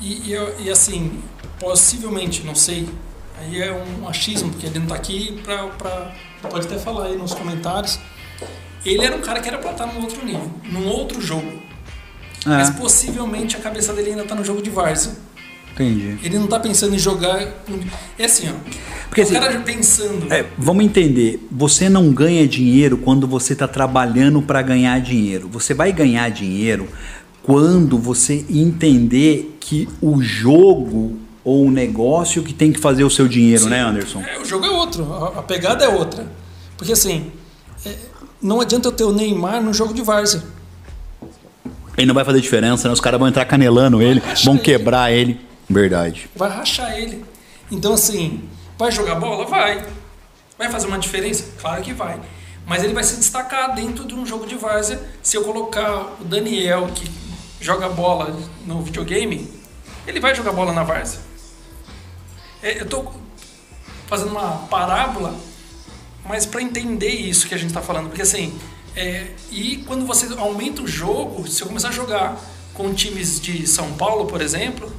E, 0.00 0.32
e, 0.32 0.64
e, 0.64 0.70
assim, 0.70 1.20
possivelmente, 1.58 2.42
não 2.44 2.54
sei, 2.54 2.88
aí 3.38 3.62
é 3.62 3.72
um 3.72 4.08
achismo, 4.08 4.50
porque 4.50 4.66
ele 4.66 4.78
não 4.78 4.84
está 4.86 4.96
aqui 4.96 5.40
pra. 5.42 6.12
Pode 6.48 6.66
até 6.66 6.78
falar 6.78 7.06
aí 7.06 7.16
nos 7.16 7.34
comentários. 7.34 7.98
Ele 8.84 9.04
era 9.04 9.14
um 9.14 9.20
cara 9.20 9.40
que 9.40 9.48
era 9.48 9.58
pra 9.58 9.72
estar 9.72 9.86
num 9.86 10.00
outro 10.00 10.24
nível, 10.24 10.50
num 10.70 10.86
outro 10.86 11.20
jogo. 11.20 11.52
Mas 12.46 12.70
É, 12.70 12.72
possivelmente 12.72 13.56
a 13.56 13.60
cabeça 13.60 13.92
dele 13.92 14.10
ainda 14.10 14.24
tá 14.24 14.34
no 14.34 14.42
jogo 14.44 14.62
de 14.62 14.70
várzea. 14.70 15.12
entendi. 15.74 16.18
Ele 16.22 16.38
não 16.38 16.46
tá 16.46 16.58
pensando 16.58 16.94
em 16.94 16.98
jogar. 16.98 17.46
É 18.18 18.24
assim, 18.24 18.48
ó. 18.48 18.54
Porque, 19.08 19.20
o 19.20 19.24
assim, 19.24 19.34
cara 19.34 19.60
pensando. 19.60 20.32
É, 20.32 20.46
vamos 20.56 20.84
entender, 20.84 21.46
você 21.50 21.88
não 21.88 22.10
ganha 22.12 22.46
dinheiro 22.48 22.96
quando 22.96 23.26
você 23.26 23.52
está 23.52 23.68
trabalhando 23.68 24.40
para 24.40 24.62
ganhar 24.62 24.98
dinheiro. 25.00 25.48
Você 25.52 25.74
vai 25.74 25.92
ganhar 25.92 26.30
dinheiro 26.30 26.88
quando 27.42 27.98
você 27.98 28.44
entender 28.48 29.56
que 29.60 29.86
o 30.00 30.22
jogo 30.22 31.18
ou 31.44 31.64
o 31.66 31.70
negócio 31.70 32.42
que 32.42 32.52
tem 32.52 32.72
que 32.72 32.78
fazer 32.80 33.04
o 33.04 33.10
seu 33.10 33.26
dinheiro, 33.28 33.66
né, 33.66 33.80
Anderson? 33.80 34.22
É, 34.22 34.38
o 34.38 34.44
jogo 34.44 34.66
é 34.66 34.70
outro, 34.70 35.12
a, 35.12 35.38
a 35.40 35.42
pegada 35.42 35.84
é 35.84 35.88
outra. 35.88 36.26
Porque 36.76 36.92
assim, 36.92 37.30
é, 37.84 37.94
não 38.42 38.60
adianta 38.60 38.88
eu 38.88 38.92
ter 38.92 39.04
o 39.04 39.12
Neymar 39.12 39.62
no 39.62 39.72
jogo 39.74 39.92
de 39.94 40.02
várzea. 40.02 40.42
Ele 41.96 42.06
não 42.06 42.14
vai 42.14 42.24
fazer 42.24 42.40
diferença, 42.40 42.88
né? 42.88 42.94
Os 42.94 43.00
caras 43.00 43.18
vão 43.18 43.28
entrar 43.28 43.44
canelando 43.44 44.00
ele, 44.00 44.22
Acho 44.24 44.44
vão 44.46 44.56
que- 44.56 44.64
quebrar 44.64 45.12
ele. 45.12 45.40
Verdade. 45.68 46.28
Vai 46.34 46.48
rachar 46.50 46.96
ele. 46.98 47.24
Então, 47.70 47.92
assim, 47.94 48.42
vai 48.78 48.90
jogar 48.90 49.14
bola? 49.16 49.46
Vai. 49.46 49.84
Vai 50.58 50.68
fazer 50.70 50.86
uma 50.86 50.98
diferença? 50.98 51.44
Claro 51.60 51.82
que 51.82 51.92
vai. 51.92 52.18
Mas 52.66 52.82
ele 52.82 52.92
vai 52.92 53.02
se 53.04 53.16
destacar 53.16 53.74
dentro 53.74 54.04
de 54.04 54.14
um 54.14 54.24
jogo 54.26 54.46
de 54.46 54.54
várzea. 54.56 55.00
Se 55.22 55.36
eu 55.36 55.44
colocar 55.44 56.16
o 56.20 56.24
Daniel, 56.24 56.88
que 56.94 57.08
joga 57.60 57.88
bola 57.88 58.36
no 58.66 58.80
videogame, 58.82 59.48
ele 60.06 60.18
vai 60.20 60.34
jogar 60.34 60.52
bola 60.52 60.72
na 60.72 60.82
várzea. 60.82 61.20
É, 62.62 62.80
eu 62.80 62.86
tô 62.86 63.04
fazendo 64.06 64.30
uma 64.30 64.66
parábola, 64.68 65.34
mas 66.28 66.44
para 66.46 66.62
entender 66.62 67.08
isso 67.10 67.46
que 67.46 67.54
a 67.54 67.58
gente 67.58 67.68
está 67.68 67.80
falando. 67.80 68.08
Porque 68.08 68.22
assim, 68.22 68.52
é, 68.96 69.28
e 69.50 69.82
quando 69.86 70.04
você 70.06 70.26
aumenta 70.38 70.82
o 70.82 70.86
jogo, 70.86 71.46
se 71.48 71.62
eu 71.62 71.66
começar 71.68 71.88
a 71.88 71.92
jogar 71.92 72.36
com 72.74 72.92
times 72.92 73.40
de 73.40 73.66
São 73.66 73.92
Paulo, 73.92 74.26
por 74.26 74.40
exemplo, 74.40 74.92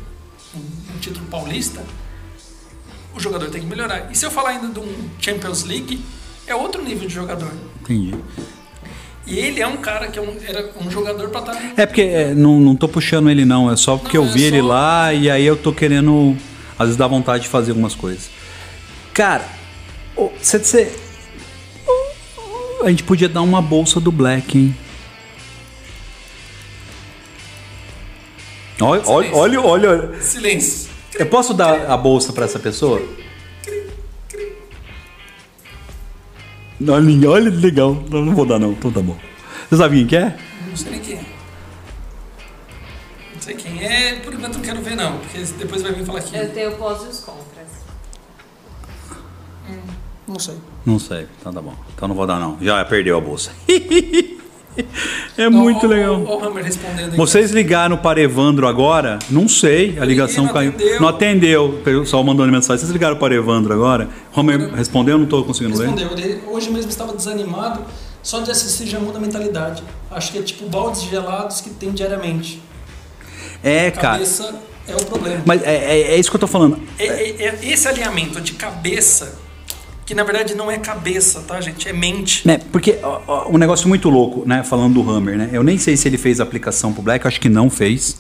um, 0.56 0.60
um 0.96 1.00
título 1.00 1.26
paulista, 1.28 1.84
o 3.14 3.20
jogador 3.20 3.50
tem 3.50 3.62
que 3.62 3.68
melhorar. 3.68 4.10
E 4.12 4.16
se 4.18 4.26
eu 4.26 4.32
falar 4.32 4.52
ainda 4.52 4.68
de 4.70 4.80
um 4.80 5.10
Champions 5.20 5.64
League, 5.64 6.02
é 6.48 6.56
outro 6.56 6.82
nível 6.84 7.08
de 7.08 7.14
jogador. 7.14 7.52
Entendi. 7.82 8.16
E 9.28 9.38
ele 9.38 9.62
é 9.62 9.68
um 9.68 9.78
cara 9.78 10.08
que 10.08 10.18
é 10.18 10.22
um- 10.22 10.36
era 10.46 10.72
um 10.82 10.90
jogador 10.90 11.30
para 11.30 11.42
estar. 11.54 11.74
É 11.78 11.86
porque 11.86 12.02
é, 12.02 12.34
não, 12.34 12.60
não 12.60 12.76
tô 12.76 12.88
puxando 12.88 13.30
ele 13.30 13.46
não, 13.46 13.72
é 13.72 13.76
só 13.76 13.98
porque 13.98 14.18
Não, 14.18 14.26
eu 14.26 14.32
é 14.32 14.34
vi 14.34 14.44
ele 14.44 14.60
só- 14.62 14.66
lá 14.68 15.14
e 15.14 15.30
aí 15.30 15.46
eu 15.46 15.56
tô 15.56 15.72
querendo, 15.72 16.36
às 16.82 16.88
vezes 16.88 16.98
dá 16.98 17.08
vontade 17.08 17.44
de 17.44 17.50
fazer 17.50 17.72
algumas 17.72 17.96
coisas. 17.96 18.30
Cara, 19.14 19.46
ô, 20.16 20.32
cê, 20.42 20.60
cê- 20.60 20.92
ô, 21.88 22.86
a 22.86 22.90
gente 22.90 23.04
podia 23.04 23.30
dar 23.30 23.42
uma 23.42 23.62
bolsa 23.62 24.00
do 24.00 24.12
Black, 24.12 24.58
hein? 24.58 24.76
Olha, 28.82 29.02
olha, 29.06 29.62
olha, 29.62 29.90
olha. 29.92 30.22
Silêncio. 30.22 30.90
Eu 31.20 31.26
posso 31.28 31.54
dar 31.54 31.90
a 31.92 31.96
bolsa 31.98 32.34
pra 32.34 32.46
essa 32.46 32.58
pessoa? 32.58 33.02
Olha, 36.88 37.30
olha 37.30 37.52
que 37.52 37.58
legal. 37.58 38.04
Não, 38.10 38.26
não 38.26 38.34
vou 38.34 38.46
dar 38.46 38.58
não, 38.58 38.72
então 38.72 38.92
tá 38.92 39.02
bom. 39.02 39.18
Você 39.70 39.78
sabe 39.78 39.98
quem 39.98 40.08
que 40.08 40.16
é? 40.16 40.36
Não 40.68 40.76
sei 40.76 40.92
nem 40.92 41.00
quem 41.00 41.16
é. 41.18 41.26
Não 43.42 43.46
sei 43.46 43.56
quem 43.56 43.84
é, 43.84 44.18
por 44.18 44.36
enquanto 44.36 44.58
não 44.58 44.62
quero 44.62 44.82
ver 44.84 44.96
não, 44.96 45.18
porque 45.18 45.40
depois 45.58 45.82
vai 45.82 45.92
vir 45.94 46.06
falar 46.06 46.20
aqui. 46.20 46.38
Eu 46.38 46.54
tenho 46.54 46.74
pós 46.74 47.04
e 47.04 47.08
os 47.08 47.22
contras. 47.22 47.70
Não 50.28 50.38
sei. 50.38 50.56
Não 50.86 51.00
sei, 51.00 51.28
então 51.40 51.52
tá 51.52 51.60
bom. 51.60 51.74
Então 51.96 52.08
não 52.08 52.14
vou 52.14 52.28
dar 52.28 52.40
não. 52.40 52.56
Já 52.62 52.86
perdeu 52.86 53.18
a 53.18 53.20
bolsa. 53.20 53.52
é 55.36 55.50
muito 55.50 55.88
ó, 55.88 55.90
legal. 55.90 56.24
ó, 56.24 56.36
ó 56.36 56.38
o 56.38 56.46
Hammer 56.46 56.64
respondendo 56.66 57.14
aí. 57.14 57.18
Vocês 57.18 57.50
ligaram 57.50 57.98
para 57.98 58.22
Evandro 58.22 58.68
agora? 58.68 59.18
Não 59.28 59.50
sei, 59.50 59.98
a 59.98 60.06
ligação 60.06 60.46
não 60.46 60.54
caiu. 60.54 60.70
atendeu. 60.70 61.02
Não 61.02 61.08
atendeu, 61.08 61.66
o 61.66 61.78
pessoal 61.80 62.24
mandou 62.24 62.46
mensagem. 62.46 62.78
Vocês 62.78 62.92
ligaram 62.92 63.18
para 63.18 63.34
Evandro 63.34 63.74
agora? 63.74 64.08
Homer 64.36 64.72
respondeu, 64.76 65.18
não 65.18 65.26
estou 65.26 65.44
conseguindo 65.44 65.80
ler. 65.80 65.90
Respondeu. 65.90 66.44
Hoje 66.48 66.70
mesmo 66.70 66.92
estava 66.92 67.12
desanimado, 67.16 67.82
só 68.22 68.40
de 68.42 68.52
assistir 68.52 68.86
já 68.86 69.00
muda 69.00 69.18
a 69.18 69.22
mentalidade. 69.22 69.82
Acho 70.12 70.32
que 70.32 70.38
é 70.38 70.44
tipo 70.44 70.70
baldes 70.70 71.02
gelados 71.02 71.60
que 71.60 71.72
tem 71.72 71.90
diariamente. 71.90 72.62
É, 73.64 73.92
cara. 73.92 74.14
Cabeça 74.20 74.56
é 74.88 74.96
o 74.96 75.06
problema. 75.06 75.42
Mas 75.46 75.62
é, 75.64 75.76
é- 75.76 76.02
é 76.14 76.18
isso 76.20 76.30
que 76.30 76.36
eu 76.36 76.40
tô 76.40 76.48
falando. 76.48 76.80
É, 76.98 77.06
é- 77.06 77.46
é 77.46 77.60
esse 77.70 77.88
alinhamento 77.88 78.42
de 78.42 78.54
cabeça, 78.54 79.38
que 80.06 80.14
na 80.16 80.24
verdade 80.24 80.56
não 80.56 80.70
é 80.72 80.78
cabeça, 80.78 81.42
tá, 81.42 81.60
gente? 81.62 81.88
É 81.88 81.94
mente. 81.94 82.46
Né, 82.48 82.60
porque 82.72 82.98
ó, 83.04 83.22
ó, 83.28 83.50
um 83.50 83.58
negócio 83.58 83.88
muito 83.88 84.10
louco, 84.10 84.44
né? 84.48 84.64
Falando 84.64 84.96
do 85.02 85.10
Hammer, 85.10 85.38
né? 85.38 85.50
Eu 85.54 85.64
nem 85.64 85.78
sei 85.78 85.96
se 85.96 86.08
ele 86.08 86.18
fez 86.18 86.40
a 86.40 86.44
aplicação 86.44 86.92
pro 86.94 87.02
Black, 87.02 87.26
acho 87.28 87.40
que 87.40 87.50
não 87.50 87.70
fez. 87.70 88.20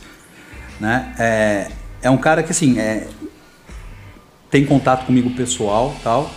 Né? 0.80 1.14
É, 1.20 1.68
é 2.04 2.10
um 2.10 2.18
cara 2.18 2.42
que 2.44 2.52
assim 2.52 2.80
é, 2.80 3.08
tem 4.50 4.66
contato 4.66 5.06
comigo 5.06 5.30
pessoal 5.32 5.96
tal. 6.04 6.32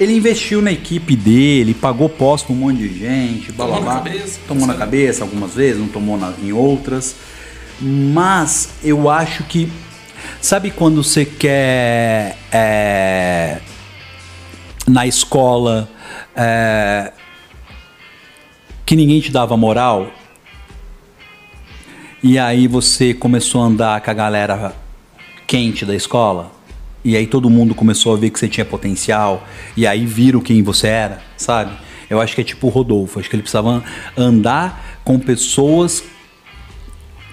Ele 0.00 0.14
investiu 0.16 0.60
na 0.62 0.72
equipe 0.72 1.14
dele, 1.14 1.74
pagou 1.74 2.08
pós 2.08 2.42
pra 2.42 2.52
um 2.52 2.56
monte 2.56 2.78
de 2.78 2.98
gente, 2.98 3.52
blá, 3.52 3.66
blá, 3.66 3.76
Tomou 3.76 3.84
na 3.84 3.92
blá. 3.92 4.02
cabeça, 4.12 4.40
tomou 4.48 4.66
na 4.66 4.74
cabeça 4.74 5.22
algumas 5.22 5.54
vezes, 5.54 5.78
não 5.80 5.86
tomou 5.88 6.16
na- 6.18 6.32
em 6.42 6.52
outras. 6.52 7.14
Mas 7.82 8.74
eu 8.82 9.10
acho 9.10 9.42
que. 9.44 9.70
Sabe 10.40 10.70
quando 10.70 11.02
você 11.02 11.24
quer. 11.24 12.38
é, 12.52 13.58
na 14.86 15.06
escola. 15.06 15.88
é, 16.36 17.12
que 18.86 18.96
ninguém 18.96 19.20
te 19.20 19.32
dava 19.32 19.56
moral. 19.56 20.10
E 22.22 22.38
aí 22.38 22.68
você 22.68 23.12
começou 23.12 23.62
a 23.62 23.64
andar 23.64 24.00
com 24.00 24.10
a 24.10 24.14
galera 24.14 24.74
quente 25.46 25.84
da 25.84 25.94
escola. 25.94 26.52
E 27.04 27.16
aí 27.16 27.26
todo 27.26 27.50
mundo 27.50 27.74
começou 27.74 28.14
a 28.14 28.16
ver 28.16 28.30
que 28.30 28.38
você 28.38 28.48
tinha 28.48 28.64
potencial. 28.64 29.46
E 29.76 29.86
aí 29.86 30.06
viram 30.06 30.40
quem 30.40 30.62
você 30.62 30.86
era, 30.86 31.20
sabe? 31.36 31.72
Eu 32.08 32.20
acho 32.20 32.34
que 32.34 32.42
é 32.42 32.44
tipo 32.44 32.66
o 32.66 32.70
Rodolfo. 32.70 33.18
Acho 33.18 33.28
que 33.28 33.34
ele 33.34 33.42
precisava 33.42 33.82
andar 34.16 35.00
com 35.02 35.18
pessoas 35.18 36.04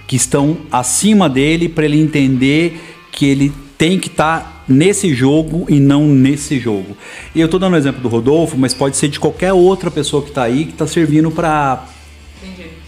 que 0.10 0.16
estão 0.16 0.58
acima 0.72 1.30
dele 1.30 1.70
para 1.70 1.86
ele 1.86 2.02
entender 2.02 2.82
que 3.12 3.28
ele 3.28 3.54
tem 3.78 4.00
que 4.00 4.08
estar 4.08 4.66
nesse 4.68 5.14
jogo 5.14 5.68
e 5.70 5.80
não 5.80 6.08
nesse 6.08 6.60
jogo. 6.60 6.98
E 7.36 7.40
eu 7.40 7.48
tô 7.48 7.60
dando 7.60 7.76
o 7.76 7.78
exemplo 7.78 8.02
do 8.02 8.10
Rodolfo, 8.10 8.58
mas 8.58 8.74
pode 8.74 8.98
ser 8.98 9.08
de 9.08 9.20
qualquer 9.20 9.54
outra 9.54 9.92
pessoa 9.92 10.24
que 10.24 10.32
tá 10.32 10.42
aí 10.42 10.66
que 10.66 10.74
tá 10.74 10.88
servindo 10.88 11.30
para 11.30 11.86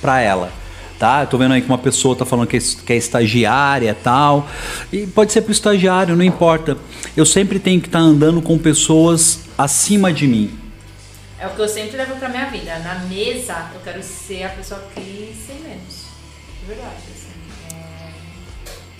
para 0.01 0.19
ela. 0.19 0.51
Tá? 0.97 1.21
Eu 1.21 1.27
tô 1.27 1.37
vendo 1.37 1.53
aí 1.53 1.61
que 1.61 1.67
uma 1.67 1.77
pessoa 1.77 2.15
tá 2.15 2.25
falando 2.25 2.47
que 2.47 2.57
é, 2.57 2.59
que 2.59 2.91
é 2.91 2.95
estagiária 2.97 3.91
e 3.91 4.03
tal. 4.03 4.49
E 4.91 5.05
pode 5.05 5.31
ser 5.31 5.43
pro 5.43 5.51
estagiário, 5.51 6.15
não 6.15 6.25
importa. 6.25 6.75
Eu 7.15 7.25
sempre 7.25 7.59
tenho 7.59 7.79
que 7.79 7.87
estar 7.87 7.99
andando 7.99 8.41
com 8.41 8.57
pessoas 8.57 9.41
acima 9.55 10.11
de 10.11 10.25
mim. 10.25 10.49
É 11.39 11.45
o 11.45 11.51
que 11.51 11.61
eu 11.61 11.69
sempre 11.69 11.97
levo 11.97 12.15
pra 12.15 12.29
minha 12.29 12.47
vida. 12.47 12.79
Na 12.79 12.95
mesa, 13.05 13.69
eu 13.75 13.81
quero 13.81 14.01
ser 14.01 14.43
a 14.43 14.49
pessoa 14.49 14.81
que 14.95 15.35
sei 15.45 15.57
menos. 15.63 16.01
De 16.61 16.67
verdade. 16.67 16.93
É, 16.93 17.10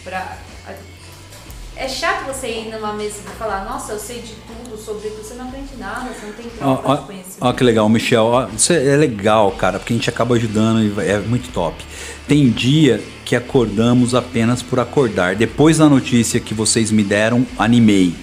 pra, 0.04 0.38
é 1.76 1.88
chato 1.88 2.26
você 2.26 2.48
ir 2.48 2.70
numa 2.72 2.94
mesa 2.94 3.16
e 3.26 3.38
falar, 3.38 3.66
nossa, 3.66 3.94
eu 3.94 4.00
sei 4.00 4.22
de 4.22 4.34
tudo 4.46 4.78
sobre 4.78 5.10
tudo. 5.10 5.24
Você 5.24 5.34
não 5.34 5.48
aprende 5.48 5.76
nada, 5.80 6.12
você 6.14 6.26
não 6.28 6.34
tem 6.34 6.46
Ó, 6.62 6.76
troca 6.76 6.82
de 6.82 6.94
ó, 6.94 6.98
conhecimento. 7.08 7.38
ó 7.42 7.54
que 7.54 7.64
legal, 7.64 7.90
Michel. 7.90 8.26
Ó, 8.26 8.48
isso 8.50 8.74
é 8.74 8.96
legal, 8.98 9.52
cara, 9.54 9.80
porque 9.80 9.94
a 9.94 9.96
gente 9.96 10.10
acaba 10.10 10.36
ajudando 10.36 10.84
e 10.84 11.10
é 11.10 11.18
muito 11.20 11.52
top. 11.52 11.84
Tem 12.28 12.50
dia 12.52 13.02
que 13.26 13.36
acordamos 13.36 14.14
apenas 14.14 14.62
por 14.62 14.80
acordar. 14.80 15.36
Depois 15.36 15.78
da 15.78 15.90
notícia 15.90 16.40
que 16.40 16.54
vocês 16.54 16.92
me 16.92 17.04
deram, 17.04 17.48
animei. 17.58 18.14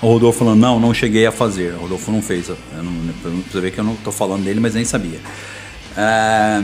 O 0.00 0.06
Rodolfo 0.06 0.38
falando, 0.40 0.60
não, 0.60 0.78
não 0.78 0.94
cheguei 0.94 1.26
a 1.26 1.32
fazer. 1.32 1.74
O 1.74 1.80
Rodolfo 1.80 2.12
não 2.12 2.22
fez. 2.22 2.48
Eu 2.48 2.56
não, 2.74 2.92
você 3.50 3.60
vê 3.60 3.70
que 3.72 3.78
eu 3.78 3.84
não 3.84 3.96
tô 3.96 4.12
falando 4.12 4.44
dele, 4.44 4.60
mas 4.60 4.74
nem 4.74 4.84
sabia. 4.84 5.18
É, 5.96 6.62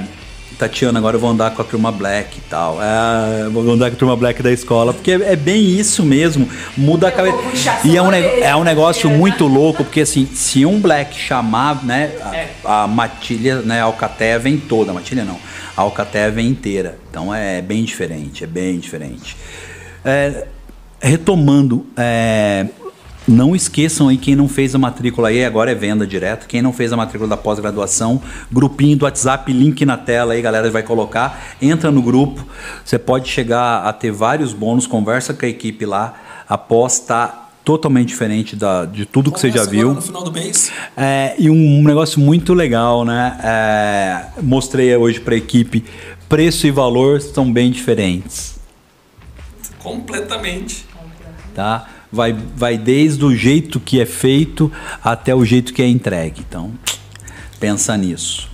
Tatiana, 0.58 0.98
agora 0.98 1.16
eu 1.16 1.20
vou 1.20 1.30
andar 1.30 1.50
com 1.52 1.62
a 1.62 1.64
turma 1.64 1.90
Black 1.92 2.38
e 2.38 2.40
tal. 2.42 2.78
É, 2.82 3.48
vou 3.48 3.68
andar 3.72 3.90
com 3.90 3.96
a 3.96 3.98
turma 3.98 4.16
Black 4.16 4.42
da 4.42 4.52
escola, 4.52 4.92
porque 4.94 5.12
é, 5.12 5.32
é 5.32 5.36
bem 5.36 5.62
isso 5.78 6.02
mesmo. 6.04 6.48
Muda 6.76 7.08
a 7.08 7.10
Eu 7.10 7.16
cabeça. 7.16 7.36
vou 7.36 7.50
puxar 7.50 7.84
E 7.86 7.96
é 7.96 8.02
um, 8.02 8.12
é 8.12 8.56
um 8.56 8.64
negócio 8.64 9.02
Tatiana. 9.02 9.18
muito 9.18 9.46
louco, 9.46 9.84
porque 9.84 10.00
assim, 10.00 10.26
se 10.26 10.64
um 10.64 10.80
Black 10.80 11.16
chamar, 11.18 11.84
né, 11.84 12.12
a, 12.22 12.36
É. 12.36 12.48
a 12.64 12.86
matilha, 12.86 13.56
né, 13.62 13.80
a 13.80 13.84
alcateia 13.84 14.38
vem 14.38 14.56
toda, 14.56 14.90
a 14.90 14.94
matilha 14.94 15.24
não. 15.24 15.38
A 15.76 15.80
Alcatel 15.82 16.30
vem 16.32 16.46
inteira. 16.48 16.96
Então 17.10 17.34
é 17.34 17.60
bem 17.60 17.82
diferente, 17.82 18.44
é 18.44 18.46
bem 18.46 18.78
diferente. 18.78 19.36
É, 20.04 20.46
retomando, 21.00 21.84
é, 21.96 22.66
não 23.26 23.56
esqueçam 23.56 24.08
aí 24.08 24.18
quem 24.18 24.36
não 24.36 24.48
fez 24.48 24.74
a 24.74 24.78
matrícula 24.78 25.28
aí, 25.28 25.44
agora 25.44 25.70
é 25.70 25.74
venda 25.74 26.06
direto. 26.06 26.46
Quem 26.46 26.60
não 26.60 26.72
fez 26.72 26.92
a 26.92 26.96
matrícula 26.96 27.28
da 27.28 27.36
pós-graduação, 27.36 28.20
grupinho 28.52 28.96
do 28.96 29.04
WhatsApp, 29.04 29.50
link 29.52 29.84
na 29.84 29.96
tela 29.96 30.34
aí, 30.34 30.42
galera, 30.42 30.70
vai 30.70 30.82
colocar. 30.82 31.56
Entra 31.60 31.90
no 31.90 32.02
grupo, 32.02 32.46
você 32.84 32.98
pode 32.98 33.28
chegar 33.28 33.84
a 33.84 33.92
ter 33.92 34.10
vários 34.10 34.52
bônus, 34.52 34.86
conversa 34.86 35.32
com 35.32 35.46
a 35.46 35.48
equipe 35.48 35.86
lá. 35.86 36.14
Após 36.46 37.00
tá 37.00 37.44
totalmente 37.64 38.08
diferente 38.08 38.54
da, 38.54 38.84
de 38.84 39.06
tudo 39.06 39.32
que 39.32 39.40
você 39.40 39.50
já 39.50 39.64
viu. 39.64 39.94
No 39.94 40.02
final 40.02 40.22
do 40.22 40.30
mês. 40.30 40.70
É, 40.94 41.34
e 41.38 41.48
um 41.48 41.82
negócio 41.82 42.20
muito 42.20 42.52
legal, 42.52 43.04
né? 43.06 43.38
É, 43.42 44.42
mostrei 44.42 44.94
hoje 44.94 45.18
para 45.18 45.34
a 45.34 45.38
equipe, 45.38 45.82
preço 46.28 46.66
e 46.66 46.70
valor 46.70 47.20
são 47.22 47.50
bem 47.50 47.70
diferentes, 47.70 48.60
Completamente. 49.78 50.84
tá? 51.54 51.88
Vai, 52.14 52.32
vai 52.32 52.78
desde 52.78 53.24
o 53.24 53.34
jeito 53.34 53.80
que 53.80 54.00
é 54.00 54.06
feito 54.06 54.70
até 55.02 55.34
o 55.34 55.44
jeito 55.44 55.74
que 55.74 55.82
é 55.82 55.88
entregue. 55.88 56.44
Então, 56.48 56.72
pensa 57.58 57.96
nisso. 57.96 58.48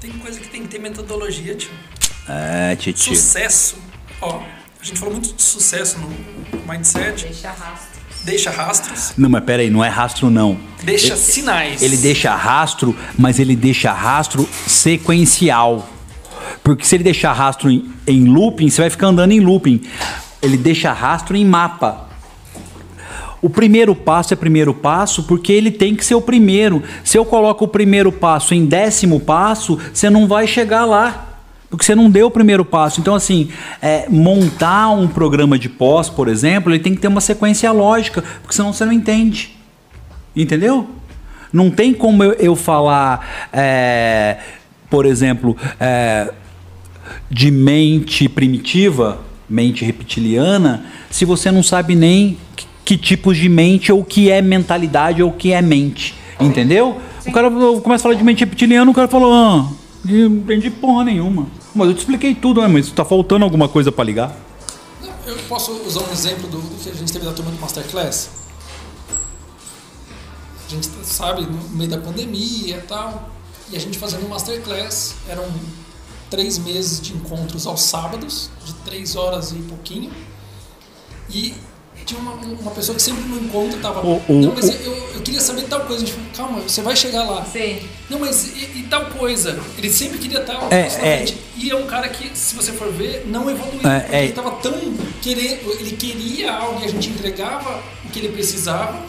Tem 0.00 0.12
coisa 0.12 0.38
que 0.38 0.48
tem 0.48 0.62
que 0.62 0.68
ter 0.68 0.78
metodologia, 0.78 1.56
tio. 1.56 1.70
É, 2.28 2.76
Titi. 2.76 3.00
Sucesso. 3.16 3.76
Ó, 4.20 4.40
a 4.80 4.84
gente 4.84 4.98
falou 5.00 5.14
muito 5.14 5.34
de 5.34 5.42
sucesso 5.42 5.98
no 5.98 6.08
mindset. 6.72 7.24
Deixa 7.24 7.50
rastro. 7.50 7.96
Deixa 8.24 8.50
rastros. 8.50 9.12
Não, 9.16 9.28
mas 9.28 9.44
peraí, 9.44 9.68
não 9.68 9.84
é 9.84 9.88
rastro 9.88 10.30
não. 10.30 10.56
Deixa 10.82 11.14
Ele- 11.14 11.16
sinais. 11.16 11.82
Ele 11.82 11.96
deixa 11.96 12.34
rastro, 12.34 12.96
mas 13.18 13.38
ele 13.40 13.56
deixa 13.56 13.92
rastro 13.92 14.48
sequencial. 14.66 15.88
Porque 16.62 16.84
se 16.84 16.94
ele 16.96 17.04
deixar 17.04 17.32
rastro 17.32 17.70
em, 17.70 17.90
em 18.06 18.24
looping, 18.26 18.68
você 18.70 18.80
vai 18.82 18.90
ficar 18.90 19.08
andando 19.08 19.32
em 19.32 19.40
looping. 19.40 19.82
Ele 20.42 20.56
deixa 20.56 20.92
rastro 20.92 21.36
em 21.36 21.44
mapa. 21.44 22.06
O 23.42 23.50
primeiro 23.50 23.94
passo 23.94 24.32
é 24.32 24.36
primeiro 24.36 24.72
passo 24.72 25.22
porque 25.24 25.52
ele 25.52 25.70
tem 25.70 25.94
que 25.94 26.04
ser 26.04 26.14
o 26.14 26.20
primeiro. 26.20 26.82
Se 27.04 27.18
eu 27.18 27.24
coloco 27.24 27.64
o 27.64 27.68
primeiro 27.68 28.10
passo 28.10 28.54
em 28.54 28.66
décimo 28.66 29.20
passo, 29.20 29.78
você 29.92 30.08
não 30.08 30.26
vai 30.26 30.46
chegar 30.46 30.84
lá. 30.84 31.34
Porque 31.68 31.84
você 31.84 31.94
não 31.94 32.08
deu 32.08 32.28
o 32.28 32.30
primeiro 32.30 32.64
passo. 32.64 33.00
Então, 33.00 33.14
assim, 33.14 33.50
é, 33.82 34.08
montar 34.08 34.88
um 34.90 35.08
programa 35.08 35.58
de 35.58 35.68
pós, 35.68 36.08
por 36.08 36.28
exemplo, 36.28 36.72
ele 36.72 36.78
tem 36.78 36.94
que 36.94 37.00
ter 37.00 37.08
uma 37.08 37.20
sequência 37.20 37.70
lógica, 37.72 38.22
porque 38.40 38.54
senão 38.54 38.72
você 38.72 38.84
não 38.84 38.92
entende. 38.92 39.56
Entendeu? 40.34 40.88
Não 41.52 41.70
tem 41.70 41.92
como 41.92 42.22
eu, 42.22 42.32
eu 42.34 42.56
falar, 42.56 43.48
é, 43.52 44.38
por 44.88 45.06
exemplo, 45.06 45.56
é, 45.80 46.32
de 47.30 47.50
mente 47.50 48.28
primitiva, 48.28 49.20
mente 49.48 49.84
reptiliana, 49.84 50.84
se 51.10 51.24
você 51.24 51.50
não 51.50 51.62
sabe 51.62 51.94
nem 51.94 52.38
que, 52.86 52.96
tipos 52.96 53.36
de 53.36 53.48
mente 53.48 53.90
ou 53.92 54.00
o 54.00 54.04
que 54.04 54.30
é 54.30 54.40
mentalidade 54.40 55.20
ou 55.20 55.30
o 55.30 55.32
que 55.32 55.52
é 55.52 55.60
mente. 55.60 56.14
Entendeu? 56.40 57.00
O 57.26 57.32
cara 57.32 57.50
começa 57.50 57.94
a 57.94 57.98
falar 58.04 58.14
de 58.14 58.22
mente 58.22 58.40
reptiliana, 58.40 58.88
o 58.88 58.94
cara 58.94 59.08
falou, 59.08 59.32
ah, 59.32 59.68
não 60.04 60.26
entendi 60.26 60.70
porra 60.70 61.04
nenhuma. 61.04 61.48
Mas 61.74 61.88
eu 61.88 61.94
te 61.94 61.98
expliquei 61.98 62.34
tudo, 62.34 62.62
né? 62.62 62.68
Mas 62.68 62.88
tá 62.90 63.04
faltando 63.04 63.44
alguma 63.44 63.68
coisa 63.68 63.90
para 63.90 64.04
ligar? 64.04 64.36
Eu 65.26 65.36
posso 65.48 65.72
usar 65.84 66.08
um 66.08 66.12
exemplo 66.12 66.48
do, 66.48 66.58
do 66.58 66.76
que 66.80 66.88
a 66.88 66.94
gente 66.94 67.12
teve 67.12 67.24
da 67.24 67.32
turma 67.32 67.50
do 67.50 67.60
Masterclass? 67.60 68.30
A 70.64 70.70
gente 70.70 70.88
sabe, 71.02 71.42
no 71.42 71.76
meio 71.76 71.90
da 71.90 71.98
pandemia 71.98 72.76
e 72.76 72.80
tal, 72.82 73.30
e 73.68 73.76
a 73.76 73.80
gente 73.80 73.98
fazendo 73.98 74.24
um 74.26 74.28
Masterclass, 74.28 75.16
eram 75.28 75.44
três 76.30 76.56
meses 76.58 77.00
de 77.00 77.14
encontros 77.14 77.66
aos 77.66 77.82
sábados, 77.82 78.48
de 78.64 78.72
três 78.84 79.16
horas 79.16 79.50
e 79.50 79.56
pouquinho, 79.56 80.12
e 81.28 81.54
tinha 82.06 82.20
uma, 82.20 82.32
uma 82.32 82.70
pessoa 82.70 82.94
que 82.96 83.02
sempre 83.02 83.22
no 83.24 83.38
encontro 83.44 83.78
tava, 83.80 84.00
O- 84.06 84.22
o- 84.28 84.40
não, 84.40 84.54
mas 84.54 84.68
o- 84.68 84.72
eu, 84.72 84.94
eu 85.16 85.20
queria 85.22 85.40
saber 85.40 85.62
tal 85.62 85.80
coisa, 85.80 86.02
a 86.04 86.06
gente 86.06 86.12
falou, 86.12 86.28
calma, 86.36 86.60
você 86.68 86.80
vai 86.80 86.94
chegar 86.96 87.24
lá. 87.24 87.44
Sim. 87.44 87.80
Não, 88.08 88.18
mas 88.20 88.46
e, 88.56 88.78
e 88.78 88.86
tal 88.88 89.06
coisa? 89.06 89.58
Ele 89.76 89.90
sempre 89.90 90.18
queria 90.18 90.38
estar 90.40 90.68
É, 90.70 90.82
é. 91.02 91.24
E 91.56 91.70
é 91.70 91.74
um 91.76 91.86
cara 91.86 92.08
que, 92.08 92.30
se 92.38 92.54
você 92.54 92.70
for 92.72 92.92
ver, 92.92 93.26
não 93.26 93.50
evoluiu. 93.50 93.80
É, 93.90 94.00
porque 94.00 94.14
é. 94.16 94.20
Ele 94.20 94.28
estava 94.28 94.50
tão 94.52 94.72
querendo, 95.20 95.70
ele 95.80 95.96
queria 95.96 96.52
algo 96.52 96.80
e 96.80 96.84
a 96.84 96.88
gente 96.88 97.08
entregava 97.10 97.82
o 98.04 98.08
que 98.10 98.20
ele 98.20 98.28
precisava, 98.28 99.00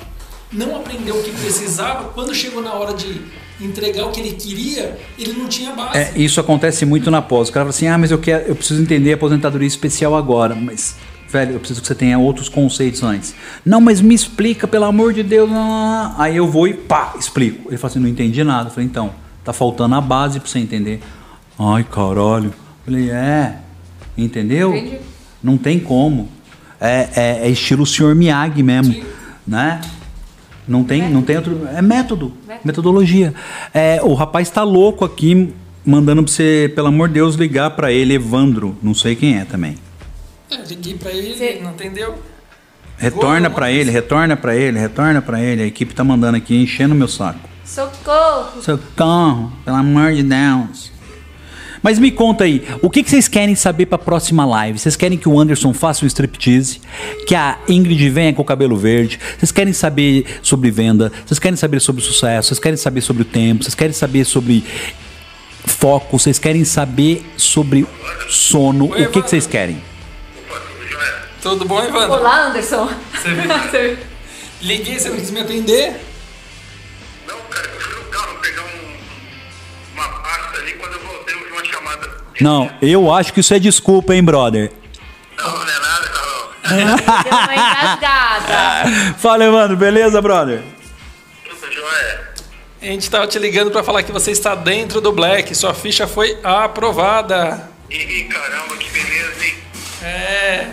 não 0.52 0.76
aprendeu 0.76 1.16
o 1.16 1.24
que 1.24 1.30
precisava. 1.32 2.06
Quando 2.10 2.34
chegou 2.34 2.62
na 2.64 2.74
hora 2.74 2.94
de 2.96 3.22
entregar 3.62 4.06
o 4.06 4.12
que 4.12 4.20
ele 4.22 4.32
queria, 4.34 4.98
ele 5.20 5.34
não 5.34 5.48
tinha 5.48 5.72
base. 5.74 5.98
É, 5.98 6.14
isso 6.16 6.40
acontece 6.40 6.86
muito 6.86 7.12
na 7.12 7.22
pós. 7.22 7.50
O 7.50 7.52
cara 7.52 7.66
fala 7.66 7.70
assim: 7.72 7.88
ah, 7.88 7.98
mas 7.98 8.10
eu 8.12 8.18
quero, 8.18 8.46
eu 8.48 8.56
preciso 8.56 8.82
entender 8.82 9.12
a 9.12 9.16
aposentadoria 9.16 9.68
especial 9.68 10.16
agora. 10.16 10.56
Mas, 10.56 10.96
velho, 11.38 11.54
eu 11.54 11.60
preciso 11.60 11.82
que 11.82 11.88
você 11.88 11.96
tenha 11.96 12.18
outros 12.18 12.50
conceitos 12.50 13.04
antes. 13.04 13.36
Não, 13.64 13.80
mas 13.80 14.02
me 14.02 14.16
explica, 14.16 14.68
pelo 14.68 14.86
amor 14.86 15.14
de 15.14 15.22
Deus. 15.22 15.50
não, 15.50 15.56
não, 15.56 16.10
não. 16.10 16.22
Aí 16.22 16.36
eu 16.36 16.48
vou 16.48 16.68
e 16.68 16.74
pá, 16.74 17.14
explico. 17.20 17.70
Ele 17.70 17.78
fala 17.78 17.92
assim: 17.92 18.00
não 18.00 18.08
entendi 18.08 18.44
nada. 18.44 18.70
Eu 18.70 18.74
falei, 18.74 18.88
então, 18.88 19.12
tá 19.44 19.54
faltando 19.54 19.96
a 19.96 20.02
base 20.02 20.40
pra 20.40 20.50
você 20.50 20.60
entender. 20.60 21.02
Ai, 21.60 21.84
caralho. 21.84 22.48
Eu 22.48 22.54
falei, 22.86 23.12
é. 23.12 23.58
Entendeu? 24.18 24.76
Entendi. 24.76 24.98
Não 25.44 25.58
tem 25.58 25.80
como. 25.80 26.30
É, 26.80 27.10
é, 27.16 27.48
é 27.48 27.50
estilo 27.50 27.86
Sr. 27.86 28.16
Miyagi 28.16 28.64
mesmo. 28.64 28.94
Sim. 28.94 29.04
Né? 29.46 29.82
Não 30.68 30.84
tem, 30.84 31.10
não 31.10 31.22
tem 31.22 31.38
outro. 31.38 31.68
É 31.74 31.82
método. 31.82 32.34
Método. 32.46 32.66
Metodologia. 32.66 33.34
É, 33.74 34.02
o 34.04 34.14
rapaz 34.14 34.50
tá 34.50 34.64
louco 34.64 35.06
aqui, 35.06 35.54
mandando 35.86 36.24
pra 36.24 36.32
você, 36.32 36.72
pelo 36.76 36.88
amor 36.88 37.08
de 37.08 37.16
Deus, 37.16 37.36
ligar 37.36 37.72
pra 37.72 37.92
ele, 37.92 38.16
Evandro. 38.16 38.76
Não 38.84 38.94
sei 38.94 39.16
quem 39.16 39.38
é 39.38 39.46
também. 39.46 39.78
É, 40.50 40.56
liguei 40.68 40.96
pra 40.96 41.12
ele, 41.12 41.60
não 41.62 41.72
entendeu. 41.72 42.16
Retorna 42.98 43.50
mas- 43.50 43.74
ele, 43.74 43.92
retorna 43.92 44.36
pra 44.36 44.56
ele, 44.56 44.80
retorna 44.80 45.22
pra 45.22 45.42
ele. 45.42 45.62
A 45.62 45.66
equipe 45.66 45.94
tá 45.94 46.04
mandando 46.04 46.38
aqui, 46.38 46.56
enchendo 46.56 46.96
meu 46.96 47.08
saco. 47.08 47.40
Socorro! 47.64 48.62
Socorro, 48.62 49.52
pelo 49.64 49.78
amor 49.78 50.14
de 50.14 50.24
Deus. 50.24 50.92
Mas 51.84 52.00
me 52.00 52.10
conta 52.10 52.44
aí, 52.44 52.68
o 52.82 52.90
que, 52.90 53.04
que 53.04 53.10
vocês 53.10 53.28
querem 53.28 53.54
saber 53.54 53.86
pra 53.86 54.00
próxima 54.00 54.44
live? 54.46 54.80
Vocês 54.80 54.96
querem 54.96 55.18
que 55.18 55.30
o 55.30 55.40
Anderson 55.40 55.74
faça 55.74 56.04
um 56.04 56.08
striptease? 56.08 56.82
Que 57.28 57.36
a 57.36 57.60
Ingrid 57.68 58.10
venha 58.10 58.34
com 58.34 58.42
o 58.42 58.46
cabelo 58.46 58.76
verde? 58.76 59.20
Vocês 59.38 59.52
querem 59.52 59.74
saber 59.74 60.26
sobre 60.42 60.72
venda? 60.72 61.12
Vocês 61.26 61.40
querem 61.40 61.56
saber 61.56 61.80
sobre 61.80 62.02
sucesso? 62.02 62.48
Vocês 62.50 62.60
querem 62.60 62.78
saber 62.78 63.02
sobre 63.02 63.22
o 63.22 63.26
tempo? 63.26 63.64
Vocês 63.64 63.76
querem 63.76 63.94
saber 63.94 64.26
sobre 64.26 64.64
foco? 65.66 66.18
Vocês 66.18 66.40
querem 66.40 66.66
saber 66.66 67.24
sobre 67.38 67.86
sono? 68.28 68.86
O 68.86 69.12
que, 69.12 69.22
que 69.22 69.30
vocês 69.30 69.46
querem? 69.46 69.78
Tudo 71.42 71.66
bom, 71.66 71.82
Evandro? 71.82 72.14
Olá, 72.14 72.48
Anderson. 72.48 72.90
Você 73.14 73.34
viu? 73.34 73.98
Liguei, 74.62 75.00
você 75.00 75.10
não 75.10 75.18
quis 75.18 75.30
me 75.30 75.40
atender? 75.42 76.02
Não, 77.28 77.40
cara, 77.42 77.68
eu 77.68 77.80
fui 77.80 77.96
no 77.96 78.10
carro 78.10 78.38
pegar 78.42 78.64
um, 78.64 79.94
uma 79.94 80.10
pasta 80.10 80.58
ali, 80.58 80.74
quando 80.74 80.94
eu 80.94 81.00
voltei 81.00 81.36
eu 81.36 81.40
vi 81.46 81.52
uma 81.52 81.64
chamada. 81.64 82.10
Não, 82.42 82.72
eu 82.82 83.14
acho 83.14 83.32
que 83.34 83.40
isso 83.42 83.54
é 83.54 83.60
desculpa, 83.60 84.16
hein, 84.16 84.24
brother? 84.24 84.72
Não, 85.38 85.52
não 85.52 85.62
é 85.62 85.80
nada, 85.80 86.10
Carol. 86.10 86.52
Deu 87.24 87.34
uma 87.34 87.54
engasgada. 87.54 89.14
Fala, 89.20 89.46
Evandro, 89.46 89.78
beleza, 89.78 90.20
brother? 90.22 90.64
Tudo 91.48 91.72
jóia. 91.72 92.28
A 92.82 92.86
gente 92.86 93.04
estava 93.04 93.28
te 93.28 93.38
ligando 93.38 93.70
para 93.70 93.84
falar 93.84 94.02
que 94.02 94.12
você 94.12 94.32
está 94.32 94.56
dentro 94.56 95.00
do 95.00 95.12
Black, 95.12 95.54
sua 95.54 95.74
ficha 95.76 96.08
foi 96.08 96.40
aprovada. 96.44 97.70
Ih, 97.92 98.24
caramba, 98.24 98.76
que 98.76 98.90
beleza, 98.90 99.46
hein? 99.46 99.56
É. 100.02 100.68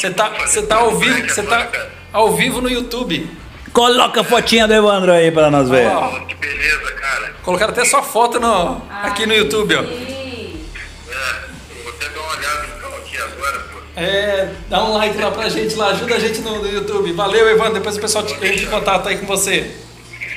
Você 0.00 0.10
tá, 0.12 0.30
você 0.30 0.62
tá 0.62 0.76
ao 0.76 0.96
vivo, 0.96 1.28
você 1.28 1.42
tá 1.42 1.70
ao 2.10 2.32
vivo 2.32 2.62
no 2.62 2.70
YouTube. 2.70 3.28
Coloca 3.70 4.22
a 4.22 4.24
fotinha 4.24 4.66
do 4.66 4.72
Evandro 4.72 5.12
aí 5.12 5.30
pra 5.30 5.50
nós 5.50 5.68
ver. 5.68 5.90
Pô, 5.90 6.24
que 6.24 6.34
beleza, 6.36 6.92
cara. 6.92 7.34
Colocaram 7.42 7.70
até 7.70 7.84
sua 7.84 8.02
foto 8.02 8.40
no, 8.40 8.80
aqui 9.02 9.26
no 9.26 9.34
YouTube, 9.34 9.76
ó. 9.76 9.80
É, 9.80 9.84
eu 9.84 11.82
vou 11.82 11.92
até 11.92 12.08
dar 12.08 12.18
uma 12.18 12.30
olhada 12.30 12.66
então 12.78 12.88
aqui 12.96 13.16
agora, 13.18 13.58
pô. 13.58 13.78
É, 13.94 14.48
dá 14.70 14.84
um 14.84 14.94
like 14.94 15.18
lá 15.18 15.30
pra 15.32 15.50
gente 15.50 15.74
lá, 15.74 15.88
ajuda 15.88 16.14
a 16.14 16.18
gente 16.18 16.40
no, 16.40 16.62
no 16.62 16.72
YouTube. 16.72 17.12
Valeu, 17.12 17.46
Evandro. 17.50 17.74
Depois 17.74 17.98
o 17.98 18.00
pessoal 18.00 18.24
te, 18.24 18.32
entra 18.32 18.48
em 18.48 18.70
contato 18.70 19.06
aí 19.06 19.18
com 19.18 19.26
você. 19.26 19.70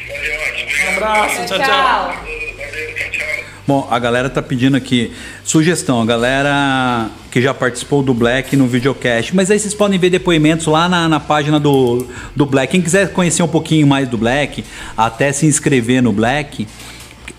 Valeu, 0.09 0.41
ótimo. 0.41 0.71
Um 0.71 0.97
abraço, 0.97 1.35
tchau, 1.35 1.57
tchau. 1.57 1.59
tchau. 1.59 2.05
Valeu, 2.05 2.95
tchau, 2.97 3.11
tchau. 3.11 3.43
Bom, 3.65 3.87
a 3.89 3.97
galera 3.97 4.29
tá 4.29 4.41
pedindo 4.41 4.75
aqui 4.75 5.15
sugestão, 5.41 6.01
a 6.01 6.05
galera 6.05 7.09
que 7.33 7.41
já 7.41 7.51
participou 7.51 8.03
do 8.03 8.13
Black 8.13 8.55
no 8.55 8.67
videocast, 8.67 9.33
mas 9.33 9.49
aí 9.49 9.57
vocês 9.57 9.73
podem 9.73 9.97
ver 9.97 10.11
depoimentos 10.11 10.67
lá 10.67 10.87
na, 10.87 11.09
na 11.09 11.19
página 11.19 11.59
do, 11.59 12.05
do 12.35 12.45
Black. 12.45 12.73
Quem 12.73 12.79
quiser 12.79 13.11
conhecer 13.11 13.41
um 13.41 13.47
pouquinho 13.47 13.87
mais 13.87 14.07
do 14.07 14.19
Black, 14.19 14.63
até 14.95 15.31
se 15.31 15.47
inscrever 15.47 16.03
no 16.03 16.13
Black, 16.13 16.67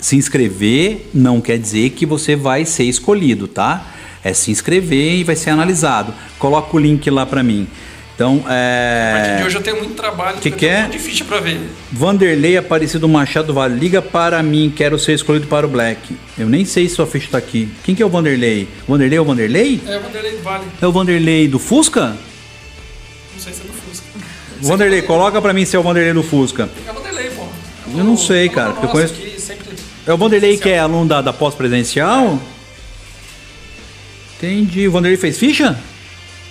se 0.00 0.16
inscrever 0.16 1.10
não 1.14 1.40
quer 1.40 1.58
dizer 1.58 1.90
que 1.90 2.04
você 2.04 2.34
vai 2.34 2.64
ser 2.64 2.82
escolhido, 2.82 3.46
tá? 3.46 3.86
É 4.24 4.32
se 4.32 4.50
inscrever 4.50 5.20
e 5.20 5.22
vai 5.22 5.36
ser 5.36 5.50
analisado. 5.50 6.12
Coloca 6.40 6.76
o 6.76 6.80
link 6.80 7.08
lá 7.08 7.24
pra 7.24 7.44
mim. 7.44 7.68
Então, 8.14 8.44
A 8.46 9.12
partir 9.16 9.36
de 9.36 9.42
é. 9.42 9.44
hoje 9.44 9.56
eu 9.56 9.62
tenho 9.62 9.76
muito 9.78 9.94
trabalho, 9.94 10.38
Que 10.38 10.48
que 10.48 10.58
tenho 10.58 10.72
é? 10.72 10.98
ficha 11.00 11.24
pra 11.24 11.40
ver. 11.40 11.60
Vanderlei 11.90 12.56
Aparecido 12.56 13.08
Machado 13.08 13.52
Vale, 13.52 13.76
liga 13.76 14.00
para 14.00 14.40
mim, 14.40 14.72
quero 14.74 14.96
ser 15.00 15.14
escolhido 15.14 15.48
para 15.48 15.66
o 15.66 15.68
Black. 15.68 16.16
Eu 16.38 16.48
nem 16.48 16.64
sei 16.64 16.88
se 16.88 16.94
sua 16.94 17.08
ficha 17.08 17.26
tá 17.32 17.38
aqui. 17.38 17.68
Quem 17.82 17.92
que 17.92 18.00
é 18.02 18.06
o 18.06 18.08
Vanderlei? 18.08 18.68
Vanderlei 18.86 19.18
é 19.18 19.20
o 19.20 19.24
Vanderlei? 19.24 19.80
É, 19.84 19.96
o 19.96 20.00
Vanderlei 20.00 20.36
Vale. 20.44 20.64
É 20.80 20.86
o 20.86 20.92
Vanderlei 20.92 21.48
do 21.48 21.58
Fusca? 21.58 22.06
Não 22.10 23.40
sei 23.40 23.52
se 23.52 23.62
é 23.62 23.64
do 23.64 23.72
Fusca. 23.72 24.04
Vanderlei, 24.62 25.02
coloca 25.02 25.42
pra 25.42 25.52
mim 25.52 25.64
se 25.64 25.74
é 25.74 25.78
o 25.78 25.82
Vanderlei 25.82 26.12
do 26.12 26.22
Fusca. 26.22 26.68
É 26.86 26.90
o 26.92 26.94
Vanderlei, 26.94 27.30
pô. 27.30 27.46
Eu 27.98 28.04
não 28.04 28.16
sei, 28.16 28.42
Aluno 28.48 28.54
cara, 28.54 28.70
porque 28.74 28.86
eu 28.86 28.90
conheço- 28.90 29.14
sempre... 29.40 29.64
É 30.06 30.12
o 30.12 30.16
Vanderlei 30.16 30.56
que 30.56 30.68
é 30.68 30.78
aluno 30.78 31.06
da, 31.08 31.20
da 31.20 31.32
pós-presencial? 31.32 32.38
Entendi. 34.38 34.86
O 34.86 34.92
Vanderlei 34.92 35.16
fez 35.18 35.36
ficha? 35.38 35.76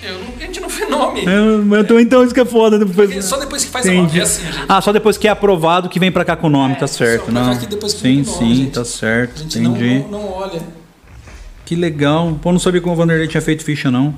Eu 0.02 0.19
não, 0.19 0.34
a 0.38 0.41
gente 0.41 0.60
nome. 0.97 1.25
Eu, 1.25 1.75
eu 1.75 1.87
tô, 1.87 1.99
então 1.99 2.23
isso 2.23 2.33
que 2.33 2.39
é 2.39 2.45
foda. 2.45 2.79
Depois... 2.79 3.09
Porque 3.09 3.21
só 3.21 3.37
depois 3.37 3.65
que 3.65 3.71
faz 3.71 3.85
a 3.85 3.93
Entendi. 3.93 4.01
nota. 4.01 4.19
É 4.19 4.21
assim, 4.21 4.45
gente. 4.45 4.65
Ah, 4.67 4.81
só 4.81 4.91
depois 4.91 5.17
que 5.17 5.27
é 5.27 5.31
aprovado 5.31 5.89
que 5.89 5.99
vem 5.99 6.11
pra 6.11 6.25
cá 6.25 6.35
com 6.35 6.47
o 6.47 6.49
nome, 6.49 6.75
tá 6.75 6.87
certo. 6.87 7.31
Não. 7.31 7.57
que 7.57 7.67
depois 7.67 7.93
que 7.93 8.01
sim, 8.01 8.21
nome, 8.21 8.37
sim, 8.37 8.55
gente. 8.55 8.71
tá 8.71 8.85
certo. 8.85 9.35
A 9.35 9.43
gente 9.43 9.59
não, 9.59 9.71
Entendi. 9.75 9.99
não, 9.99 10.09
não 10.09 10.31
olha. 10.31 10.61
Que 11.65 11.75
legal. 11.75 12.37
Pô, 12.41 12.51
não 12.51 12.59
sabia 12.59 12.81
que 12.81 12.87
o 12.89 12.95
Vanderlei 12.95 13.27
tinha 13.27 13.41
feito 13.41 13.63
ficha, 13.63 13.89
não. 13.89 14.13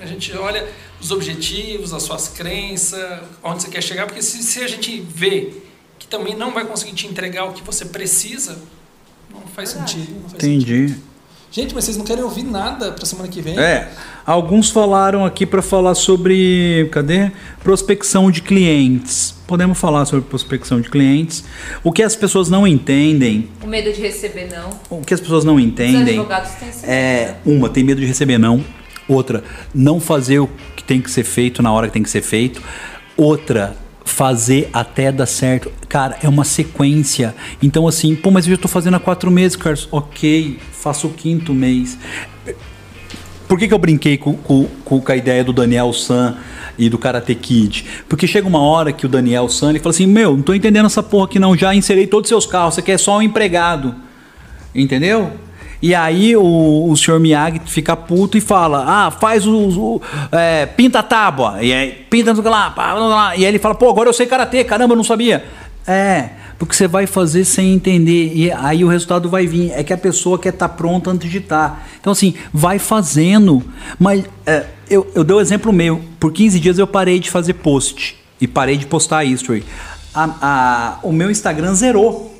A 0.00 0.06
gente 0.06 0.36
olha 0.36 0.66
os 1.00 1.10
objetivos, 1.10 1.92
as 1.92 2.02
suas 2.02 2.28
crenças, 2.28 3.20
onde 3.42 3.62
você 3.62 3.68
quer 3.68 3.82
chegar, 3.82 4.06
porque 4.06 4.22
se, 4.22 4.42
se 4.42 4.62
a 4.62 4.68
gente 4.68 5.00
vê 5.00 5.52
que 5.98 6.06
também 6.06 6.34
não 6.34 6.52
vai 6.52 6.64
conseguir 6.64 6.92
te 6.92 7.06
entregar 7.06 7.44
o 7.44 7.52
que 7.52 7.62
você 7.62 7.84
precisa, 7.84 8.58
não 9.32 9.42
faz 9.42 9.70
sentido. 9.70 10.22
Não 10.22 10.28
faz 10.28 10.42
sentido. 10.42 11.09
Gente, 11.52 11.74
mas 11.74 11.84
vocês 11.84 11.96
não 11.96 12.04
querem 12.04 12.22
ouvir 12.22 12.44
nada 12.44 12.92
pra 12.92 13.04
semana 13.04 13.28
que 13.28 13.42
vem? 13.42 13.58
É, 13.58 13.88
alguns 14.24 14.70
falaram 14.70 15.24
aqui 15.24 15.44
para 15.44 15.60
falar 15.60 15.96
sobre, 15.96 16.88
cadê? 16.92 17.32
Prospecção 17.64 18.30
de 18.30 18.40
clientes. 18.40 19.34
Podemos 19.48 19.76
falar 19.76 20.04
sobre 20.04 20.24
prospecção 20.28 20.80
de 20.80 20.88
clientes. 20.88 21.42
O 21.82 21.90
que 21.90 22.04
as 22.04 22.14
pessoas 22.14 22.48
não 22.48 22.64
entendem, 22.68 23.48
O 23.60 23.66
medo 23.66 23.92
de 23.92 24.00
receber 24.00 24.48
não. 24.48 24.70
o 24.88 25.00
que 25.02 25.12
as 25.12 25.18
pessoas 25.20 25.44
não 25.44 25.56
Os 25.56 25.62
entendem 25.64 26.00
advogados 26.20 26.52
têm 26.52 26.68
esse 26.68 26.86
é 26.86 27.36
medo. 27.44 27.58
uma, 27.58 27.68
tem 27.68 27.82
medo 27.82 28.00
de 28.00 28.06
receber 28.06 28.38
não. 28.38 28.64
Outra, 29.08 29.42
não 29.74 29.98
fazer 29.98 30.38
o 30.38 30.48
que 30.76 30.84
tem 30.84 31.00
que 31.00 31.10
ser 31.10 31.24
feito 31.24 31.60
na 31.64 31.72
hora 31.72 31.88
que 31.88 31.92
tem 31.92 32.02
que 32.04 32.10
ser 32.10 32.22
feito. 32.22 32.62
Outra, 33.16 33.76
fazer 34.10 34.68
até 34.72 35.10
dar 35.10 35.26
certo. 35.26 35.70
Cara, 35.88 36.18
é 36.22 36.28
uma 36.28 36.44
sequência. 36.44 37.34
Então, 37.62 37.86
assim, 37.88 38.14
pô, 38.14 38.30
mas 38.30 38.46
eu 38.46 38.54
já 38.54 38.60
tô 38.60 38.68
fazendo 38.68 38.94
há 38.96 39.00
quatro 39.00 39.30
meses, 39.30 39.56
Carlos. 39.56 39.88
Ok, 39.90 40.58
faço 40.72 41.06
o 41.06 41.10
quinto 41.10 41.54
mês. 41.54 41.98
Por 43.48 43.58
que, 43.58 43.66
que 43.66 43.74
eu 43.74 43.78
brinquei 43.78 44.16
com, 44.16 44.34
com- 44.34 44.68
com 44.84 45.02
a 45.12 45.16
ideia 45.16 45.42
do 45.42 45.52
Daniel 45.52 45.92
San 45.92 46.36
e 46.78 46.88
do 46.88 46.96
Karate 46.98 47.34
Kid? 47.34 47.84
Porque 48.08 48.26
chega 48.26 48.46
uma 48.46 48.60
hora 48.60 48.92
que 48.92 49.04
o 49.06 49.08
Daniel 49.08 49.48
San 49.48 49.70
ele 49.70 49.80
fala 49.80 49.90
assim: 49.90 50.06
Meu, 50.06 50.36
não 50.36 50.42
tô 50.42 50.54
entendendo 50.54 50.86
essa 50.86 51.02
porra 51.02 51.24
aqui 51.24 51.38
não. 51.38 51.56
Já 51.56 51.74
inserei 51.74 52.06
todos 52.06 52.26
os 52.26 52.28
seus 52.28 52.46
carros, 52.46 52.74
você 52.74 52.82
quer 52.82 52.98
só 52.98 53.18
um 53.18 53.22
empregado. 53.22 53.94
Entendeu? 54.74 55.32
E 55.82 55.94
aí 55.94 56.36
o, 56.36 56.88
o 56.90 56.96
senhor 56.96 57.18
Miyagi 57.18 57.60
fica 57.66 57.96
puto 57.96 58.36
e 58.36 58.40
fala: 58.40 58.84
Ah, 58.86 59.10
faz 59.10 59.46
o. 59.46 59.56
o- 59.56 60.02
é, 60.30 60.66
pinta 60.66 60.98
a 60.98 61.02
tábua. 61.02 61.58
E 61.62 61.72
aí, 61.72 61.90
pinta 62.10 62.34
no 62.34 62.42
lá, 62.42 62.70
blá. 62.70 63.34
E 63.36 63.44
aí 63.44 63.44
ele 63.44 63.58
fala: 63.58 63.74
Pô, 63.74 63.88
agora 63.88 64.08
eu 64.08 64.12
sei 64.12 64.26
karatê, 64.26 64.62
caramba, 64.64 64.92
eu 64.92 64.96
não 64.96 65.04
sabia. 65.04 65.44
É, 65.86 66.30
porque 66.58 66.74
você 66.74 66.86
vai 66.86 67.06
fazer 67.06 67.44
sem 67.46 67.72
entender. 67.72 68.32
E 68.34 68.52
aí 68.52 68.84
o 68.84 68.88
resultado 68.88 69.28
vai 69.30 69.46
vir. 69.46 69.72
É 69.72 69.82
que 69.82 69.92
a 69.92 69.98
pessoa 69.98 70.38
quer 70.38 70.50
estar 70.52 70.68
pronta 70.68 71.10
antes 71.10 71.30
de 71.30 71.38
estar. 71.38 71.88
Então, 71.98 72.12
assim, 72.12 72.34
vai 72.52 72.78
fazendo. 72.78 73.62
Mas 73.98 74.24
é, 74.44 74.66
eu, 74.90 75.10
eu 75.14 75.24
dei 75.24 75.34
o 75.34 75.40
exemplo 75.40 75.72
meu. 75.72 76.02
Por 76.20 76.30
15 76.32 76.60
dias 76.60 76.78
eu 76.78 76.86
parei 76.86 77.18
de 77.18 77.30
fazer 77.30 77.54
post. 77.54 78.16
E 78.38 78.46
parei 78.46 78.76
de 78.76 78.84
postar 78.84 79.24
history. 79.24 79.64
A- 80.14 80.34
a- 80.42 80.98
o 81.02 81.10
meu 81.12 81.30
Instagram 81.30 81.74
zerou. 81.74 82.36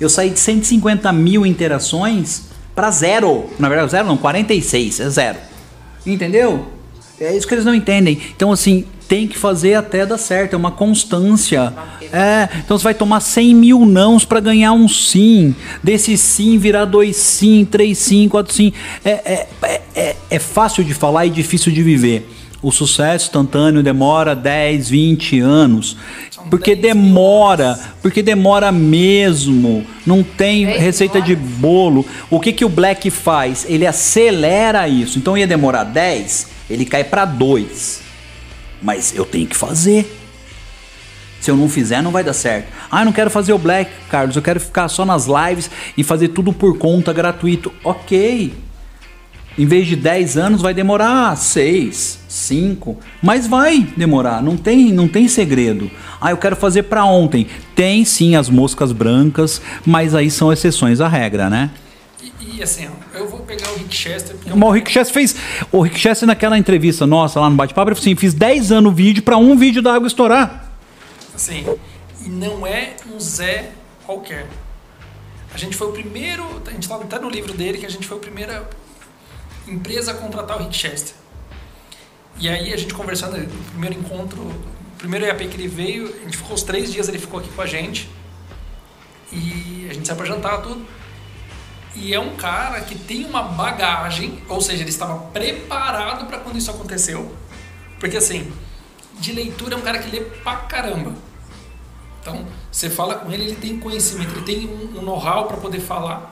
Eu 0.00 0.08
saí 0.08 0.30
de 0.30 0.38
150 0.38 1.12
mil 1.12 1.44
interações 1.44 2.48
para 2.80 2.90
zero. 2.90 3.44
Na 3.58 3.68
verdade, 3.68 3.90
zero 3.90 4.08
não, 4.08 4.16
46, 4.16 5.00
é 5.00 5.10
zero. 5.10 5.38
Entendeu? 6.06 6.66
É 7.20 7.36
isso 7.36 7.46
que 7.46 7.52
eles 7.52 7.66
não 7.66 7.74
entendem. 7.74 8.18
Então, 8.34 8.50
assim, 8.50 8.86
tem 9.06 9.28
que 9.28 9.36
fazer 9.36 9.74
até 9.74 10.06
dar 10.06 10.16
certo, 10.16 10.54
é 10.54 10.56
uma 10.56 10.70
constância. 10.70 11.74
É, 12.10 12.48
então 12.64 12.78
você 12.78 12.84
vai 12.84 12.94
tomar 12.94 13.20
100 13.20 13.54
mil 13.54 13.84
nãos 13.84 14.24
para 14.24 14.40
ganhar 14.40 14.72
um 14.72 14.88
sim. 14.88 15.54
Desse 15.82 16.16
sim 16.16 16.56
virar 16.56 16.86
dois 16.86 17.16
sim, 17.16 17.66
três 17.70 17.98
sim, 17.98 18.30
quatro 18.30 18.54
sim. 18.54 18.72
É, 19.04 19.10
é, 19.10 19.48
é, 19.62 19.82
é, 19.94 20.16
é 20.30 20.38
fácil 20.38 20.82
de 20.82 20.94
falar 20.94 21.26
e 21.26 21.30
difícil 21.30 21.70
de 21.70 21.82
viver. 21.82 22.26
O 22.62 22.70
sucesso 22.70 23.26
instantâneo 23.26 23.82
demora 23.82 24.34
10, 24.34 24.88
20 24.88 25.40
anos. 25.40 25.96
Porque 26.48 26.74
10 26.74 26.96
mil 26.96 27.04
demora, 27.04 27.78
porque 28.02 28.22
demora 28.22 28.72
mesmo. 28.72 29.86
Não 30.06 30.22
tem 30.22 30.66
10 30.66 30.80
receita 30.80 31.20
de 31.20 31.34
bolo. 31.34 32.06
O 32.30 32.40
que, 32.40 32.52
que 32.52 32.64
o 32.64 32.68
Black 32.68 33.10
faz? 33.10 33.66
Ele 33.68 33.86
acelera 33.86 34.88
isso. 34.88 35.18
Então 35.18 35.36
ia 35.36 35.46
demorar 35.46 35.84
10, 35.84 36.48
ele 36.68 36.84
cai 36.84 37.04
para 37.04 37.24
2. 37.24 38.00
Mas 38.82 39.14
eu 39.14 39.24
tenho 39.24 39.46
que 39.46 39.56
fazer. 39.56 40.16
Se 41.40 41.50
eu 41.50 41.56
não 41.56 41.68
fizer, 41.68 42.02
não 42.02 42.10
vai 42.10 42.22
dar 42.22 42.34
certo. 42.34 42.68
Ah, 42.90 43.00
eu 43.00 43.06
não 43.06 43.12
quero 43.12 43.30
fazer 43.30 43.52
o 43.52 43.58
Black, 43.58 43.90
Carlos. 44.10 44.36
Eu 44.36 44.42
quero 44.42 44.60
ficar 44.60 44.88
só 44.88 45.04
nas 45.04 45.26
lives 45.26 45.70
e 45.96 46.04
fazer 46.04 46.28
tudo 46.28 46.52
por 46.52 46.76
conta, 46.76 47.12
gratuito. 47.12 47.72
Ok. 47.82 48.52
Em 49.60 49.66
vez 49.66 49.86
de 49.86 49.94
10 49.94 50.38
anos, 50.38 50.62
vai 50.62 50.72
demorar 50.72 51.36
6, 51.36 52.20
5. 52.26 52.98
Mas 53.22 53.46
vai 53.46 53.80
demorar. 53.94 54.42
Não 54.42 54.56
tem, 54.56 54.90
não 54.90 55.06
tem 55.06 55.28
segredo. 55.28 55.90
Ah, 56.18 56.30
eu 56.30 56.38
quero 56.38 56.56
fazer 56.56 56.84
para 56.84 57.04
ontem. 57.04 57.46
Tem 57.76 58.02
sim 58.06 58.36
as 58.36 58.48
moscas 58.48 58.90
brancas, 58.90 59.60
mas 59.84 60.14
aí 60.14 60.30
são 60.30 60.50
exceções 60.50 60.98
à 60.98 61.08
regra, 61.08 61.50
né? 61.50 61.70
E, 62.22 62.56
e 62.56 62.62
assim, 62.62 62.86
ó, 62.86 63.18
eu 63.18 63.28
vou 63.28 63.40
pegar 63.40 63.70
o 63.72 63.76
Rick 63.76 63.94
Chester, 63.94 64.34
porque 64.34 64.48
é 64.48 64.54
o 64.54 64.70
Rick 64.70 64.90
Chester 64.90 65.12
fez. 65.12 65.36
O 65.70 65.82
Rick 65.82 66.00
Chester, 66.00 66.26
naquela 66.26 66.56
entrevista 66.56 67.06
nossa 67.06 67.38
lá 67.38 67.50
no 67.50 67.56
Bate-Papo, 67.56 67.90
ele 67.90 67.96
falou 67.96 68.08
assim: 68.08 68.16
fiz 68.16 68.32
10 68.32 68.72
anos 68.72 68.94
vídeo 68.94 69.22
para 69.22 69.36
um 69.36 69.54
vídeo 69.58 69.82
da 69.82 69.92
água 69.92 70.06
estourar. 70.06 70.72
Assim, 71.34 71.66
e 72.24 72.30
não 72.30 72.66
é 72.66 72.94
um 73.14 73.20
Zé 73.20 73.72
qualquer. 74.06 74.46
A 75.52 75.58
gente 75.58 75.76
foi 75.76 75.88
o 75.88 75.92
primeiro, 75.92 76.46
a 76.66 76.70
gente 76.70 76.84
estava 76.84 77.04
até 77.04 77.18
no 77.18 77.28
livro 77.28 77.52
dele 77.52 77.76
que 77.76 77.84
a 77.84 77.90
gente 77.90 78.06
foi 78.06 78.16
a 78.16 78.20
primeira 78.20 78.66
empresa 79.70 80.14
contratar 80.14 80.58
o 80.58 80.62
Rick 80.62 80.76
Chester. 80.76 81.14
E 82.38 82.48
aí 82.48 82.72
a 82.72 82.76
gente 82.76 82.94
conversando, 82.94 83.36
no 83.36 83.64
primeiro 83.64 83.98
encontro, 83.98 84.40
o 84.40 84.96
primeiro 84.98 85.26
EAP 85.26 85.48
que 85.48 85.56
ele 85.56 85.68
veio, 85.68 86.08
a 86.08 86.24
gente 86.24 86.36
ficou 86.36 86.54
os 86.54 86.62
três 86.62 86.92
dias, 86.92 87.08
ele 87.08 87.18
ficou 87.18 87.40
aqui 87.40 87.50
com 87.50 87.62
a 87.62 87.66
gente. 87.66 88.08
E 89.32 89.86
a 89.90 89.94
gente 89.94 90.06
saiu 90.06 90.16
para 90.16 90.26
jantar, 90.26 90.62
tudo. 90.62 90.84
E 91.94 92.14
é 92.14 92.20
um 92.20 92.36
cara 92.36 92.80
que 92.80 92.94
tem 92.94 93.24
uma 93.24 93.42
bagagem, 93.42 94.42
ou 94.48 94.60
seja, 94.60 94.82
ele 94.82 94.90
estava 94.90 95.18
preparado 95.26 96.26
para 96.26 96.38
quando 96.38 96.56
isso 96.56 96.70
aconteceu. 96.70 97.34
Porque 97.98 98.16
assim, 98.16 98.50
de 99.18 99.32
leitura 99.32 99.74
é 99.74 99.76
um 99.76 99.82
cara 99.82 99.98
que 99.98 100.10
lê 100.10 100.20
pra 100.20 100.56
caramba. 100.56 101.14
Então, 102.20 102.46
você 102.70 102.88
fala 102.88 103.16
com 103.16 103.30
ele, 103.32 103.44
ele 103.44 103.56
tem 103.56 103.78
conhecimento, 103.78 104.32
ele 104.34 104.44
tem 104.44 104.68
um 104.68 105.02
know-how 105.02 105.46
para 105.46 105.56
poder 105.56 105.80
falar. 105.80 106.30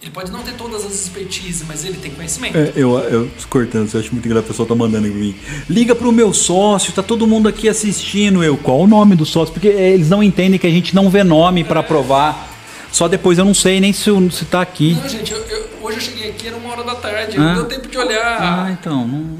Ele 0.00 0.12
pode 0.12 0.30
não 0.30 0.42
ter 0.42 0.52
todas 0.52 0.84
as 0.86 0.92
expertises, 0.94 1.64
mas 1.66 1.84
ele 1.84 1.96
tem 1.96 2.12
conhecimento. 2.12 2.56
É, 2.56 2.72
eu, 2.76 2.96
eu 3.00 3.28
cortando, 3.50 3.92
eu 3.92 3.98
acho 4.00 4.12
muito 4.12 4.24
engraçado, 4.26 4.44
a 4.46 4.48
pessoa 4.48 4.68
tá 4.68 4.74
mandando 4.74 5.08
pra 5.08 5.16
mim. 5.16 5.34
Liga 5.68 5.92
pro 5.94 6.12
meu 6.12 6.32
sócio, 6.32 6.92
tá 6.92 7.02
todo 7.02 7.26
mundo 7.26 7.48
aqui 7.48 7.68
assistindo. 7.68 8.42
Eu, 8.44 8.56
qual 8.56 8.80
o 8.80 8.86
nome 8.86 9.16
do 9.16 9.26
sócio? 9.26 9.52
Porque 9.52 9.68
é, 9.68 9.90
eles 9.90 10.08
não 10.08 10.22
entendem 10.22 10.58
que 10.58 10.66
a 10.68 10.70
gente 10.70 10.94
não 10.94 11.10
vê 11.10 11.24
nome 11.24 11.64
pra 11.64 11.82
provar. 11.82 12.46
Só 12.92 13.08
depois 13.08 13.38
eu 13.38 13.44
não 13.44 13.52
sei 13.54 13.80
nem 13.80 13.92
se, 13.92 14.08
o- 14.10 14.30
se 14.30 14.44
tá 14.44 14.60
aqui. 14.62 14.94
Não, 14.94 15.08
gente, 15.08 15.32
eu- 15.32 15.44
eu- 15.46 15.68
hoje 15.82 15.96
eu 15.96 16.00
cheguei 16.02 16.30
aqui, 16.30 16.46
era 16.46 16.56
uma 16.56 16.70
hora 16.70 16.84
da 16.84 16.94
tarde, 16.94 17.36
Ah. 17.36 17.40
não 17.40 17.54
deu 17.56 17.64
tempo 17.64 17.88
de 17.88 17.98
olhar. 17.98 18.38
Ah, 18.40 18.70
então. 18.70 19.06
Não... 19.06 19.36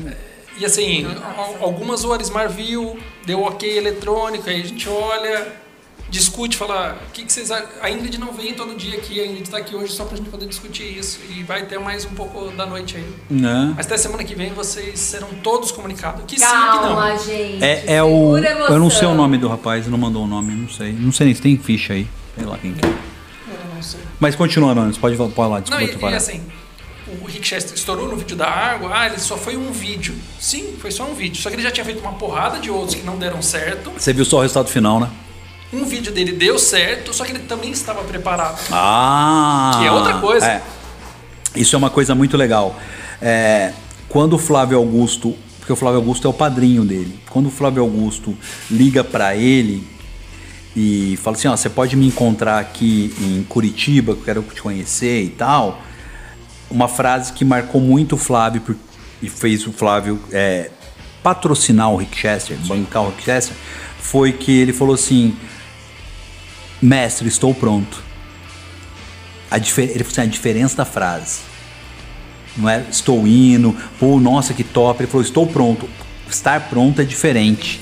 E 0.59 0.66
assim, 0.66 1.06
al- 1.06 1.56
algumas 1.60 2.05
o 2.05 2.12
Arismar 2.12 2.51
viu, 2.51 2.98
deu 3.24 3.43
ok 3.43 3.78
eletrônico, 3.78 4.51
aí 4.51 4.60
a 4.60 4.64
gente 4.66 4.89
olha, 4.89 5.47
discute, 6.10 6.56
fala, 6.56 6.98
o 7.09 7.12
que, 7.12 7.24
que 7.24 7.32
vocês 7.32 7.51
acham? 7.51 7.68
A 7.80 7.90
Ingrid 7.90 8.18
não 8.18 8.32
vem 8.32 8.55
todo 8.55 8.74
dia 8.76 8.97
aqui, 8.98 9.20
a 9.20 9.26
Ingrid 9.26 9.51
tá 9.51 9.59
aqui 9.59 9.74
hoje 9.74 9.93
só 9.93 10.05
pra 10.05 10.16
gente 10.16 10.28
poder 10.30 10.47
discutir 10.47 10.98
isso. 10.98 11.20
E 11.30 11.43
vai 11.43 11.66
ter 11.66 11.78
mais 11.78 12.05
um 12.05 12.10
pouco 12.10 12.51
da 12.52 12.66
noite 12.66 12.97
aí. 12.97 13.14
Né? 13.30 13.72
Mas 13.76 13.86
até 13.86 13.97
semana 13.97 14.24
que 14.24 14.35
vem 14.35 14.52
vocês 14.52 14.98
serão 14.98 15.28
todos 15.43 15.70
comunicados. 15.70 16.22
Que 16.26 16.39
sim, 16.39 16.47
que 16.47 16.52
não. 16.52 16.97
Calma, 16.97 17.18
gente. 17.18 17.62
É, 17.62 17.94
é 17.94 18.02
o. 18.02 18.36
a 18.36 18.40
Eu 18.40 18.78
não 18.78 18.90
sei 18.90 19.01
o 19.01 19.10
emoção. 19.10 19.14
nome 19.14 19.39
do 19.39 19.48
rapaz, 19.48 19.86
não 19.86 19.98
mandou 19.98 20.24
o 20.24 20.26
nome, 20.26 20.55
não 20.55 20.68
sei. 20.68 20.93
Não 20.93 21.12
sei 21.12 21.26
nem 21.26 21.35
se 21.35 21.43
tem 21.43 21.59
ficha 21.59 21.93
aí. 21.93 22.06
Sei 22.36 22.47
lá 22.47 22.56
quem 22.59 22.72
que 22.72 22.85
é. 22.85 22.89
Eu 22.89 23.74
não 23.74 23.82
sei. 23.82 24.01
Mas 24.18 24.35
continuando 24.35 24.80
antes, 24.80 24.98
pode, 24.98 25.16
pode 25.16 25.39
lá, 25.39 25.56
Não, 25.56 25.60
desculpa 25.60 25.85
e, 25.85 26.09
te 26.09 26.12
e 26.12 26.14
assim, 26.14 26.43
o 27.20 27.24
Rick 27.26 27.47
Chester 27.47 27.74
estourou 27.74 28.09
no 28.09 28.16
vídeo 28.16 28.36
da 28.36 28.48
água, 28.48 28.90
ah, 28.93 29.06
ele 29.06 29.18
só 29.18 29.36
foi 29.36 29.56
um 29.56 29.70
vídeo. 29.70 30.14
Sim, 30.39 30.76
foi 30.78 30.90
só 30.90 31.05
um 31.05 31.14
vídeo. 31.14 31.40
Só 31.40 31.48
que 31.48 31.56
ele 31.56 31.62
já 31.62 31.70
tinha 31.70 31.85
feito 31.85 32.01
uma 32.01 32.12
porrada 32.12 32.59
de 32.59 32.70
outros 32.70 32.94
que 32.94 33.02
não 33.02 33.16
deram 33.18 33.40
certo. 33.40 33.90
Você 33.97 34.12
viu 34.12 34.24
só 34.24 34.39
o 34.39 34.40
resultado 34.40 34.68
final, 34.68 35.01
né? 35.01 35.09
Um 35.73 35.85
vídeo 35.85 36.12
dele 36.12 36.32
deu 36.32 36.59
certo, 36.59 37.12
só 37.12 37.24
que 37.24 37.32
ele 37.32 37.40
também 37.40 37.70
estava 37.70 38.03
preparado. 38.03 38.59
Ah! 38.73 39.78
Que 39.78 39.86
é 39.86 39.93
outra 39.93 40.19
coisa. 40.19 40.47
é. 40.47 40.62
Isso 41.57 41.74
é 41.74 41.78
uma 41.78 41.90
coisa 41.90 42.15
muito 42.15 42.36
legal. 42.36 42.77
É, 43.20 43.73
quando 44.09 44.35
o 44.35 44.39
Flávio 44.39 44.78
Augusto 44.78 45.36
porque 45.69 45.74
o 45.74 45.77
Flávio 45.77 45.99
Augusto 45.99 46.27
é 46.27 46.31
o 46.31 46.32
padrinho 46.32 46.82
dele. 46.82 47.20
Quando 47.28 47.49
o 47.49 47.51
Flávio 47.51 47.82
Augusto 47.82 48.35
liga 48.70 49.05
para 49.05 49.36
ele 49.36 49.86
e 50.74 51.19
fala 51.23 51.36
assim: 51.36 51.47
ó, 51.47 51.55
você 51.55 51.69
pode 51.69 51.95
me 51.95 52.07
encontrar 52.07 52.59
aqui 52.59 53.15
em 53.20 53.43
Curitiba, 53.43 54.15
que 54.15 54.20
eu 54.20 54.24
quero 54.24 54.43
te 54.43 54.62
conhecer 54.62 55.24
e 55.24 55.28
tal. 55.28 55.82
Uma 56.70 56.89
frase 56.89 57.35
que 57.35 57.45
marcou 57.45 57.82
muito 57.82 58.15
o 58.15 58.16
Flávio 58.16 58.62
e 59.20 59.28
fez 59.28 59.66
o 59.66 59.73
Flávio 59.73 60.19
é, 60.32 60.70
patrocinar 61.23 61.93
o 61.93 61.97
Rick 61.99 62.16
Chester, 62.16 62.57
bancar 62.61 63.03
o 63.03 63.11
Rick 63.11 63.24
Chester, 63.24 63.55
foi 64.01 64.32
que 64.32 64.51
ele 64.51 64.73
falou 64.73 64.95
assim: 64.95 65.36
Mestre, 66.80 67.28
estou 67.28 67.55
pronto. 67.55 68.02
A 69.50 69.59
difer- 69.59 69.90
ele 69.90 70.05
falou 70.05 70.12
assim, 70.12 70.20
a 70.22 70.26
diferença 70.26 70.76
da 70.76 70.84
frase. 70.84 71.40
Não 72.56 72.68
é 72.68 72.84
estou 72.90 73.26
indo, 73.26 73.74
pô, 73.98 74.18
nossa, 74.20 74.52
que 74.52 74.64
top. 74.64 75.02
Ele 75.02 75.10
falou, 75.10 75.24
estou 75.24 75.46
pronto. 75.46 75.88
Estar 76.28 76.68
pronto 76.68 77.00
é 77.00 77.05
diferente. 77.05 77.80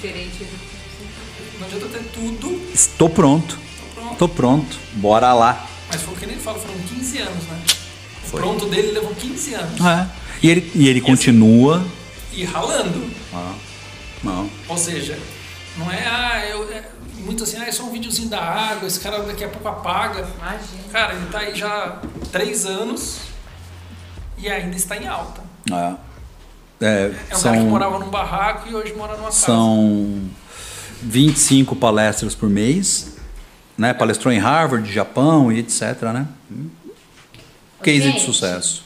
Não 1.58 1.66
adianta 1.66 1.86
ter 1.88 2.04
tudo, 2.12 2.62
Estou 2.72 3.08
pronto. 3.10 3.58
pronto. 3.94 4.16
Tô 4.16 4.28
pronto. 4.28 4.78
Bora 4.94 5.32
lá. 5.32 5.66
Mas 5.90 6.02
foi 6.02 6.14
o 6.14 6.16
que 6.16 6.24
ele 6.24 6.36
fala, 6.36 6.58
foram 6.58 6.78
15 6.78 7.18
anos, 7.18 7.44
né? 7.44 7.60
O 8.24 8.28
Foi. 8.28 8.40
pronto 8.40 8.66
dele 8.66 8.92
levou 8.92 9.14
15 9.14 9.54
anos. 9.54 9.80
É. 9.84 10.06
E 10.42 10.50
ele, 10.50 10.70
e 10.74 10.88
ele 10.88 11.00
continua. 11.00 11.84
E 12.32 12.44
ralando. 12.44 13.10
Ah, 13.32 13.54
não. 14.22 14.50
Ou 14.68 14.76
seja, 14.76 15.18
não 15.78 15.90
é, 15.90 16.06
ah, 16.06 16.44
eu, 16.48 16.70
é 16.72 16.84
muito 17.26 17.42
assim, 17.42 17.58
ah, 17.58 17.66
é 17.66 17.72
só 17.72 17.82
um 17.82 17.90
videozinho 17.90 18.28
da 18.28 18.40
água, 18.40 18.86
esse 18.86 19.00
cara 19.00 19.18
daqui 19.24 19.44
a 19.44 19.48
pouco 19.48 19.68
apaga. 19.68 20.20
Imagina. 20.38 20.82
Cara, 20.92 21.14
ele 21.14 21.26
tá 21.26 21.40
aí 21.40 21.54
já 21.54 21.68
há 21.68 22.00
3 22.32 22.64
anos 22.66 23.18
e 24.38 24.48
ainda 24.48 24.76
está 24.76 24.96
em 24.96 25.06
alta. 25.06 25.42
É. 25.70 25.94
É, 26.80 27.06
É 27.06 27.08
um 27.08 27.12
cara 27.12 27.26
que 27.28 27.36
são, 27.38 27.54
morava 27.66 27.98
num 27.98 28.08
barraco 28.10 28.68
e 28.68 28.74
hoje 28.74 28.94
mora 28.94 29.14
numa 29.16 29.24
casa. 29.26 29.38
são 29.46 30.22
25 31.02 31.74
palestras 31.76 32.34
por 32.34 32.48
mês. 32.48 33.16
Né? 33.76 33.92
Palestrou 33.92 34.32
em 34.32 34.38
Harvard, 34.38 34.90
Japão 34.90 35.52
e 35.52 35.58
etc. 35.58 36.02
Né? 36.14 36.26
Case 37.82 38.00
de 38.00 38.12
Gente, 38.12 38.24
sucesso. 38.24 38.84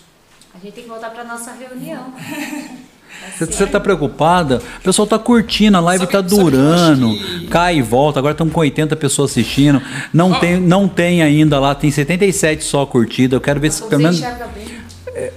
A 0.54 0.58
gente 0.58 0.74
tem 0.74 0.84
que 0.84 0.90
voltar 0.90 1.10
pra 1.10 1.24
nossa 1.24 1.52
reunião. 1.52 2.12
Você 3.38 3.46
você 3.46 3.66
tá 3.66 3.80
preocupada? 3.80 4.62
O 4.78 4.82
pessoal 4.82 5.06
tá 5.06 5.18
curtindo, 5.18 5.76
a 5.76 5.80
live 5.80 6.06
tá 6.06 6.18
eu 6.18 6.22
durando, 6.22 7.10
que- 7.16 7.46
cai 7.48 7.78
e 7.78 7.82
volta. 7.82 8.18
Agora 8.18 8.32
estamos 8.32 8.52
com 8.52 8.60
80 8.60 8.94
pessoas 8.96 9.30
assistindo. 9.30 9.80
Não, 10.12 10.32
Ó. 10.32 10.38
tem, 10.38 10.60
não 10.60 10.86
tem 10.88 11.22
ainda 11.22 11.58
lá, 11.58 11.74
tem 11.74 11.90
77 11.90 12.62
só 12.64 12.84
curtida. 12.86 13.36
Eu 13.36 13.40
quero 13.40 13.58
ver 13.60 13.70
se 13.72 13.80
Você 13.82 13.88
pelo 13.88 14.02
menos. 14.02 14.18
enxerga 14.18 14.46
bem. 14.48 14.70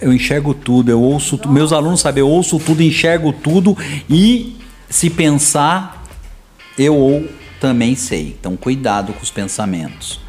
Eu 0.01 0.13
enxergo 0.13 0.53
tudo, 0.53 0.89
eu 0.91 1.01
ouço. 1.01 1.37
tu- 1.37 1.49
Meus 1.49 1.73
alunos 1.73 1.99
sabem, 2.01 2.21
eu 2.21 2.29
ouço 2.29 2.59
tudo, 2.59 2.81
enxergo 2.81 3.33
tudo 3.33 3.77
e 4.09 4.55
se 4.89 5.09
pensar, 5.09 6.03
eu 6.77 6.95
ou 6.95 7.27
também 7.59 7.95
sei. 7.95 8.35
Então 8.39 8.55
cuidado 8.55 9.13
com 9.13 9.21
os 9.23 9.31
pensamentos, 9.31 10.19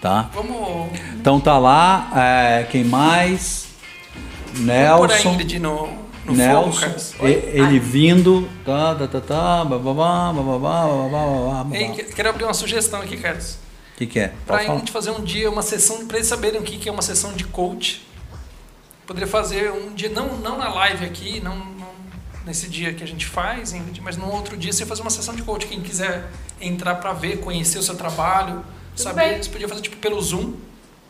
tá? 0.00 0.30
Vamos, 0.34 0.88
Então 1.20 1.38
tá 1.40 1.58
lá, 1.58 2.10
é, 2.16 2.66
quem 2.70 2.84
mais? 2.84 3.66
vamos 4.54 4.66
pôr 4.66 4.72
a 4.72 5.08
Nelson. 5.08 5.32
Ingrid 5.34 5.58
no, 6.26 6.34
fogo, 6.34 6.36
Nelson, 6.36 6.80
Carlos. 6.80 7.14
e- 7.22 7.26
ele 7.60 7.78
vindo, 7.78 8.48
tá, 8.64 8.94
tá, 8.94 9.06
tá, 9.06 9.20
tá, 9.20 9.64
bababá, 9.64 10.32
bababá, 10.32 10.86
bababá, 10.86 11.26
bababá. 11.26 11.76
Ei, 11.76 11.90
que- 11.92 12.04
quero 12.04 12.28
abrir 12.30 12.44
uma 12.44 12.54
sugestão 12.54 13.00
aqui, 13.00 13.16
Carlos. 13.16 13.54
O 13.94 13.98
que, 13.98 14.06
que 14.06 14.18
é? 14.18 14.28
Pra 14.46 14.56
Pode 14.56 14.66
falar. 14.66 14.78
gente 14.80 14.92
fazer 14.92 15.10
um 15.10 15.22
dia 15.24 15.50
uma 15.50 15.62
sessão, 15.62 16.06
pra 16.06 16.18
eles 16.18 16.28
saberem 16.28 16.60
o 16.60 16.62
que 16.62 16.76
que 16.78 16.88
é 16.88 16.92
uma 16.92 17.02
sessão 17.02 17.32
de 17.32 17.44
coach. 17.44 18.06
Poderia 19.06 19.28
fazer 19.28 19.70
um 19.72 19.94
dia, 19.94 20.08
não, 20.10 20.36
não 20.38 20.58
na 20.58 20.68
live 20.68 21.04
aqui, 21.04 21.40
não, 21.40 21.56
não 21.56 21.86
nesse 22.44 22.68
dia 22.68 22.92
que 22.92 23.02
a 23.02 23.06
gente 23.06 23.24
faz, 23.26 23.74
mas 24.02 24.16
num 24.16 24.30
outro 24.30 24.56
dia 24.56 24.72
você 24.72 24.84
fazer 24.84 25.00
uma 25.02 25.10
sessão 25.10 25.34
de 25.34 25.42
coach. 25.42 25.66
Quem 25.66 25.80
quiser 25.80 26.28
entrar 26.60 26.96
pra 26.96 27.12
ver, 27.12 27.38
conhecer 27.38 27.78
o 27.78 27.82
seu 27.82 27.94
trabalho, 27.94 28.64
saber, 28.94 29.30
bem. 29.30 29.42
você 29.42 29.48
podia 29.50 29.68
fazer 29.68 29.80
tipo 29.80 29.96
pelo 29.96 30.20
Zoom. 30.20 30.54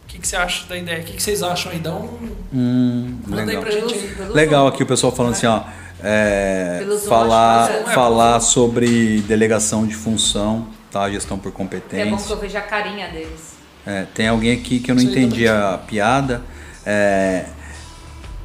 O 0.07 0.09
que, 0.09 0.19
que 0.21 0.29
você 0.29 0.37
acha 0.37 0.67
da 0.67 0.77
ideia? 0.79 1.01
O 1.01 1.05
que, 1.05 1.15
que 1.15 1.23
vocês 1.23 1.43
acham 1.43 1.73
aí? 1.73 1.79
Dá 1.79 1.93
um. 1.93 2.09
Hum, 2.55 3.19
Manda 3.27 3.43
aí 3.43 3.47
legal. 3.49 3.63
pra 3.63 3.71
gente 3.73 3.93
aí. 3.95 4.15
Pelo 4.17 4.33
Legal 4.33 4.67
aqui 4.69 4.83
o 4.83 4.87
pessoal 4.87 5.13
falando 5.13 5.33
assim, 5.33 5.47
ó. 5.47 5.63
é, 6.03 6.85
falar 7.09 7.67
pelo 7.69 7.85
Zoom. 7.85 7.93
falar 7.95 8.41
sobre 8.41 9.21
delegação 9.23 9.87
de 9.87 9.95
função, 9.95 10.69
tá? 10.91 11.11
Gestão 11.11 11.39
por 11.39 11.49
É 11.49 11.51
bom 11.51 11.57
que 11.57 11.63
competência. 11.63 12.33
eu 12.33 12.39
veja 12.39 12.61
a 12.61 12.63
carinha 12.63 13.09
deles. 13.09 13.57
É, 13.85 14.07
tem 14.15 14.29
alguém 14.29 14.53
aqui 14.53 14.79
que 14.81 14.91
eu 14.91 14.95
não 14.95 15.03
Isso 15.03 15.13
aí 15.13 15.19
entendi 15.25 15.49
a 15.49 15.79
piada. 15.87 16.43
É, 16.85 17.47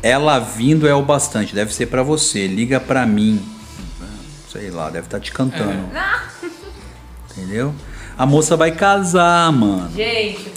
ela 0.04 0.40
vindo 0.40 0.88
é 0.88 0.96
o 0.96 1.04
bastante, 1.04 1.54
deve 1.54 1.74
ser 1.74 1.86
pra 1.86 2.02
você. 2.04 2.48
Liga 2.48 2.80
pra 2.80 3.06
mim. 3.06 3.40
Sei 4.52 4.70
lá, 4.72 4.90
deve 4.90 5.06
estar 5.08 5.20
te 5.20 5.32
cantando. 5.32 5.72
É. 5.96 6.52
Entendeu? 7.32 7.74
A 8.18 8.26
moça 8.26 8.58
vai 8.58 8.72
casar, 8.72 9.52
mano. 9.52 9.90
Gente, 9.96 10.52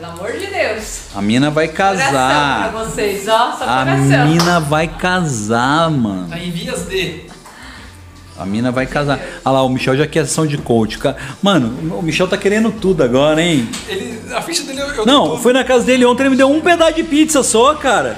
pelo 0.00 0.12
amor 0.12 0.32
de 0.32 0.46
Deus. 0.46 1.00
A 1.14 1.20
mina 1.20 1.50
vai 1.50 1.68
Coração 1.68 2.06
casar. 2.06 2.70
pra 2.72 2.84
vocês, 2.84 3.28
ó. 3.28 3.52
Só 3.52 3.64
A 3.64 3.84
coração. 3.84 4.26
mina 4.28 4.58
vai 4.60 4.88
casar, 4.88 5.90
mano. 5.90 6.28
Tá 6.28 6.38
em 6.38 6.50
vias 6.50 6.86
de. 6.88 7.24
A 8.38 8.46
mina 8.46 8.72
vai 8.72 8.86
casar. 8.86 9.20
Olha 9.44 9.52
lá, 9.52 9.62
o 9.62 9.68
Michel 9.68 9.96
já 9.98 10.06
quer 10.06 10.24
sessão 10.26 10.46
de 10.46 10.56
coach. 10.56 10.96
Ca- 10.96 11.14
Mano, 11.42 11.98
o 11.98 12.02
Michel 12.02 12.26
tá 12.26 12.38
querendo 12.38 12.72
tudo 12.72 13.02
agora, 13.02 13.42
hein? 13.42 13.68
Ele, 13.86 14.18
a 14.34 14.40
ficha 14.40 14.62
dele 14.62 14.80
eu, 14.80 14.86
eu 14.86 15.04
Não, 15.06 15.30
tô- 15.32 15.38
fui 15.38 15.52
na 15.52 15.62
casa 15.62 15.84
dele 15.84 16.06
ontem, 16.06 16.22
ele 16.22 16.30
me 16.30 16.36
deu 16.36 16.50
um 16.50 16.60
pedaço 16.62 16.94
de 16.94 17.02
pizza 17.02 17.42
só, 17.42 17.74
cara. 17.74 18.16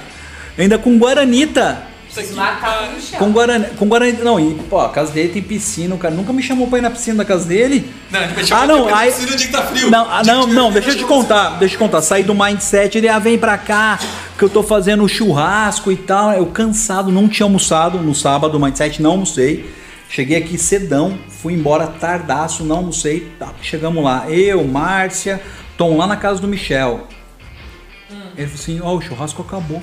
Ainda 0.57 0.79
com 0.79 0.97
guaranita. 0.97 1.83
Isso 2.09 2.21
aqui 2.21 2.35
tá- 2.35 2.89
com 2.95 3.01
chão. 3.01 3.19
Com 3.19 3.33
guarani, 3.33 3.67
com 3.77 3.89
guarani. 3.89 4.13
Não, 4.23 4.39
e, 4.39 4.55
pô, 4.71 4.79
a 4.81 4.91
casa 4.91 5.11
dele 5.11 5.31
tem 5.31 5.43
piscina, 5.43 5.93
o 5.95 5.99
cara 5.99 6.15
nunca 6.15 6.33
me 6.33 6.43
chamou 6.43 6.69
pra 6.69 6.79
ir 6.79 6.83
na 6.83 6.91
piscina 6.91 7.17
da 7.17 7.25
casa 7.25 7.47
dele. 7.49 7.91
Não, 8.13 8.57
Ah, 8.57 8.67
não, 8.67 8.95
aí. 8.95 9.11
piscina 9.11 9.37
de 9.37 9.47
que 9.47 9.53
tá 9.53 9.63
frio. 9.63 9.91
Não, 9.91 10.07
ah, 10.11 10.23
não, 10.25 10.47
não, 10.47 10.71
deixa 10.71 10.91
eu 10.91 10.97
te 10.97 11.05
contar, 11.05 11.59
deixa 11.59 11.75
eu 11.75 11.79
te 11.79 11.83
contar. 11.83 12.03
Saí 12.03 12.23
do 12.23 12.35
mindset, 12.35 12.99
ele, 12.99 13.09
ah, 13.09 13.19
vem 13.19 13.39
pra 13.39 13.57
cá, 13.57 13.99
que 14.37 14.45
eu 14.45 14.51
tô 14.51 14.63
fazendo 14.63 15.09
churrasco 15.09 15.91
e 15.91 15.97
tal. 15.97 16.33
Eu 16.33 16.47
cansado, 16.47 17.11
não 17.11 17.27
tinha 17.29 17.47
almoçado 17.47 17.99
no 17.99 18.15
sábado, 18.15 18.61
mindset, 18.61 19.01
não 19.01 19.13
almocei. 19.13 19.75
Cheguei 20.11 20.37
aqui 20.37 20.59
cedão, 20.59 21.19
fui 21.29 21.55
embora 21.55 21.87
tardaço, 21.87 22.63
não 22.65 22.77
almocei. 22.77 23.33
Tá, 23.39 23.49
chegamos 23.63 24.05
lá, 24.05 24.27
eu, 24.29 24.63
Márcia, 24.63 25.41
Tom 25.79 25.97
lá 25.97 26.07
na 26.07 26.17
casa 26.17 26.39
do 26.39 26.47
Michel. 26.47 27.09
Ele 28.37 28.47
falou 28.47 28.55
assim: 28.55 28.81
Ó, 28.83 28.95
o 28.95 29.01
churrasco 29.01 29.41
acabou. 29.41 29.81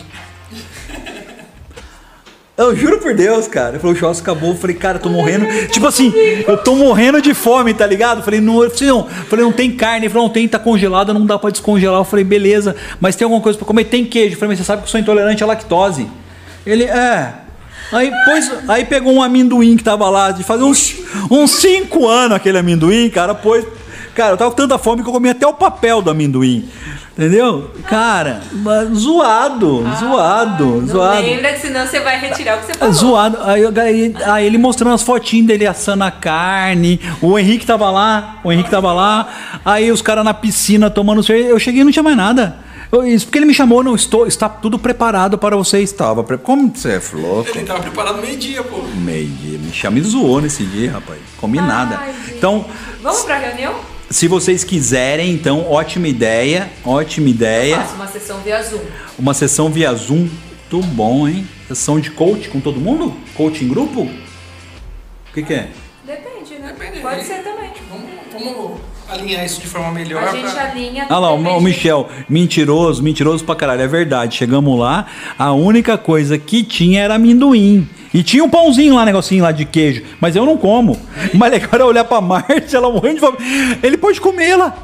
Eu 2.59 2.75
juro 2.75 2.99
por 2.99 3.13
Deus, 3.13 3.47
cara. 3.47 3.69
Ele 3.69 3.79
falou, 3.79 3.95
o 3.95 3.97
churrasco 3.97 4.21
acabou. 4.21 4.49
Eu 4.49 4.57
falei, 4.57 4.75
cara, 4.75 4.97
eu 4.97 5.01
tô 5.01 5.07
morrendo. 5.07 5.45
Tipo 5.69 5.87
assim, 5.87 6.11
eu 6.45 6.57
tô 6.57 6.75
morrendo 6.75 7.21
de 7.21 7.33
fome, 7.33 7.73
tá 7.73 7.87
ligado? 7.87 8.17
Eu 8.17 8.23
falei, 8.23 8.41
não, 8.41 8.61
eu 8.61 8.69
falei, 8.69 8.89
não, 8.89 8.99
eu 8.99 9.25
falei, 9.25 9.45
não 9.45 9.51
tem 9.53 9.71
carne. 9.71 10.05
Ele 10.05 10.09
falou, 10.09 10.27
não 10.27 10.33
tem, 10.33 10.45
tá 10.45 10.59
congelada, 10.59 11.13
não 11.13 11.25
dá 11.25 11.39
pra 11.39 11.51
descongelar. 11.51 12.01
Eu 12.01 12.03
falei, 12.03 12.25
beleza, 12.25 12.75
mas 12.99 13.15
tem 13.15 13.23
alguma 13.23 13.41
coisa 13.41 13.57
pra 13.57 13.65
comer? 13.65 13.85
Tem 13.85 14.03
queijo. 14.03 14.35
Eu 14.35 14.39
falei, 14.39 14.49
mas 14.49 14.59
você 14.59 14.65
sabe 14.65 14.81
que 14.81 14.87
eu 14.89 14.91
sou 14.91 14.99
intolerante 14.99 15.41
à 15.41 15.47
lactose. 15.47 16.05
Ele, 16.65 16.83
é. 16.83 17.33
Aí, 17.93 18.11
pôs, 18.25 18.51
aí 18.67 18.83
pegou 18.83 19.13
um 19.13 19.23
amendoim 19.23 19.77
que 19.77 19.83
tava 19.83 20.09
lá, 20.09 20.31
de 20.31 20.43
fazer 20.43 20.63
uns, 20.63 20.95
uns 21.31 21.51
cinco 21.51 22.09
anos 22.09 22.35
aquele 22.35 22.57
amendoim, 22.57 23.09
cara, 23.09 23.33
pôs. 23.33 23.65
Cara, 24.19 24.33
eu 24.33 24.37
tava 24.37 24.51
com 24.51 24.57
tanta 24.57 24.77
fome 24.77 25.01
que 25.01 25.07
eu 25.07 25.13
comi 25.13 25.29
até 25.29 25.47
o 25.47 25.53
papel 25.53 26.01
do 26.01 26.09
amendoim. 26.09 26.67
Entendeu? 27.17 27.71
Cara, 27.87 28.41
mas 28.51 28.89
zoado, 28.97 29.85
zoado, 29.97 30.65
Não 30.65 30.87
zoado. 30.87 31.21
lembra 31.21 31.53
que 31.53 31.59
senão 31.61 31.87
você 31.87 32.01
vai 32.01 32.19
retirar 32.19 32.57
o 32.57 32.59
que 32.59 32.65
você 32.65 32.73
falou. 32.73 32.93
Zoado. 32.93 33.37
Aí, 33.43 33.63
aí- 33.65 34.15
aí 34.25 34.45
ele 34.45 34.57
mostrando 34.57 34.93
as 34.93 35.03
fotinhas 35.03 35.47
dele 35.47 35.65
assando 35.65 36.03
a 36.03 36.11
carne. 36.11 36.99
O 37.21 37.39
Henrique 37.39 37.65
tava 37.65 37.89
lá. 37.89 38.39
O 38.43 38.51
Henrique 38.51 38.69
tava 38.69 38.91
lá. 38.91 39.29
Aí 39.63 39.89
os 39.89 40.01
caras 40.01 40.25
na 40.25 40.33
piscina 40.33 40.89
tomando 40.89 41.23
cerveja. 41.23 41.47
Eu 41.47 41.59
cheguei 41.59 41.79
e 41.79 41.83
não 41.85 41.91
tinha 41.93 42.03
mais 42.03 42.17
nada. 42.17 42.57
Eu- 42.91 43.05
isso 43.05 43.25
porque 43.25 43.37
ele 43.39 43.45
me 43.45 43.53
chamou, 43.53 43.81
não, 43.83 43.95
estou, 43.95 44.27
está 44.27 44.49
tudo 44.49 44.77
preparado 44.77 45.37
para 45.37 45.55
você. 45.55 45.79
Estava. 45.81 46.25
pre- 46.25 46.37
Como 46.37 46.73
você 46.75 46.89
é 46.89 47.01
louco? 47.13 47.49
Ele 47.55 47.63
tava 47.65 47.79
preparado 47.79 48.21
meio-dia, 48.21 48.63
pô. 48.63 48.81
Meio 48.95 49.27
dia. 49.27 49.57
Me 49.59 49.71
chama 49.71 49.97
e 49.97 50.01
zoou 50.01 50.41
nesse 50.41 50.63
dia, 50.65 50.91
rapaz. 50.91 51.19
Comi 51.39 51.57
nada. 51.61 51.99
Ai, 52.01 52.13
gente. 52.25 52.37
Então, 52.37 52.65
Vamos 53.01 53.21
pra 53.21 53.37
reunião? 53.37 53.75
Se 54.09 54.27
vocês 54.27 54.63
quiserem, 54.63 55.31
então, 55.31 55.69
ótima 55.69 56.07
ideia. 56.07 56.69
Ótima 56.83 57.29
ideia. 57.29 57.77
Faça 57.77 57.95
uma 57.95 58.07
sessão 58.07 58.39
via 58.39 58.61
Zoom. 58.63 58.81
Uma 59.17 59.33
sessão 59.33 59.69
via 59.69 59.93
Zoom. 59.93 60.27
Muito 60.71 60.87
bom, 60.87 61.27
hein? 61.27 61.47
Sessão 61.67 61.99
de 61.99 62.11
coach 62.11 62.49
com 62.49 62.59
todo 62.59 62.79
mundo? 62.79 63.15
Coach 63.35 63.63
em 63.63 63.67
grupo? 63.67 64.01
O 64.01 65.33
que, 65.33 65.41
que 65.41 65.53
é? 65.53 65.69
Depende, 66.05 66.59
né? 66.59 66.75
Depende. 66.77 67.01
Pode 67.01 67.23
ser 67.23 67.43
também. 67.43 67.71
Vamos, 67.89 68.09
vamos 68.31 68.79
alinhar 69.09 69.43
isso 69.45 69.59
de 69.61 69.67
forma 69.67 69.91
melhor. 69.91 70.23
A 70.23 70.31
gente 70.31 70.51
pra- 70.51 70.63
alinha. 70.71 71.05
Ah 71.09 71.19
lá, 71.19 71.31
o, 71.33 71.61
Michel, 71.61 72.07
mentiroso, 72.29 73.01
mentiroso 73.03 73.43
pra 73.43 73.55
caralho, 73.55 73.81
é 73.81 73.87
verdade. 73.87 74.35
Chegamos 74.35 74.77
lá, 74.79 75.05
a 75.37 75.51
única 75.53 75.97
coisa 75.97 76.37
que 76.37 76.63
tinha 76.63 77.01
era 77.01 77.15
amendoim. 77.15 77.87
E 78.13 78.23
tinha 78.23 78.43
um 78.43 78.49
pãozinho 78.49 78.95
lá, 78.95 79.05
negocinho 79.05 79.43
lá 79.43 79.51
de 79.51 79.65
queijo, 79.65 80.03
mas 80.19 80.35
eu 80.35 80.45
não 80.45 80.57
como. 80.57 80.99
Mas 81.33 81.51
legal 81.51 81.69
era 81.73 81.85
olhar 81.85 82.03
pra 82.03 82.19
Marte, 82.19 82.75
ela 82.75 82.91
morrendo 82.91 83.15
de 83.15 83.19
fome. 83.19 83.37
Ele 83.83 83.97
pode 83.97 84.19
comer 84.19 84.49
ela, 84.49 84.75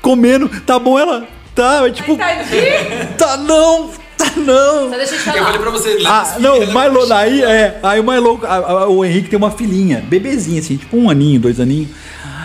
comendo, 0.00 0.48
tá 0.64 0.78
bom 0.78 0.96
ela? 0.98 1.26
Tá, 1.56 1.84
é 1.86 1.90
tipo, 1.90 2.16
Tadinho. 2.16 3.08
tá 3.18 3.36
não, 3.36 3.90
Não! 4.36 4.90
Só 4.90 4.96
deixa 4.96 5.14
eu 5.14 5.18
te 5.18 5.26
Eu 5.26 5.32
falei 5.32 5.42
falar. 5.42 5.58
pra 5.58 5.70
você. 5.70 5.98
Ah, 6.06 6.36
não, 6.38 6.58
o 6.60 7.06
daí 7.06 7.32
filhos. 7.34 7.50
é. 7.50 7.78
Aí 7.82 7.98
o 7.98 8.04
Milo, 8.04 8.38
a- 8.44 8.56
a- 8.56 8.88
o 8.88 9.04
Henrique 9.04 9.28
tem 9.28 9.36
uma 9.36 9.50
filhinha, 9.50 10.04
bebezinha, 10.06 10.60
assim, 10.60 10.76
tipo 10.76 10.96
um 10.96 11.10
aninho, 11.10 11.40
dois 11.40 11.58
aninhos. 11.58 11.88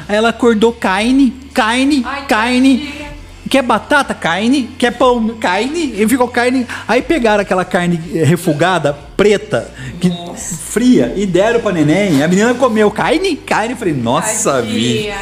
Aí 0.08 0.16
ela 0.16 0.30
acordou 0.30 0.74
carne, 0.74 1.32
carne, 1.54 2.04
Ai, 2.06 2.26
carne. 2.28 3.14
Quer 3.54 3.62
batata? 3.62 4.16
Carne. 4.16 4.64
Quer 4.80 4.98
pão? 4.98 5.38
Carne. 5.40 6.02
E 6.02 6.08
ficou 6.08 6.28
carne. 6.28 6.66
Aí 6.88 7.04
pegaram 7.04 7.42
aquela 7.42 7.64
carne 7.64 8.02
eh, 8.16 8.24
refugada, 8.24 8.98
preta, 9.16 9.72
que, 10.02 10.12
fria, 10.36 11.14
e 11.16 11.26
deram 11.28 11.60
pra 11.60 11.72
neném. 11.72 12.24
A 12.24 12.28
menina 12.28 12.56
comeu 12.56 12.90
carne, 12.90 13.36
carne. 13.36 13.76
Falei, 13.76 13.94
nossa, 13.94 14.60
vida. 14.60 15.14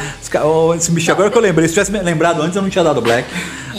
Esse 0.76 0.90
Michel, 0.90 1.14
agora 1.14 1.30
que 1.30 1.36
eu 1.36 1.42
lembrei. 1.42 1.68
Se 1.68 1.74
tivesse 1.74 1.92
lembrado 1.92 2.40
antes, 2.40 2.56
eu 2.56 2.62
não 2.62 2.70
tinha 2.70 2.82
dado 2.82 3.02
black. 3.02 3.28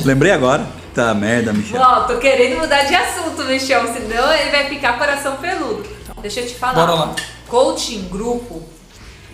Lembrei 0.06 0.32
agora. 0.32 0.68
Tá 0.94 1.16
merda, 1.16 1.52
Michel. 1.52 1.82
Ó, 1.82 2.02
tô 2.02 2.20
querendo 2.20 2.60
mudar 2.60 2.84
de 2.84 2.94
assunto, 2.94 3.44
Michel, 3.46 3.92
senão 3.92 4.32
ele 4.34 4.52
vai 4.52 4.70
ficar 4.70 5.00
coração 5.00 5.38
peludo. 5.38 5.84
Deixa 6.22 6.42
eu 6.42 6.48
te 6.48 6.54
falar. 6.54 6.74
Bora 6.76 6.94
lá. 6.94 7.16
Coaching 7.48 8.08
grupo 8.08 8.62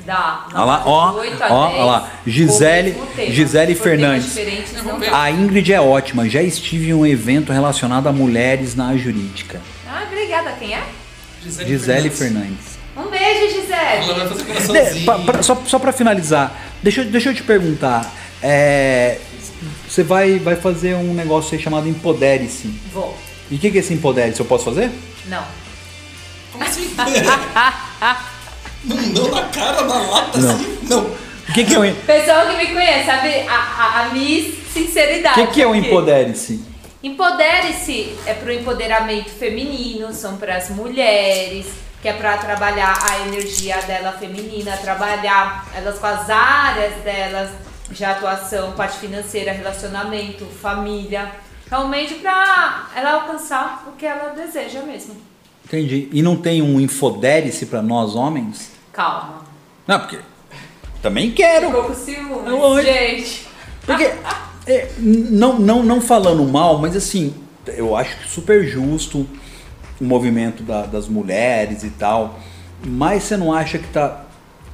da 0.05 0.45
Olha 0.53 0.63
lá, 0.65 0.83
ó, 0.85 1.13
8 1.13 1.43
a 1.43 1.53
ó, 1.53 1.67
10, 1.69 1.79
ó 1.81 1.85
lá. 1.85 2.09
Gisele-. 2.25 2.95
Gisele 3.29 3.75
Fernandes. 3.75 4.35
dá. 4.35 5.21
A 5.23 5.31
Ingrid 5.31 5.71
é 5.73 5.79
ótima. 5.81 6.27
Já 6.29 6.41
estive 6.41 6.89
em 6.89 6.93
um 6.93 7.05
evento 7.05 7.51
relacionado 7.51 8.07
a 8.07 8.11
mulheres 8.11 8.75
na 8.75 8.95
jurídica. 8.97 9.61
Ah, 9.87 10.03
obrigada. 10.07 10.51
Quem 10.59 10.73
é? 10.73 10.83
Gisele 11.41 12.09
Fernandes. 12.09 12.79
Um 12.97 13.09
beijo, 13.09 13.53
Gisele. 13.55 13.75
Ela 14.09 14.13
vai 14.25 14.27
fazer 14.27 14.93
De- 14.93 15.05
pra- 15.05 15.19
pra- 15.19 15.41
só, 15.43 15.55
só 15.65 15.79
pra 15.79 15.91
finalizar, 15.93 16.53
deixa, 16.83 17.01
eu- 17.01 17.05
deixa 17.05 17.29
eu 17.29 17.33
te 17.35 17.43
perguntar. 17.43 18.11
é, 18.41 19.19
você 19.87 20.03
vai, 20.03 20.37
vai 20.39 20.55
fazer 20.55 20.95
um 20.95 21.13
negócio 21.13 21.55
aí 21.55 21.61
chamado 21.63 21.87
Empodere-se. 21.87 22.67
Vou. 22.93 23.17
E 23.51 23.55
o 23.55 23.59
que, 23.59 23.71
que 23.71 23.77
é 23.77 23.81
esse 23.81 23.93
Empodere-se? 23.93 24.39
Eu 24.39 24.45
posso 24.45 24.63
fazer? 24.65 24.89
Não. 25.27 25.43
Como 26.51 26.63
assim? 26.63 26.89
não, 28.83 28.95
não 28.97 29.31
na 29.31 29.43
cara, 29.49 29.81
na 29.83 30.01
lata, 30.01 30.37
Não. 30.37 30.55
assim? 30.55 30.79
Não. 30.89 30.99
O 31.01 31.53
que, 31.53 31.63
que 31.63 31.73
é 31.73 31.79
o, 31.79 31.95
Pessoal 31.95 32.47
que 32.47 32.57
me 32.57 32.67
conhece, 32.67 33.05
sabe 33.05 33.47
a, 33.47 33.53
a, 33.55 34.01
a 34.01 34.09
Miss 34.09 34.53
o 34.69 34.71
Sinceridade. 34.71 35.47
que, 35.47 35.53
que 35.53 35.61
é 35.63 35.67
o. 35.67 35.73
Empodere-se? 35.73 36.63
Empodere-se 37.01 38.15
é 38.25 38.33
para 38.33 38.49
o 38.49 38.51
empoderamento 38.51 39.29
feminino, 39.29 40.13
são 40.13 40.37
para 40.37 40.57
as 40.57 40.69
mulheres, 40.69 41.65
que 42.01 42.07
é 42.07 42.13
para 42.13 42.37
trabalhar 42.37 42.97
a 43.09 43.27
energia 43.27 43.77
dela 43.81 44.11
feminina, 44.11 44.77
trabalhar 44.77 45.67
elas 45.75 45.97
com 45.97 46.05
as 46.05 46.29
áreas 46.29 46.93
delas 47.03 47.49
de 47.89 48.05
atuação, 48.05 48.73
parte 48.73 48.97
financeira, 48.99 49.51
relacionamento, 49.51 50.45
família, 50.61 51.31
realmente 51.69 52.15
para 52.15 52.87
ela 52.95 53.13
alcançar 53.13 53.85
o 53.87 53.93
que 53.93 54.05
ela 54.05 54.29
deseja 54.35 54.81
mesmo. 54.81 55.28
Entendi. 55.69 56.09
E 56.11 56.21
não 56.21 56.35
tem 56.35 56.61
um 56.61 56.79
Infodere-se 56.81 57.67
pra 57.67 57.81
nós 57.81 58.15
homens? 58.15 58.71
Calma. 58.91 59.43
Não, 59.87 59.99
porque 59.99 60.19
também 61.01 61.31
quero. 61.31 61.67
Ficou 61.67 61.83
com 61.83 61.93
ciúmes, 61.95 62.83
É 62.83 62.83
gente. 62.83 63.47
Porque, 63.85 64.11
é, 64.67 64.91
não, 64.97 65.57
não, 65.59 65.83
não 65.83 66.01
falando 66.01 66.43
mal, 66.43 66.79
mas 66.79 66.95
assim, 66.95 67.33
eu 67.67 67.95
acho 67.95 68.27
super 68.27 68.67
justo 68.67 69.25
o 69.99 70.03
movimento 70.03 70.63
da- 70.63 70.85
das 70.85 71.07
mulheres 71.07 71.83
e 71.83 71.89
tal. 71.91 72.39
Mas 72.83 73.23
você 73.23 73.37
não 73.37 73.53
acha 73.53 73.77
que, 73.77 73.87
tá, 73.87 74.25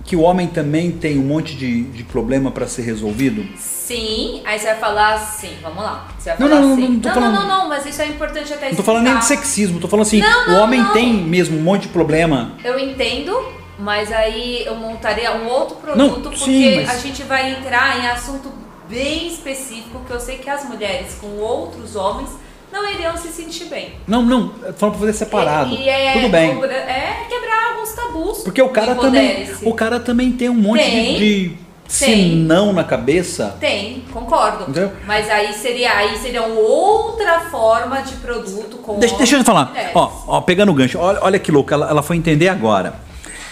que 0.06 0.16
o 0.16 0.22
homem 0.22 0.48
também 0.48 0.92
tem 0.92 1.18
um 1.18 1.24
monte 1.24 1.56
de, 1.56 1.82
de 1.84 2.04
problema 2.04 2.52
para 2.52 2.68
ser 2.68 2.84
resolvido? 2.84 3.44
Sim, 3.58 4.42
aí 4.46 4.58
você 4.60 4.68
vai 4.68 4.76
falar 4.78 5.14
assim, 5.16 5.50
vamos 5.62 5.84
lá. 5.84 6.08
Você 6.18 6.30
vai 6.30 6.40
Não, 6.40 6.48
falar 6.48 6.62
não, 6.62 6.68
não, 6.70 6.74
assim. 6.76 6.88
não 6.94 7.00
tô 7.00 7.08
não, 7.10 7.16
falando- 7.16 7.34
não, 7.34 7.48
não, 7.48 7.70
mas 7.70 7.86
isso 7.86 8.02
é 8.02 8.06
importante 8.08 8.54
até 8.54 8.70
Não 8.70 8.76
tô 8.76 8.84
falando 8.84 9.04
nem 9.04 9.14
de 9.14 9.20
explicar. 9.20 9.42
sexismo, 9.44 9.80
tô 9.80 9.88
falando 9.88 10.06
assim, 10.06 10.20
Não, 10.22 10.44
o 10.48 10.52
não, 10.52 10.64
homem 10.64 10.80
não. 10.82 10.94
tem 10.94 11.14
mesmo 11.14 11.58
um 11.58 11.62
monte 11.62 11.84
de 11.84 11.88
problema. 11.90 12.54
Eu 12.64 12.78
entendo, 12.80 13.36
mas 13.80 14.12
aí 14.12 14.64
eu 14.66 14.76
montaria 14.76 15.32
um 15.36 15.48
outro 15.48 15.76
produto 15.78 15.98
Não, 15.98 16.22
porque 16.22 16.38
sim, 16.38 16.76
mas- 16.78 16.90
a 16.90 16.98
gente 16.98 17.24
vai 17.24 17.52
entrar 17.54 18.00
em 18.04 18.08
assunto 18.08 18.52
bem 18.88 19.28
específico 19.28 20.02
que 20.06 20.12
eu 20.14 20.20
sei 20.20 20.38
que 20.38 20.50
as 20.50 20.64
mulheres 20.70 21.16
com 21.20 21.28
outros 21.40 21.96
homens 21.96 22.30
não 22.76 22.92
iriam 22.92 23.16
se 23.18 23.30
sentir 23.30 23.66
bem. 23.66 23.94
Não, 24.08 24.22
não, 24.22 24.50
falando 24.78 24.92
pra 24.98 25.00
fazer 25.00 25.14
separado. 25.14 25.74
E, 25.74 25.84
e 25.84 25.90
é, 25.90 26.14
Tudo 26.14 26.30
bem. 26.30 26.52
É 26.52 27.26
quebrar 27.30 27.72
alguns 27.74 27.92
tabus. 27.94 28.38
Porque 28.44 28.62
o 28.62 28.70
cara 28.70 28.96
também, 28.96 29.50
o 29.64 29.74
cara 29.74 30.00
também 30.00 30.32
tem 30.32 30.50
um 30.50 30.54
monte 30.54 30.84
de, 30.84 30.92
Tem. 30.92 31.16
de 31.18 31.50
Tem. 31.50 31.58
senão 31.90 32.74
na 32.74 32.84
cabeça. 32.84 33.56
Tem, 33.60 34.04
concordo. 34.12 34.64
Entendeu? 34.64 34.92
Mas 35.08 35.30
aí 35.30 35.54
seria, 35.54 35.92
aí 35.96 36.18
seria 36.18 36.44
uma 36.44 36.60
outra 36.60 37.42
forma 37.52 38.02
de 38.02 38.14
produto 38.16 38.78
com 38.78 39.00
Deixa, 39.00 39.16
deixa 39.18 39.36
eu 39.36 39.40
homens 39.40 39.44
e 39.44 39.46
falar. 39.46 39.66
mulheres. 39.70 39.92
Ó, 39.96 40.12
ó, 40.28 40.42
pegando 40.42 40.72
o 40.72 40.76
gancho, 40.76 41.00
olha, 41.00 41.20
olha 41.22 41.40
que 41.40 41.52
louco, 41.52 41.74
ela, 41.74 41.90
ela 41.90 42.04
foi 42.04 42.18
entender 42.18 42.50
agora. 42.50 42.96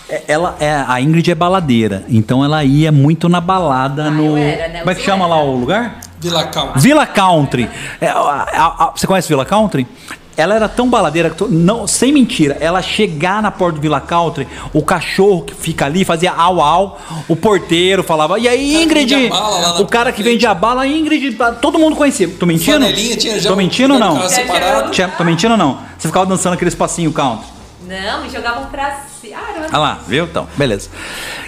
É, 0.09 0.21
Ela 0.27 0.55
é, 0.59 0.83
a 0.85 0.99
Ingrid 0.99 1.31
é 1.31 1.35
baladeira, 1.35 2.03
então 2.09 2.43
ela 2.43 2.61
ia 2.63 2.91
muito 2.91 3.29
na 3.29 3.39
balada 3.39 4.07
Ah, 4.07 4.11
no. 4.11 4.37
era, 4.37 4.67
né? 4.67 4.79
Como 4.79 4.91
é 4.91 4.95
que 4.95 5.01
chama 5.01 5.25
era. 5.25 5.33
lá 5.35 5.41
o 5.41 5.55
lugar? 5.55 6.01
Vila. 6.23 6.49
Vila 6.75 7.05
Country. 7.05 7.69
É, 8.01 8.07
a- 8.07 8.13
a- 8.17 8.85
a- 8.85 8.91
você 8.95 9.05
conhece 9.05 9.27
Vila 9.27 9.45
Country? 9.45 9.85
Ela 10.35 10.55
era 10.55 10.67
tão 10.67 10.89
baladeira 10.89 11.29
que, 11.29 11.43
não, 11.43 11.85
sem 11.85 12.11
mentira, 12.11 12.57
ela 12.59 12.81
chegar 12.81 13.39
na 13.39 13.51
porta 13.51 13.75
do 13.75 13.81
Vila 13.81 14.01
Country, 14.01 14.47
o 14.73 14.81
cachorro 14.81 15.43
que 15.43 15.53
fica 15.53 15.85
ali 15.85 16.03
fazia 16.03 16.31
au 16.33 16.59
au, 16.59 16.99
o 17.27 17.35
porteiro 17.35 18.01
falava, 18.01 18.39
e 18.39 18.47
aí 18.47 18.71
O 18.71 18.73
cara 18.73 18.79
que 18.79 18.83
Ingrid? 18.83 19.15
vende 19.15 19.27
a 19.27 19.29
bala 19.29 19.59
lá 19.59 19.73
na 19.73 19.79
o 19.79 19.85
cara 19.87 20.11
que 20.11 20.23
vende 20.23 20.47
a 20.47 20.53
bala, 20.55 20.87
Ingrid, 20.87 21.37
todo 21.61 21.77
mundo 21.77 21.95
conhecia. 21.95 22.27
Tô 22.27 22.47
mentindo? 22.47 22.79
Tinha 23.17 23.39
já 23.39 23.47
Tô 23.51 23.55
mentindo 23.55 23.93
ou 23.93 23.99
não? 23.99 24.17
Tinha- 24.89 25.07
Tô 25.09 25.23
mentindo 25.23 25.51
ou 25.51 25.57
não? 25.57 25.77
Você 25.99 26.07
ficava 26.07 26.25
dançando 26.25 26.53
aquele 26.53 26.69
espacinho 26.69 27.11
country. 27.13 27.45
Não, 27.87 28.23
me 28.23 28.29
jogavam 28.29 28.69
pra 28.69 29.05
cima. 29.21 29.37
Ah. 29.37 29.67
Ah 29.71 29.77
lá, 29.77 29.99
viu? 30.07 30.25
Então, 30.25 30.47
beleza. 30.55 30.89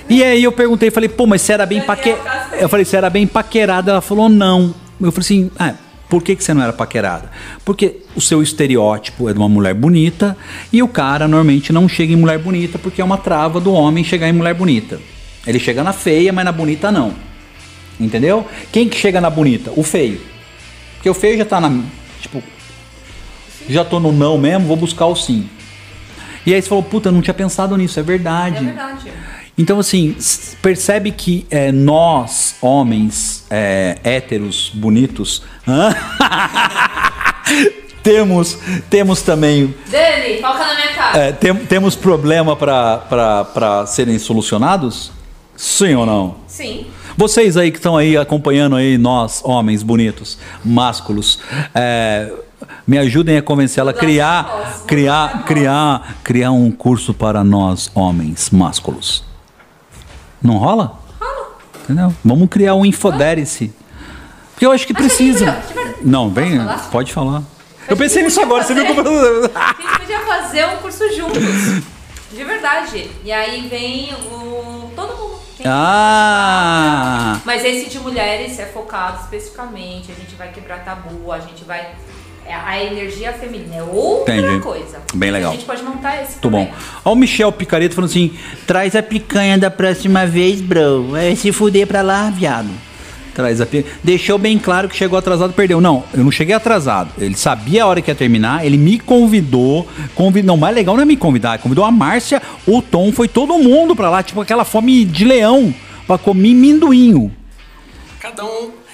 E 0.10 0.24
aí 0.24 0.44
eu 0.44 0.52
perguntei, 0.52 0.92
falei, 0.92 1.10
pô, 1.10 1.26
mas 1.26 1.42
você 1.42 1.54
era 1.54 1.66
bem 1.66 1.82
paquerada. 1.82 2.24
Castro. 2.24 2.58
Eu 2.58 2.70
falei, 2.70 2.86
você 2.86 2.98
era 2.98 3.10
bem 3.10 3.26
paquerada? 3.26 3.92
Ela 3.92 4.02
falou, 4.02 4.30
não. 4.30 4.74
Eu 5.02 5.12
falei 5.12 5.26
assim, 5.26 5.52
ah, 5.58 5.74
por 6.10 6.22
que, 6.22 6.36
que 6.36 6.44
você 6.44 6.54
não 6.54 6.62
era 6.62 6.74
paquerada? 6.74 7.32
Porque 7.64 8.02
o 8.16 8.22
seu 8.22 8.42
estereótipo 8.42 9.30
é 9.30 9.34
de 9.34 9.40
uma 9.40 9.50
mulher 9.50 9.74
bonita 9.74 10.38
e 10.72 10.84
o 10.84 10.88
cara 10.88 11.28
normalmente 11.28 11.74
não 11.74 11.90
chega 11.90 12.14
em 12.14 12.16
mulher 12.16 12.38
bonita 12.38 12.78
porque 12.78 13.02
é 13.02 13.04
uma 13.04 13.18
trava 13.18 13.60
do 13.60 13.74
homem 13.74 14.04
chegar 14.04 14.30
em 14.30 14.34
mulher 14.34 14.54
bonita. 14.54 15.00
Ele 15.48 15.60
chega 15.60 15.84
na 15.84 15.94
feia, 15.94 16.32
mas 16.32 16.46
na 16.46 16.52
bonita 16.52 16.92
não. 16.92 17.14
Entendeu? 18.00 18.46
Quem 18.72 18.90
que 18.90 18.98
chega 18.98 19.22
na 19.22 19.30
bonita? 19.30 19.72
O 19.76 19.84
feio. 19.84 20.22
Porque 20.96 21.10
o 21.10 21.14
feio 21.14 21.38
já 21.38 21.46
tá 21.46 21.62
na. 21.62 21.84
Tipo, 22.22 22.44
já 23.70 23.86
tô 23.86 24.00
no 24.00 24.12
não 24.12 24.38
mesmo, 24.38 24.68
vou 24.68 24.78
buscar 24.78 25.06
o 25.06 25.16
sim. 25.16 25.50
E 26.46 26.54
aí 26.54 26.62
você 26.62 26.68
falou, 26.70 26.84
puta, 26.84 27.10
eu 27.10 27.14
não 27.14 27.22
tinha 27.22 27.34
pensado 27.34 27.76
nisso, 27.78 28.00
é 28.00 28.04
verdade. 28.04 28.58
É 28.58 28.62
verdade. 28.62 29.12
Então, 29.58 29.80
assim, 29.80 30.16
percebe 30.62 31.12
que 31.12 31.46
é, 31.50 31.72
nós, 31.72 32.56
homens 32.62 33.46
é, 33.50 33.98
héteros, 34.04 34.70
bonitos, 34.74 35.44
temos, 38.04 38.58
temos 38.90 39.22
também 39.22 39.74
Dani, 39.90 40.42
foca 40.42 40.60
na 40.60 40.76
minha 40.76 40.94
cara. 40.94 41.18
é, 41.20 41.32
tem- 41.32 41.56
temos 41.56 41.96
problema 41.96 42.56
para 42.56 43.86
serem 43.88 44.20
solucionados? 44.20 45.12
Sim 45.56 45.96
ou 45.96 46.06
não? 46.06 46.36
Sim. 46.48 46.88
Vocês 47.18 47.56
aí 47.56 47.72
que 47.72 47.78
estão 47.78 47.96
aí 47.96 48.18
acompanhando 48.18 48.76
aí 48.76 48.98
nós, 48.98 49.42
homens 49.44 49.82
bonitos, 49.82 50.38
másculos, 50.66 51.40
é, 51.74 52.30
me 52.86 52.98
ajudem 52.98 53.38
a 53.38 53.42
convencer 53.42 53.82
ela 53.82 53.92
a 53.92 53.94
criar, 53.94 54.84
criar, 54.88 55.44
criar, 55.46 56.16
criar 56.24 56.52
um 56.52 56.72
curso 56.72 57.14
para 57.14 57.44
nós, 57.44 57.92
homens 57.96 58.50
másculos. 58.50 59.24
Não 60.42 60.58
rola? 60.58 61.00
Rola. 61.20 61.58
Entendeu? 61.84 62.14
Vamos 62.24 62.50
criar 62.50 62.76
um 62.76 62.86
infodere-se. 62.86 63.74
Porque 64.52 64.66
eu 64.66 64.72
acho 64.72 64.86
que 64.88 64.94
Acho 64.94 65.02
que 65.02 65.08
precisa. 65.08 65.52
de 65.68 65.74
verdade. 65.74 65.98
Não, 66.04 66.30
vem, 66.30 66.58
falar? 66.58 66.90
pode 66.92 67.14
falar. 67.14 67.44
Eu 67.88 67.98
pensei 67.98 68.20
que 68.20 68.26
nisso 68.26 68.40
podia 68.40 68.56
agora, 68.56 68.64
você 68.64 68.74
viu 68.74 68.86
fazer. 68.86 69.04
como. 69.04 69.18
A 69.20 69.68
gente 69.68 70.00
podia 70.00 70.20
fazer 70.22 70.66
um 70.68 70.78
curso 70.78 71.16
juntos. 71.16 71.44
De 72.32 72.44
verdade. 72.44 73.12
E 73.24 73.32
aí 73.32 73.68
vem 73.68 74.14
o. 74.14 74.92
todo 74.96 75.16
mundo. 75.18 75.36
Ah! 75.68 77.40
Mas 77.46 77.64
esse 77.64 77.90
de 77.90 78.00
mulheres 78.00 78.60
é 78.60 78.66
focado 78.66 79.22
especificamente. 79.22 80.12
A 80.12 80.16
gente 80.16 80.36
vai 80.36 80.52
quebrar 80.52 80.84
tabu, 80.84 81.32
a 81.32 81.40
gente 81.40 81.64
vai. 81.64 81.96
É, 82.48 82.54
A 82.54 82.84
energia 82.84 83.34
feminina 83.34 83.78
é 83.78 83.84
outra 83.84 84.36
Entendi. 84.36 84.62
coisa. 84.62 85.00
Bem 85.14 85.32
legal. 85.32 85.52
A 85.52 85.56
gente 85.56 85.66
pode 85.66 85.84
montar 85.84 86.22
esse 86.22 86.34
Muito 86.34 86.50
bom. 86.50 86.72
Ó, 87.04 87.14
o 87.14 87.16
Michel 87.16 87.52
Picareta 87.52 87.96
falando 87.96 88.10
assim: 88.10 88.34
traz 88.68 88.96
a 88.96 89.02
picanha 89.02 89.58
da 89.58 89.72
próxima 89.72 90.26
vez, 90.26 90.62
bro. 90.62 91.10
Vai 91.10 91.36
se 91.36 91.52
fuder 91.52 91.88
pra 91.88 92.02
lá, 92.02 92.30
viado. 92.30 92.70
Traz 93.34 93.60
a 93.60 93.66
picanha. 93.66 93.94
Deixou 94.04 94.38
bem 94.38 94.60
claro 94.60 94.88
que 94.88 94.96
chegou 94.96 95.18
atrasado 95.18 95.54
perdeu. 95.54 95.82
Não, 95.82 96.04
eu 96.14 96.24
não 96.24 96.32
cheguei 96.32 96.54
atrasado. 96.54 97.10
Ele 97.18 97.36
sabia 97.36 97.84
a 97.84 97.88
hora 97.88 98.02
que 98.02 98.12
ia 98.12 98.16
terminar, 98.16 98.66
ele 98.66 98.78
me 98.78 99.00
convidou. 99.00 99.88
Convid... 100.14 100.46
Não, 100.46 100.56
mais 100.56 100.76
legal 100.76 100.96
não 100.96 101.02
é 101.02 101.06
me 101.06 101.18
convidar, 101.18 101.58
convidou 101.60 101.84
a 101.84 101.92
Márcia, 101.92 102.42
o 102.68 102.82
Tom, 102.82 103.12
foi 103.12 103.28
todo 103.28 103.58
mundo 103.58 103.96
pra 103.96 104.10
lá, 104.10 104.22
tipo 104.22 104.40
aquela 104.40 104.64
fome 104.64 105.04
de 105.04 105.26
leão, 105.26 105.74
pra 106.06 106.18
comer 106.18 106.54
minduinho. 106.54 107.32
Cada 108.20 108.46
um 108.46 108.85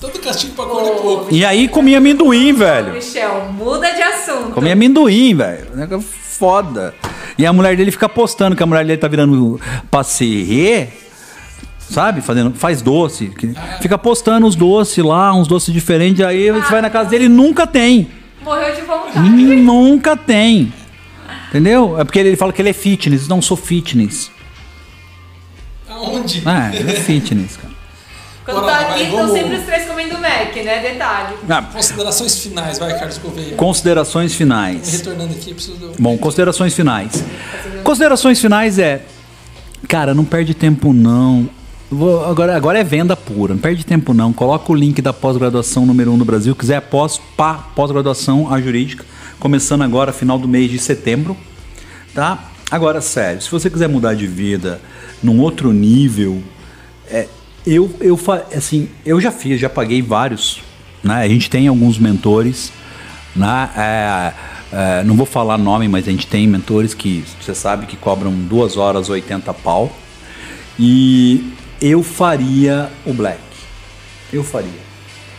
Todo 0.00 0.18
castigo 0.18 0.54
pra 0.54 0.64
gordo 0.66 0.88
é 0.88 1.00
pouco. 1.00 1.34
E 1.34 1.44
aí 1.44 1.66
comia 1.68 1.98
amendoim, 1.98 2.52
velho. 2.52 2.92
Michel, 2.92 3.52
muda 3.52 3.90
de 3.90 4.02
assunto. 4.02 4.50
Comia 4.50 4.72
amendoim, 4.74 5.34
velho. 5.34 5.66
Foda. 6.02 6.94
E 7.38 7.46
a 7.46 7.52
mulher 7.52 7.76
dele 7.76 7.90
fica 7.90 8.08
postando 8.08 8.54
que 8.54 8.62
a 8.62 8.66
mulher 8.66 8.84
dele 8.84 8.98
tá 8.98 9.08
virando 9.08 9.58
passeê, 9.90 10.88
sabe? 11.78 12.20
Fazendo, 12.20 12.52
faz 12.54 12.82
doce. 12.82 13.28
que- 13.28 13.54
Fica 13.80 13.96
postando 13.96 14.46
os 14.46 14.54
doces 14.56 15.02
lá, 15.04 15.32
uns 15.32 15.48
doces 15.48 15.72
diferentes. 15.72 16.24
Aí 16.24 16.50
você 16.50 16.70
vai 16.70 16.82
na 16.82 16.90
casa 16.90 17.08
dele 17.10 17.24
e 17.24 17.28
nunca 17.28 17.66
tem. 17.66 18.10
Morreu 18.42 18.74
de 18.74 18.82
vontade. 18.82 19.18
Nunca 19.30 20.16
tem. 20.16 20.72
Entendeu? 21.48 21.98
É 21.98 22.04
porque 22.04 22.18
ele 22.18 22.36
fala 22.36 22.52
que 22.52 22.60
ele 22.60 22.68
é 22.70 22.72
fitness. 22.74 23.26
Não 23.28 23.40
sou 23.40 23.56
fitness. 23.56 24.30
Aonde? 25.88 26.42
É, 26.46 26.76
ele 26.76 26.90
é 26.90 26.94
fitness, 26.94 27.56
cara. 27.56 27.73
Quando 28.44 28.60
Bora 28.60 28.72
tá 28.72 28.78
lá, 28.80 28.84
vai, 28.84 28.92
aqui, 28.92 29.02
estão 29.04 29.18
vamos- 29.26 29.32
sempre 29.32 29.56
os 29.56 29.64
três 29.64 29.88
comendo 29.88 30.14
Mac, 30.18 30.54
né? 30.56 30.80
Detalhe. 30.82 31.36
Ah, 31.48 31.62
Considerações 31.62 32.38
finais, 32.38 32.78
vai, 32.78 32.98
Carlos 32.98 33.18
Gouveia. 33.18 33.54
considerações 33.56 34.34
finais. 34.34 34.92
Retornando 34.92 35.32
aqui, 35.32 35.54
preciso 35.54 35.76
do. 35.78 35.92
Bom, 35.98 36.18
considerações 36.18 36.74
finais. 36.74 37.24
Considerações 37.82 38.38
finais 38.40 38.78
é. 38.78 39.02
Cara, 39.88 40.12
não 40.14 40.24
perde 40.24 40.52
tempo 40.54 40.92
não. 40.92 41.48
Vou- 41.90 42.24
agora, 42.24 42.56
agora 42.56 42.78
é 42.78 42.84
venda 42.84 43.16
pura, 43.16 43.54
não 43.54 43.60
perde 43.60 43.84
tempo 43.84 44.12
não. 44.12 44.32
Coloca 44.32 44.70
o 44.72 44.74
link 44.74 45.00
da 45.00 45.12
pós-graduação 45.12 45.86
número 45.86 46.10
1 46.10 46.14
um 46.14 46.16
no 46.18 46.24
Brasil. 46.24 46.54
Quiser 46.54 46.80
pós, 46.82 47.20
pá, 47.36 47.54
pós-graduação, 47.74 48.52
a 48.52 48.60
jurídica. 48.60 49.04
Começando 49.40 49.82
agora, 49.82 50.12
final 50.12 50.38
do 50.38 50.48
mês 50.48 50.70
de 50.70 50.78
setembro. 50.78 51.36
Tá? 52.14 52.50
Agora, 52.70 53.00
sério, 53.00 53.40
se 53.40 53.50
você 53.50 53.68
quiser 53.70 53.88
mudar 53.88 54.14
de 54.14 54.26
vida 54.26 54.80
num 55.22 55.40
outro 55.40 55.72
nível, 55.72 56.42
é, 57.10 57.28
eu, 57.66 57.90
eu, 58.00 58.18
assim, 58.54 58.88
eu 59.04 59.20
já 59.20 59.30
fiz, 59.32 59.60
já 59.60 59.68
paguei 59.68 60.02
vários. 60.02 60.60
Né? 61.02 61.14
A 61.14 61.28
gente 61.28 61.48
tem 61.50 61.66
alguns 61.68 61.98
mentores. 61.98 62.72
Né? 63.34 63.70
É, 63.76 64.32
é, 64.72 65.04
não 65.04 65.16
vou 65.16 65.26
falar 65.26 65.58
nome, 65.58 65.88
mas 65.88 66.06
a 66.06 66.10
gente 66.10 66.26
tem 66.26 66.46
mentores 66.46 66.94
que 66.94 67.24
você 67.40 67.54
sabe 67.54 67.86
que 67.86 67.96
cobram 67.96 68.32
duas 68.32 68.76
horas 68.76 69.08
80 69.08 69.52
pau. 69.54 69.94
E 70.78 71.52
eu 71.80 72.02
faria 72.02 72.90
o 73.06 73.12
Black. 73.12 73.38
Eu 74.32 74.42
faria. 74.42 74.84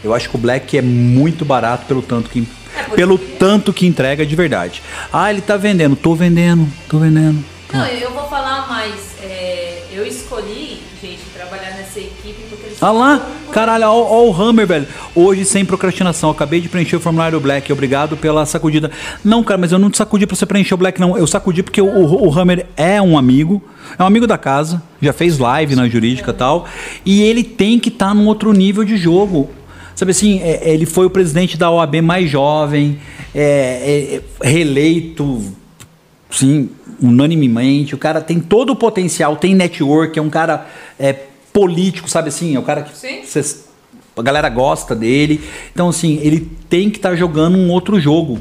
Eu 0.04 0.14
acho 0.14 0.30
que 0.30 0.36
o 0.36 0.40
Black 0.40 0.78
é 0.78 0.82
muito 0.82 1.44
barato 1.44 1.86
pelo 1.88 2.02
tanto 2.02 2.30
que, 2.30 2.48
porque- 2.86 2.96
pelo 2.96 3.18
tanto 3.18 3.74
que 3.74 3.86
entrega 3.86 4.26
de 4.26 4.36
verdade. 4.36 4.82
Ah, 5.12 5.32
ele 5.32 5.42
tá 5.42 5.58
vendendo. 5.58 5.96
Tô 5.96 6.14
vendendo, 6.16 6.68
tô 6.88 7.00
vendendo. 7.00 7.44
Não, 7.76 7.88
eu 7.88 8.12
vou 8.12 8.28
falar 8.28 8.68
mais. 8.68 8.94
é, 9.22 9.84
eu 9.92 10.06
escolhi, 10.06 10.80
gente, 11.02 11.22
trabalhar 11.34 11.72
nessa 11.72 12.00
equipe 12.00 12.44
porque 12.50 12.66
eles 12.68 12.82
Ah 12.84 12.92
lá, 12.92 13.30
caralho, 13.52 13.86
ó, 13.88 13.94
ó 13.94 14.26
o 14.30 14.34
Hammer, 14.42 14.68
velho. 14.68 14.88
Hoje 15.16 15.46
sem 15.46 15.64
procrastinação. 15.64 16.30
Acabei 16.30 16.60
de 16.62 16.68
preencher 16.70 16.96
o 16.96 17.00
formulário 17.00 17.40
Black. 17.40 17.72
Obrigado 17.72 18.18
pela 18.18 18.46
sacudida. 18.46 18.92
Não, 19.24 19.44
cara, 19.44 19.58
mas 19.60 19.72
eu 19.72 19.80
não 19.80 19.90
te 19.90 19.98
sacudi 19.98 20.26
pra 20.28 20.36
você 20.36 20.46
preencher 20.46 20.74
o 20.74 20.78
Black, 20.78 21.00
não. 21.00 21.18
Eu 21.18 21.28
sacudi 21.28 21.64
porque 21.64 21.82
o, 21.82 21.86
o, 21.88 22.28
o 22.28 22.40
Hammer 22.40 22.66
é 22.76 23.02
um 23.02 23.18
amigo. 23.18 23.62
É 23.98 24.04
um 24.04 24.08
amigo 24.08 24.28
da 24.28 24.38
casa. 24.38 24.82
Já 25.02 25.14
fez 25.14 25.38
live 25.38 25.76
na 25.76 25.88
jurídica 25.88 26.32
e 26.32 26.34
tal. 26.34 26.66
E 27.06 27.22
ele 27.22 27.44
tem 27.44 27.80
que 27.80 27.90
estar 27.90 28.14
num 28.14 28.28
outro 28.28 28.52
nível 28.54 28.84
de 28.84 28.98
jogo. 28.98 29.50
Sabe 29.96 30.12
assim, 30.12 30.42
é- 30.42 30.70
ele 30.74 30.86
foi 30.86 31.06
o 31.06 31.10
presidente 31.10 31.56
da 31.58 31.72
OAB 31.72 32.02
mais 32.02 32.30
jovem, 32.30 33.00
é- 33.34 34.20
é- 34.42 34.46
é 34.46 34.50
reeleito 34.50 35.42
sim, 36.36 36.70
unanimemente. 37.02 37.96
O 37.96 37.98
cara 37.98 38.22
tem 38.22 38.40
todo 38.40 38.72
o 38.72 38.76
potencial, 38.76 39.36
tem 39.36 39.56
network, 39.56 40.18
é 40.18 40.22
um 40.22 40.30
cara 40.30 40.68
é, 41.00 41.14
político, 41.54 42.10
sabe 42.10 42.30
assim? 42.30 42.56
É 42.56 42.60
o 42.60 42.64
cara 42.64 42.82
que 42.84 42.96
cês- 43.26 43.66
a 44.18 44.22
galera 44.22 44.50
gosta 44.50 44.96
dele. 44.96 45.42
Então, 45.74 45.90
assim, 45.90 46.20
ele 46.22 46.50
tem 46.70 46.90
que 46.90 46.98
estar 46.98 47.16
jogando 47.16 47.58
um 47.58 47.70
outro 47.70 48.00
jogo. 48.00 48.40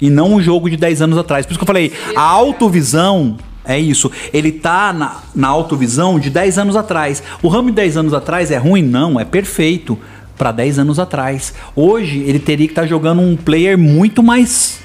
E 0.00 0.08
não 0.10 0.34
um 0.34 0.40
jogo 0.40 0.70
de 0.70 0.76
10 0.76 1.02
anos 1.02 1.18
atrás. 1.18 1.44
Por 1.44 1.52
isso 1.52 1.58
que 1.58 1.64
eu 1.64 1.66
falei, 1.66 1.92
a 2.14 2.22
autovisão 2.22 3.36
é 3.64 3.78
isso. 3.78 4.10
Ele 4.32 4.52
tá 4.52 4.92
na, 4.92 5.16
na 5.34 5.48
autovisão 5.48 6.20
de 6.20 6.30
10 6.30 6.58
anos 6.58 6.76
atrás. 6.76 7.20
O 7.42 7.48
ramo 7.48 7.68
de 7.70 7.74
10 7.76 7.96
anos 7.96 8.14
atrás 8.14 8.50
é 8.52 8.56
ruim? 8.56 8.82
Não, 8.82 9.18
é 9.18 9.24
perfeito. 9.24 9.98
Para 10.36 10.52
10 10.52 10.78
anos 10.78 11.00
atrás. 11.00 11.52
Hoje, 11.74 12.20
ele 12.20 12.38
teria 12.38 12.66
que 12.68 12.72
estar 12.72 12.86
jogando 12.86 13.20
um 13.20 13.36
player 13.36 13.76
muito 13.76 14.22
mais 14.22 14.78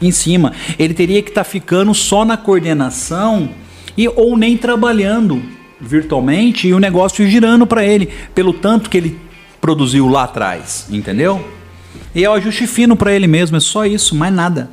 em 0.00 0.10
cima. 0.10 0.52
Ele 0.78 0.94
teria 0.94 1.22
que 1.22 1.30
estar 1.30 1.44
ficando 1.44 1.94
só 1.94 2.24
na 2.24 2.36
coordenação 2.36 3.50
e 3.96 4.08
ou 4.08 4.36
nem 4.36 4.56
trabalhando 4.56 5.42
virtualmente 5.80 6.68
e 6.68 6.74
o 6.74 6.78
negócio 6.78 7.26
girando 7.26 7.66
para 7.66 7.84
ele 7.84 8.06
pelo 8.34 8.52
tanto 8.52 8.90
que 8.90 8.96
ele 8.96 9.20
produziu 9.60 10.08
lá 10.08 10.24
atrás, 10.24 10.86
entendeu? 10.90 11.44
E 12.14 12.24
é 12.24 12.30
o 12.30 12.32
ajuste 12.32 12.66
fino 12.66 12.96
para 12.96 13.12
ele 13.12 13.26
mesmo, 13.26 13.56
é 13.56 13.60
só 13.60 13.84
isso, 13.84 14.14
mais 14.14 14.32
nada. 14.32 14.70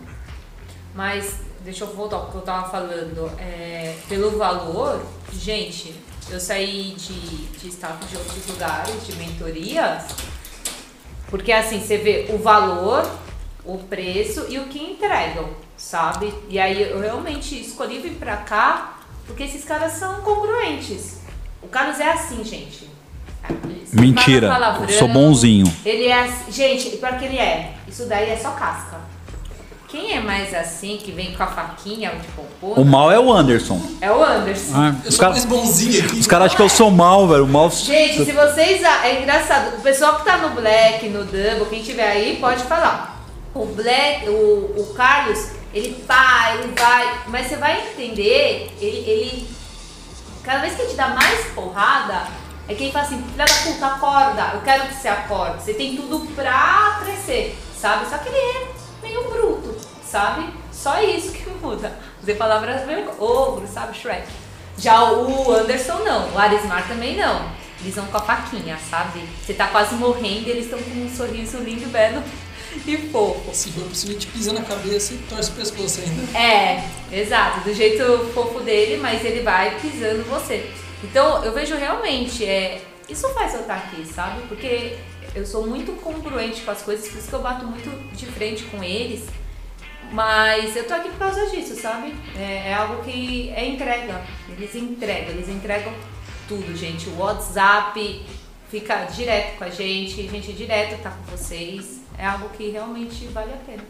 Mas, 0.95 1.35
deixa 1.63 1.83
eu 1.83 1.93
voltar 1.93 2.17
ao 2.17 2.31
que 2.31 2.35
eu 2.35 2.41
tava 2.41 2.69
falando. 2.69 3.31
É, 3.37 3.95
pelo 4.09 4.37
valor, 4.37 5.01
gente, 5.39 5.93
eu 6.29 6.39
saí 6.39 6.95
de, 6.97 7.13
de 7.13 7.69
de 7.69 8.17
outros 8.17 8.47
lugares, 8.49 9.05
de 9.05 9.15
mentorias, 9.15 10.03
porque 11.29 11.51
assim, 11.51 11.79
você 11.79 11.97
vê 11.97 12.27
o 12.29 12.37
valor, 12.37 13.07
o 13.67 13.77
preço 13.77 14.45
e 14.49 14.57
o 14.57 14.65
que 14.65 14.79
entregam, 14.79 15.49
sabe? 15.75 16.33
E 16.49 16.57
aí 16.57 16.81
eu 16.81 16.99
realmente 16.99 17.59
escolhi 17.59 17.99
vir 17.99 18.13
pra 18.15 18.37
cá 18.37 18.97
porque 19.25 19.43
esses 19.43 19.63
caras 19.65 19.93
são 19.93 20.21
congruentes. 20.21 21.17
O 21.61 21.67
Carlos 21.67 21.99
é 21.99 22.11
assim, 22.11 22.43
gente. 22.43 22.89
Você 23.85 23.99
Mentira, 23.99 24.49
palavrão, 24.49 24.89
sou 24.89 25.07
bonzinho. 25.07 25.71
Ele 25.85 26.05
é 26.07 26.23
assim, 26.23 26.51
gente, 26.51 26.89
pior 26.97 27.17
que 27.17 27.25
ele 27.25 27.37
é. 27.37 27.73
Isso 27.87 28.05
daí 28.05 28.29
é 28.29 28.37
só 28.37 28.51
casca. 28.51 28.97
Quem 29.87 30.17
é 30.17 30.19
mais 30.19 30.53
assim, 30.53 30.97
que 30.97 31.11
vem 31.13 31.33
com 31.33 31.43
a 31.43 31.47
faquinha 31.47 32.11
de 32.11 32.27
popô, 32.27 32.73
O 32.81 32.83
mal 32.83 33.09
é 33.09 33.17
o 33.17 33.31
Anderson. 33.31 33.81
é 34.01 34.11
o 34.11 34.21
Anderson. 34.21 34.73
Ah, 34.75 34.93
Eu 35.03 35.09
os 35.09 35.15
sou 35.15 35.21
caras 35.25 35.45
mais 35.45 35.45
bonzinho 35.45 36.03
aqui. 36.05 36.19
os 36.19 36.27
caras 36.27 36.45
acham 36.47 36.57
que 36.57 36.63
eu 36.63 36.69
sou 36.69 36.91
mal, 36.91 37.25
velho. 37.25 37.45
O 37.45 37.47
mal. 37.47 37.69
Gente, 37.69 38.25
se 38.25 38.31
vocês. 38.33 38.83
É 38.83 39.21
engraçado. 39.21 39.77
O 39.77 39.81
pessoal 39.81 40.17
que 40.17 40.25
tá 40.25 40.37
no 40.37 40.49
Black, 40.49 41.07
no 41.07 41.23
Double, 41.23 41.67
quem 41.69 41.81
tiver 41.81 42.05
aí, 42.05 42.37
pode 42.37 42.63
falar. 42.63 43.16
O 43.57 43.65
Black, 43.65 44.29
o, 44.29 44.81
o 44.81 44.93
Carlos, 44.95 45.49
ele 45.73 46.03
pá, 46.07 46.53
ele 46.53 46.73
vai. 46.77 47.21
Mas 47.27 47.47
você 47.47 47.55
vai 47.55 47.89
entender, 47.89 48.71
ele, 48.79 49.09
ele. 49.09 49.47
Cada 50.43 50.59
vez 50.59 50.75
que 50.75 50.81
ele 50.83 50.91
te 50.91 50.95
dá 50.95 51.09
mais 51.09 51.47
porrada, 51.47 52.27
é 52.67 52.75
que 52.75 52.83
ele 52.83 52.91
fala 52.91 53.05
assim: 53.05 53.23
filha 53.23 53.45
da 53.45 53.53
puta, 53.53 53.85
acorda. 53.87 54.51
Eu 54.53 54.61
quero 54.61 54.87
que 54.87 54.93
você 54.93 55.07
acorde. 55.07 55.63
Você 55.63 55.73
tem 55.73 55.95
tudo 55.95 56.19
pra 56.35 57.01
crescer, 57.03 57.57
sabe? 57.75 58.07
Só 58.07 58.17
que 58.19 58.29
ele 58.29 58.37
é 58.37 58.67
meio 59.01 59.23
bruto, 59.29 59.75
sabe? 60.05 60.47
Só 60.71 61.01
isso 61.01 61.31
que 61.31 61.49
muda. 61.59 61.97
Usei 62.21 62.35
palavras 62.35 62.85
meio 62.85 63.09
ogro, 63.19 63.67
sabe? 63.67 63.97
Shrek. 63.97 64.27
Já 64.77 65.11
o 65.11 65.51
Anderson 65.51 65.97
não, 66.03 66.33
o 66.33 66.37
Arismar 66.37 66.87
também 66.87 67.17
não. 67.17 67.49
Eles 67.81 67.95
vão 67.95 68.05
com 68.05 68.17
a 68.17 68.21
faquinha, 68.21 68.77
sabe? 68.89 69.27
Você 69.43 69.53
tá 69.53 69.67
quase 69.67 69.95
morrendo 69.95 70.47
e 70.47 70.51
eles 70.51 70.65
estão 70.65 70.79
com 70.79 70.91
um 70.91 71.09
sorriso 71.09 71.57
lindo, 71.57 71.87
belo 71.89 72.21
e 72.85 73.09
fofo. 73.09 73.53
Se 73.53 73.71
for 73.71 73.83
possível, 73.83 74.15
a 74.15 74.19
gente 74.19 74.27
pisa 74.27 74.53
na 74.53 74.61
cabeça 74.61 75.13
e 75.13 75.17
torce 75.29 75.51
o 75.51 75.53
pescoço 75.53 76.01
ainda. 76.01 76.37
É, 76.37 76.83
exato, 77.11 77.61
do 77.61 77.73
jeito 77.73 78.31
fofo 78.33 78.59
dele, 78.61 78.97
mas 78.97 79.23
ele 79.23 79.41
vai 79.41 79.79
pisando 79.79 80.23
você. 80.23 80.69
Então 81.03 81.43
eu 81.43 81.53
vejo 81.53 81.75
realmente, 81.75 82.45
é, 82.45 82.81
isso 83.07 83.27
faz 83.29 83.53
eu 83.53 83.61
estar 83.61 83.75
aqui, 83.75 84.05
sabe? 84.05 84.41
Porque 84.47 84.97
eu 85.35 85.45
sou 85.45 85.67
muito 85.67 85.91
congruente 86.01 86.61
com 86.61 86.71
as 86.71 86.81
coisas, 86.81 87.07
por 87.07 87.17
isso 87.17 87.27
que 87.27 87.35
eu 87.35 87.41
bato 87.41 87.65
muito 87.65 87.89
de 88.15 88.25
frente 88.25 88.63
com 88.65 88.83
eles. 88.83 89.25
Mas 90.11 90.75
eu 90.75 90.87
tô 90.87 90.93
aqui 90.93 91.09
por 91.09 91.19
causa 91.19 91.47
disso, 91.47 91.75
sabe? 91.75 92.15
É, 92.37 92.69
é 92.69 92.73
algo 92.73 93.03
que 93.03 93.49
é 93.55 93.65
entrega. 93.65 94.23
Eles 94.49 94.73
entregam, 94.73 95.29
eles 95.31 95.49
entregam 95.49 95.93
tudo, 96.47 96.75
gente. 96.75 97.09
O 97.09 97.17
WhatsApp 97.17 98.25
fica 98.69 99.05
direto 99.05 99.57
com 99.57 99.63
a 99.65 99.69
gente, 99.69 100.21
a 100.21 100.31
gente 100.31 100.53
direto 100.53 101.01
tá 101.01 101.11
com 101.11 101.35
vocês. 101.35 102.01
É 102.17 102.25
algo 102.25 102.49
que 102.49 102.69
realmente 102.71 103.27
vale 103.33 103.51
a 103.53 103.57
pena. 103.65 103.83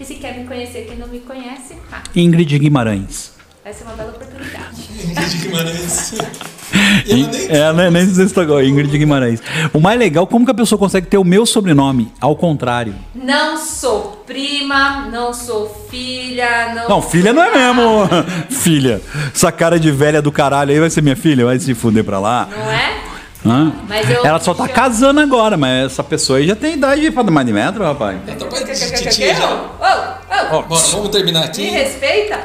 E 0.00 0.04
se 0.04 0.16
quer 0.16 0.36
me 0.38 0.44
conhecer, 0.46 0.86
quem 0.86 0.96
não 0.96 1.08
me 1.08 1.20
conhece, 1.20 1.74
ah, 1.92 2.02
Ingrid 2.14 2.58
Guimarães. 2.58 3.32
essa 3.64 3.84
é 3.84 3.86
uma 3.86 3.96
bela 3.96 4.10
oportunidade. 4.10 4.88
Ingrid 5.10 5.38
Guimarães. 5.38 6.14
E 7.06 7.48
ela 7.48 7.72
nem 7.72 7.86
É, 7.86 7.90
né, 7.90 7.90
nem 7.90 8.06
se 8.14 8.22
estragou, 8.22 8.62
Ingrid 8.62 8.96
Guimarães. 8.98 9.40
O 9.72 9.80
mais 9.80 9.98
legal, 9.98 10.26
como 10.26 10.44
que 10.44 10.50
a 10.50 10.54
pessoa 10.54 10.78
consegue 10.78 11.06
ter 11.06 11.16
o 11.16 11.24
meu 11.24 11.46
sobrenome? 11.46 12.12
Ao 12.20 12.36
contrário. 12.36 12.94
Não 13.14 13.56
sou 13.56 14.22
prima, 14.26 15.08
não 15.10 15.32
sou 15.32 15.68
filha, 15.90 16.74
não. 16.74 16.88
Não, 16.88 17.02
filha 17.02 17.32
não 17.32 17.42
é 17.42 17.50
mesmo. 17.50 18.06
filha. 18.50 19.00
Essa 19.34 19.50
cara 19.50 19.80
de 19.80 19.90
velha 19.90 20.20
do 20.20 20.30
caralho 20.30 20.72
aí 20.72 20.78
vai 20.78 20.90
ser 20.90 21.00
minha 21.02 21.16
filha? 21.16 21.46
Vai 21.46 21.58
se 21.58 21.74
fuder 21.74 22.04
pra 22.04 22.18
lá. 22.20 22.48
Não 22.50 22.70
é? 22.70 23.07
Hã? 23.48 23.72
Mas 23.88 24.10
eu- 24.10 24.24
Ela 24.24 24.38
só 24.40 24.52
tá 24.54 24.64
eu- 24.64 24.68
casando 24.68 25.20
agora, 25.20 25.56
mas 25.56 25.86
essa 25.92 26.04
pessoa 26.04 26.38
aí 26.38 26.46
já 26.46 26.54
tem 26.56 26.74
idade 26.74 27.10
pra 27.10 27.22
dar 27.22 27.30
mais 27.30 27.46
de 27.46 27.52
metro, 27.52 27.82
rapaz. 27.84 28.18
Que- 28.26 28.34
que- 28.64 29.02
titia 29.04 29.34
já. 29.34 29.50
Ô, 29.50 30.56
ô, 30.58 30.62
Bora, 30.62 30.82
vamos 30.82 31.08
terminar 31.10 31.40
Me 31.40 31.46
aqui. 31.46 31.68
respeita? 31.70 32.38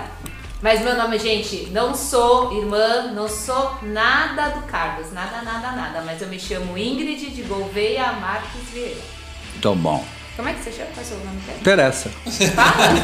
Mas 0.62 0.82
meu 0.82 0.96
nome, 0.98 1.20
gente, 1.20 1.70
não 1.74 1.94
sou 1.94 2.54
irmã, 2.58 3.12
não 3.14 3.28
sou 3.28 3.78
nada 3.84 4.50
do 4.50 4.62
Carlos, 4.62 5.12
nada, 5.12 5.42
nada, 5.44 5.72
nada. 5.76 6.02
Mas 6.06 6.22
eu 6.22 6.28
me 6.30 6.40
chamo 6.40 6.78
Ingrid 6.78 7.32
de 7.32 7.42
Gouveia 7.44 8.14
Marques 8.14 8.62
Vieira. 8.74 8.96
Então 9.60 9.76
bom. 9.76 10.04
Como 10.38 10.48
é 10.48 10.54
que 10.54 10.64
você 10.64 10.72
chama? 10.72 10.88
Qual 10.94 11.00
é 11.00 11.04
o 11.04 11.06
seu 11.06 11.18
nome? 11.18 11.38
Interessa. 11.60 12.10
Fala. 12.56 13.04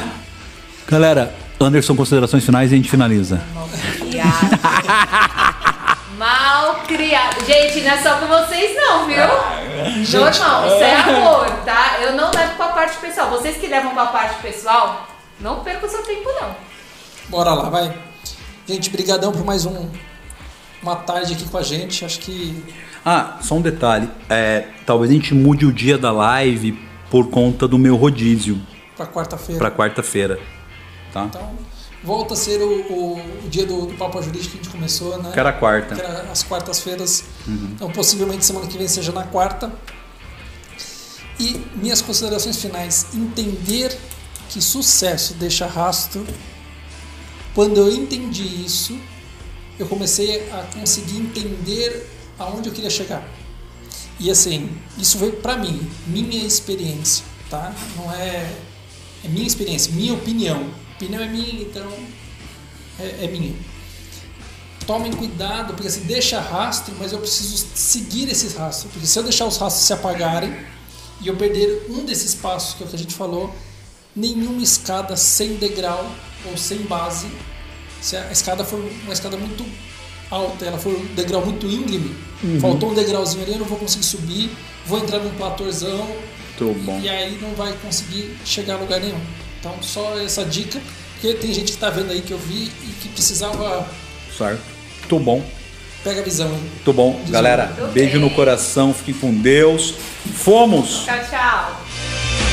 Galera, 0.88 1.36
Anderson, 1.60 1.96
considerações 1.96 2.46
finais 2.46 2.72
e 2.72 2.76
a 2.76 2.78
gente 2.78 2.90
finaliza. 2.90 3.42
Criado. 4.10 4.60
Mal 6.20 6.82
criado. 6.86 7.46
Gente, 7.46 7.80
não 7.80 7.92
é 7.92 8.04
só 8.04 8.18
com 8.20 8.28
vocês 8.28 8.76
não, 8.76 9.08
viu? 9.08 9.16
Normal, 10.20 10.68
isso 10.68 10.84
é 10.84 10.96
amor, 10.96 11.50
tá? 11.64 11.98
Eu 12.02 12.12
não 12.18 12.30
levo 12.30 12.56
pra 12.58 12.68
parte 12.68 12.98
pessoal. 12.98 13.30
Vocês 13.30 13.56
que 13.56 13.68
levam 13.68 13.94
pra 13.94 14.08
parte 14.08 14.42
pessoal, 14.42 15.08
não 15.40 15.64
percam 15.64 15.88
seu 15.90 16.04
tempo 16.04 16.30
não. 16.42 16.54
Bora 17.30 17.54
lá, 17.54 17.70
vai. 17.70 17.98
Gente, 18.68 18.90
brigadão 18.90 19.32
por 19.32 19.46
mais 19.46 19.66
um 19.66 19.90
uma 20.84 20.96
tarde 20.98 21.34
aqui 21.34 21.48
com 21.48 21.58
a 21.58 21.64
gente. 21.64 22.04
Acho 22.04 22.20
que 22.20 22.66
Ah, 23.06 23.38
só 23.42 23.56
um 23.56 23.62
detalhe. 23.62 24.10
É, 24.30 24.68
talvez 24.86 25.10
a 25.10 25.14
gente 25.14 25.34
mude 25.34 25.66
o 25.66 25.72
dia 25.72 25.98
da 25.98 26.12
live 26.12 26.78
por 27.10 27.30
conta 27.30 27.66
do 27.66 27.78
meu 27.80 27.96
rodízio 27.96 28.62
pra 28.98 29.08
quarta-feira. 29.08 29.58
pra 29.60 29.72
quarta-feira. 29.72 30.38
Tá? 31.14 31.24
Então, 31.24 31.58
volta 32.04 32.34
a 32.34 32.38
ser 32.38 32.62
o, 32.62 32.82
o- 32.92 33.46
o 33.46 33.50
dia 33.50 33.66
do, 33.66 33.86
do 33.88 33.94
Papo 33.96 34.22
Jurídico 34.22 34.52
que 34.54 34.60
a 34.60 34.64
gente 34.64 34.70
começou, 34.72 35.22
né? 35.22 35.32
Que 35.34 35.40
era 35.40 35.52
quarta. 35.54 35.96
Que 35.96 36.02
era 36.02 36.32
as 36.32 36.44
quartas-feiras. 36.44 37.24
Então, 37.48 37.92
possivelmente 37.92 38.46
semana 38.46 38.68
que 38.68 38.78
vem 38.78 38.88
seja 38.88 39.12
na 39.12 39.24
quarta. 39.24 39.72
E 41.40 41.62
minhas 41.76 42.02
considerações 42.02 42.58
finais: 42.58 43.08
entender 43.14 43.98
que 44.50 44.62
sucesso 44.62 45.34
deixa 45.36 45.66
rastro. 45.66 46.26
Quando 47.56 47.78
eu 47.78 47.92
entendi 47.92 48.44
isso, 48.66 48.98
eu 49.78 49.88
comecei 49.88 50.50
a 50.52 50.64
conseguir 50.80 51.18
entender 51.18 52.08
aonde 52.38 52.70
eu 52.70 52.74
queria 52.74 52.90
chegar. 52.90 53.24
E 54.20 54.30
assim, 54.30 54.70
isso 54.98 55.18
veio 55.18 55.34
pra 55.38 55.58
mim, 55.58 55.90
minha 56.08 56.46
experiência, 56.46 57.24
tá? 57.50 57.74
Não 57.96 58.12
é 58.14 58.52
é 59.24 59.28
minha 59.28 59.46
experiência, 59.48 59.92
minha 59.94 60.14
opinião. 60.14 60.70
Opinião 61.00 61.24
é 61.24 61.28
minha, 61.30 61.62
então 61.62 61.90
é, 63.00 63.24
é 63.24 63.28
minha. 63.30 63.56
Tomem 64.86 65.14
cuidado, 65.14 65.74
porque 65.74 65.88
assim, 65.88 66.02
deixa 66.02 66.42
rastro, 66.42 66.94
mas 67.00 67.14
eu 67.14 67.20
preciso 67.20 67.68
seguir 67.74 68.28
esses 68.30 68.54
rastros. 68.54 68.92
Porque 68.92 69.08
se 69.08 69.18
eu 69.18 69.24
deixar 69.24 69.46
os 69.46 69.56
rastros 69.56 69.86
se 69.86 69.94
apagarem 69.94 70.54
e 71.22 71.28
eu 71.30 71.38
perder 71.38 71.86
um 71.90 72.04
desses 72.04 72.36
passos, 72.36 72.74
que 72.74 72.84
é 72.84 72.86
o 72.86 72.90
que 72.90 72.96
a 72.98 73.00
gente 73.00 73.16
falou, 73.16 73.56
nenhuma 74.14 74.62
escada 74.62 75.16
sem 75.16 75.56
degrau 75.56 76.06
ou 76.52 76.58
sem 76.58 76.80
base, 76.80 77.28
se 78.02 78.18
a 78.18 78.30
escada 78.30 78.66
for 78.66 78.80
uma 79.04 79.14
escada 79.14 79.38
muito 79.38 79.66
alta, 80.30 80.66
ela 80.66 80.78
for 80.78 80.94
um 80.94 81.06
degrau 81.16 81.46
muito 81.46 81.66
íngreme, 81.66 82.14
faltou 82.60 82.92
um 82.92 82.94
degrauzinho 82.94 83.44
ali, 83.44 83.54
eu 83.54 83.60
não 83.60 83.66
vou 83.66 83.78
conseguir 83.78 84.06
subir, 84.06 84.52
vou 84.86 85.00
entrar 85.00 85.20
num 85.20 85.34
platôzão, 85.38 86.06
e 87.02 87.08
aí 87.08 87.40
não 87.42 87.54
vai 87.56 87.72
conseguir 87.78 88.36
chegar 88.44 88.76
a 88.76 88.78
lugar 88.80 89.00
nenhum. 89.00 89.20
Então, 89.60 89.74
só 89.82 90.18
essa 90.20 90.46
dica, 90.46 90.80
porque 91.14 91.34
tem 91.36 91.54
gente 91.54 91.66
que 91.66 91.72
está 91.72 91.90
vendo 91.90 92.12
aí 92.12 92.22
que 92.22 92.32
eu 92.32 92.38
vi 92.38 92.72
e 92.84 92.94
que 93.02 93.10
precisava. 93.10 93.86
Certo. 94.38 94.62
Muito 95.02 95.20
bom. 95.20 95.44
Pega 96.04 96.22
a 96.22 96.24
visão 96.24 96.48
aí. 96.48 96.54
Muito 96.54 96.94
bom. 96.94 97.22
Galera, 97.28 97.74
Muito 97.78 97.92
beijo 97.94 98.14
bem. 98.14 98.22
no 98.22 98.30
coração. 98.30 98.94
Fiquem 98.94 99.14
com 99.16 99.34
Deus. 99.34 99.96
Fomos! 100.36 101.04
Tchau, 101.06 101.20
tchau. 101.30 102.49